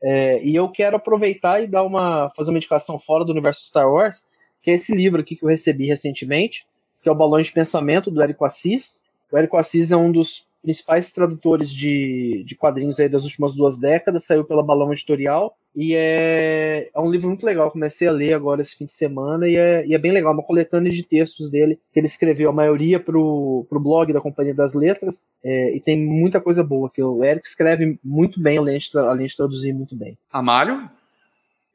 É, 0.03 0.43
e 0.43 0.55
eu 0.55 0.69
quero 0.69 0.97
aproveitar 0.97 1.63
e 1.63 1.67
dar 1.67 1.85
uma 1.85 2.31
fazer 2.37 2.51
uma 2.51 2.59
indicação 2.59 2.99
fora 2.99 3.25
do 3.25 3.33
universo 3.33 3.65
Star 3.65 3.91
Wars, 3.91 4.27
que 4.63 4.71
é 4.71 4.75
esse 4.75 4.95
livro 4.95 5.21
aqui 5.21 5.37
que 5.37 5.45
eu 5.45 5.49
recebi 5.49 5.87
recentemente, 5.87 6.67
que 7.03 7.09
é 7.09 7.13
o 7.13 7.15
Balões 7.15 7.47
de 7.47 7.53
Pensamento 7.53 8.11
do 8.11 8.23
Érico 8.23 8.45
Assis. 8.45 9.05
O 9.31 9.39
Érico 9.39 9.57
Assis 9.57 9.93
é 9.93 9.97
um 9.97 10.11
dos 10.11 10.47
principais 10.63 11.11
tradutores 11.13 11.75
de, 11.75 12.45
de 12.47 12.55
quadrinhos 12.55 13.01
aí 13.01 13.09
das 13.09 13.25
últimas 13.25 13.55
duas 13.55 13.79
décadas, 13.79 14.25
saiu 14.25 14.45
pela 14.45 14.65
Balão 14.65 14.93
Editorial, 14.93 15.57
e 15.75 15.95
é, 15.95 16.91
é 16.95 17.01
um 17.01 17.11
livro 17.11 17.29
muito 17.29 17.47
legal. 17.47 17.71
Comecei 17.71 18.07
a 18.07 18.13
ler 18.13 18.35
agora 18.35 18.61
esse 18.61 18.77
fim 18.77 18.85
de 18.85 18.93
semana 18.93 19.49
e 19.49 19.57
é, 19.57 19.87
e 19.87 19.95
é 19.95 19.99
bem 19.99 20.13
legal. 20.13 20.33
Uma 20.33 20.43
coletânea 20.43 20.93
de 20.93 21.03
textos 21.03 21.51
dele, 21.51 21.79
que 21.93 21.99
ele 21.99 22.07
escreveu 22.07 22.51
a 22.51 22.53
maioria 22.53 23.01
pro, 23.01 23.67
pro 23.69 23.81
blog 23.81 24.13
da 24.13 24.21
Companhia 24.21 24.55
das 24.55 24.75
Letras, 24.75 25.27
é, 25.43 25.75
e 25.75 25.81
tem 25.81 25.99
muita 25.99 26.41
coisa 26.41 26.63
boa. 26.63 26.91
que 26.91 27.03
O 27.03 27.25
Eric 27.25 27.49
escreve 27.49 27.99
muito 28.05 28.41
bem, 28.41 28.59
além 28.59 28.79
de, 28.79 28.99
além 28.99 29.27
de 29.27 29.37
traduzir 29.37 29.73
muito 29.73 29.97
bem. 29.97 30.17
Amário? 30.31 30.91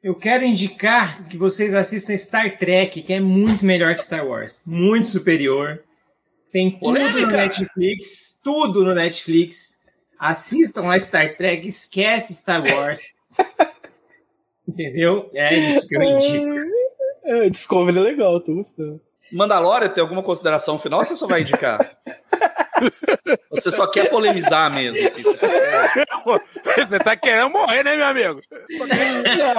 Eu 0.00 0.14
quero 0.14 0.44
indicar 0.44 1.24
que 1.28 1.36
vocês 1.36 1.74
assistam 1.74 2.16
Star 2.16 2.56
Trek, 2.56 3.02
que 3.02 3.12
é 3.12 3.18
muito 3.18 3.66
melhor 3.66 3.96
que 3.96 4.04
Star 4.04 4.24
Wars. 4.24 4.62
Muito 4.64 5.08
superior. 5.08 5.82
Tem 6.52 6.70
tudo 6.70 6.80
Polêmica. 6.80 7.20
no 7.20 7.32
Netflix, 7.32 8.40
tudo 8.42 8.84
no 8.84 8.94
Netflix. 8.94 9.78
Assistam 10.18 10.90
a 10.90 10.98
Star 10.98 11.36
Trek, 11.36 11.66
esquece 11.66 12.34
Star 12.34 12.62
Wars. 12.64 13.00
Entendeu? 14.66 15.30
É 15.32 15.54
isso 15.54 15.86
que 15.86 15.96
eu 15.96 16.02
indico. 16.02 16.68
É, 17.24 17.50
Discovery 17.50 17.98
é 17.98 18.00
legal, 18.00 18.40
tô 18.40 18.54
gostando. 18.54 19.00
Mandalorian 19.30 19.88
tem 19.90 20.00
alguma 20.00 20.22
consideração 20.22 20.78
final 20.78 21.00
ou 21.00 21.04
você 21.04 21.14
só 21.14 21.26
vai 21.26 21.42
indicar? 21.42 21.98
Você 23.50 23.70
só 23.70 23.86
quer 23.86 24.08
polemizar 24.08 24.72
mesmo. 24.72 25.06
Assim, 25.06 25.22
você, 25.22 25.48
quer... 25.48 26.06
você 26.86 26.98
tá 26.98 27.16
querendo 27.16 27.50
morrer, 27.50 27.82
né, 27.82 27.96
meu 27.96 28.06
amigo? 28.06 28.40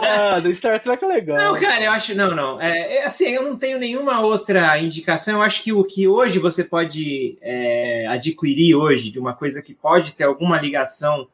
Ah, 0.01 0.41
Star 0.53 0.80
Trek 0.80 1.03
é 1.03 1.07
legal. 1.07 1.38
Não, 1.38 1.59
cara, 1.59 1.84
eu 1.84 1.91
acho. 1.91 2.15
Não, 2.15 2.36
não. 2.36 2.61
É, 2.61 2.97
é, 2.97 3.05
assim, 3.05 3.30
eu 3.30 3.43
não 3.43 3.57
tenho 3.57 3.80
nenhuma 3.80 4.22
outra 4.22 4.78
indicação. 4.80 5.36
Eu 5.36 5.41
acho 5.41 5.63
que 5.63 5.74
o 5.74 5.84
que 5.84 6.07
hoje 6.07 6.39
você 6.39 6.63
pode 6.63 7.38
é, 7.41 8.07
adquirir 8.07 8.76
hoje 8.76 9.11
de 9.11 9.20
uma 9.20 9.34
coisa 9.34 9.61
que 9.61 9.74
pode 9.74 10.13
ter 10.13 10.24
alguma 10.24 10.59
ligação 10.59 11.28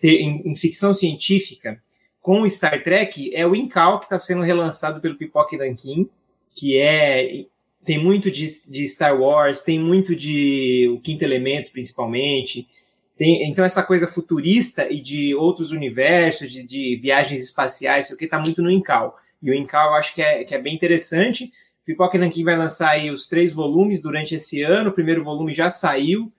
ter, 0.00 0.20
em, 0.20 0.42
em, 0.44 0.56
ficção 0.56 0.92
científica 0.92 1.80
com 2.20 2.48
Star 2.48 2.82
Trek 2.82 3.34
é 3.34 3.46
o 3.46 3.54
Incal, 3.54 3.98
que 3.98 4.06
está 4.06 4.18
sendo 4.18 4.42
relançado 4.42 5.00
pelo 5.00 5.16
Pipoque 5.16 5.56
Nankin, 5.56 6.08
que 6.54 6.78
é 6.78 7.44
tem 7.84 8.02
muito 8.02 8.30
de, 8.30 8.46
de, 8.68 8.86
Star 8.88 9.20
Wars, 9.20 9.60
tem 9.60 9.78
muito 9.78 10.14
de 10.14 10.88
o 10.92 11.00
Quinto 11.00 11.24
Elemento, 11.24 11.72
principalmente. 11.72 12.68
Tem, 13.16 13.48
então, 13.48 13.64
essa 13.64 13.82
coisa 13.82 14.06
futurista 14.06 14.90
e 14.90 15.00
de 15.00 15.34
outros 15.34 15.72
universos, 15.72 16.50
de, 16.50 16.62
de 16.62 16.96
viagens 16.96 17.42
espaciais, 17.42 18.06
isso 18.06 18.14
aqui 18.14 18.24
está 18.24 18.38
muito 18.38 18.62
no 18.62 18.70
Incal. 18.70 19.18
E 19.42 19.50
o 19.50 19.54
Incal 19.54 19.90
eu 19.90 19.94
acho 19.94 20.14
que 20.14 20.22
é, 20.22 20.44
que 20.44 20.54
é 20.54 20.60
bem 20.60 20.74
interessante. 20.74 21.52
Pipoca 21.84 22.16
Nankin 22.16 22.44
vai 22.44 22.56
lançar 22.56 22.90
aí 22.90 23.10
os 23.10 23.26
três 23.26 23.52
volumes 23.52 24.00
durante 24.00 24.36
esse 24.36 24.62
ano. 24.62 24.90
O 24.90 24.94
primeiro 24.94 25.24
volume 25.24 25.52
já 25.52 25.68
saiu. 25.68 26.32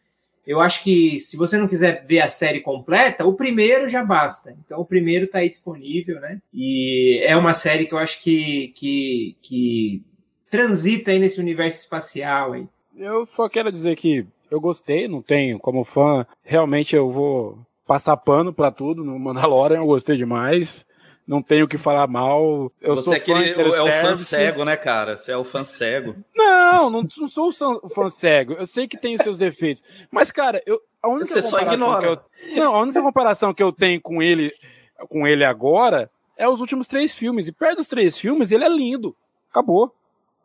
Eu 0.45 0.59
acho 0.59 0.83
que 0.83 1.19
se 1.19 1.37
você 1.37 1.57
não 1.57 1.67
quiser 1.67 2.05
ver 2.05 2.19
a 2.21 2.29
série 2.29 2.59
completa, 2.59 3.25
o 3.25 3.33
primeiro 3.33 3.87
já 3.87 4.03
basta. 4.03 4.55
Então 4.65 4.79
o 4.79 4.85
primeiro 4.85 5.25
está 5.25 5.39
aí 5.39 5.49
disponível, 5.49 6.19
né? 6.19 6.41
E 6.53 7.21
é 7.25 7.35
uma 7.35 7.53
série 7.53 7.85
que 7.85 7.93
eu 7.93 7.97
acho 7.97 8.21
que, 8.21 8.69
que, 8.75 9.37
que 9.41 10.01
transita 10.53 11.09
aí 11.09 11.17
nesse 11.17 11.41
universo 11.41 11.79
espacial 11.79 12.53
aí. 12.53 12.67
Eu 12.95 13.25
só 13.25 13.49
quero 13.49 13.71
dizer 13.71 13.95
que 13.95 14.23
eu 14.51 14.61
gostei, 14.61 15.07
não 15.07 15.19
tenho 15.19 15.57
como 15.57 15.83
fã. 15.83 16.27
Realmente 16.43 16.95
eu 16.95 17.11
vou 17.11 17.57
passar 17.87 18.15
pano 18.17 18.53
pra 18.53 18.69
tudo. 18.69 19.03
No 19.03 19.17
Mandalorian 19.17 19.77
eu 19.77 19.87
gostei 19.87 20.15
demais. 20.15 20.85
Não 21.25 21.41
tenho 21.41 21.65
o 21.65 21.67
que 21.67 21.79
falar 21.79 22.05
mal. 22.05 22.71
Eu 22.79 22.95
Você 22.95 23.01
sou 23.01 23.13
é, 23.15 23.17
aquele, 23.17 23.53
fã 23.55 23.61
é 23.61 23.81
o 23.81 24.01
fã 24.03 24.15
cego, 24.15 24.63
né, 24.63 24.77
cara? 24.77 25.17
Você 25.17 25.31
é 25.31 25.37
o 25.37 25.43
fã 25.43 25.63
cego. 25.63 26.15
Não, 26.35 26.91
não, 26.91 27.01
não 27.01 27.29
sou 27.29 27.49
o 27.81 27.89
fã 27.89 28.07
cego. 28.09 28.53
Eu 28.53 28.67
sei 28.67 28.87
que 28.87 28.95
tem 28.97 29.15
os 29.15 29.23
seus 29.23 29.39
defeitos. 29.39 29.83
Mas, 30.11 30.31
cara, 30.31 30.61
eu, 30.67 30.79
a 31.01 31.07
única 31.07 31.25
Você 31.25 31.41
só 31.41 31.57
comparação 31.57 31.73
ignora. 31.73 32.17
que 32.17 32.51
eu, 32.51 32.55
Não, 32.57 32.75
a 32.75 32.81
única 32.81 33.01
comparação 33.01 33.55
que 33.55 33.63
eu 33.63 33.71
tenho 33.71 33.99
com 33.99 34.21
ele, 34.21 34.53
com 35.09 35.25
ele 35.25 35.43
agora 35.43 36.11
é 36.37 36.47
os 36.47 36.59
últimos 36.59 36.87
três 36.87 37.15
filmes. 37.15 37.47
E 37.47 37.51
perto 37.51 37.77
dos 37.77 37.87
três 37.87 38.19
filmes, 38.19 38.51
ele 38.51 38.65
é 38.65 38.69
lindo. 38.69 39.15
Acabou. 39.49 39.91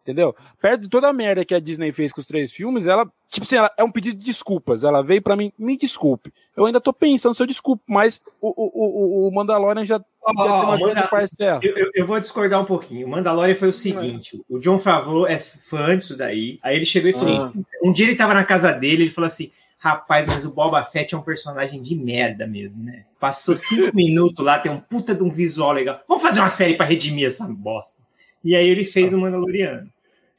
Entendeu? 0.08 0.34
Perto 0.58 0.80
de 0.80 0.88
toda 0.88 1.06
a 1.06 1.12
merda 1.12 1.44
que 1.44 1.54
a 1.54 1.60
Disney 1.60 1.92
fez 1.92 2.12
com 2.14 2.20
os 2.22 2.26
três 2.26 2.50
filmes, 2.50 2.86
ela, 2.86 3.04
tipo 3.28 3.44
assim, 3.44 3.56
ela 3.56 3.70
é 3.76 3.84
um 3.84 3.90
pedido 3.92 4.18
de 4.18 4.24
desculpas. 4.24 4.82
Ela 4.82 5.02
veio 5.02 5.20
pra 5.20 5.36
mim, 5.36 5.52
me 5.58 5.76
desculpe. 5.76 6.32
Eu 6.56 6.64
ainda 6.64 6.80
tô 6.80 6.94
pensando 6.94 7.34
se 7.34 7.42
eu 7.42 7.46
desculpo, 7.46 7.82
mas 7.86 8.22
o, 8.40 8.48
o, 8.48 9.26
o, 9.26 9.28
o 9.28 9.34
Mandalorian 9.34 9.84
já, 9.84 9.96
Ó, 10.22 10.32
já 10.34 10.42
tem 10.42 10.50
ó, 10.50 10.62
uma 10.64 10.78
grande 10.78 11.08
parcela. 11.10 11.60
Eu, 11.62 11.76
eu- 11.76 11.90
eu 11.94 12.06
vou 12.06 12.18
discordar 12.18 12.58
um 12.58 12.64
pouquinho. 12.64 13.06
O 13.06 13.10
Mandalorian 13.10 13.54
foi 13.54 13.68
o 13.68 13.74
seguinte: 13.74 14.40
o 14.48 14.58
John 14.58 14.78
Favreau 14.78 15.26
é 15.26 15.38
fã 15.38 15.94
disso 15.94 16.16
daí. 16.16 16.58
Aí 16.62 16.74
ele 16.76 16.86
chegou 16.86 17.10
e 17.10 17.12
falou: 17.12 17.36
Ah. 17.44 17.52
um 17.84 17.92
dia 17.92 18.06
ele 18.06 18.16
tava 18.16 18.32
na 18.32 18.44
casa 18.44 18.72
dele, 18.72 19.02
ele 19.02 19.10
falou 19.10 19.26
assim: 19.26 19.50
rapaz, 19.76 20.26
mas 20.26 20.46
o 20.46 20.54
Boba 20.54 20.82
Fett 20.84 21.14
é 21.14 21.18
um 21.18 21.22
personagem 21.22 21.82
de 21.82 21.94
merda 21.94 22.46
mesmo, 22.46 22.82
né? 22.82 23.04
Passou 23.20 23.54
cinco 23.54 23.92
minutos 23.94 24.42
lá, 24.42 24.58
tem 24.58 24.72
um 24.72 24.80
puta 24.80 25.14
de 25.14 25.22
um 25.22 25.28
visual 25.30 25.72
legal. 25.72 26.00
Vamos 26.08 26.22
fazer 26.22 26.40
uma 26.40 26.48
série 26.48 26.74
pra 26.76 26.86
redimir 26.86 27.26
essa 27.26 27.46
bosta. 27.46 28.00
E 28.44 28.54
aí 28.54 28.68
ele 28.68 28.84
fez 28.84 29.12
o 29.12 29.18
Mandaloriano. 29.18 29.90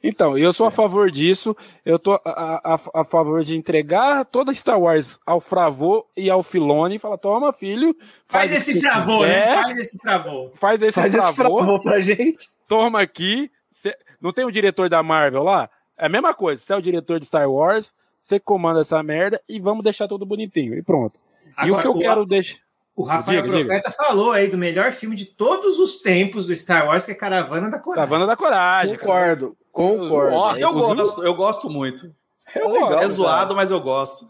Então, 0.02 0.38
eu 0.38 0.54
sou 0.54 0.66
a 0.66 0.72
favor 0.72 1.12
disso. 1.12 1.56
Eu 1.86 2.00
tô 2.00 2.14
a, 2.14 2.22
a, 2.26 2.80
a- 3.02 3.04
favor 3.04 3.44
de 3.44 3.56
entregar 3.56 4.24
toda 4.26 4.54
Star 4.54 4.80
Wars 4.80 5.20
ao 5.26 5.42
Fravô 5.42 6.06
e 6.16 6.30
ao 6.30 6.42
Filone 6.42 6.96
e 6.96 7.00
falar: 7.00 7.18
toma, 7.18 7.52
filho, 7.52 7.96
Faz, 8.28 8.52
o 8.52 8.56
esse 8.56 8.80
fravô, 8.80 9.26
né? 9.26 9.56
Faz 9.62 9.78
esse 9.78 9.98
fravô. 9.98 10.52
Faz 10.54 10.82
esse 10.82 10.94
Faz 10.94 11.14
esse 11.14 11.34
Fravô, 11.34 11.80
pra 11.82 12.00
gente. 12.00 12.50
toma 12.68 13.02
aqui. 13.02 13.52
Cê- 13.70 13.98
não 14.22 14.32
tem 14.32 14.46
o 14.46 14.52
diretor 14.52 14.88
da 14.90 15.04
Marvel 15.04 15.44
lá? 15.44 15.70
É 15.98 16.06
a 16.06 16.10
mesma 16.10 16.34
coisa. 16.34 16.62
Você 16.62 16.72
é 16.72 16.78
o 16.78 16.82
diretor 16.82 17.20
de 17.20 17.26
Star 17.26 17.50
Wars, 17.52 17.94
você 18.20 18.40
comanda 18.40 18.80
essa 18.82 19.02
merda 19.04 19.42
e 19.50 19.60
vamos 19.60 19.84
deixar 19.84 20.08
tudo 20.08 20.26
bonitinho. 20.26 20.76
E 20.76 20.82
pronto. 20.82 21.20
e 21.46 21.70
o 21.70 21.76
Agora, 21.76 21.82
que 21.82 21.88
eu 21.90 22.00
quero 22.00 22.26
deixar. 22.26 22.58
O 22.96 23.04
Rafael 23.04 23.44
Diga, 23.44 23.54
diga. 23.58 23.66
Profeta 23.68 23.92
falou 23.92 24.32
aí 24.34 24.50
do 24.50 24.58
melhor 24.58 24.92
filme 24.92 25.16
de 25.16 25.24
todos 25.26 25.80
os 25.80 26.00
tempos 26.02 26.46
do 26.46 26.54
Star 26.56 26.86
Wars, 26.86 27.06
que 27.06 27.12
é 27.12 27.16
Caravana 27.16 27.70
da 27.70 27.80
Coragem. 27.80 27.96
Caravana 28.10 28.28
da 28.28 28.36
Coragem. 28.36 28.98
cara. 28.98 29.52
Concordo, 29.80 30.60
Eu 30.60 30.74
gosto, 30.74 31.24
eu 31.24 31.34
gosto 31.34 31.70
muito. 31.70 32.14
Eu 32.54 32.68
legal, 32.68 32.90
gosto. 32.90 33.04
É 33.04 33.08
zoado, 33.08 33.56
mas 33.56 33.72
eu 33.72 33.80
gosto. 33.80 34.30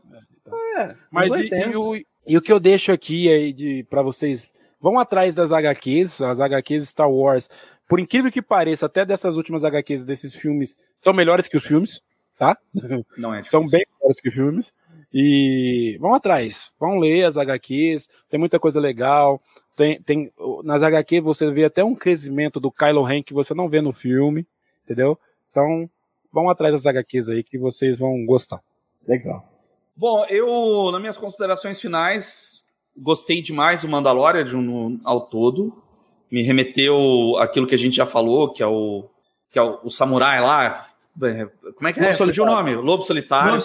É, 0.77 0.89
Mas 1.09 1.29
e, 1.29 1.31
80. 1.31 1.69
e 1.69 1.75
o, 1.75 1.95
e 2.27 2.37
o 2.37 2.41
que 2.41 2.53
eu 2.53 2.59
deixo 2.59 2.91
aqui 2.91 3.27
aí 3.27 3.51
de, 3.51 3.83
pra 3.89 4.03
vocês, 4.03 4.51
vão 4.79 4.99
atrás 4.99 5.33
das 5.33 5.51
HQs, 5.51 6.21
as 6.21 6.39
HQs 6.39 6.89
Star 6.89 7.09
Wars. 7.09 7.49
Por 7.87 7.99
incrível 7.99 8.31
que 8.31 8.43
pareça, 8.43 8.85
até 8.85 9.03
dessas 9.03 9.35
últimas 9.35 9.63
HQs 9.63 10.05
desses 10.05 10.35
filmes 10.35 10.77
são 11.01 11.13
melhores 11.13 11.47
que 11.47 11.57
os 11.57 11.65
filmes, 11.65 11.99
tá? 12.37 12.55
Não 13.17 13.33
é 13.33 13.41
São 13.41 13.65
bem 13.65 13.83
melhores 13.97 14.21
que 14.21 14.29
os 14.29 14.35
filmes. 14.35 14.71
E 15.11 15.97
vão 15.99 16.13
atrás, 16.13 16.71
vão 16.79 16.99
ler 16.99 17.23
as 17.23 17.37
HQs, 17.37 18.07
tem 18.29 18.39
muita 18.39 18.59
coisa 18.59 18.79
legal. 18.79 19.41
Tem, 19.75 19.99
tem, 19.99 20.31
nas 20.63 20.83
HQs 20.83 21.23
você 21.23 21.49
vê 21.49 21.65
até 21.65 21.83
um 21.83 21.95
crescimento 21.95 22.59
do 22.59 22.71
Kylo 22.71 23.01
Ren 23.01 23.23
que 23.23 23.33
você 23.33 23.55
não 23.55 23.67
vê 23.67 23.81
no 23.81 23.91
filme, 23.91 24.45
entendeu? 24.85 25.17
Então, 25.51 25.89
vão 26.31 26.49
atrás 26.49 26.73
das 26.73 26.85
HQs 26.85 27.29
aí 27.29 27.43
que 27.43 27.57
vocês 27.57 27.97
vão 27.97 28.25
gostar. 28.25 28.59
Legal. 29.07 29.47
Bom, 29.95 30.25
eu, 30.29 30.91
nas 30.91 31.01
minhas 31.01 31.17
considerações 31.17 31.79
finais, 31.81 32.63
gostei 32.95 33.41
demais 33.41 33.81
do 33.81 33.89
Mandalorian 33.89 34.45
de 34.45 34.55
um, 34.55 34.99
ao 35.03 35.21
todo. 35.21 35.73
Me 36.31 36.43
remeteu 36.43 37.35
aquilo 37.39 37.67
que 37.67 37.75
a 37.75 37.77
gente 37.77 37.95
já 37.95 38.05
falou, 38.05 38.49
que 38.53 38.61
é 38.61 38.67
o, 38.67 39.05
que 39.49 39.57
é 39.57 39.61
o, 39.61 39.79
o 39.83 39.89
samurai 39.89 40.39
lá. 40.39 40.87
É, 41.21 41.45
Como 41.73 41.87
é 41.87 41.93
que 41.93 41.99
é? 41.99 42.13
Fugiu 42.13 42.43
o 42.45 42.47
Solitário. 42.47 42.55
nome? 42.55 42.75
Lobo 42.75 43.03
Solitário. 43.03 43.59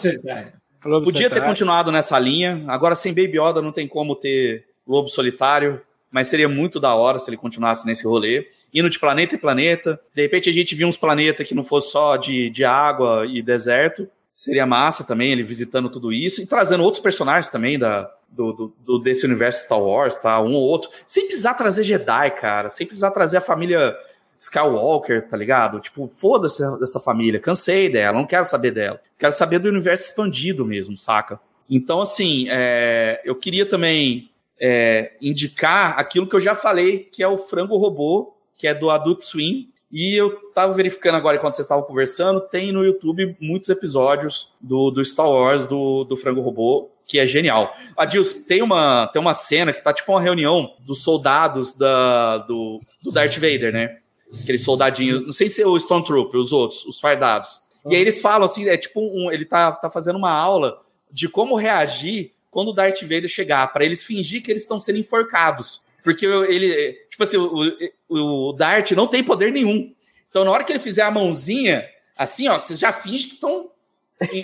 Lobo 0.85 1.05
Podia 1.05 1.29
ter 1.29 1.37
Solitário. 1.37 1.45
continuado 1.47 1.93
nessa 1.93 2.19
linha. 2.19 2.65
Agora, 2.67 2.95
sem 2.95 3.13
Baby 3.15 3.39
Yoda, 3.39 3.63
não 3.63 3.71
tem 3.73 3.87
como 3.87 4.17
ter 4.17 4.67
Lobo 4.87 5.09
Solitário, 5.09 5.81
mas 6.15 6.29
seria 6.29 6.49
muito 6.49 6.79
da 6.79 6.95
hora 6.95 7.19
se 7.19 7.29
ele 7.29 7.37
continuasse 7.37 7.85
nesse 7.85 8.07
rolê. 8.07 8.47
Indo 8.73 8.89
de 8.89 9.01
planeta 9.01 9.35
em 9.35 9.39
planeta. 9.39 10.01
De 10.15 10.23
repente, 10.23 10.49
a 10.49 10.53
gente 10.53 10.73
viu 10.77 10.87
uns 10.87 10.97
planetas 10.97 11.45
que 11.45 11.55
não 11.57 11.65
fosse 11.65 11.91
só 11.91 12.17
de, 12.17 12.49
de 12.51 12.65
água 12.65 13.27
e 13.27 13.43
deserto. 13.43 14.09
Seria 14.33 14.65
massa 14.65 15.03
também 15.03 15.33
ele 15.33 15.43
visitando 15.43 15.91
tudo 15.91 16.13
isso 16.13 16.41
e 16.41 16.47
trazendo 16.47 16.85
outros 16.85 17.03
personagens 17.03 17.51
também 17.51 17.77
da, 17.79 18.09
do, 18.29 18.53
do- 18.53 18.75
do- 18.87 18.99
desse 19.01 19.27
universo 19.27 19.65
Star 19.65 19.81
Wars, 19.83 20.17
tá? 20.17 20.41
Um 20.41 20.55
ou 20.55 20.63
outro. 20.63 20.89
Sem 21.05 21.27
precisar 21.27 21.55
trazer 21.55 21.83
Jedi, 21.83 22.31
cara. 22.31 22.69
Sem 22.69 22.87
precisar 22.87 23.11
trazer 23.11 23.39
a 23.39 23.41
família 23.41 23.97
Skywalker, 24.39 25.27
tá 25.29 25.37
ligado? 25.37 25.81
Tipo, 25.81 26.11
foda-se 26.17 26.63
dessa 26.79 27.01
família. 27.01 27.41
Cansei 27.41 27.89
dela, 27.89 28.17
não 28.19 28.27
quero 28.27 28.45
saber 28.47 28.71
dela. 28.71 29.01
Quero 29.19 29.33
saber 29.33 29.59
do 29.59 29.69
universo 29.69 30.05
expandido 30.11 30.65
mesmo, 30.65 30.97
saca? 30.97 31.41
Então, 31.69 32.01
assim, 32.01 32.47
é, 32.51 33.21
eu 33.25 33.35
queria 33.35 33.67
também 33.67 34.31
é, 34.61 35.13
indicar 35.21 35.99
aquilo 35.99 36.27
que 36.27 36.37
eu 36.37 36.41
já 36.41 36.55
falei, 36.55 37.01
que 37.01 37.23
é 37.23 37.29
o 37.29 37.39
Frango 37.39 37.77
Robô, 37.77 38.35
que 38.57 38.67
é 38.67 38.75
do 38.75 38.91
Adult 38.91 39.21
Swim. 39.21 39.69
E 39.91 40.15
eu 40.17 40.31
tava 40.53 40.75
verificando 40.75 41.15
agora, 41.15 41.37
enquanto 41.37 41.55
vocês 41.55 41.67
estavam 41.67 41.85
conversando, 41.85 42.41
tem 42.41 42.73
no 42.73 42.85
YouTube 42.85 43.37
muitos 43.41 43.71
episódios 43.71 44.53
do, 44.61 44.91
do 44.91 45.05
Star 45.05 45.31
Wars, 45.31 45.67
do, 45.67 46.05
do 46.05 46.17
Frango 46.17 46.41
Robô, 46.41 46.91
que 47.07 47.19
é 47.19 47.27
genial. 47.27 47.73
Adilson, 47.97 48.43
tem 48.43 48.63
uma, 48.63 49.09
tem 49.13 49.21
uma 49.21 49.35
cena 49.35 49.73
que 49.73 49.83
tá 49.83 49.93
tipo 49.93 50.11
uma 50.11 50.21
reunião 50.21 50.75
dos 50.81 51.03
soldados 51.03 51.77
da, 51.77 52.39
do, 52.39 52.81
do 53.03 53.13
Darth 53.13 53.35
Vader, 53.35 53.73
né? 53.73 53.99
Aqueles 54.43 54.65
soldadinhos, 54.65 55.25
não 55.25 55.33
sei 55.33 55.49
se 55.49 55.63
é 55.63 55.67
o 55.67 55.77
Stormtrooper, 55.77 56.41
os 56.41 56.53
outros, 56.53 56.85
os 56.87 56.99
fardados. 56.99 57.61
E 57.89 57.95
aí 57.95 58.01
eles 58.01 58.21
falam 58.21 58.47
assim, 58.47 58.69
é 58.69 58.77
tipo 58.77 59.01
um, 59.01 59.31
ele 59.31 59.45
tá, 59.45 59.71
tá 59.71 59.91
fazendo 59.91 60.17
uma 60.17 60.33
aula 60.33 60.81
de 61.13 61.29
como 61.29 61.55
reagir 61.55 62.33
quando 62.55 62.69
o 62.69 62.73
Darth 62.73 63.03
Vader 63.03 63.27
chegar, 63.27 63.67
para 63.73 63.85
eles 63.85 64.05
fingir 64.05 64.41
que 64.41 64.49
eles 64.49 64.63
estão 64.63 64.79
sendo 64.79 65.01
enforcados. 65.01 65.83
Porque 66.05 66.25
ele, 66.25 66.93
tipo 67.11 67.25
assim, 67.25 67.37
o, 67.37 67.65
o, 68.09 68.51
o 68.51 68.53
Dart 68.53 68.93
não 68.93 69.09
tem 69.09 69.25
poder 69.25 69.51
nenhum. 69.51 69.93
Então, 70.31 70.45
na 70.45 70.53
hora 70.53 70.63
que 70.63 70.71
ele 70.71 70.79
fizer 70.79 71.03
a 71.03 71.11
mãozinha, 71.11 71.85
assim, 72.17 72.47
ó, 72.49 72.57
você 72.57 72.77
já 72.77 72.93
finge 72.93 73.27
que 73.27 73.35
estão 73.35 73.71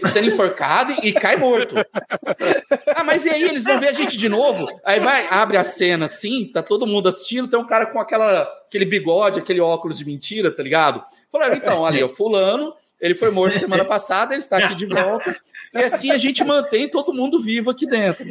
sendo 0.07 0.27
enforcado 0.27 0.93
e, 0.93 1.11
e 1.11 1.13
cai 1.13 1.37
morto. 1.37 1.77
Ah, 2.89 3.05
mas 3.05 3.25
e 3.27 3.31
aí, 3.31 3.45
eles 3.45 3.63
vão 3.63 3.79
ver 3.79 3.89
a 3.89 3.93
gente 3.93 4.19
de 4.19 4.29
novo? 4.29 4.67
Aí 4.85 4.99
vai, 4.99 5.29
abre 5.31 5.57
a 5.57 5.63
cena 5.63 6.07
assim, 6.07 6.51
tá 6.53 6.65
todo 6.65 6.87
mundo 6.87 7.09
assistindo, 7.09 7.47
tem 7.47 7.61
um 7.61 7.67
cara 7.67 7.87
com 7.87 8.01
aquela, 8.01 8.43
aquele 8.67 8.85
bigode, 8.85 9.39
aquele 9.39 9.61
óculos 9.61 9.99
de 9.99 10.05
mentira, 10.05 10.51
tá 10.51 10.65
ligado? 10.65 11.05
Falaram, 11.31 11.55
então, 11.55 11.87
ali, 11.87 12.03
ó, 12.03 12.09
fulano, 12.09 12.75
ele 13.01 13.15
foi 13.15 13.31
morto 13.31 13.59
semana 13.59 13.85
passada, 13.85 14.35
ele 14.35 14.43
está 14.43 14.59
aqui 14.59 14.75
de 14.75 14.87
volta, 14.87 15.37
e 15.75 15.79
assim 15.79 16.11
a 16.11 16.19
gente 16.19 16.43
mantém 16.45 16.89
todo 16.89 17.13
mundo 17.13 17.41
vivo 17.41 17.71
aqui 17.71 17.87
dentro. 17.87 18.27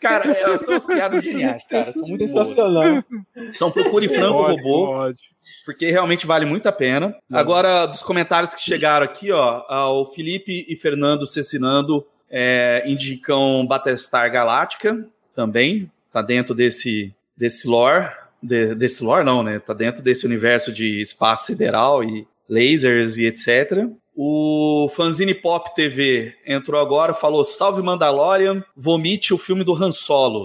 Cara, 0.00 0.30
é, 0.30 0.56
são 0.56 0.74
as 0.74 0.86
piadas 0.86 1.22
geniais, 1.22 1.66
cara, 1.66 1.92
são 1.92 2.08
muito 2.08 2.26
boas. 2.26 2.48
Sensacional. 2.48 3.04
Então 3.36 3.70
procure 3.70 4.08
Frango 4.08 4.38
Ótimo, 4.38 4.56
Robô, 4.68 4.90
ótimo. 4.92 5.28
porque 5.66 5.90
realmente 5.90 6.26
vale 6.26 6.46
muito 6.46 6.66
a 6.66 6.72
pena. 6.72 7.14
Agora, 7.30 7.84
dos 7.86 8.02
comentários 8.02 8.54
que 8.54 8.60
chegaram 8.62 9.04
aqui, 9.04 9.30
ó, 9.30 9.62
ah, 9.68 9.90
o 9.92 10.06
Felipe 10.06 10.64
e 10.68 10.74
Fernando 10.76 11.26
Cecinando 11.26 12.06
é, 12.30 12.82
indicam 12.86 13.66
Battlestar 13.66 14.30
Galáctica 14.32 15.06
também, 15.34 15.90
tá 16.12 16.22
dentro 16.22 16.54
desse, 16.54 17.12
desse 17.36 17.68
lore, 17.68 18.08
de- 18.42 18.74
desse 18.74 19.04
lore 19.04 19.24
não, 19.24 19.42
né? 19.42 19.58
Tá 19.58 19.74
dentro 19.74 20.02
desse 20.02 20.24
universo 20.24 20.72
de 20.72 20.98
espaço 21.00 21.46
sideral 21.46 22.02
e 22.02 22.26
lasers 22.48 23.18
e 23.18 23.26
etc. 23.26 23.86
O 24.16 24.90
Fanzine 24.94 25.34
Pop 25.34 25.74
TV 25.74 26.34
entrou 26.46 26.80
agora, 26.80 27.14
falou: 27.14 27.42
Salve 27.44 27.82
Mandalorian, 27.82 28.62
vomite 28.76 29.32
o 29.32 29.38
filme 29.38 29.64
do 29.64 29.74
Han 29.74 29.92
Solo. 29.92 30.44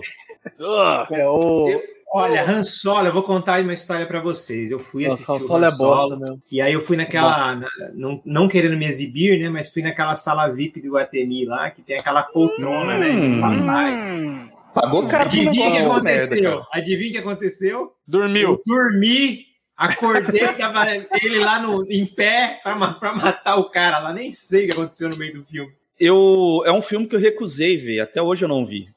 É 1.12 1.28
o. 1.28 1.70
Eu- 1.70 1.96
Olha, 2.18 2.50
Han 2.50 2.64
Solo, 2.64 3.08
eu 3.08 3.12
vou 3.14 3.24
contar 3.24 3.62
uma 3.62 3.74
história 3.74 4.06
pra 4.06 4.22
vocês. 4.22 4.72
Eu 4.72 4.80
fui 4.80 5.06
assistir 5.06 5.32
Nossa, 5.34 5.44
o 5.44 5.46
o 5.46 5.48
solo 5.50 5.66
Han 5.66 5.68
é 5.68 5.72
bosta 5.78 6.18
Solo, 6.28 6.42
e 6.50 6.62
aí 6.62 6.72
eu 6.72 6.80
fui 6.80 6.96
naquela, 6.96 7.56
na- 7.58 7.68
não, 7.94 8.22
não 8.24 8.48
querendo 8.48 8.78
me 8.78 8.86
exibir, 8.86 9.38
né, 9.38 9.50
mas 9.50 9.70
fui 9.70 9.82
naquela 9.82 10.16
sala 10.16 10.48
VIP 10.48 10.80
do 10.82 10.92
Guatemi 10.94 11.44
lá, 11.44 11.70
que 11.72 11.82
tem 11.82 11.98
aquela 12.00 12.24
poltrona, 12.24 12.98
né, 12.98 13.10
Hum. 13.10 13.36
de 13.36 13.42
papai. 13.42 14.52
Pagou 14.74 15.08
caro 15.08 15.26
Adivinha 15.26 15.50
o 15.50 15.54
que 15.54 15.60
merda, 15.80 15.88
aconteceu? 15.94 16.52
cara. 16.60 16.68
Adivinha 16.72 17.10
o 17.10 17.14
que 17.14 17.18
aconteceu? 17.20 17.92
dormiu. 18.08 18.50
Eu 18.52 18.62
dormi, 18.66 19.40
acordei, 19.76 20.48
tava 20.54 20.86
ele 21.22 21.40
lá 21.40 21.60
no, 21.60 21.86
em 21.90 22.06
pé 22.06 22.60
pra 22.64 22.76
matar 22.76 23.56
o 23.58 23.70
cara 23.70 24.00
lá. 24.00 24.14
Nem 24.14 24.32
sei 24.32 24.66
o 24.66 24.70
que 24.70 24.74
aconteceu 24.74 25.10
no 25.10 25.18
meio 25.18 25.34
do 25.34 25.44
filme. 25.44 25.72
eu 26.00 26.64
é 26.66 26.72
um 26.72 26.82
filme 26.82 27.08
que 27.08 27.16
eu 27.16 27.20
recusei 27.20 27.78
ver, 27.78 28.00
até 28.00 28.22
hoje 28.22 28.46
eu 28.46 28.50
não 28.50 28.66
vi. 28.66 28.90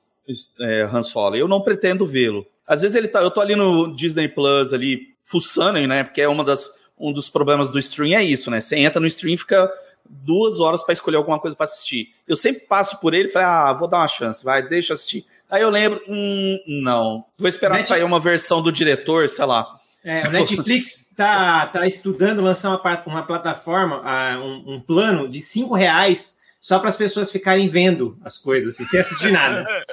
É, 0.60 0.82
Han 0.82 1.02
Solo. 1.02 1.36
Eu 1.36 1.48
não 1.48 1.62
pretendo 1.62 2.06
vê-lo. 2.06 2.46
Às 2.66 2.82
vezes 2.82 2.94
ele 2.94 3.08
tá, 3.08 3.22
eu 3.22 3.30
tô 3.30 3.40
ali 3.40 3.56
no 3.56 3.94
Disney 3.96 4.28
Plus 4.28 4.74
ali 4.74 5.14
fuçando, 5.22 5.78
né? 5.86 6.04
Porque 6.04 6.20
é 6.20 6.28
uma 6.28 6.44
das 6.44 6.76
um 6.98 7.12
dos 7.12 7.30
problemas 7.30 7.70
do 7.70 7.78
stream 7.78 8.18
é 8.18 8.24
isso, 8.24 8.50
né? 8.50 8.60
Você 8.60 8.76
entra 8.76 9.00
no 9.00 9.06
stream 9.06 9.34
e 9.34 9.38
fica 9.38 9.70
duas 10.08 10.58
horas 10.58 10.82
para 10.82 10.92
escolher 10.92 11.16
alguma 11.16 11.38
coisa 11.38 11.56
para 11.56 11.64
assistir. 11.64 12.12
Eu 12.26 12.36
sempre 12.36 12.62
passo 12.62 12.98
por 13.00 13.14
ele 13.14 13.28
e 13.28 13.32
falo, 13.32 13.46
ah, 13.46 13.72
vou 13.72 13.88
dar 13.88 13.98
uma 13.98 14.08
chance, 14.08 14.44
vai, 14.44 14.66
deixa 14.66 14.92
eu 14.92 14.94
assistir. 14.94 15.24
Aí 15.50 15.62
eu 15.62 15.70
lembro, 15.70 16.02
hum, 16.08 16.58
não. 16.66 17.24
Vou 17.38 17.48
esperar 17.48 17.82
sair 17.82 18.02
uma 18.02 18.20
versão 18.20 18.62
do 18.62 18.72
diretor, 18.72 19.28
sei 19.28 19.44
lá. 19.44 19.77
É, 20.04 20.26
o 20.28 20.30
Netflix 20.30 21.12
tá, 21.16 21.66
tá 21.66 21.86
estudando 21.86 22.40
lançar 22.40 22.70
uma, 22.70 23.02
uma 23.06 23.22
plataforma, 23.26 24.00
ah, 24.04 24.38
um, 24.40 24.74
um 24.74 24.80
plano 24.80 25.28
de 25.28 25.40
cinco 25.40 25.74
reais 25.74 26.36
só 26.60 26.78
para 26.78 26.88
as 26.88 26.96
pessoas 26.96 27.30
ficarem 27.30 27.68
vendo 27.68 28.18
as 28.24 28.38
coisas, 28.38 28.74
assim, 28.74 28.86
sem 28.86 29.00
assistir 29.00 29.30
nada. 29.32 29.64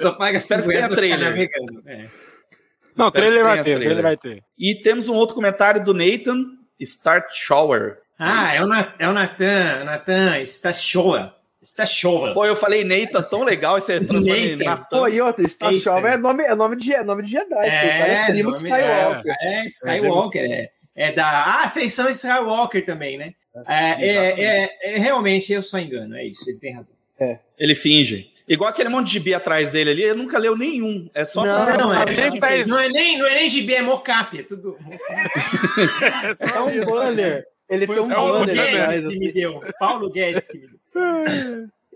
Só 0.00 0.12
paga 0.12 0.38
Espero 0.38 0.62
que 0.62 0.70
tenha 0.70 0.88
trailer. 0.88 1.18
navegando. 1.28 1.82
É. 1.86 2.08
Não, 2.96 3.08
Espero 3.08 3.12
trailer 3.12 3.42
vai 3.44 3.56
ter, 3.58 3.62
trailer. 3.62 3.82
trailer 3.84 4.02
vai 4.02 4.16
ter. 4.16 4.42
E 4.58 4.74
temos 4.76 5.06
um 5.06 5.12
outro 5.14 5.34
comentário 5.34 5.84
do 5.84 5.92
Nathan, 5.92 6.46
Start 6.80 7.26
Shower. 7.34 7.98
Ah, 8.18 8.54
é 8.54 8.62
o, 8.62 8.66
Na- 8.66 8.94
é 8.98 9.06
o 9.06 9.12
Natan, 9.12 9.84
Natan, 9.84 10.38
está 10.38 10.72
Está 11.62 11.86
showa. 11.86 12.34
Pô, 12.34 12.44
eu 12.44 12.56
falei 12.56 12.82
Nathan 12.82 13.22
tão 13.22 13.44
legal, 13.44 13.78
e 13.78 13.82
em 14.30 14.56
Nathan. 14.56 14.86
Pô, 14.90 15.06
e 15.06 15.20
outra. 15.20 15.46
Shower 15.80 16.12
é 16.12 16.16
nome, 16.16 16.42
é 16.42 16.54
nome 16.56 16.74
de, 16.76 16.92
é 16.92 17.04
nome 17.04 17.22
de 17.22 17.30
Jedi. 17.30 17.68
é 17.68 18.24
primo 18.24 18.34
de 18.34 18.42
nome- 18.42 18.56
Skywalker. 18.56 19.36
É, 19.40 19.54
é 19.60 19.66
Skywalker. 19.66 20.52
É, 20.52 20.70
é 20.96 21.12
da 21.12 21.24
ah, 21.24 21.62
Ascensão 21.62 22.08
Skywalker 22.08 22.84
também, 22.84 23.16
né? 23.16 23.32
É, 23.68 24.08
é, 24.08 24.40
é, 24.40 24.78
é, 24.82 24.98
realmente, 24.98 25.52
eu 25.52 25.62
só 25.62 25.78
engano, 25.78 26.16
é 26.16 26.24
isso, 26.24 26.50
ele 26.50 26.58
tem 26.58 26.74
razão. 26.74 26.96
Ele 27.56 27.74
finge. 27.76 28.32
Igual 28.48 28.70
aquele 28.70 28.88
monte 28.88 29.06
de 29.06 29.12
gibi 29.12 29.32
atrás 29.32 29.70
dele 29.70 29.90
ali, 29.90 30.02
ele 30.02 30.14
nunca 30.14 30.36
leu 30.38 30.56
nenhum. 30.56 31.08
É 31.14 31.24
só 31.24 31.44
Não, 31.44 31.64
pra 31.64 31.76
Não, 31.76 31.94
é, 31.94 32.06
fez. 32.08 32.66
não, 32.66 32.78
é 32.78 32.88
nem, 32.88 33.16
não 33.16 33.26
é 33.26 33.34
nem 33.36 33.48
GB, 33.48 33.74
é 33.74 33.82
mocap, 33.82 34.36
é 34.36 34.42
tudo. 34.42 34.76
É 36.54 36.60
um 36.60 36.84
banner. 36.84 37.46
Ele 37.70 37.86
Foi 37.86 37.96
tem 37.96 38.04
um 38.04 38.08
Paulo 38.08 38.40
banner 38.40 38.54
Guedes 38.56 38.80
atrás. 38.80 39.00
que 39.00 39.06
assim. 39.06 39.18
me 39.18 39.32
deu. 39.32 39.60
Paulo 39.78 40.10
Guedes 40.10 40.48
que 40.48 40.58
me 40.58 40.66
deu. 40.66 40.81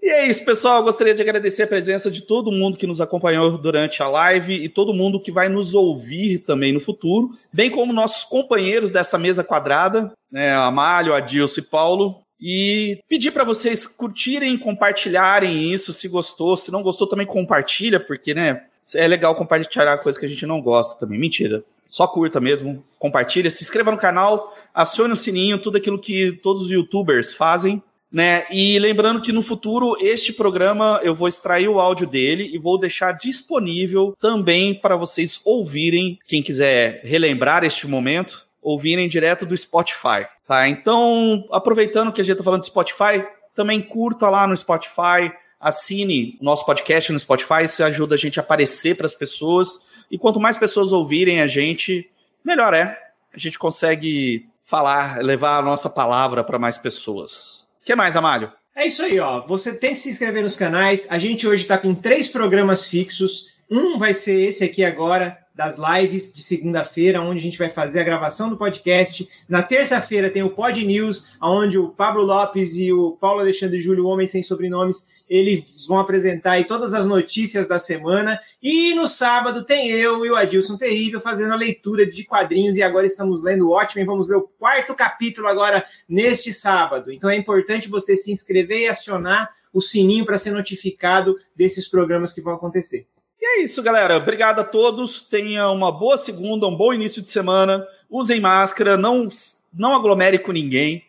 E 0.03 0.09
é 0.09 0.27
isso, 0.27 0.45
pessoal. 0.45 0.79
Eu 0.79 0.85
gostaria 0.85 1.15
de 1.15 1.23
agradecer 1.23 1.65
a 1.65 1.67
presença 1.67 2.11
de 2.11 2.23
todo 2.23 2.53
mundo 2.53 2.77
que 2.77 2.87
nos 2.87 3.01
acompanhou 3.01 3.59
durante 3.59 4.03
a 4.03 4.09
live 4.09 4.55
e 4.55 4.69
todo 4.69 4.95
mundo 4.95 5.21
que 5.21 5.33
vai 5.33 5.49
nos 5.49 5.75
ouvir 5.75 6.39
também 6.39 6.73
no 6.73 6.81
futuro, 6.81 7.31
bem 7.53 7.71
como 7.71 7.93
nossos 7.93 8.23
companheiros 8.23 8.91
dessa 8.91 9.19
mesa 9.19 9.43
quadrada, 9.43 10.13
né, 10.31 10.55
Amálio, 10.55 11.15
Adilson 11.15 11.61
e 11.61 11.65
Paulo. 11.65 12.21
E 12.41 13.01
pedir 13.09 13.31
para 13.31 13.45
vocês 13.45 13.87
curtirem, 13.87 14.59
compartilharem 14.59 15.73
isso, 15.73 15.93
se 15.93 16.07
gostou. 16.07 16.57
Se 16.57 16.71
não 16.71 16.83
gostou, 16.83 17.09
também 17.09 17.27
compartilha, 17.27 17.99
porque, 17.99 18.35
né, 18.35 18.65
é 18.95 19.09
legal 19.09 19.35
compartilhar 19.35 19.99
coisa 19.99 20.21
que 20.21 20.27
a 20.27 20.29
gente 20.29 20.47
não 20.47 20.61
gosta 20.61 21.01
também. 21.01 21.19
Mentira. 21.19 21.65
Só 21.89 22.07
curta 22.07 22.41
mesmo, 22.41 22.85
compartilha, 22.99 23.51
se 23.51 23.63
inscreva 23.65 23.91
no 23.91 23.97
canal, 23.97 24.55
acione 24.75 25.15
o 25.15 25.17
sininho, 25.17 25.59
tudo 25.59 25.79
aquilo 25.79 25.99
que 25.99 26.33
todos 26.33 26.65
os 26.65 26.71
youtubers 26.71 27.33
fazem 27.33 27.83
né? 28.11 28.47
E 28.51 28.79
lembrando 28.79 29.21
que 29.21 29.33
no 29.33 29.43
futuro 29.43 29.97
este 30.01 30.33
programa 30.33 31.01
eu 31.03 31.15
vou 31.15 31.29
extrair 31.29 31.69
o 31.69 31.81
áudio 31.81 32.07
dele 32.07 32.49
e 32.53 32.59
vou 32.59 32.79
deixar 32.79 33.13
disponível 33.13 34.17
também 34.21 34.75
para 34.75 34.97
vocês 34.97 35.41
ouvirem, 35.45 36.19
quem 36.27 36.43
quiser 36.43 37.01
relembrar 37.05 37.65
este 37.65 37.87
momento, 37.87 38.47
ouvirem 38.63 39.09
direto 39.09 39.47
do 39.47 39.57
Spotify, 39.57 40.27
tá? 40.47 40.69
Então, 40.69 41.47
aproveitando 41.51 42.13
que 42.13 42.21
a 42.21 42.25
gente 42.25 42.37
tá 42.37 42.45
falando 42.45 42.63
de 42.63 42.69
Spotify, 42.69 43.25
também 43.55 43.81
curta 43.81 44.29
lá 44.29 44.47
no 44.47 44.57
Spotify, 44.57 45.33
assine 45.61 46.37
o 46.41 46.45
nosso 46.45 46.65
podcast 46.67 47.13
no 47.13 47.19
Spotify, 47.19 47.65
isso 47.65 47.83
ajuda 47.83 48.15
a 48.15 48.19
gente 48.19 48.39
a 48.39 48.43
aparecer 48.43 48.97
para 48.97 49.07
as 49.07 49.15
pessoas. 49.15 49.89
E 50.11 50.19
quanto 50.19 50.39
mais 50.39 50.57
pessoas 50.57 50.93
ouvirem 50.93 51.41
a 51.41 51.47
gente, 51.47 52.09
melhor 52.45 52.75
é. 52.75 52.99
A 53.33 53.39
gente 53.39 53.59
consegue 53.59 54.49
falar, 54.65 55.19
levar 55.19 55.59
a 55.59 55.63
nossa 55.63 55.89
palavra 55.89 56.45
para 56.45 56.59
mais 56.59 56.79
pessoas. 56.79 57.66
Que 57.87 57.95
mais, 57.95 58.17
Amália? 58.17 58.53
É 58.75 58.85
isso 58.85 59.01
aí, 59.01 59.21
ó. 59.21 59.47
Você 59.47 59.73
tem 59.73 59.95
que 59.95 60.01
se 60.01 60.09
inscrever 60.09 60.43
nos 60.43 60.57
canais. 60.57 61.07
A 61.09 61.21
gente 61.21 61.47
hoje 61.47 61.63
está 61.63 61.79
com 61.79 61.95
três 61.95 62.29
programas 62.29 62.85
fixos. 62.85 63.53
Um 63.71 63.97
vai 63.97 64.13
ser 64.13 64.41
esse 64.41 64.65
aqui 64.65 64.85
agora, 64.85 65.39
das 65.57 65.79
lives 65.79 66.35
de 66.35 66.43
segunda-feira, 66.43 67.23
onde 67.23 67.39
a 67.39 67.43
gente 67.43 67.59
vai 67.59 67.71
fazer 67.71 68.01
a 68.01 68.05
gravação 68.05 68.51
do 68.51 68.59
podcast. 68.59 69.27
Na 69.49 69.63
terça-feira 69.63 70.29
tem 70.29 70.43
o 70.43 70.51
Pod 70.51 70.85
News, 70.85 71.35
onde 71.41 71.79
o 71.79 71.89
Pablo 71.89 72.23
Lopes 72.23 72.77
e 72.77 72.93
o 72.93 73.13
Paulo 73.13 73.41
Alexandre 73.41 73.81
Júlio, 73.81 74.07
Homem 74.07 74.27
Sem 74.27 74.43
Sobrenomes, 74.43 75.25
eles 75.27 75.87
vão 75.87 75.99
apresentar 75.99 76.53
aí 76.53 76.67
todas 76.67 76.93
as 76.93 77.07
notícias 77.07 77.67
da 77.67 77.79
semana. 77.79 78.39
E 78.63 78.95
no 78.95 79.09
sábado 79.09 79.65
tem 79.65 79.91
eu 79.91 80.27
e 80.27 80.31
o 80.31 80.37
Adilson 80.37 80.77
Terrível 80.77 81.23
fazendo 81.23 81.55
a 81.55 81.57
leitura 81.57 82.05
de 82.05 82.25
quadrinhos. 82.25 82.77
E 82.77 82.83
agora 82.83 83.07
estamos 83.07 83.43
lendo 83.43 83.67
o 83.67 83.71
Watchmen. 83.71 84.05
Vamos 84.05 84.29
ler 84.29 84.37
o 84.37 84.49
quarto 84.59 84.95
capítulo 84.95 85.49
agora 85.49 85.87
neste 86.07 86.53
sábado. 86.53 87.11
Então 87.11 87.31
é 87.31 87.37
importante 87.37 87.89
você 87.89 88.15
se 88.15 88.31
inscrever 88.31 88.83
e 88.83 88.89
acionar 88.89 89.51
o 89.73 89.81
sininho 89.81 90.27
para 90.27 90.39
ser 90.39 90.51
notificado 90.51 91.35
desses 91.57 91.89
programas 91.89 92.33
que 92.33 92.43
vão 92.43 92.55
acontecer. 92.55 93.07
E 93.47 93.61
é 93.61 93.63
isso, 93.63 93.81
galera. 93.81 94.17
Obrigado 94.17 94.59
a 94.59 94.65
todos. 94.65 95.23
Tenha 95.23 95.71
uma 95.71 95.93
boa 95.93 96.19
segunda, 96.19 96.67
um 96.67 96.77
bom 96.77 96.93
início 96.93 97.23
de 97.23 97.31
semana. 97.31 97.87
Usem 98.11 98.41
máscara, 98.41 98.97
não, 98.97 99.29
não 99.73 99.95
aglomere 99.95 100.37
com 100.37 100.51
ninguém. 100.51 101.05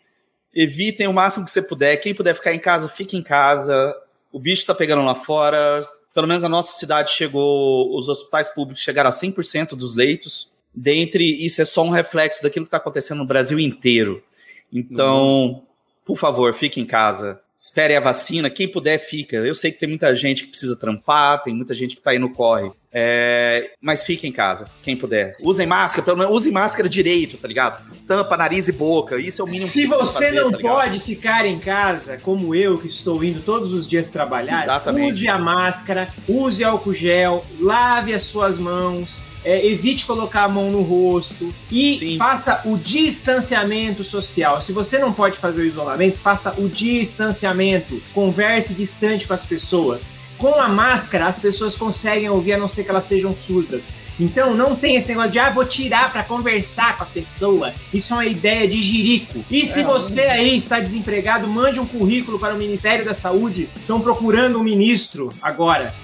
Evitem 0.54 1.08
o 1.08 1.14
máximo 1.14 1.46
que 1.46 1.52
você 1.52 1.64
puder. 1.64 1.98
Quem 1.98 2.14
puder 2.14 2.36
ficar 2.36 2.54
em 2.54 2.60
casa, 2.60 2.88
fique 2.88 3.18
em 3.18 3.24
casa. 3.24 3.96
O 4.32 4.40
bicho 4.40 4.68
tá 4.68 4.76
pegando 4.76 5.04
lá 5.04 5.16
fora. 5.16 5.82
Pelo 6.14 6.28
menos 6.28 6.44
a 6.44 6.50
nossa 6.50 6.78
cidade 6.78 7.12
chegou, 7.12 7.98
os 7.98 8.08
hospitais 8.08 8.50
públicos 8.50 8.84
chegaram 8.84 9.10
a 9.10 9.14
100% 9.14 9.70
dos 9.70 9.96
leitos. 9.96 10.52
Dentre 10.74 11.44
isso 11.44 11.60
é 11.64 11.66
só 11.66 11.84
um 11.84 11.90
reflexo 11.90 12.44
daquilo 12.44 12.66
que 12.66 12.68
está 12.68 12.78
acontecendo 12.78 13.18
no 13.18 13.26
Brasil 13.26 13.60
inteiro. 13.60 14.24
Então, 14.72 15.64
por 16.06 16.18
favor, 16.18 16.54
fique 16.54 16.80
em 16.80 16.86
casa. 16.86 17.42
Espere 17.60 17.96
a 17.96 18.00
vacina. 18.00 18.50
Quem 18.50 18.68
puder, 18.72 18.98
fica. 19.00 19.38
Eu 19.38 19.56
sei 19.56 19.72
que 19.72 19.80
tem 19.80 19.90
muita 19.90 20.16
gente 20.16 20.44
que 20.44 20.50
precisa 20.50 20.76
trampar, 20.76 21.44
tem 21.44 21.54
muita 21.54 21.74
gente 21.74 21.96
que 21.96 22.02
tá 22.02 22.12
aí 22.12 22.20
no 22.20 22.30
corre. 22.30 22.72
É, 23.00 23.72
Mas 23.80 24.04
fique 24.04 24.28
em 24.28 24.32
casa, 24.32 24.68
quem 24.82 24.96
puder. 24.96 25.36
Usem 25.42 25.68
máscara, 25.68 26.04
pelo 26.04 26.18
menos 26.18 26.34
usem 26.34 26.52
máscara 26.52 26.90
direito, 26.90 27.38
tá 27.38 27.48
ligado? 27.48 27.84
Tampa, 28.08 28.36
nariz 28.36 28.68
e 28.68 28.72
boca. 28.72 29.20
Isso 29.20 29.42
é 29.42 29.46
o 29.46 29.48
mínimo 29.48 29.68
Se 29.68 29.82
que 29.82 29.88
você 29.88 30.26
fazer, 30.26 30.32
não 30.32 30.52
tá 30.52 30.58
pode 30.58 31.00
ficar 31.00 31.46
em 31.46 31.60
casa, 31.60 32.18
como 32.18 32.56
eu, 32.56 32.80
que 32.80 32.88
estou 32.88 33.24
indo 33.24 33.42
todos 33.42 33.74
os 33.74 33.88
dias 33.88 34.10
trabalhar, 34.10 34.64
Exatamente. 34.64 35.10
use 35.10 35.28
a 35.28 35.38
máscara, 35.38 36.12
use 36.28 36.64
álcool 36.64 36.94
gel, 36.94 37.46
lave 37.60 38.14
as 38.14 38.24
suas 38.24 38.58
mãos, 38.58 39.22
é, 39.48 39.66
evite 39.66 40.06
colocar 40.06 40.44
a 40.44 40.50
mão 40.50 40.70
no 40.70 40.82
rosto 40.82 41.54
e 41.72 41.98
Sim. 41.98 42.18
faça 42.18 42.62
o 42.66 42.78
distanciamento 42.78 44.04
social. 44.04 44.62
Se 44.62 44.74
você 44.74 45.00
não 45.00 45.14
pode 45.14 45.40
fazer 45.40 45.62
o 45.62 45.66
isolamento, 45.66 46.20
faça 46.20 46.54
o 46.58 46.68
distanciamento. 46.68 48.04
Converse 48.14 48.74
distante 48.74 49.26
com 49.26 49.34
as 49.34 49.46
pessoas. 49.46 50.10
Com 50.38 50.54
a 50.56 50.68
máscara, 50.68 51.28
as 51.28 51.40
pessoas 51.40 51.78
conseguem 51.78 52.30
ouvir, 52.30 52.52
a 52.54 52.58
não 52.58 52.68
ser 52.68 52.84
que 52.84 52.90
elas 52.90 53.06
sejam 53.06 53.34
surdas. 53.38 53.86
Então 54.20 54.54
não 54.54 54.76
tem 54.76 54.98
esse 54.98 55.08
negócio 55.08 55.32
de 55.32 55.40
ah, 55.40 55.50
vou 55.50 55.64
tirar 55.64 56.12
para 56.12 56.24
conversar 56.24 56.98
com 56.98 57.04
a 57.04 57.08
pessoa. 57.08 57.74
Isso 57.94 58.14
é 58.14 58.18
uma 58.18 58.26
ideia 58.26 58.68
de 58.68 58.82
jirico. 58.82 59.46
E 59.50 59.66
se 59.66 59.80
É, 59.80 59.84
você 59.84 60.22
aí 60.24 60.58
está 60.58 60.82
desempregado, 60.82 61.48
mande 61.48 61.80
um 61.80 61.86
currículo 61.86 62.38
para 62.38 62.54
o 62.54 62.58
Ministério 62.58 63.06
da 63.06 63.14
Saúde. 63.14 63.70
Estão 63.74 64.02
procurando 64.02 64.60
um 64.60 64.64
ministro 64.64 65.30
agora. 65.42 65.96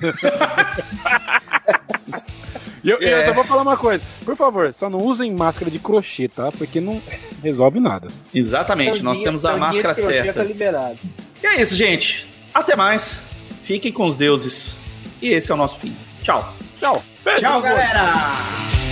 E 2.86 2.90
eu, 2.90 2.98
e 3.02 3.04
eu 3.10 3.18
É. 3.18 3.24
só 3.24 3.32
vou 3.32 3.42
falar 3.42 3.62
uma 3.62 3.76
coisa. 3.76 4.02
Por 4.24 4.36
favor, 4.36 4.72
só 4.72 4.88
não 4.88 4.98
usem 5.00 5.32
máscara 5.34 5.68
de 5.70 5.78
crochê, 5.80 6.28
tá? 6.28 6.52
Porque 6.52 6.80
não 6.80 7.02
resolve 7.42 7.80
nada. 7.80 8.06
Exatamente, 8.32 9.02
nós 9.02 9.18
temos 9.18 9.44
a 9.44 9.56
máscara 9.56 9.92
crochê 9.92 10.12
certa. 10.22 10.32
Tá 10.34 10.44
liberado. 10.44 10.96
E 11.42 11.46
é 11.48 11.60
isso, 11.60 11.74
gente. 11.74 12.30
Até 12.54 12.76
mais. 12.76 13.24
Fiquem 13.64 13.90
com 13.90 14.06
os 14.06 14.14
deuses. 14.16 14.76
E 15.20 15.30
esse 15.30 15.50
é 15.50 15.54
o 15.54 15.58
nosso 15.58 15.78
fim. 15.80 15.96
Tchau. 16.22 16.54
Tchau. 16.78 17.02
Beijo 17.24 17.40
Tchau, 17.40 17.60
galera! 17.60 18.85